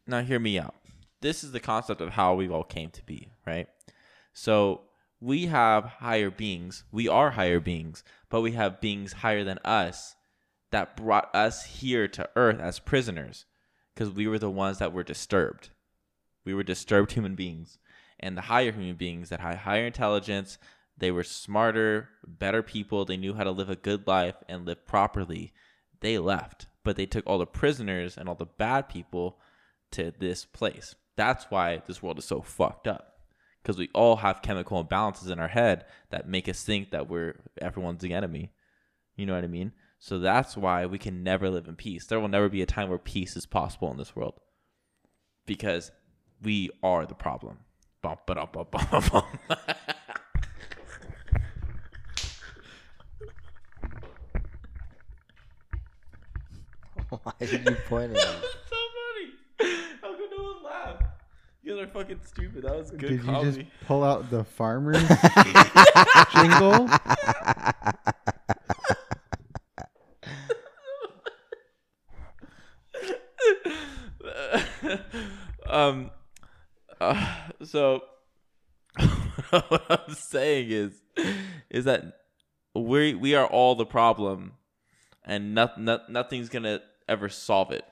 now 0.07 0.21
hear 0.21 0.39
me 0.39 0.57
out. 0.59 0.75
This 1.21 1.43
is 1.43 1.51
the 1.51 1.59
concept 1.59 2.01
of 2.01 2.09
how 2.11 2.33
we 2.33 2.49
all 2.49 2.63
came 2.63 2.89
to 2.91 3.03
be, 3.05 3.29
right? 3.45 3.67
So 4.33 4.81
we 5.19 5.45
have 5.47 5.83
higher 5.85 6.31
beings. 6.31 6.83
We 6.91 7.07
are 7.07 7.31
higher 7.31 7.59
beings, 7.59 8.03
but 8.29 8.41
we 8.41 8.53
have 8.53 8.81
beings 8.81 9.13
higher 9.13 9.43
than 9.43 9.59
us 9.63 10.15
that 10.71 10.97
brought 10.97 11.33
us 11.35 11.63
here 11.65 12.07
to 12.07 12.27
earth 12.35 12.59
as 12.59 12.79
prisoners 12.79 13.45
because 13.93 14.09
we 14.11 14.27
were 14.27 14.39
the 14.39 14.49
ones 14.49 14.79
that 14.79 14.93
were 14.93 15.03
disturbed. 15.03 15.69
We 16.45 16.53
were 16.55 16.63
disturbed 16.63 17.11
human 17.11 17.35
beings. 17.35 17.77
And 18.19 18.35
the 18.37 18.41
higher 18.41 18.71
human 18.71 18.95
beings 18.95 19.29
that 19.29 19.39
had 19.39 19.57
higher 19.57 19.85
intelligence, 19.85 20.57
they 20.97 21.11
were 21.11 21.23
smarter, 21.23 22.09
better 22.25 22.61
people, 22.61 23.05
they 23.05 23.17
knew 23.17 23.33
how 23.33 23.43
to 23.43 23.51
live 23.51 23.69
a 23.69 23.75
good 23.75 24.07
life 24.07 24.35
and 24.47 24.65
live 24.65 24.85
properly. 24.85 25.53
They 26.01 26.17
left, 26.17 26.67
but 26.83 26.95
they 26.95 27.05
took 27.05 27.25
all 27.25 27.39
the 27.39 27.45
prisoners 27.45 28.17
and 28.17 28.27
all 28.29 28.35
the 28.35 28.45
bad 28.45 28.89
people 28.89 29.39
to 29.91 30.13
this 30.17 30.45
place. 30.45 30.95
That's 31.15 31.45
why 31.49 31.81
this 31.85 32.01
world 32.01 32.19
is 32.19 32.25
so 32.25 32.41
fucked 32.41 32.87
up. 32.87 33.07
Because 33.61 33.77
we 33.77 33.89
all 33.93 34.17
have 34.17 34.41
chemical 34.41 34.83
imbalances 34.83 35.29
in 35.29 35.39
our 35.39 35.47
head 35.47 35.85
that 36.09 36.27
make 36.27 36.49
us 36.49 36.63
think 36.63 36.91
that 36.91 37.07
we're 37.07 37.35
everyone's 37.61 38.03
enemy. 38.03 38.51
You 39.15 39.27
know 39.27 39.35
what 39.35 39.43
I 39.43 39.47
mean? 39.47 39.73
So 39.99 40.17
that's 40.17 40.57
why 40.57 40.87
we 40.87 40.97
can 40.97 41.21
never 41.21 41.47
live 41.49 41.67
in 41.67 41.75
peace. 41.75 42.07
There 42.07 42.19
will 42.19 42.27
never 42.27 42.49
be 42.49 42.63
a 42.63 42.65
time 42.65 42.89
where 42.89 42.97
peace 42.97 43.35
is 43.35 43.45
possible 43.45 43.91
in 43.91 43.97
this 43.97 44.15
world. 44.15 44.39
Because 45.45 45.91
we 46.41 46.71
are 46.81 47.05
the 47.05 47.13
problem. 47.13 47.59
Bum, 48.01 48.17
bum, 48.25 48.47
bum. 48.51 49.23
why 57.23 57.33
did 57.39 57.51
you 57.51 57.75
point 57.89 58.05
at 58.05 58.09
me 58.11 58.13
That's 58.15 58.41
so 58.69 58.77
funny. 59.59 59.73
How 60.01 60.15
could 60.15 60.29
no 60.31 60.43
one 60.43 60.63
laugh? 60.63 61.01
You 61.61 61.75
guys 61.75 61.83
are 61.83 61.87
fucking 61.87 62.21
stupid. 62.25 62.63
That 62.63 62.77
was 62.77 62.91
good 62.91 63.01
Did 63.01 63.23
you 63.23 63.41
just 63.43 63.59
pull 63.85 64.03
out 64.03 64.29
the 64.29 64.45
farmer's 64.45 64.97
jingle? 66.33 66.89
um, 75.69 76.11
uh, 77.01 77.33
so 77.63 78.03
what 79.49 79.83
I'm 79.89 80.15
saying 80.15 80.71
is, 80.71 81.01
is 81.69 81.83
that 81.85 82.05
we 82.73 83.13
we 83.15 83.35
are 83.35 83.45
all 83.45 83.75
the 83.75 83.85
problem, 83.85 84.53
and 85.25 85.53
not, 85.53 85.79
not, 85.79 86.09
nothing's 86.09 86.47
gonna 86.47 86.79
ever 87.11 87.29
solve 87.29 87.71
it. 87.71 87.83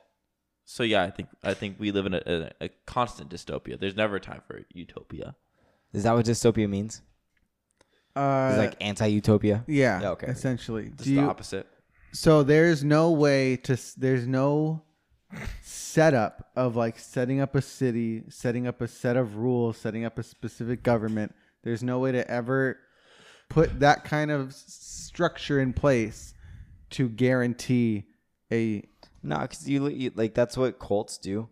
So 0.64 0.82
yeah, 0.82 1.02
I 1.02 1.10
think 1.10 1.28
I 1.42 1.54
think 1.54 1.76
we 1.78 1.90
live 1.92 2.06
in 2.06 2.14
a, 2.14 2.22
a, 2.26 2.50
a 2.66 2.68
constant 2.86 3.30
dystopia. 3.30 3.78
There's 3.78 3.96
never 3.96 4.16
a 4.16 4.20
time 4.20 4.42
for 4.46 4.62
utopia. 4.72 5.36
Is 5.92 6.04
that 6.04 6.12
what 6.14 6.24
dystopia 6.26 6.68
means? 6.68 7.02
Uh, 8.16 8.48
It's 8.50 8.58
like 8.58 8.76
anti-utopia. 8.80 9.64
yeah, 9.68 10.00
Yeah, 10.00 10.10
okay. 10.10 10.26
essentially. 10.28 10.86
Just 10.90 11.04
Do 11.04 11.14
the 11.14 11.20
you, 11.22 11.28
opposite. 11.28 11.66
so 12.12 12.42
there's 12.42 12.82
no 12.84 13.10
way 13.12 13.56
to 13.58 13.72
s- 13.74 13.94
there's 13.94 14.26
no 14.26 14.82
setup 15.62 16.50
of 16.56 16.76
like 16.76 16.98
setting 16.98 17.40
up 17.40 17.54
a 17.54 17.62
city, 17.62 18.24
setting 18.28 18.66
up 18.66 18.80
a 18.80 18.88
set 18.88 19.16
of 19.16 19.36
rules, 19.36 19.76
setting 19.76 20.04
up 20.04 20.18
a 20.18 20.22
specific 20.22 20.82
government. 20.82 21.34
There's 21.62 21.82
no 21.82 21.98
way 21.98 22.12
to 22.12 22.28
ever 22.30 22.78
put 23.48 23.80
that 23.80 24.04
kind 24.04 24.30
of 24.30 24.48
s- 24.50 24.64
structure 24.68 25.60
in 25.60 25.72
place 25.72 26.34
to 26.90 27.08
guarantee 27.08 28.04
a 28.52 28.84
No, 29.22 29.38
because 29.38 29.68
you, 29.68 29.88
you 29.88 30.12
like 30.14 30.34
that's 30.34 30.56
what 30.56 30.78
cults 30.78 31.18
do. 31.18 31.48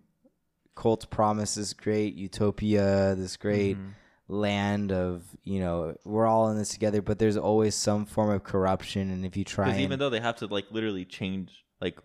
Cults 0.74 1.04
promise 1.04 1.54
this 1.54 1.72
great 1.72 2.14
utopia, 2.14 3.14
this 3.16 3.36
great 3.36 3.76
Mm-hmm. 3.76 3.90
land 4.28 4.92
of 4.92 5.24
you 5.44 5.60
know 5.60 5.96
we're 6.04 6.26
all 6.26 6.50
in 6.50 6.58
this 6.58 6.70
together. 6.70 7.02
But 7.02 7.18
there's 7.18 7.36
always 7.36 7.74
some 7.74 8.06
form 8.06 8.30
of 8.30 8.44
corruption, 8.44 9.10
and 9.10 9.24
if 9.24 9.36
you 9.36 9.44
try, 9.44 9.70
and, 9.72 9.80
even 9.80 9.98
though 9.98 10.10
they 10.10 10.20
have 10.20 10.36
to 10.36 10.46
like 10.46 10.66
literally 10.70 11.04
change, 11.04 11.64
like, 11.80 11.98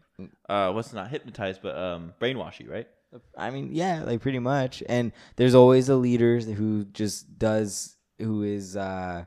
uh, 0.50 0.72
what's 0.72 0.92
not 0.94 1.10
hypnotized, 1.10 1.62
but 1.62 1.78
um, 1.78 2.14
brainwash 2.20 2.60
you, 2.60 2.72
right? 2.72 2.88
I 3.38 3.52
mean, 3.52 3.70
yeah, 3.74 4.04
like 4.04 4.22
pretty 4.22 4.40
much. 4.40 4.82
And 4.90 5.12
there's 5.36 5.54
always 5.54 5.88
a 5.88 5.96
leader 5.96 6.40
who 6.40 6.86
just 6.86 7.38
does 7.38 7.96
who 8.18 8.44
is 8.44 8.76
uh 8.76 9.26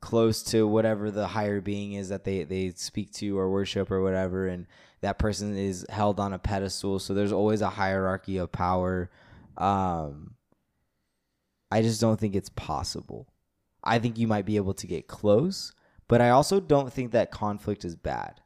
close 0.00 0.42
to 0.42 0.66
whatever 0.66 1.10
the 1.10 1.26
higher 1.28 1.60
being 1.60 1.94
is 1.94 2.10
that 2.10 2.24
they 2.24 2.44
they 2.44 2.70
speak 2.76 3.12
to 3.12 3.38
or 3.38 3.48
worship 3.50 3.90
or 3.90 4.02
whatever 4.02 4.46
and 4.46 4.66
that 5.04 5.18
person 5.18 5.56
is 5.56 5.86
held 5.88 6.18
on 6.18 6.32
a 6.32 6.38
pedestal 6.38 6.98
so 6.98 7.14
there's 7.14 7.32
always 7.32 7.60
a 7.60 7.70
hierarchy 7.70 8.36
of 8.36 8.50
power 8.50 9.10
um 9.56 10.34
I 11.74 11.82
just 11.82 12.00
don't 12.00 12.20
think 12.20 12.36
it's 12.36 12.50
possible. 12.50 13.26
I 13.82 13.98
think 13.98 14.16
you 14.16 14.28
might 14.28 14.46
be 14.46 14.54
able 14.54 14.74
to 14.74 14.86
get 14.86 15.08
close, 15.08 15.72
but 16.06 16.20
I 16.20 16.30
also 16.30 16.60
don't 16.60 16.92
think 16.92 17.10
that 17.10 17.32
conflict 17.32 17.84
is 17.84 17.96
bad. 17.96 18.40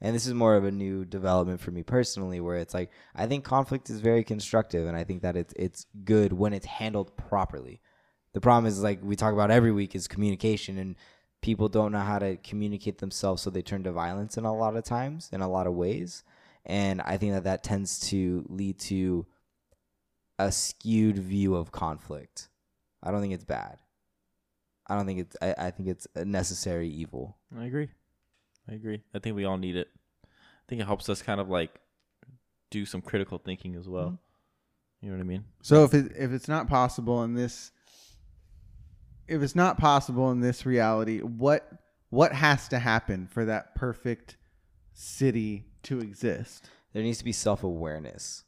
And 0.00 0.14
this 0.14 0.26
is 0.26 0.32
more 0.32 0.56
of 0.56 0.64
a 0.64 0.70
new 0.70 1.04
development 1.04 1.60
for 1.60 1.72
me 1.72 1.82
personally, 1.82 2.40
where 2.40 2.56
it's 2.56 2.72
like 2.72 2.90
I 3.14 3.26
think 3.26 3.44
conflict 3.44 3.90
is 3.90 4.00
very 4.00 4.24
constructive, 4.24 4.86
and 4.86 4.96
I 4.96 5.04
think 5.04 5.20
that 5.22 5.36
it's 5.36 5.52
it's 5.56 5.84
good 6.04 6.32
when 6.32 6.54
it's 6.54 6.64
handled 6.64 7.18
properly. 7.18 7.82
The 8.32 8.40
problem 8.40 8.64
is 8.64 8.82
like 8.82 9.00
we 9.02 9.14
talk 9.14 9.34
about 9.34 9.50
every 9.50 9.72
week 9.72 9.94
is 9.94 10.08
communication, 10.08 10.78
and 10.78 10.96
people 11.40 11.68
don't 11.68 11.92
know 11.92 12.00
how 12.00 12.18
to 12.18 12.36
communicate 12.36 12.98
themselves, 12.98 13.42
so 13.42 13.50
they 13.50 13.62
turn 13.62 13.84
to 13.84 13.92
violence 13.92 14.36
in 14.36 14.44
a 14.44 14.54
lot 14.54 14.76
of 14.76 14.84
times, 14.84 15.28
in 15.32 15.40
a 15.40 15.48
lot 15.48 15.66
of 15.66 15.74
ways, 15.74 16.24
and 16.66 17.00
I 17.02 17.16
think 17.16 17.32
that 17.32 17.44
that 17.44 17.62
tends 17.62 18.00
to 18.10 18.44
lead 18.48 18.78
to 18.80 19.26
a 20.38 20.52
skewed 20.52 21.18
view 21.18 21.54
of 21.54 21.72
conflict. 21.72 22.48
I 23.02 23.10
don't 23.10 23.20
think 23.20 23.34
it's 23.34 23.44
bad. 23.44 23.78
I 24.86 24.96
don't 24.96 25.06
think 25.06 25.20
it's. 25.20 25.36
I, 25.42 25.54
I 25.58 25.70
think 25.70 25.88
it's 25.88 26.06
a 26.14 26.24
necessary 26.24 26.88
evil. 26.88 27.36
I 27.56 27.66
agree. 27.66 27.88
I 28.70 28.74
agree. 28.74 29.02
I 29.14 29.18
think 29.18 29.36
we 29.36 29.44
all 29.44 29.58
need 29.58 29.76
it. 29.76 29.88
I 30.24 30.64
think 30.68 30.80
it 30.80 30.86
helps 30.86 31.08
us 31.08 31.22
kind 31.22 31.40
of 31.40 31.48
like 31.48 31.80
do 32.70 32.84
some 32.84 33.00
critical 33.00 33.38
thinking 33.38 33.76
as 33.76 33.88
well. 33.88 34.06
Mm-hmm. 34.06 35.06
You 35.06 35.10
know 35.10 35.16
what 35.18 35.22
I 35.22 35.26
mean? 35.26 35.44
So 35.62 35.84
if 35.84 35.94
it, 35.94 36.12
if 36.18 36.32
it's 36.32 36.48
not 36.48 36.68
possible 36.68 37.22
in 37.22 37.34
this, 37.34 37.70
if 39.28 39.42
it's 39.42 39.54
not 39.54 39.78
possible 39.78 40.30
in 40.30 40.40
this 40.40 40.64
reality, 40.66 41.20
what 41.20 41.70
what 42.10 42.32
has 42.32 42.68
to 42.68 42.78
happen 42.78 43.26
for 43.26 43.44
that 43.44 43.74
perfect 43.74 44.36
city 44.94 45.66
to 45.84 46.00
exist? 46.00 46.68
There 46.92 47.02
needs 47.02 47.18
to 47.18 47.24
be 47.24 47.32
self 47.32 47.62
awareness. 47.62 48.44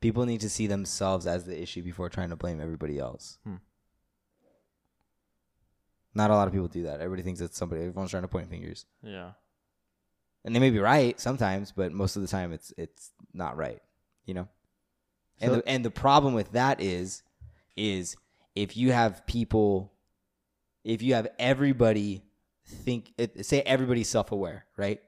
People 0.00 0.26
need 0.26 0.40
to 0.40 0.50
see 0.50 0.66
themselves 0.66 1.26
as 1.26 1.44
the 1.44 1.60
issue 1.62 1.82
before 1.82 2.08
trying 2.08 2.30
to 2.30 2.36
blame 2.36 2.60
everybody 2.60 2.98
else. 2.98 3.38
Hmm. 3.44 3.56
Not 6.14 6.30
a 6.30 6.34
lot 6.34 6.46
of 6.48 6.52
people 6.52 6.68
do 6.68 6.82
that. 6.82 7.00
Everybody 7.00 7.22
thinks 7.22 7.40
it's 7.40 7.56
somebody. 7.56 7.82
Everyone's 7.82 8.10
trying 8.10 8.22
to 8.22 8.28
point 8.28 8.50
fingers, 8.50 8.84
Yeah. 9.02 9.30
and 10.44 10.54
they 10.54 10.60
may 10.60 10.70
be 10.70 10.78
right 10.78 11.18
sometimes, 11.18 11.72
but 11.72 11.92
most 11.92 12.16
of 12.16 12.22
the 12.22 12.28
time 12.28 12.52
it's 12.52 12.72
it's 12.76 13.12
not 13.32 13.56
right. 13.56 13.80
You 14.26 14.34
know. 14.34 14.48
And 15.40 15.54
the, 15.54 15.68
and 15.68 15.84
the 15.84 15.90
problem 15.90 16.34
with 16.34 16.52
that 16.52 16.80
is, 16.80 17.22
is 17.76 18.16
if 18.54 18.76
you 18.76 18.92
have 18.92 19.26
people, 19.26 19.92
if 20.84 21.02
you 21.02 21.14
have 21.14 21.28
everybody 21.38 22.22
think, 22.66 23.12
say 23.42 23.62
everybody's 23.62 24.08
self 24.08 24.32
aware, 24.32 24.66
right? 24.76 25.00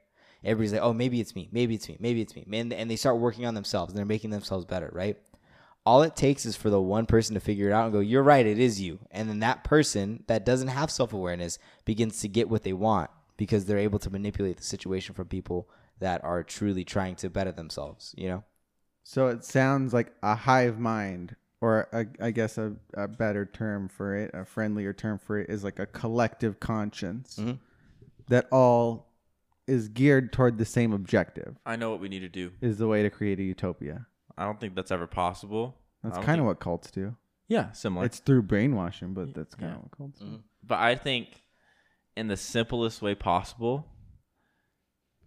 Everybody's 0.43 0.73
like, 0.73 0.81
oh, 0.81 0.93
maybe 0.93 1.19
it's 1.19 1.35
me, 1.35 1.49
maybe 1.51 1.73
it's 1.75 1.87
me, 1.87 1.97
maybe 1.99 2.21
it's 2.21 2.35
me, 2.35 2.45
and, 2.53 2.71
and 2.71 2.89
they 2.89 2.95
start 2.95 3.17
working 3.17 3.45
on 3.45 3.55
themselves 3.55 3.91
and 3.91 3.97
they're 3.97 4.05
making 4.05 4.29
themselves 4.29 4.65
better, 4.65 4.89
right? 4.93 5.17
all 5.85 6.01
it 6.01 6.15
takes 6.15 6.45
is 6.45 6.55
for 6.55 6.69
the 6.69 6.81
one 6.81 7.05
person 7.05 7.35
to 7.35 7.39
figure 7.39 7.69
it 7.69 7.73
out 7.73 7.85
and 7.85 7.93
go, 7.93 7.99
"You're 7.99 8.23
right, 8.23 8.45
it 8.45 8.57
is 8.57 8.81
you." 8.81 8.99
And 9.11 9.29
then 9.29 9.39
that 9.39 9.63
person 9.63 10.23
that 10.27 10.45
doesn't 10.45 10.69
have 10.69 10.89
self-awareness 10.89 11.59
begins 11.85 12.19
to 12.21 12.27
get 12.27 12.49
what 12.49 12.63
they 12.63 12.73
want 12.73 13.11
because 13.37 13.65
they're 13.65 13.77
able 13.77 13.99
to 13.99 14.09
manipulate 14.09 14.57
the 14.57 14.63
situation 14.63 15.13
from 15.13 15.27
people 15.27 15.69
that 15.99 16.23
are 16.23 16.43
truly 16.43 16.83
trying 16.83 17.15
to 17.17 17.29
better 17.29 17.51
themselves, 17.51 18.15
you 18.17 18.27
know? 18.27 18.43
So 19.03 19.27
it 19.27 19.43
sounds 19.43 19.93
like 19.93 20.13
a 20.23 20.35
hive 20.35 20.79
mind, 20.79 21.35
or 21.65 21.87
a, 21.91 22.05
I 22.21 22.29
guess 22.29 22.59
a, 22.59 22.75
a 22.93 23.07
better 23.07 23.43
term 23.43 23.87
for 23.89 24.15
it, 24.15 24.29
a 24.35 24.45
friendlier 24.45 24.93
term 24.93 25.17
for 25.17 25.39
it, 25.39 25.49
is 25.49 25.63
like 25.63 25.79
a 25.79 25.87
collective 25.87 26.59
conscience 26.59 27.37
Mhm. 27.41 27.57
that 28.27 28.45
all 28.51 29.07
is 29.65 29.87
geared 29.89 30.31
toward 30.31 30.59
the 30.59 30.65
same 30.65 30.93
objective. 30.93 31.57
I 31.65 31.75
know 31.75 31.89
what 31.89 31.99
we 31.99 32.07
need 32.07 32.19
to 32.19 32.29
do. 32.29 32.51
Is 32.61 32.77
the 32.77 32.87
way 32.87 33.01
to 33.01 33.09
create 33.09 33.39
a 33.39 33.43
utopia. 33.43 34.05
I 34.37 34.45
don't 34.45 34.59
think 34.59 34.75
that's 34.75 34.91
ever 34.91 35.07
possible. 35.07 35.75
That's 36.03 36.17
kind 36.17 36.29
of 36.29 36.35
think- 36.35 36.45
what 36.45 36.59
cults 36.59 36.91
do. 36.91 37.15
Yeah, 37.47 37.71
similar. 37.71 38.05
It's 38.05 38.19
through 38.19 38.43
brainwashing, 38.43 39.15
but 39.15 39.33
that's 39.33 39.55
kind 39.55 39.71
Yeah. 39.71 39.77
of 39.77 39.81
what 39.83 39.91
cults 39.97 40.19
do. 40.19 40.25
Mhm. 40.25 40.41
but 40.63 40.77
I 40.79 40.93
think 40.95 41.41
in 42.15 42.27
the 42.27 42.37
simplest 42.37 43.01
way 43.01 43.15
possible, 43.15 43.87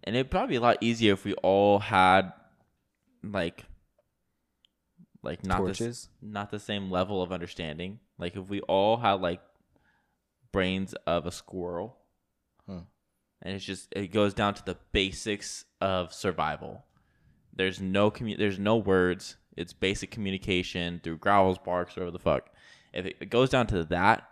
and 0.05 0.15
it'd 0.15 0.31
probably 0.31 0.53
be 0.53 0.55
a 0.55 0.61
lot 0.61 0.77
easier 0.81 1.11
if 1.13 1.25
we 1.25 1.33
all 1.35 1.79
had 1.79 2.31
like 3.23 3.65
like 5.23 5.45
not 5.45 5.59
this, 5.65 6.09
not 6.21 6.49
the 6.51 6.59
same 6.59 6.89
level 6.89 7.21
of 7.21 7.31
understanding. 7.31 7.99
Like 8.17 8.35
if 8.35 8.49
we 8.49 8.61
all 8.61 8.97
had 8.97 9.21
like 9.21 9.41
brains 10.51 10.93
of 11.05 11.25
a 11.25 11.31
squirrel, 11.31 11.97
Hmm. 12.65 12.79
and 13.41 13.55
it's 13.55 13.65
just 13.65 13.87
it 13.95 14.07
goes 14.11 14.33
down 14.33 14.53
to 14.55 14.65
the 14.65 14.77
basics 14.91 15.65
of 15.81 16.13
survival. 16.13 16.85
There's 17.53 17.81
no 17.81 18.09
commu- 18.11 18.37
There's 18.37 18.59
no 18.59 18.77
words. 18.77 19.35
It's 19.57 19.73
basic 19.73 20.11
communication 20.11 21.01
through 21.03 21.17
growls, 21.17 21.57
barks, 21.57 21.95
whatever 21.95 22.11
the 22.11 22.19
fuck. 22.19 22.49
If 22.93 23.05
it, 23.05 23.17
it 23.19 23.29
goes 23.29 23.49
down 23.49 23.67
to 23.67 23.83
that, 23.85 24.27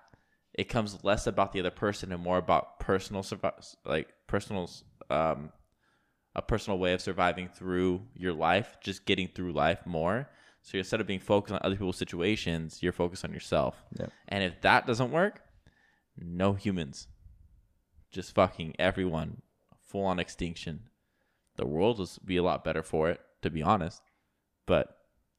it 0.54 0.70
comes 0.70 1.04
less 1.04 1.28
about 1.28 1.52
the 1.52 1.60
other 1.60 1.72
person 1.72 2.12
and 2.12 2.24
more 2.24 2.38
about 2.38 2.80
personal 2.80 3.26
like 3.86 4.14
personal 4.28 4.70
um 5.10 5.52
a 6.36 6.42
personal 6.42 6.78
way 6.78 6.94
of 6.94 7.02
surviving 7.02 7.50
through 7.50 8.04
your 8.16 8.34
life, 8.34 8.78
just 8.82 9.06
getting 9.06 9.28
through 9.28 9.54
life 9.54 9.86
more. 9.86 10.30
So 10.68 10.78
instead 10.78 11.00
of 11.00 11.08
being 11.08 11.22
focused 11.22 11.54
on 11.54 11.62
other 11.64 11.76
people's 11.76 11.96
situations, 11.96 12.84
you're 12.84 12.92
focused 12.92 13.24
on 13.24 13.32
yourself. 13.32 13.82
Yep. 13.98 14.12
And 14.28 14.44
if 14.44 14.60
that 14.64 14.86
doesn't 14.86 15.12
work, 15.12 15.40
no 16.18 16.56
humans. 16.56 17.08
Just 18.12 18.36
fucking 18.36 18.76
everyone. 18.78 19.44
Full 19.86 20.04
on 20.04 20.20
extinction. 20.20 20.90
The 21.56 21.66
world 21.66 22.00
would 22.00 22.10
be 22.26 22.36
a 22.36 22.44
lot 22.44 22.66
better 22.66 22.84
for 22.84 23.10
it, 23.10 23.22
to 23.44 23.50
be 23.50 23.64
honest. 23.64 24.02
But 24.66 24.94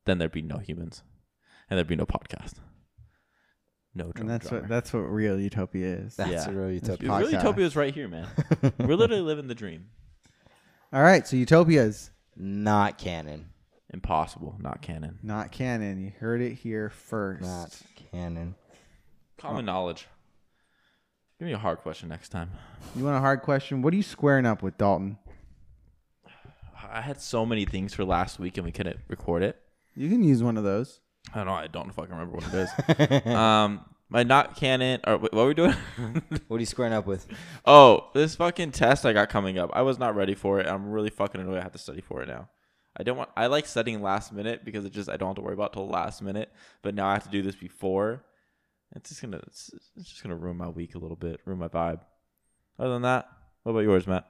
then 0.07 0.17
there'd 0.17 0.33
be 0.33 0.41
no 0.41 0.57
humans. 0.57 1.03
And 1.69 1.77
there'd 1.77 1.87
be 1.87 1.95
no 1.95 2.07
podcast. 2.07 2.55
No 3.95 4.11
And 4.17 4.31
that's 4.31 4.49
drummer. 4.49 4.63
what 4.63 4.71
that's 4.71 4.95
what 4.95 5.01
real 5.01 5.39
utopia 5.39 5.89
is. 5.89 6.17
That's 6.17 6.31
Yeah. 6.31 6.49
a 6.49 6.53
real 6.55 6.71
utopia. 6.71 7.19
Real. 7.19 7.31
Utopia 7.33 7.67
is 7.67 7.77
right 7.77 7.93
here, 7.93 8.09
man. 8.09 8.29
We're 8.79 8.97
literally 8.97 9.21
living 9.21 9.49
the 9.49 9.55
dream. 9.55 9.89
All 10.91 11.03
right, 11.03 11.29
so 11.29 11.37
utopias 11.37 12.13
Not 12.35 12.97
canon. 12.97 13.51
Impossible, 13.93 14.57
not 14.61 14.83
canon. 14.83 15.19
not 15.23 15.51
canon. 15.51 16.05
You 16.05 16.13
heard 16.21 16.43
it 16.43 16.55
here 16.55 16.91
first. 16.91 17.43
Not 17.43 17.81
canon. 18.13 18.55
Common 19.39 19.65
knowledge. 19.65 20.07
Give 21.39 21.47
me 21.47 21.55
a 21.55 21.59
hard 21.59 21.79
question 21.79 22.09
next 22.09 22.31
time. 22.31 22.51
You 22.97 23.05
want 23.05 23.17
a 23.17 23.21
hard 23.21 23.43
question? 23.43 23.81
What 23.81 23.95
are 23.95 23.97
you 23.97 24.03
squaring 24.03 24.45
up 24.45 24.63
with, 24.63 24.77
Dalton? 24.77 25.19
I 26.91 27.01
had 27.01 27.21
so 27.21 27.47
many 27.47 27.65
things 27.65 27.95
for 27.95 28.05
last 28.05 28.39
week 28.39 28.57
and 28.57 28.65
we 28.65 28.73
couldn't 28.73 28.99
record 29.09 29.43
it. 29.43 29.57
You 29.95 30.09
can 30.09 30.23
use 30.23 30.43
one 30.43 30.57
of 30.57 30.65
those. 30.65 31.01
I 31.33 31.39
don't 31.39 31.47
know. 31.47 31.53
I 31.53 31.67
don't 31.67 31.93
fucking 31.93 32.11
remember 32.11 32.37
what 32.37 32.53
it 32.53 33.19
is. 33.19 33.27
um, 33.35 33.85
my 34.09 34.23
not 34.23 34.57
canon. 34.57 35.01
Or 35.07 35.19
wait, 35.19 35.33
what 35.33 35.43
are 35.43 35.47
we 35.49 35.55
doing? 35.55 35.75
What 36.49 36.57
are 36.57 36.61
you 36.61 36.67
squaring 36.67 36.93
up 36.95 37.07
with? 37.07 37.27
oh, 37.65 38.09
this 38.15 38.35
fucking 38.37 38.73
test 38.73 39.05
I 39.05 39.13
got 39.13 39.29
coming 39.29 39.59
up. 39.59 39.71
I 39.75 39.83
was 39.83 39.99
not 39.99 40.17
ready 40.17 40.35
for 40.35 40.61
it. 40.61 40.67
I'm 40.67 40.91
really 40.91 41.11
fucking 41.11 41.41
annoyed. 41.41 41.59
I 41.59 41.63
have 41.63 41.73
to 41.73 41.79
study 41.79 42.01
for 42.01 42.23
it 42.23 42.29
now. 42.29 42.49
I 42.97 43.03
don't 43.03 43.17
want. 43.17 43.31
I 43.37 43.47
like 43.47 43.67
studying 43.67 44.03
last 44.03 44.33
minute 44.33 44.65
because 44.65 44.85
it 44.85 44.93
just 44.93 45.09
I 45.09 45.17
don't 45.17 45.29
have 45.29 45.37
to 45.37 45.43
worry 45.43 45.55
about 45.55 45.73
till 45.73 45.89
last 45.89 46.23
minute. 46.23 46.53
But 46.83 46.95
now 46.95 47.09
I 47.09 47.13
have 47.13 47.25
to 47.25 47.31
do 47.31 47.43
this 47.43 47.55
before. 47.55 48.25
It's 48.95 49.11
just 49.11 49.23
gonna. 49.23 49.41
It's, 49.47 49.71
it's 49.97 50.09
just 50.09 50.23
gonna 50.23 50.37
ruin 50.37 50.57
my 50.57 50.69
week 50.69 50.95
a 50.95 50.99
little 50.99 51.17
bit. 51.17 51.41
Ruin 51.45 51.59
my 51.59 51.69
vibe. 51.69 52.01
Other 52.79 52.95
than 52.95 53.03
that, 53.03 53.29
what 53.63 53.73
about 53.73 53.81
yours, 53.81 54.07
Matt? 54.07 54.27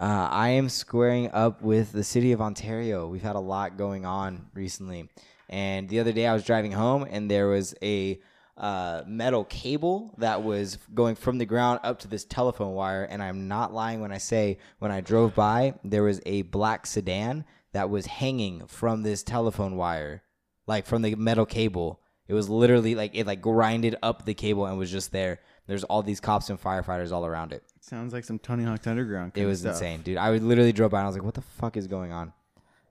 Uh, 0.00 0.28
I 0.30 0.48
am 0.50 0.68
squaring 0.68 1.30
up 1.30 1.62
with 1.62 1.92
the 1.92 2.02
city 2.02 2.32
of 2.32 2.40
Ontario. 2.40 3.06
We've 3.06 3.22
had 3.22 3.36
a 3.36 3.40
lot 3.40 3.78
going 3.78 4.04
on 4.04 4.46
recently. 4.52 5.08
And 5.48 5.88
the 5.88 6.00
other 6.00 6.12
day 6.12 6.26
I 6.26 6.34
was 6.34 6.44
driving 6.44 6.72
home 6.72 7.06
and 7.08 7.30
there 7.30 7.46
was 7.46 7.74
a 7.80 8.20
uh, 8.56 9.02
metal 9.06 9.44
cable 9.44 10.14
that 10.18 10.42
was 10.42 10.78
going 10.94 11.14
from 11.14 11.38
the 11.38 11.46
ground 11.46 11.80
up 11.84 12.00
to 12.00 12.08
this 12.08 12.24
telephone 12.24 12.72
wire. 12.72 13.04
And 13.04 13.22
I'm 13.22 13.46
not 13.46 13.72
lying 13.72 14.00
when 14.00 14.10
I 14.12 14.18
say 14.18 14.58
when 14.78 14.90
I 14.90 15.00
drove 15.00 15.34
by, 15.34 15.74
there 15.84 16.02
was 16.02 16.20
a 16.26 16.42
black 16.42 16.86
sedan 16.86 17.44
that 17.74 17.90
was 17.90 18.06
hanging 18.06 18.66
from 18.66 19.02
this 19.02 19.22
telephone 19.22 19.76
wire, 19.76 20.22
like 20.66 20.86
from 20.86 21.02
the 21.02 21.14
metal 21.16 21.44
cable. 21.44 22.00
It 22.26 22.32
was 22.32 22.48
literally 22.48 22.94
like 22.94 23.14
it 23.14 23.26
like 23.26 23.42
grinded 23.42 23.96
up 24.02 24.24
the 24.24 24.32
cable 24.32 24.64
and 24.64 24.78
was 24.78 24.90
just 24.90 25.12
there. 25.12 25.40
There's 25.66 25.84
all 25.84 26.02
these 26.02 26.20
cops 26.20 26.48
and 26.48 26.60
firefighters 26.60 27.12
all 27.12 27.26
around 27.26 27.52
it. 27.52 27.62
Sounds 27.80 28.12
like 28.12 28.24
some 28.24 28.38
Tony 28.38 28.64
Hawk's 28.64 28.86
Underground. 28.86 29.32
It 29.32 29.34
kinda 29.34 29.48
was 29.48 29.60
stuff. 29.60 29.74
insane, 29.74 30.00
dude. 30.02 30.16
I 30.16 30.30
would 30.30 30.42
literally 30.42 30.72
drove 30.72 30.90
by 30.92 31.00
and 31.00 31.04
I 31.04 31.08
was 31.08 31.16
like, 31.16 31.24
"What 31.24 31.34
the 31.34 31.42
fuck 31.42 31.76
is 31.76 31.86
going 31.86 32.12
on?" 32.12 32.32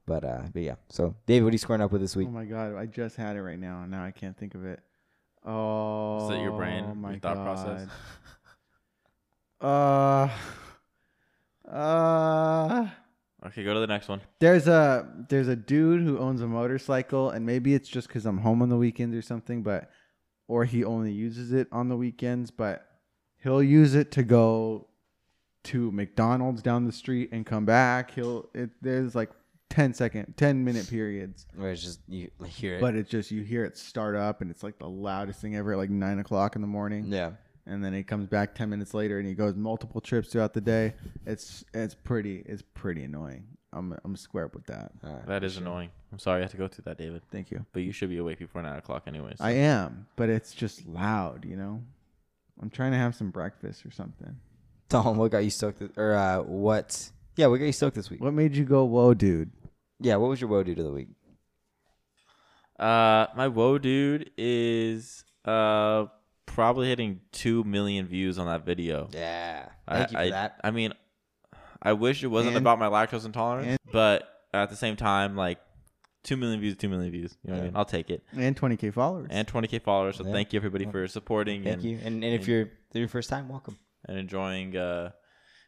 But 0.05 0.23
uh, 0.25 0.41
but 0.53 0.61
yeah. 0.61 0.75
So, 0.89 1.15
David, 1.25 1.45
what 1.45 1.49
are 1.49 1.53
you 1.53 1.57
squaring 1.59 1.81
up 1.81 1.91
with 1.91 2.01
this 2.01 2.15
week? 2.15 2.27
Oh 2.29 2.31
my 2.31 2.45
god, 2.45 2.75
I 2.75 2.85
just 2.85 3.15
had 3.15 3.35
it 3.37 3.41
right 3.41 3.57
now, 3.59 3.81
and 3.83 3.89
now 3.91 4.03
I 4.03 4.11
can't 4.11 4.37
think 4.37 4.53
of 4.53 4.65
it. 4.65 4.81
Oh, 5.45 6.23
is 6.23 6.29
that 6.29 6.41
your 6.41 6.51
brain, 6.51 6.85
Oh 6.89 6.93
my 6.95 7.11
your 7.11 7.19
thought 7.19 7.37
process? 7.37 7.89
God. 9.61 10.29
Uh, 11.65 11.69
uh, 11.73 12.87
Okay, 13.45 13.63
go 13.63 13.73
to 13.73 13.79
the 13.79 13.87
next 13.87 14.07
one. 14.07 14.21
there's 14.39 14.67
a 14.67 15.07
there's 15.29 15.47
a 15.47 15.55
dude 15.55 16.01
who 16.01 16.17
owns 16.17 16.41
a 16.41 16.47
motorcycle, 16.47 17.29
and 17.29 17.45
maybe 17.45 17.73
it's 17.73 17.89
just 17.89 18.07
because 18.07 18.25
I'm 18.25 18.39
home 18.39 18.61
on 18.61 18.69
the 18.69 18.77
weekends 18.77 19.15
or 19.15 19.21
something, 19.21 19.63
but 19.63 19.89
or 20.47 20.65
he 20.65 20.83
only 20.83 21.11
uses 21.11 21.51
it 21.51 21.67
on 21.71 21.89
the 21.89 21.97
weekends, 21.97 22.51
but 22.51 22.85
he'll 23.41 23.63
use 23.63 23.95
it 23.95 24.11
to 24.11 24.23
go 24.23 24.87
to 25.65 25.91
McDonald's 25.91 26.61
down 26.61 26.85
the 26.85 26.91
street 26.91 27.29
and 27.31 27.45
come 27.45 27.65
back. 27.65 28.11
He'll 28.11 28.49
it 28.53 28.69
there's 28.81 29.15
like 29.15 29.29
10 29.69 29.93
second, 29.93 30.35
10 30.37 30.63
minute 30.63 30.87
periods. 30.89 31.45
Where 31.55 31.71
it's 31.71 31.81
just 31.81 31.99
you 32.07 32.29
hear 32.45 32.75
it. 32.75 32.81
But 32.81 32.95
it's 32.95 33.09
just 33.09 33.31
you 33.31 33.41
hear 33.41 33.65
it 33.65 33.77
start 33.77 34.15
up 34.15 34.41
and 34.41 34.51
it's 34.51 34.63
like 34.63 34.77
the 34.77 34.87
loudest 34.89 35.41
thing 35.41 35.55
ever 35.55 35.73
at 35.73 35.77
like 35.77 35.89
nine 35.89 36.19
o'clock 36.19 36.55
in 36.55 36.61
the 36.61 36.67
morning. 36.67 37.05
yeah. 37.07 37.31
And 37.65 37.83
then 37.83 37.93
he 37.93 38.03
comes 38.03 38.27
back 38.27 38.55
ten 38.55 38.69
minutes 38.69 38.93
later 38.93 39.19
and 39.19 39.27
he 39.27 39.33
goes 39.35 39.55
multiple 39.55 40.01
trips 40.01 40.29
throughout 40.29 40.53
the 40.53 40.61
day. 40.61 40.95
It's 41.25 41.63
it's 41.73 41.95
pretty 41.95 42.43
it's 42.45 42.63
pretty 42.73 43.03
annoying. 43.03 43.45
I'm 43.71 43.97
I'm 44.03 44.15
square 44.15 44.45
up 44.45 44.55
with 44.55 44.65
that. 44.67 44.91
All 45.03 45.13
right. 45.13 45.27
That 45.27 45.43
is 45.43 45.57
annoying. 45.57 45.89
I'm 46.11 46.19
sorry 46.19 46.39
i 46.39 46.41
have 46.41 46.51
to 46.51 46.57
go 46.57 46.67
through 46.67 46.83
that, 46.85 46.97
David. 46.97 47.21
Thank 47.31 47.51
you. 47.51 47.65
But 47.73 47.83
you 47.83 47.91
should 47.91 48.09
be 48.09 48.17
awake 48.17 48.39
before 48.39 48.61
nine 48.61 48.77
o'clock, 48.77 49.03
anyways. 49.07 49.37
I 49.39 49.51
am, 49.51 50.07
but 50.15 50.29
it's 50.29 50.53
just 50.53 50.85
loud, 50.85 51.45
you 51.45 51.55
know. 51.55 51.81
I'm 52.61 52.69
trying 52.69 52.91
to 52.91 52.97
have 52.97 53.15
some 53.15 53.31
breakfast 53.31 53.85
or 53.85 53.91
something. 53.91 54.35
Tom, 54.89 55.17
what 55.17 55.31
got 55.31 55.39
you 55.39 55.49
stoked? 55.49 55.79
This, 55.79 55.89
or 55.97 56.13
uh, 56.13 56.41
what? 56.41 57.09
Yeah, 57.35 57.47
what 57.47 57.57
got 57.57 57.65
you 57.65 57.71
stoked 57.71 57.95
this 57.95 58.09
week? 58.09 58.21
What 58.21 58.33
made 58.33 58.55
you 58.55 58.63
go, 58.63 58.83
whoa, 58.83 59.13
dude? 59.15 59.49
Yeah, 59.99 60.17
what 60.17 60.29
was 60.29 60.39
your 60.39 60.49
woe 60.49 60.61
dude 60.61 60.77
of 60.77 60.85
the 60.85 60.91
week? 60.91 61.07
Uh, 62.77 63.27
my 63.35 63.47
woe 63.47 63.77
dude 63.77 64.31
is 64.37 65.23
uh 65.45 66.05
probably 66.53 66.87
hitting 66.87 67.21
two 67.31 67.63
million 67.63 68.05
views 68.05 68.37
on 68.39 68.45
that 68.47 68.65
video. 68.65 69.09
Yeah, 69.11 69.67
I- 69.87 69.97
thank 69.97 70.11
you 70.11 70.17
for 70.17 70.23
I, 70.23 70.29
that. 70.29 70.59
I 70.63 70.71
mean, 70.71 70.93
I 71.81 71.93
wish 71.93 72.23
it 72.23 72.27
wasn't 72.27 72.55
And- 72.55 72.63
about 72.63 72.79
my 72.79 72.87
lactose 72.87 73.25
intolerance, 73.25 73.67
and- 73.67 73.79
but 73.91 74.27
at 74.53 74.69
the 74.69 74.75
same 74.75 74.95
time, 74.95 75.35
like 75.35 75.59
two 76.23 76.37
million 76.37 76.59
views, 76.61 76.77
two 76.77 76.87
million 76.89 77.11
views. 77.11 77.37
You 77.43 77.49
know 77.51 77.57
what 77.57 77.61
I 77.61 77.65
mean? 77.65 77.75
I'll 77.75 77.85
take 77.85 78.09
it. 78.09 78.23
And 78.31 78.55
20k 78.55 78.93
followers. 78.93 79.27
And 79.29 79.45
20k 79.47 79.79
followers. 79.79 80.15
So 80.17 80.25
Yeah. 80.25 80.31
thank 80.31 80.53
you 80.53 80.57
everybody 80.57 80.85
for 80.85 81.05
supporting 81.07 81.63
Thank 81.63 81.75
and, 81.75 81.83
you. 81.83 81.97
And, 81.97 82.23
and 82.23 82.33
if 82.33 82.47
you're 82.47 82.69
your 82.93 83.07
first 83.09 83.29
time, 83.29 83.49
welcome. 83.49 83.77
and 84.05 84.17
enjoying 84.17 84.77
uh 84.77 85.11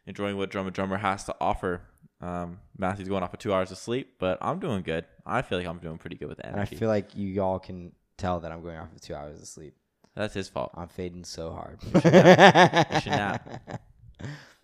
enjoying 0.06 0.36
what 0.36 0.50
Drummer 0.50 0.70
Drummer 0.70 0.96
has 0.98 1.24
to 1.24 1.34
offer. 1.40 1.82
Um, 2.20 2.60
Matthew's 2.78 3.08
going 3.08 3.22
off 3.22 3.32
for 3.32 3.36
two 3.36 3.52
hours 3.52 3.70
of 3.70 3.76
sleep, 3.78 4.14
but 4.18 4.38
I'm 4.40 4.58
doing 4.58 4.82
good. 4.82 5.04
I 5.26 5.42
feel 5.42 5.58
like 5.58 5.66
I'm 5.66 5.78
doing 5.78 5.98
pretty 5.98 6.16
good 6.16 6.28
with 6.28 6.40
energy. 6.42 6.58
And 6.58 6.60
I 6.60 6.64
feel 6.64 6.88
like 6.88 7.14
you 7.14 7.42
all 7.42 7.58
can 7.58 7.92
tell 8.16 8.40
that 8.40 8.50
I'm 8.52 8.62
going 8.62 8.78
off 8.78 8.90
for 8.92 8.98
two 9.00 9.14
hours 9.14 9.40
of 9.42 9.46
sleep. 9.48 9.74
That's 10.16 10.34
his 10.34 10.48
fault. 10.48 10.70
I'm 10.74 10.88
fading 10.88 11.24
so 11.24 11.52
hard. 11.52 11.78
You 11.84 13.00
should 13.00 13.12
nap. 13.12 13.82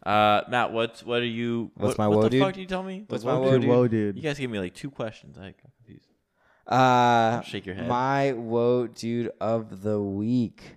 Uh, 0.04 0.42
Matt, 0.48 0.72
what's 0.72 1.04
what 1.04 1.20
are 1.22 1.24
you? 1.24 1.70
What's 1.76 1.90
what, 1.96 1.98
my 1.98 2.08
what 2.08 2.16
woe, 2.16 2.22
the 2.24 2.30
dude? 2.30 2.40
fuck 2.42 2.54
did 2.54 2.60
you 2.62 2.66
tell 2.66 2.82
me? 2.82 3.04
What's 3.06 3.22
The 3.22 3.30
my 3.30 3.38
woe 3.38 3.42
woe, 3.44 3.50
dude? 3.52 3.60
dude, 3.60 3.60
dude? 3.60 3.70
whoa, 3.70 3.86
dude. 3.88 4.16
You 4.16 4.22
guys 4.22 4.36
gave 4.36 4.50
me 4.50 4.58
like 4.58 4.74
two 4.74 4.90
questions. 4.90 5.38
I 5.38 5.42
got 5.42 5.54
confused. 5.76 6.08
Uh, 6.66 7.40
Shake 7.42 7.66
your 7.66 7.76
head. 7.76 7.86
My 7.86 8.32
woe 8.32 8.88
dude 8.88 9.30
of 9.40 9.82
the 9.82 10.00
week. 10.02 10.74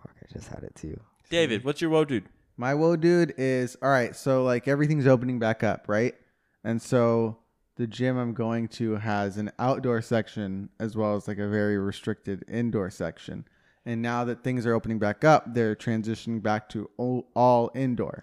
Fuck, 0.00 0.14
I 0.22 0.32
just 0.32 0.46
had 0.46 0.62
it 0.62 0.76
too. 0.76 1.00
David, 1.28 1.64
what's 1.64 1.80
your 1.80 1.90
woe, 1.90 2.04
dude? 2.04 2.26
My 2.56 2.74
woe 2.74 2.94
dude 2.94 3.34
is 3.36 3.76
all 3.82 3.90
right. 3.90 4.14
So 4.14 4.44
like 4.44 4.68
everything's 4.68 5.08
opening 5.08 5.40
back 5.40 5.64
up, 5.64 5.86
right? 5.88 6.14
And 6.62 6.80
so 6.80 7.38
the 7.82 7.86
gym 7.88 8.16
I'm 8.16 8.32
going 8.32 8.68
to 8.68 8.94
has 8.94 9.38
an 9.38 9.50
outdoor 9.58 10.02
section 10.02 10.68
as 10.78 10.96
well 10.96 11.16
as 11.16 11.26
like 11.26 11.38
a 11.38 11.48
very 11.48 11.76
restricted 11.76 12.44
indoor 12.46 12.90
section. 12.90 13.44
And 13.84 14.00
now 14.00 14.22
that 14.22 14.44
things 14.44 14.66
are 14.66 14.72
opening 14.72 15.00
back 15.00 15.24
up, 15.24 15.52
they're 15.52 15.74
transitioning 15.74 16.40
back 16.40 16.68
to 16.68 16.88
all, 16.96 17.26
all 17.34 17.72
indoor. 17.74 18.22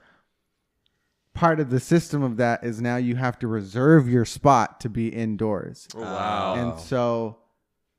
Part 1.34 1.60
of 1.60 1.72
the 1.72 1.82
system 1.82 2.24
of 2.24 2.38
that 2.38 2.64
is 2.64 2.80
now 2.80 2.96
you 2.96 3.18
have 3.18 3.38
to 3.40 3.48
reserve 3.48 4.08
your 4.08 4.24
spot 4.24 4.80
to 4.80 4.88
be 4.88 5.10
indoors. 5.10 5.90
Oh, 5.94 6.04
wow. 6.04 6.54
And 6.56 6.80
so 6.80 7.40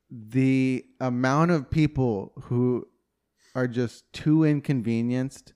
the 0.09 0.83
amount 0.99 1.51
of 1.51 1.69
people 1.69 2.33
who 2.45 2.87
are 3.53 3.67
just 3.67 4.11
too 4.13 4.43
inconvenienced 4.43 5.53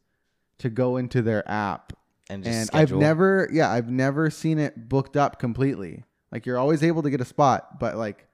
to 0.59 0.69
go 0.69 0.97
into 0.97 1.23
their 1.23 1.49
app 1.49 1.93
and 2.29 2.43
just 2.43 2.57
and 2.57 2.67
schedule. 2.67 2.97
I've 2.97 3.01
never, 3.01 3.49
yeah, 3.51 3.71
I've 3.71 3.89
never 3.89 4.29
seen 4.29 4.59
it 4.59 4.89
booked 4.89 5.15
up 5.17 5.39
completely. 5.39 6.03
Like 6.31 6.45
you're 6.45 6.57
always 6.57 6.83
able 6.83 7.03
to 7.03 7.09
get 7.09 7.21
a 7.21 7.25
spot, 7.25 7.79
but 7.79 7.95
like 7.95 8.27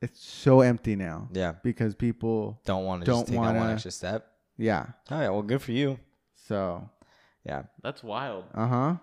it's 0.00 0.20
so 0.24 0.62
empty 0.62 0.96
now 0.96 1.28
yeah 1.32 1.52
because 1.62 1.94
people, 1.94 2.60
don't 2.64 2.84
want 2.84 3.02
to 3.02 3.06
Don't 3.10 3.20
just 3.20 3.28
take 3.28 3.36
that 3.40 3.46
one 3.46 3.56
wanna- 3.56 3.72
extra 3.74 3.90
step. 3.90 4.26
yeah. 4.56 4.86
Oh 5.10 5.20
yeah, 5.20 5.28
well, 5.30 5.42
good 5.42 5.62
for 5.62 5.72
you. 5.72 5.98
So, 6.34 6.88
Yeah, 7.44 7.64
That's 7.82 8.02
wild. 8.02 8.44
uh 8.54 8.66
huh. 8.66 8.96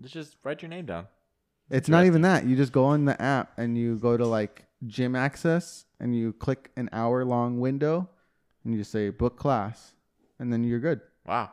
Let's 0.00 0.12
just 0.12 0.36
write 0.42 0.60
your 0.62 0.68
name 0.68 0.86
down. 0.86 1.06
It's 1.70 1.88
not 1.88 2.04
even 2.04 2.22
that. 2.22 2.44
You 2.46 2.56
just 2.56 2.72
go 2.72 2.84
on 2.84 3.04
the 3.06 3.20
app 3.22 3.52
and 3.58 3.76
you 3.78 3.96
go 3.96 4.16
to 4.18 4.26
like 4.26 4.64
gym 4.86 5.14
access 5.16 5.86
and 6.00 6.14
you 6.14 6.32
click 6.34 6.70
an 6.76 6.90
hour 6.92 7.24
long 7.24 7.58
window 7.60 8.08
and 8.64 8.72
you 8.74 8.78
just 8.80 8.90
say 8.90 9.08
book 9.10 9.38
class 9.38 9.94
and 10.38 10.52
then 10.52 10.62
you're 10.64 10.78
good. 10.80 11.00
Wow. 11.26 11.50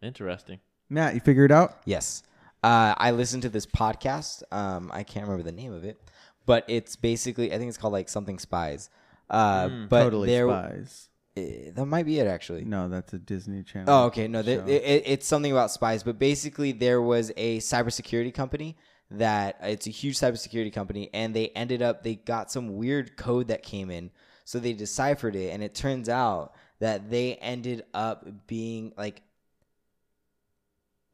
Interesting. 0.00 0.58
Matt, 0.92 1.14
you 1.14 1.20
figure 1.20 1.44
it 1.44 1.50
out? 1.52 1.78
yes. 1.84 2.22
Uh, 2.64 2.94
I 2.96 3.10
listened 3.10 3.42
to 3.42 3.48
this 3.48 3.66
podcast. 3.66 4.44
Um, 4.52 4.88
I 4.94 5.02
can't 5.02 5.24
remember 5.26 5.42
the 5.42 5.50
name 5.56 5.72
of 5.72 5.82
it, 5.84 6.00
but 6.46 6.64
it's 6.68 6.94
basically 6.94 7.52
I 7.52 7.58
think 7.58 7.68
it's 7.70 7.76
called 7.78 7.92
like 7.92 8.08
something 8.08 8.38
spies. 8.38 8.88
Uh, 9.28 9.68
Mm, 9.68 9.88
but 9.88 10.04
totally 10.04 10.28
there, 10.28 10.46
spies. 10.46 11.08
eh, 11.36 11.70
that 11.74 11.86
might 11.86 12.06
be 12.06 12.20
it 12.20 12.28
actually. 12.28 12.64
No, 12.64 12.88
that's 12.88 13.12
a 13.14 13.18
Disney 13.18 13.64
Channel. 13.64 13.92
Oh, 13.92 14.04
okay. 14.06 14.28
No, 14.28 14.42
th- 14.42 14.60
show. 14.60 14.66
it, 14.66 14.82
it- 14.84 15.02
it's 15.06 15.26
something 15.26 15.50
about 15.50 15.72
spies, 15.72 16.04
but 16.04 16.20
basically 16.20 16.70
there 16.70 17.02
was 17.02 17.32
a 17.36 17.58
cybersecurity 17.58 18.32
company 18.32 18.76
that 19.10 19.56
it's 19.62 19.88
a 19.88 19.90
huge 19.90 20.16
cybersecurity 20.18 20.72
company, 20.72 21.10
and 21.12 21.34
they 21.34 21.48
ended 21.56 21.82
up 21.82 22.04
they 22.04 22.14
got 22.14 22.52
some 22.52 22.76
weird 22.76 23.16
code 23.16 23.48
that 23.48 23.62
came 23.64 23.90
in, 23.90 24.10
so 24.44 24.60
they 24.60 24.72
deciphered 24.72 25.34
it, 25.34 25.50
and 25.52 25.64
it 25.64 25.74
turns 25.74 26.08
out 26.08 26.54
that 26.78 27.10
they 27.10 27.34
ended 27.36 27.84
up 27.92 28.24
being 28.46 28.92
like 28.96 29.22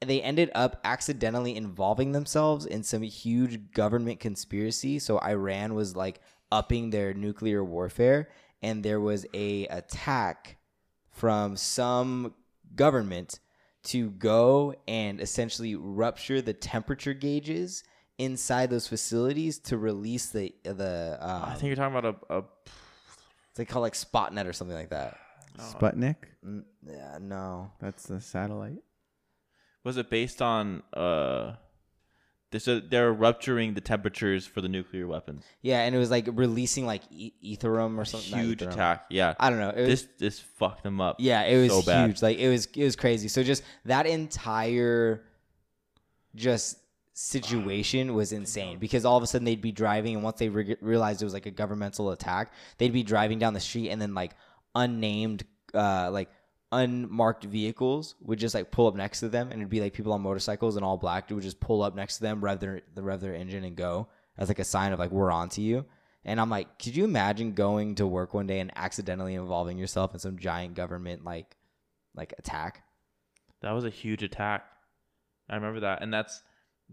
they 0.00 0.22
ended 0.22 0.50
up 0.54 0.80
accidentally 0.84 1.56
involving 1.56 2.12
themselves 2.12 2.66
in 2.66 2.82
some 2.82 3.02
huge 3.02 3.72
government 3.72 4.20
conspiracy. 4.20 4.98
So 4.98 5.18
Iran 5.18 5.74
was 5.74 5.96
like 5.96 6.20
upping 6.52 6.90
their 6.90 7.14
nuclear 7.14 7.64
warfare, 7.64 8.28
and 8.62 8.84
there 8.84 9.00
was 9.00 9.26
a 9.34 9.66
attack 9.66 10.56
from 11.10 11.56
some 11.56 12.34
government 12.74 13.40
to 13.84 14.10
go 14.10 14.74
and 14.86 15.20
essentially 15.20 15.74
rupture 15.74 16.40
the 16.40 16.52
temperature 16.52 17.14
gauges 17.14 17.82
inside 18.18 18.70
those 18.70 18.86
facilities 18.86 19.58
to 19.58 19.78
release 19.78 20.26
the 20.30 20.54
the 20.64 21.18
um, 21.20 21.42
I 21.44 21.54
think 21.54 21.64
you're 21.64 21.76
talking 21.76 21.96
about 21.96 22.16
a, 22.30 22.38
a 22.38 22.44
they 23.54 23.64
call 23.64 23.82
it 23.82 23.86
like 23.86 23.94
Spotnet 23.94 24.46
or 24.46 24.52
something 24.52 24.76
like 24.76 24.90
that. 24.90 25.18
Sputnik. 25.58 26.16
Mm, 26.46 26.64
yeah, 26.86 27.18
no. 27.20 27.72
That's 27.80 28.04
the 28.04 28.20
satellite. 28.20 28.78
Was 29.88 29.96
it 29.96 30.10
based 30.10 30.42
on 30.42 30.82
uh 30.94 31.54
uh, 32.52 32.80
they're 32.88 33.12
rupturing 33.12 33.74
the 33.74 33.80
temperatures 33.80 34.46
for 34.46 34.60
the 34.60 34.68
nuclear 34.68 35.06
weapons. 35.06 35.44
Yeah, 35.60 35.80
and 35.80 35.94
it 35.94 35.98
was 35.98 36.10
like 36.10 36.28
releasing 36.32 36.86
like 36.86 37.02
e- 37.10 37.32
Ethereum 37.44 37.98
or 37.98 38.04
something. 38.04 38.38
Huge 38.38 38.62
attack. 38.62 39.04
Yeah. 39.10 39.34
I 39.38 39.50
don't 39.50 39.58
know. 39.58 39.70
It 39.70 39.86
was, 39.88 39.88
this 39.88 40.08
this 40.18 40.40
fucked 40.40 40.82
them 40.82 41.00
up. 41.00 41.16
yeah, 41.18 41.42
it 41.42 41.60
was 41.60 41.72
so 41.72 41.82
bad. 41.82 42.08
huge. 42.08 42.22
Like 42.22 42.38
it 42.38 42.48
was 42.48 42.66
it 42.74 42.84
was 42.84 42.96
crazy. 42.96 43.28
So 43.28 43.42
just 43.42 43.62
that 43.84 44.06
entire 44.06 45.24
just 46.34 46.78
situation 47.14 48.14
was 48.14 48.32
insane 48.32 48.78
because 48.78 49.04
all 49.04 49.16
of 49.16 49.22
a 49.22 49.26
sudden 49.26 49.44
they'd 49.44 49.60
be 49.60 49.72
driving 49.72 50.14
and 50.14 50.22
once 50.22 50.38
they 50.38 50.48
re- 50.48 50.76
realized 50.80 51.20
it 51.20 51.24
was 51.24 51.34
like 51.34 51.46
a 51.46 51.50
governmental 51.50 52.10
attack, 52.12 52.52
they'd 52.76 52.92
be 52.92 53.02
driving 53.02 53.38
down 53.38 53.54
the 53.54 53.60
street 53.60 53.88
and 53.90 54.00
then 54.00 54.14
like 54.14 54.32
unnamed 54.74 55.44
uh 55.74 56.10
like 56.10 56.30
unmarked 56.70 57.44
vehicles 57.44 58.14
would 58.20 58.38
just 58.38 58.54
like 58.54 58.70
pull 58.70 58.86
up 58.86 58.94
next 58.94 59.20
to 59.20 59.28
them 59.28 59.50
and 59.50 59.60
it'd 59.60 59.70
be 59.70 59.80
like 59.80 59.94
people 59.94 60.12
on 60.12 60.20
motorcycles 60.20 60.76
and 60.76 60.84
all 60.84 60.98
black 60.98 61.30
would 61.30 61.42
just 61.42 61.60
pull 61.60 61.82
up 61.82 61.94
next 61.94 62.16
to 62.16 62.22
them 62.22 62.42
rev 62.42 62.60
their 62.60 62.82
the 62.94 63.02
rev 63.02 63.20
their 63.20 63.34
engine 63.34 63.64
and 63.64 63.74
go 63.76 64.08
as 64.36 64.48
like 64.48 64.58
a 64.58 64.64
sign 64.64 64.92
of 64.92 64.98
like 64.98 65.10
we're 65.10 65.30
on 65.30 65.48
to 65.48 65.62
you 65.62 65.86
and 66.26 66.38
i'm 66.38 66.50
like 66.50 66.78
could 66.78 66.94
you 66.94 67.04
imagine 67.04 67.52
going 67.52 67.94
to 67.94 68.06
work 68.06 68.34
one 68.34 68.46
day 68.46 68.60
and 68.60 68.70
accidentally 68.76 69.34
involving 69.34 69.78
yourself 69.78 70.12
in 70.12 70.20
some 70.20 70.38
giant 70.38 70.74
government 70.74 71.24
like 71.24 71.56
like 72.14 72.34
attack 72.38 72.82
That 73.60 73.72
was 73.72 73.84
a 73.84 73.90
huge 73.90 74.22
attack. 74.22 74.64
I 75.48 75.56
remember 75.56 75.80
that, 75.80 76.02
and 76.02 76.12
that's 76.12 76.42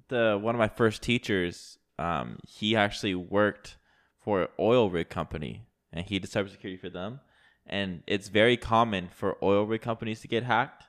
the 0.07 0.39
one 0.41 0.55
of 0.55 0.59
my 0.59 0.67
first 0.67 1.01
teachers. 1.01 1.77
Um, 1.99 2.39
he 2.47 2.75
actually 2.75 3.15
worked 3.15 3.77
for 4.19 4.43
an 4.43 4.47
oil 4.59 4.89
rig 4.89 5.09
company, 5.09 5.67
and 5.91 6.05
he 6.05 6.19
did 6.19 6.31
cybersecurity 6.31 6.79
for 6.79 6.89
them. 6.89 7.19
And 7.67 8.03
it's 8.05 8.27
very 8.27 8.57
common 8.57 9.09
for 9.09 9.37
oil 9.41 9.65
rig 9.65 9.81
companies 9.81 10.21
to 10.21 10.27
get 10.27 10.43
hacked, 10.43 10.83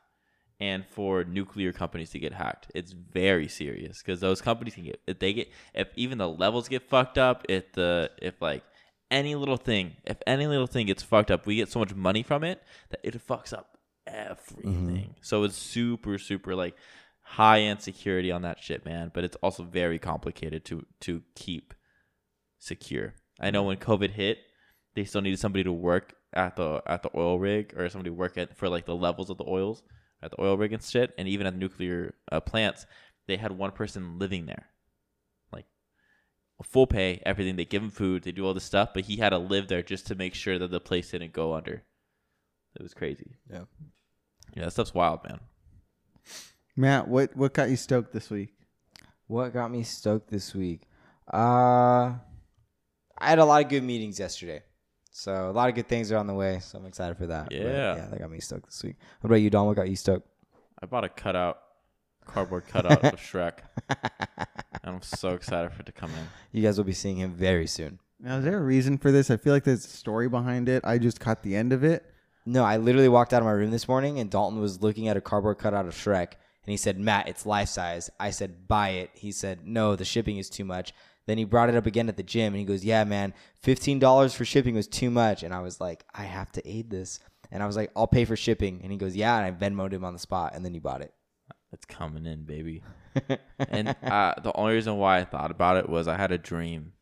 and 0.61 0.87
for 0.87 1.25
nuclear 1.25 1.73
companies 1.73 2.11
to 2.11 2.19
get 2.19 2.33
hacked. 2.33 2.71
It's 2.75 2.93
very 2.93 3.49
serious 3.49 4.03
because 4.03 4.21
those 4.21 4.41
companies 4.41 4.75
can 4.75 4.85
get 4.85 5.01
if 5.07 5.19
they 5.19 5.33
get 5.33 5.49
if 5.75 5.89
even 5.97 6.19
the 6.19 6.29
levels 6.29 6.69
get 6.69 6.83
fucked 6.83 7.19
up. 7.19 7.45
If 7.49 7.73
the 7.73 8.11
if 8.21 8.41
like 8.41 8.65
any 9.11 9.35
little 9.35 9.57
thing, 9.57 9.97
if 10.05 10.17
any 10.27 10.47
little 10.47 10.67
thing 10.67 10.87
gets 10.87 11.03
fucked 11.03 11.31
up, 11.31 11.47
we 11.47 11.57
get 11.57 11.71
so 11.71 11.79
much 11.79 11.95
money 11.95 12.23
from 12.23 12.45
it 12.45 12.63
that 12.91 13.01
it 13.03 13.15
fucks 13.27 13.53
up 13.53 13.79
everything. 14.07 14.97
Mm-hmm. 14.97 15.13
So 15.21 15.45
it's 15.45 15.57
super, 15.57 16.19
super 16.19 16.55
like 16.55 16.77
high 17.23 17.61
end 17.61 17.83
security 17.83 18.31
on 18.31 18.43
that 18.43 18.63
shit, 18.63 18.85
man. 18.85 19.11
But 19.13 19.25
it's 19.25 19.37
also 19.43 19.63
very 19.63 19.99
complicated 19.99 20.65
to 20.67 20.87
to 21.01 21.23
keep 21.35 21.75
secure. 22.59 23.15
I 23.41 23.51
know 23.51 23.61
mm-hmm. 23.61 23.69
when 23.69 23.77
COVID 23.77 24.11
hit, 24.11 24.39
they 24.95 25.05
still 25.05 25.21
needed 25.21 25.39
somebody 25.39 25.65
to 25.65 25.73
work 25.73 26.15
at 26.33 26.57
the 26.57 26.83
at 26.87 27.03
the 27.03 27.11
oil 27.15 27.39
rig 27.39 27.75
or 27.77 27.89
somebody 27.89 28.11
work 28.11 28.37
at 28.37 28.57
for 28.57 28.69
like 28.69 28.87
the 28.87 28.97
levels 28.97 29.31
of 29.31 29.39
the 29.39 29.45
oils 29.47 29.83
at 30.23 30.31
the 30.31 30.41
oil 30.41 30.57
rig 30.57 30.73
and 30.73 30.83
shit. 30.83 31.15
And 31.19 31.29
even 31.29 31.47
at 31.47 31.55
the 31.55 31.59
nuclear 31.59 32.15
uh, 32.31 32.41
plants, 32.41 32.87
they 33.27 33.37
had 33.37 33.53
one 33.53 33.73
person 33.73 34.19
living 34.19 34.47
there, 34.47 34.67
like 35.53 35.67
full 36.63 36.87
pay, 36.87 37.23
everything. 37.25 37.57
They 37.57 37.65
give 37.65 37.83
him 37.83 37.91
food, 37.91 38.23
they 38.23 38.33
do 38.33 38.47
all 38.47 38.55
this 38.55 38.65
stuff, 38.65 38.91
but 38.95 39.05
he 39.05 39.17
had 39.17 39.31
to 39.31 39.39
live 39.39 39.69
there 39.69 39.83
just 39.83 40.07
to 40.09 40.15
make 40.15 40.35
sure 40.35 40.59
that 40.59 40.71
the 40.71 40.81
place 40.81 41.11
didn't 41.11 41.33
go 41.33 41.55
under. 41.55 41.85
It 42.75 42.83
was 42.83 42.95
crazy. 42.95 43.37
yeah 43.51 43.65
Yeah, 44.55 44.65
that 44.65 44.73
stuff's 44.73 44.95
wild, 44.95 45.21
man. 45.29 45.41
Matt, 46.77 47.09
what 47.09 47.35
what 47.37 47.55
got 47.55 47.71
you 47.71 47.77
stoked 47.77 48.13
this 48.13 48.31
week? 48.31 48.57
what 49.27 49.53
got 49.53 49.71
me 49.71 49.83
stoked 49.83 50.31
this 50.31 50.55
week 50.55 50.83
uh 51.33 52.15
i 53.19 53.29
had 53.29 53.39
a 53.39 53.45
lot 53.45 53.65
of 53.65 53.69
good 53.69 53.83
meetings 53.83 54.19
yesterday 54.19 54.63
so 55.19 55.49
a 55.49 55.53
lot 55.53 55.69
of 55.69 55.75
good 55.75 55.89
things 55.89 56.13
are 56.13 56.19
on 56.19 56.27
the 56.27 56.35
way 56.35 56.59
so 56.61 56.79
i'm 56.79 56.85
excited 56.87 57.17
for 57.17 57.27
that 57.27 57.47
But, 57.47 57.57
Yeah. 57.57 57.97
yeah 57.97 58.07
that 58.11 58.19
got 58.19 58.31
me 58.31 58.39
stoked 58.41 58.67
this 58.67 58.83
week 58.85 58.97
what 59.21 59.29
about 59.29 59.37
you 59.37 59.49
don 59.51 59.67
what 59.67 59.77
got 59.77 59.89
you 59.89 59.97
stoked 59.97 60.29
I 60.83 60.85
bought 60.85 61.05
a 61.05 61.09
cutout, 61.09 61.59
cardboard 62.27 62.67
cutout 62.69 63.03
of 63.03 63.19
Shrek, 63.19 63.61
and 63.89 63.99
I'm 64.85 65.01
so 65.01 65.31
excited 65.31 65.73
for 65.73 65.81
it 65.81 65.87
to 65.87 65.93
come 65.93 66.11
in. 66.11 66.27
you 66.53 66.63
guys 66.63 66.77
will 66.77 66.85
be 66.85 66.93
seeing 66.93 67.17
him 67.17 67.33
very 67.33 67.67
soon 67.67 67.99
Now, 68.21 68.37
is 68.39 68.45
there 68.45 68.59
a 68.59 68.63
reason 68.63 68.99
for 68.99 69.11
this? 69.11 69.31
I 69.31 69.39
feel 69.39 69.55
like 69.55 69.65
there's 69.65 69.87
a 69.87 69.89
story 69.89 70.29
behind 70.29 70.69
it. 70.69 70.85
I 70.85 70.99
just 70.99 71.19
caught 71.19 71.43
the 71.43 71.57
end 71.57 71.73
of 71.73 71.83
it. 71.83 72.05
No, 72.45 72.63
I 72.63 72.77
literally 72.77 73.09
walked 73.09 73.33
out 73.33 73.41
of 73.41 73.47
my 73.47 73.53
room 73.53 73.71
this 73.71 73.89
morning 73.89 74.19
and 74.21 74.31
Dalton 74.31 74.61
was 74.61 74.83
looking 74.83 75.09
at 75.09 75.17
a 75.17 75.21
cardboard 75.23 75.57
cutout 75.59 75.87
of 75.87 75.95
Shrek 75.95 76.33
and 76.33 76.71
he 76.75 76.77
said, 76.77 76.99
Matt, 77.01 77.27
it's 77.29 77.47
life 77.47 77.69
size. 77.71 78.11
I 78.21 78.31
said, 78.31 78.69
buy 78.69 78.91
it. 78.91 79.11
He 79.15 79.33
said, 79.33 79.67
no, 79.67 79.97
the 79.97 80.05
shipping 80.05 80.37
is 80.37 80.51
too 80.51 80.65
much. 80.65 80.93
Then 81.27 81.39
he 81.39 81.45
brought 81.45 81.69
it 81.69 81.75
up 81.75 81.87
again 81.87 82.09
at 82.09 82.17
the 82.17 82.23
gym 82.23 82.53
and 82.55 82.61
he 82.61 82.65
goes, 82.65 82.85
yeah, 82.85 83.05
man, 83.05 83.35
$15 83.65 84.35
for 84.35 84.45
shipping 84.45 84.75
was 84.75 84.87
too 84.87 85.11
much. 85.11 85.43
And 85.43 85.53
I 85.53 85.61
was 85.61 85.81
like, 85.81 86.05
I 86.15 86.23
have 86.23 86.53
to 86.53 86.69
aid 86.69 86.91
this. 86.91 87.19
And 87.51 87.63
I 87.63 87.67
was 87.67 87.77
like, 87.77 87.91
I'll 87.97 88.07
pay 88.07 88.25
for 88.25 88.37
shipping. 88.37 88.81
And 88.83 88.93
he 88.93 88.99
goes, 88.99 89.17
yeah. 89.17 89.37
And 89.37 89.45
I 89.45 89.51
Venmoed 89.51 89.93
him 89.93 90.05
on 90.05 90.13
the 90.13 90.19
spot 90.19 90.53
and 90.55 90.65
then 90.65 90.73
he 90.73 90.79
bought 90.79 91.03
it. 91.03 91.13
It's 91.73 91.85
coming 91.85 92.27
in, 92.27 92.45
baby. 92.45 92.83
and 93.59 93.95
uh, 94.03 94.35
the 94.43 94.53
only 94.55 94.75
reason 94.75 94.97
why 94.97 95.19
I 95.19 95.25
thought 95.25 95.51
about 95.51 95.77
it 95.77 95.89
was 95.89 96.09
I 96.09 96.17
had 96.17 96.33
a 96.33 96.39
dream, 96.39 96.93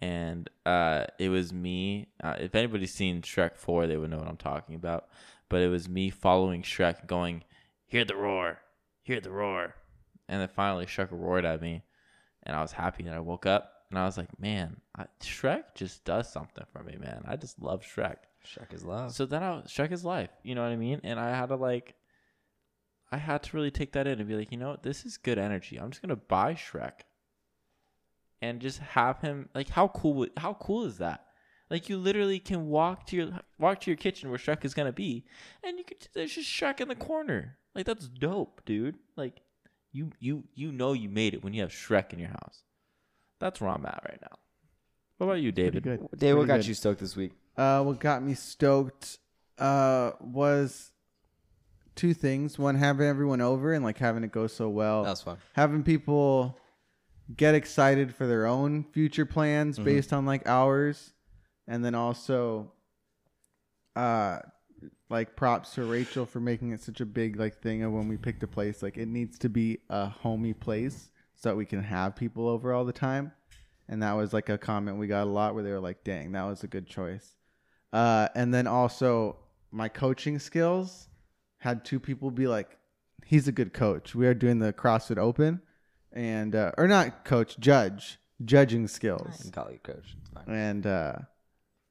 and 0.00 0.50
uh, 0.66 1.04
it 1.18 1.28
was 1.28 1.52
me. 1.52 2.08
Uh, 2.22 2.36
if 2.38 2.54
anybody's 2.54 2.92
seen 2.92 3.22
Shrek 3.22 3.56
Four, 3.56 3.86
they 3.86 3.96
would 3.96 4.10
know 4.10 4.18
what 4.18 4.28
I'm 4.28 4.36
talking 4.36 4.74
about. 4.74 5.08
But 5.48 5.62
it 5.62 5.68
was 5.68 5.88
me 5.88 6.10
following 6.10 6.62
Shrek, 6.62 7.06
going, 7.06 7.44
"Hear 7.86 8.04
the 8.04 8.16
roar, 8.16 8.58
hear 9.02 9.20
the 9.20 9.30
roar," 9.30 9.76
and 10.28 10.40
then 10.40 10.48
finally 10.48 10.86
Shrek 10.86 11.08
roared 11.10 11.44
at 11.44 11.62
me, 11.62 11.82
and 12.44 12.56
I 12.56 12.62
was 12.62 12.72
happy. 12.72 13.04
And 13.04 13.14
I 13.14 13.20
woke 13.20 13.46
up, 13.46 13.72
and 13.90 13.98
I 13.98 14.04
was 14.04 14.16
like, 14.16 14.38
"Man, 14.40 14.80
I, 14.96 15.06
Shrek 15.20 15.74
just 15.74 16.04
does 16.04 16.30
something 16.32 16.64
for 16.72 16.82
me, 16.82 16.96
man. 16.98 17.22
I 17.26 17.36
just 17.36 17.60
love 17.60 17.82
Shrek." 17.82 18.16
Shrek 18.46 18.72
is 18.74 18.84
love. 18.84 19.12
So 19.14 19.24
then 19.26 19.42
I 19.42 19.60
Shrek 19.62 19.92
is 19.92 20.04
life. 20.04 20.30
You 20.42 20.54
know 20.54 20.62
what 20.62 20.72
I 20.72 20.76
mean? 20.76 21.00
And 21.04 21.20
I 21.20 21.30
had 21.30 21.46
to 21.50 21.56
like 21.56 21.94
I 23.12 23.18
had 23.18 23.42
to 23.44 23.56
really 23.56 23.70
take 23.70 23.92
that 23.92 24.06
in 24.06 24.18
and 24.18 24.28
be 24.28 24.34
like, 24.34 24.50
you 24.50 24.58
know 24.58 24.70
what, 24.70 24.82
this 24.82 25.04
is 25.04 25.16
good 25.18 25.38
energy. 25.38 25.76
I'm 25.78 25.90
just 25.90 26.02
gonna 26.02 26.16
buy 26.16 26.54
Shrek. 26.54 27.00
and 28.40 28.60
just 28.60 28.78
have 28.80 29.20
him 29.20 29.48
like 29.54 29.68
how 29.68 29.86
cool 29.88 30.14
would- 30.14 30.32
how 30.36 30.54
cool 30.54 30.84
is 30.84 30.98
that? 30.98 31.26
Like 31.70 31.88
you 31.88 31.96
literally 31.96 32.40
can 32.40 32.66
walk 32.68 33.06
to 33.06 33.16
your 33.16 33.40
walk 33.58 33.80
to 33.82 33.90
your 33.90 33.96
kitchen 33.96 34.28
where 34.30 34.38
Shrek 34.38 34.64
is 34.64 34.74
gonna 34.74 34.92
be, 34.92 35.24
and 35.62 35.78
you 35.78 35.84
could 35.84 36.08
there's 36.14 36.34
just 36.34 36.50
Shrek 36.50 36.80
in 36.80 36.88
the 36.88 36.96
corner. 36.96 37.58
Like 37.74 37.86
that's 37.86 38.08
dope, 38.08 38.62
dude. 38.64 38.98
Like 39.16 39.40
you 39.92 40.10
you 40.20 40.44
you 40.54 40.72
know 40.72 40.92
you 40.92 41.08
made 41.08 41.34
it 41.34 41.42
when 41.44 41.52
you 41.52 41.62
have 41.62 41.70
Shrek 41.70 42.12
in 42.12 42.18
your 42.18 42.28
house. 42.30 42.62
That's 43.38 43.60
where 43.60 43.70
I'm 43.70 43.84
at 43.86 44.02
right 44.08 44.18
now. 44.22 44.36
What 45.18 45.26
about 45.26 45.40
you, 45.40 45.52
Pretty 45.52 45.80
David? 45.80 45.82
good. 45.82 46.18
Dave, 46.18 46.34
what 46.36 46.42
Pretty 46.42 46.46
got 46.46 46.56
good. 46.58 46.66
you 46.68 46.74
stoked 46.74 47.00
this 47.00 47.16
week? 47.16 47.32
Uh, 47.56 47.82
what 47.82 48.00
got 48.00 48.22
me 48.22 48.34
stoked 48.34 49.18
uh, 49.58 50.12
was 50.20 50.90
two 51.94 52.14
things. 52.14 52.58
One, 52.58 52.76
having 52.76 53.06
everyone 53.06 53.40
over 53.40 53.72
and 53.72 53.84
like 53.84 53.98
having 53.98 54.24
it 54.24 54.32
go 54.32 54.46
so 54.46 54.68
well. 54.68 55.02
That 55.04 55.10
was 55.10 55.22
fun. 55.22 55.38
having 55.54 55.82
people 55.82 56.58
get 57.36 57.54
excited 57.54 58.14
for 58.14 58.26
their 58.26 58.46
own 58.46 58.84
future 58.92 59.26
plans 59.26 59.78
Mhm. 59.78 59.84
based 59.84 60.12
on 60.12 60.24
like 60.26 60.46
ours, 60.48 61.12
and 61.68 61.84
then 61.84 61.94
also, 61.94 62.72
uh, 63.96 64.38
like 65.12 65.36
props 65.36 65.74
to 65.74 65.84
Rachel 65.84 66.24
for 66.26 66.40
making 66.40 66.72
it 66.72 66.80
such 66.80 67.00
a 67.00 67.06
big 67.06 67.38
like 67.38 67.60
thing 67.60 67.82
of 67.82 67.92
when 67.92 68.08
we 68.08 68.16
picked 68.16 68.42
a 68.42 68.48
place. 68.48 68.82
Like 68.82 68.96
it 68.96 69.06
needs 69.06 69.38
to 69.40 69.48
be 69.48 69.78
a 69.90 70.06
homey 70.06 70.54
place 70.54 71.10
so 71.34 71.50
that 71.50 71.56
we 71.56 71.66
can 71.66 71.82
have 71.82 72.16
people 72.16 72.48
over 72.48 72.72
all 72.72 72.84
the 72.84 72.92
time. 72.92 73.32
And 73.88 74.02
that 74.02 74.14
was 74.14 74.32
like 74.32 74.48
a 74.48 74.56
comment 74.56 74.96
we 74.96 75.06
got 75.06 75.24
a 75.24 75.30
lot 75.30 75.54
where 75.54 75.62
they 75.62 75.70
were 75.70 75.80
like, 75.80 76.02
"Dang, 76.02 76.32
that 76.32 76.44
was 76.44 76.64
a 76.64 76.66
good 76.66 76.86
choice." 76.86 77.36
Uh, 77.92 78.28
and 78.34 78.54
then 78.54 78.66
also 78.66 79.36
my 79.70 79.88
coaching 79.88 80.38
skills 80.38 81.08
had 81.58 81.84
two 81.84 82.00
people 82.00 82.30
be 82.30 82.46
like, 82.46 82.78
"He's 83.26 83.46
a 83.48 83.52
good 83.52 83.74
coach." 83.74 84.14
We 84.14 84.26
are 84.26 84.34
doing 84.34 84.60
the 84.60 84.72
CrossFit 84.72 85.18
Open, 85.18 85.60
and 86.10 86.54
uh, 86.54 86.72
or 86.78 86.88
not 86.88 87.24
coach, 87.24 87.58
judge, 87.60 88.18
judging 88.44 88.88
skills. 88.88 89.40
I 89.40 89.42
can 89.42 89.50
call 89.50 89.70
you 89.70 89.78
coach. 89.78 90.16
And 90.46 90.86
uh, 90.86 91.16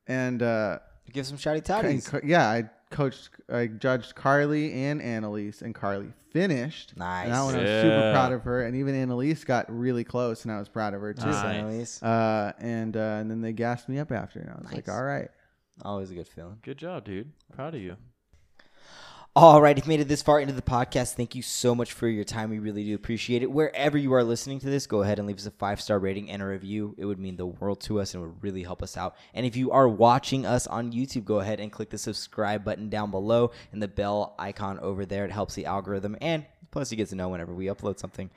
and 0.07 0.41
uh, 0.41 0.80
Give 1.11 1.27
some 1.27 1.38
shouty 1.38 1.64
co- 2.10 2.22
yeah, 2.23 2.49
I 2.49 2.69
coached, 2.91 3.30
I 3.51 3.68
judged 3.68 4.13
Carly 4.15 4.72
and 4.85 5.01
Annalise, 5.01 5.61
and 5.61 5.73
Carly 5.73 6.13
finished. 6.31 6.93
Nice. 6.97 7.26
And 7.26 7.34
that 7.34 7.41
one 7.43 7.55
I 7.55 7.59
was 7.61 7.69
super 7.69 7.88
Yeah. 7.88 8.11
proud 8.13 8.31
of 8.34 8.43
her, 8.43 8.61
and 8.63 8.76
even 8.76 8.93
Annalise 8.95 9.43
got 9.43 9.65
really 9.69 10.03
close, 10.03 10.43
and 10.45 10.51
I 10.51 10.59
was 10.59 10.69
proud 10.69 10.93
of 10.93 11.01
her 11.01 11.13
too. 11.13 11.26
Nice. 11.26 11.43
Annalise. 11.45 12.03
Uh, 12.03 12.53
and 12.59 12.95
uh, 12.95 13.18
and 13.19 13.31
then 13.31 13.41
they 13.41 13.53
gassed 13.53 13.89
me 13.89 13.97
up 13.99 14.11
after, 14.11 14.39
and 14.39 14.49
I 14.49 14.53
was 14.55 14.65
like, 14.72 14.88
Nice. 14.88 14.95
all 14.95 15.03
right. 15.03 15.30
Always 15.84 16.11
a 16.11 16.13
good 16.13 16.27
feeling. 16.27 16.57
Good 16.61 16.77
job, 16.77 17.05
dude. 17.05 17.31
Proud 17.53 17.73
of 17.76 17.81
you. 17.81 17.97
All 19.34 19.62
right, 19.62 19.78
if 19.78 19.86
you 19.86 19.90
made 19.90 20.02
it 20.02 20.10
this 20.10 20.22
far 20.22 20.41
into 20.41 20.53
the 20.53 20.62
podcast, 20.62 21.14
thank 21.14 21.36
you 21.36 21.41
so 21.41 21.74
much 21.74 21.94
for 21.94 22.10
your 22.10 22.26
time. 22.26 22.49
We 22.49 22.60
really 22.60 22.84
do 22.84 22.94
appreciate 22.95 23.41
it. 23.41 23.49
Wherever 23.49 23.98
you 23.98 24.14
are 24.14 24.26
listening 24.26 24.60
to 24.60 24.70
this, 24.70 24.86
go 24.86 25.03
ahead 25.03 25.20
and 25.20 25.28
leave 25.28 25.38
us 25.38 25.45
a 25.45 25.52
five 25.52 25.80
star 25.80 25.99
rating 25.99 26.30
and 26.30 26.41
a 26.41 26.45
review. 26.45 26.95
It 26.98 27.06
would 27.06 27.18
mean 27.18 27.38
the 27.38 27.45
world 27.45 27.80
to 27.84 28.02
us 28.02 28.14
and 28.14 28.22
would 28.22 28.44
really 28.44 28.64
help 28.64 28.84
us 28.84 28.98
out. 28.98 29.16
And 29.34 29.45
if 29.45 29.56
you 29.56 29.72
are 29.72 29.88
watching 29.88 30.45
us 30.45 30.68
on 30.68 30.91
YouTube, 30.91 31.24
go 31.24 31.40
ahead 31.40 31.62
and 31.62 31.72
click 31.72 31.91
the 31.91 31.98
subscribe 31.98 32.66
button 32.66 32.90
down 32.90 33.10
below 33.10 33.52
and 33.72 33.82
the 33.82 33.88
bell 33.88 34.36
icon 34.38 34.80
over 34.80 35.06
there. 35.06 35.24
It 35.24 35.32
helps 35.32 35.56
the 35.56 35.66
algorithm 35.66 36.18
and 36.20 36.45
plus 36.72 36.91
you 36.91 36.98
get 36.98 37.10
to 37.10 37.15
know 37.15 37.30
whenever 37.30 37.53
we 37.53 37.65
upload 37.65 37.99
something. 37.99 38.30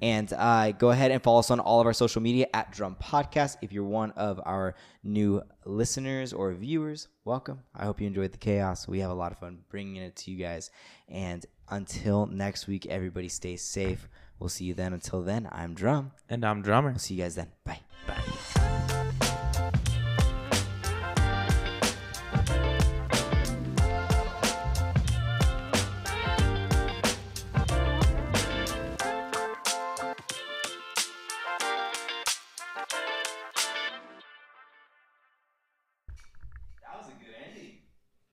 And 0.00 0.32
uh, 0.32 0.72
go 0.72 0.90
ahead 0.90 1.10
and 1.10 1.22
follow 1.22 1.38
us 1.38 1.50
on 1.50 1.60
all 1.60 1.80
of 1.80 1.86
our 1.86 1.92
social 1.92 2.20
media 2.20 2.46
at 2.52 2.72
Drum 2.72 2.96
Podcast. 3.00 3.56
If 3.62 3.72
you're 3.72 3.84
one 3.84 4.10
of 4.12 4.40
our 4.44 4.74
new 5.04 5.42
listeners 5.64 6.32
or 6.32 6.52
viewers, 6.52 7.08
welcome. 7.24 7.60
I 7.74 7.84
hope 7.84 8.00
you 8.00 8.06
enjoyed 8.06 8.32
the 8.32 8.38
chaos. 8.38 8.88
We 8.88 9.00
have 9.00 9.10
a 9.10 9.14
lot 9.14 9.32
of 9.32 9.38
fun 9.38 9.58
bringing 9.68 9.96
it 9.96 10.16
to 10.16 10.30
you 10.30 10.38
guys. 10.38 10.70
And 11.08 11.44
until 11.68 12.26
next 12.26 12.66
week, 12.66 12.86
everybody 12.86 13.28
stay 13.28 13.56
safe. 13.56 14.08
We'll 14.38 14.48
see 14.48 14.64
you 14.64 14.74
then. 14.74 14.92
Until 14.92 15.22
then, 15.22 15.48
I'm 15.52 15.74
Drum. 15.74 16.12
And 16.28 16.44
I'm 16.44 16.62
drummer. 16.62 16.90
We'll 16.90 16.98
see 16.98 17.14
you 17.14 17.22
guys 17.22 17.36
then. 17.36 17.52
Bye. 17.64 17.80
Bye. 18.08 18.61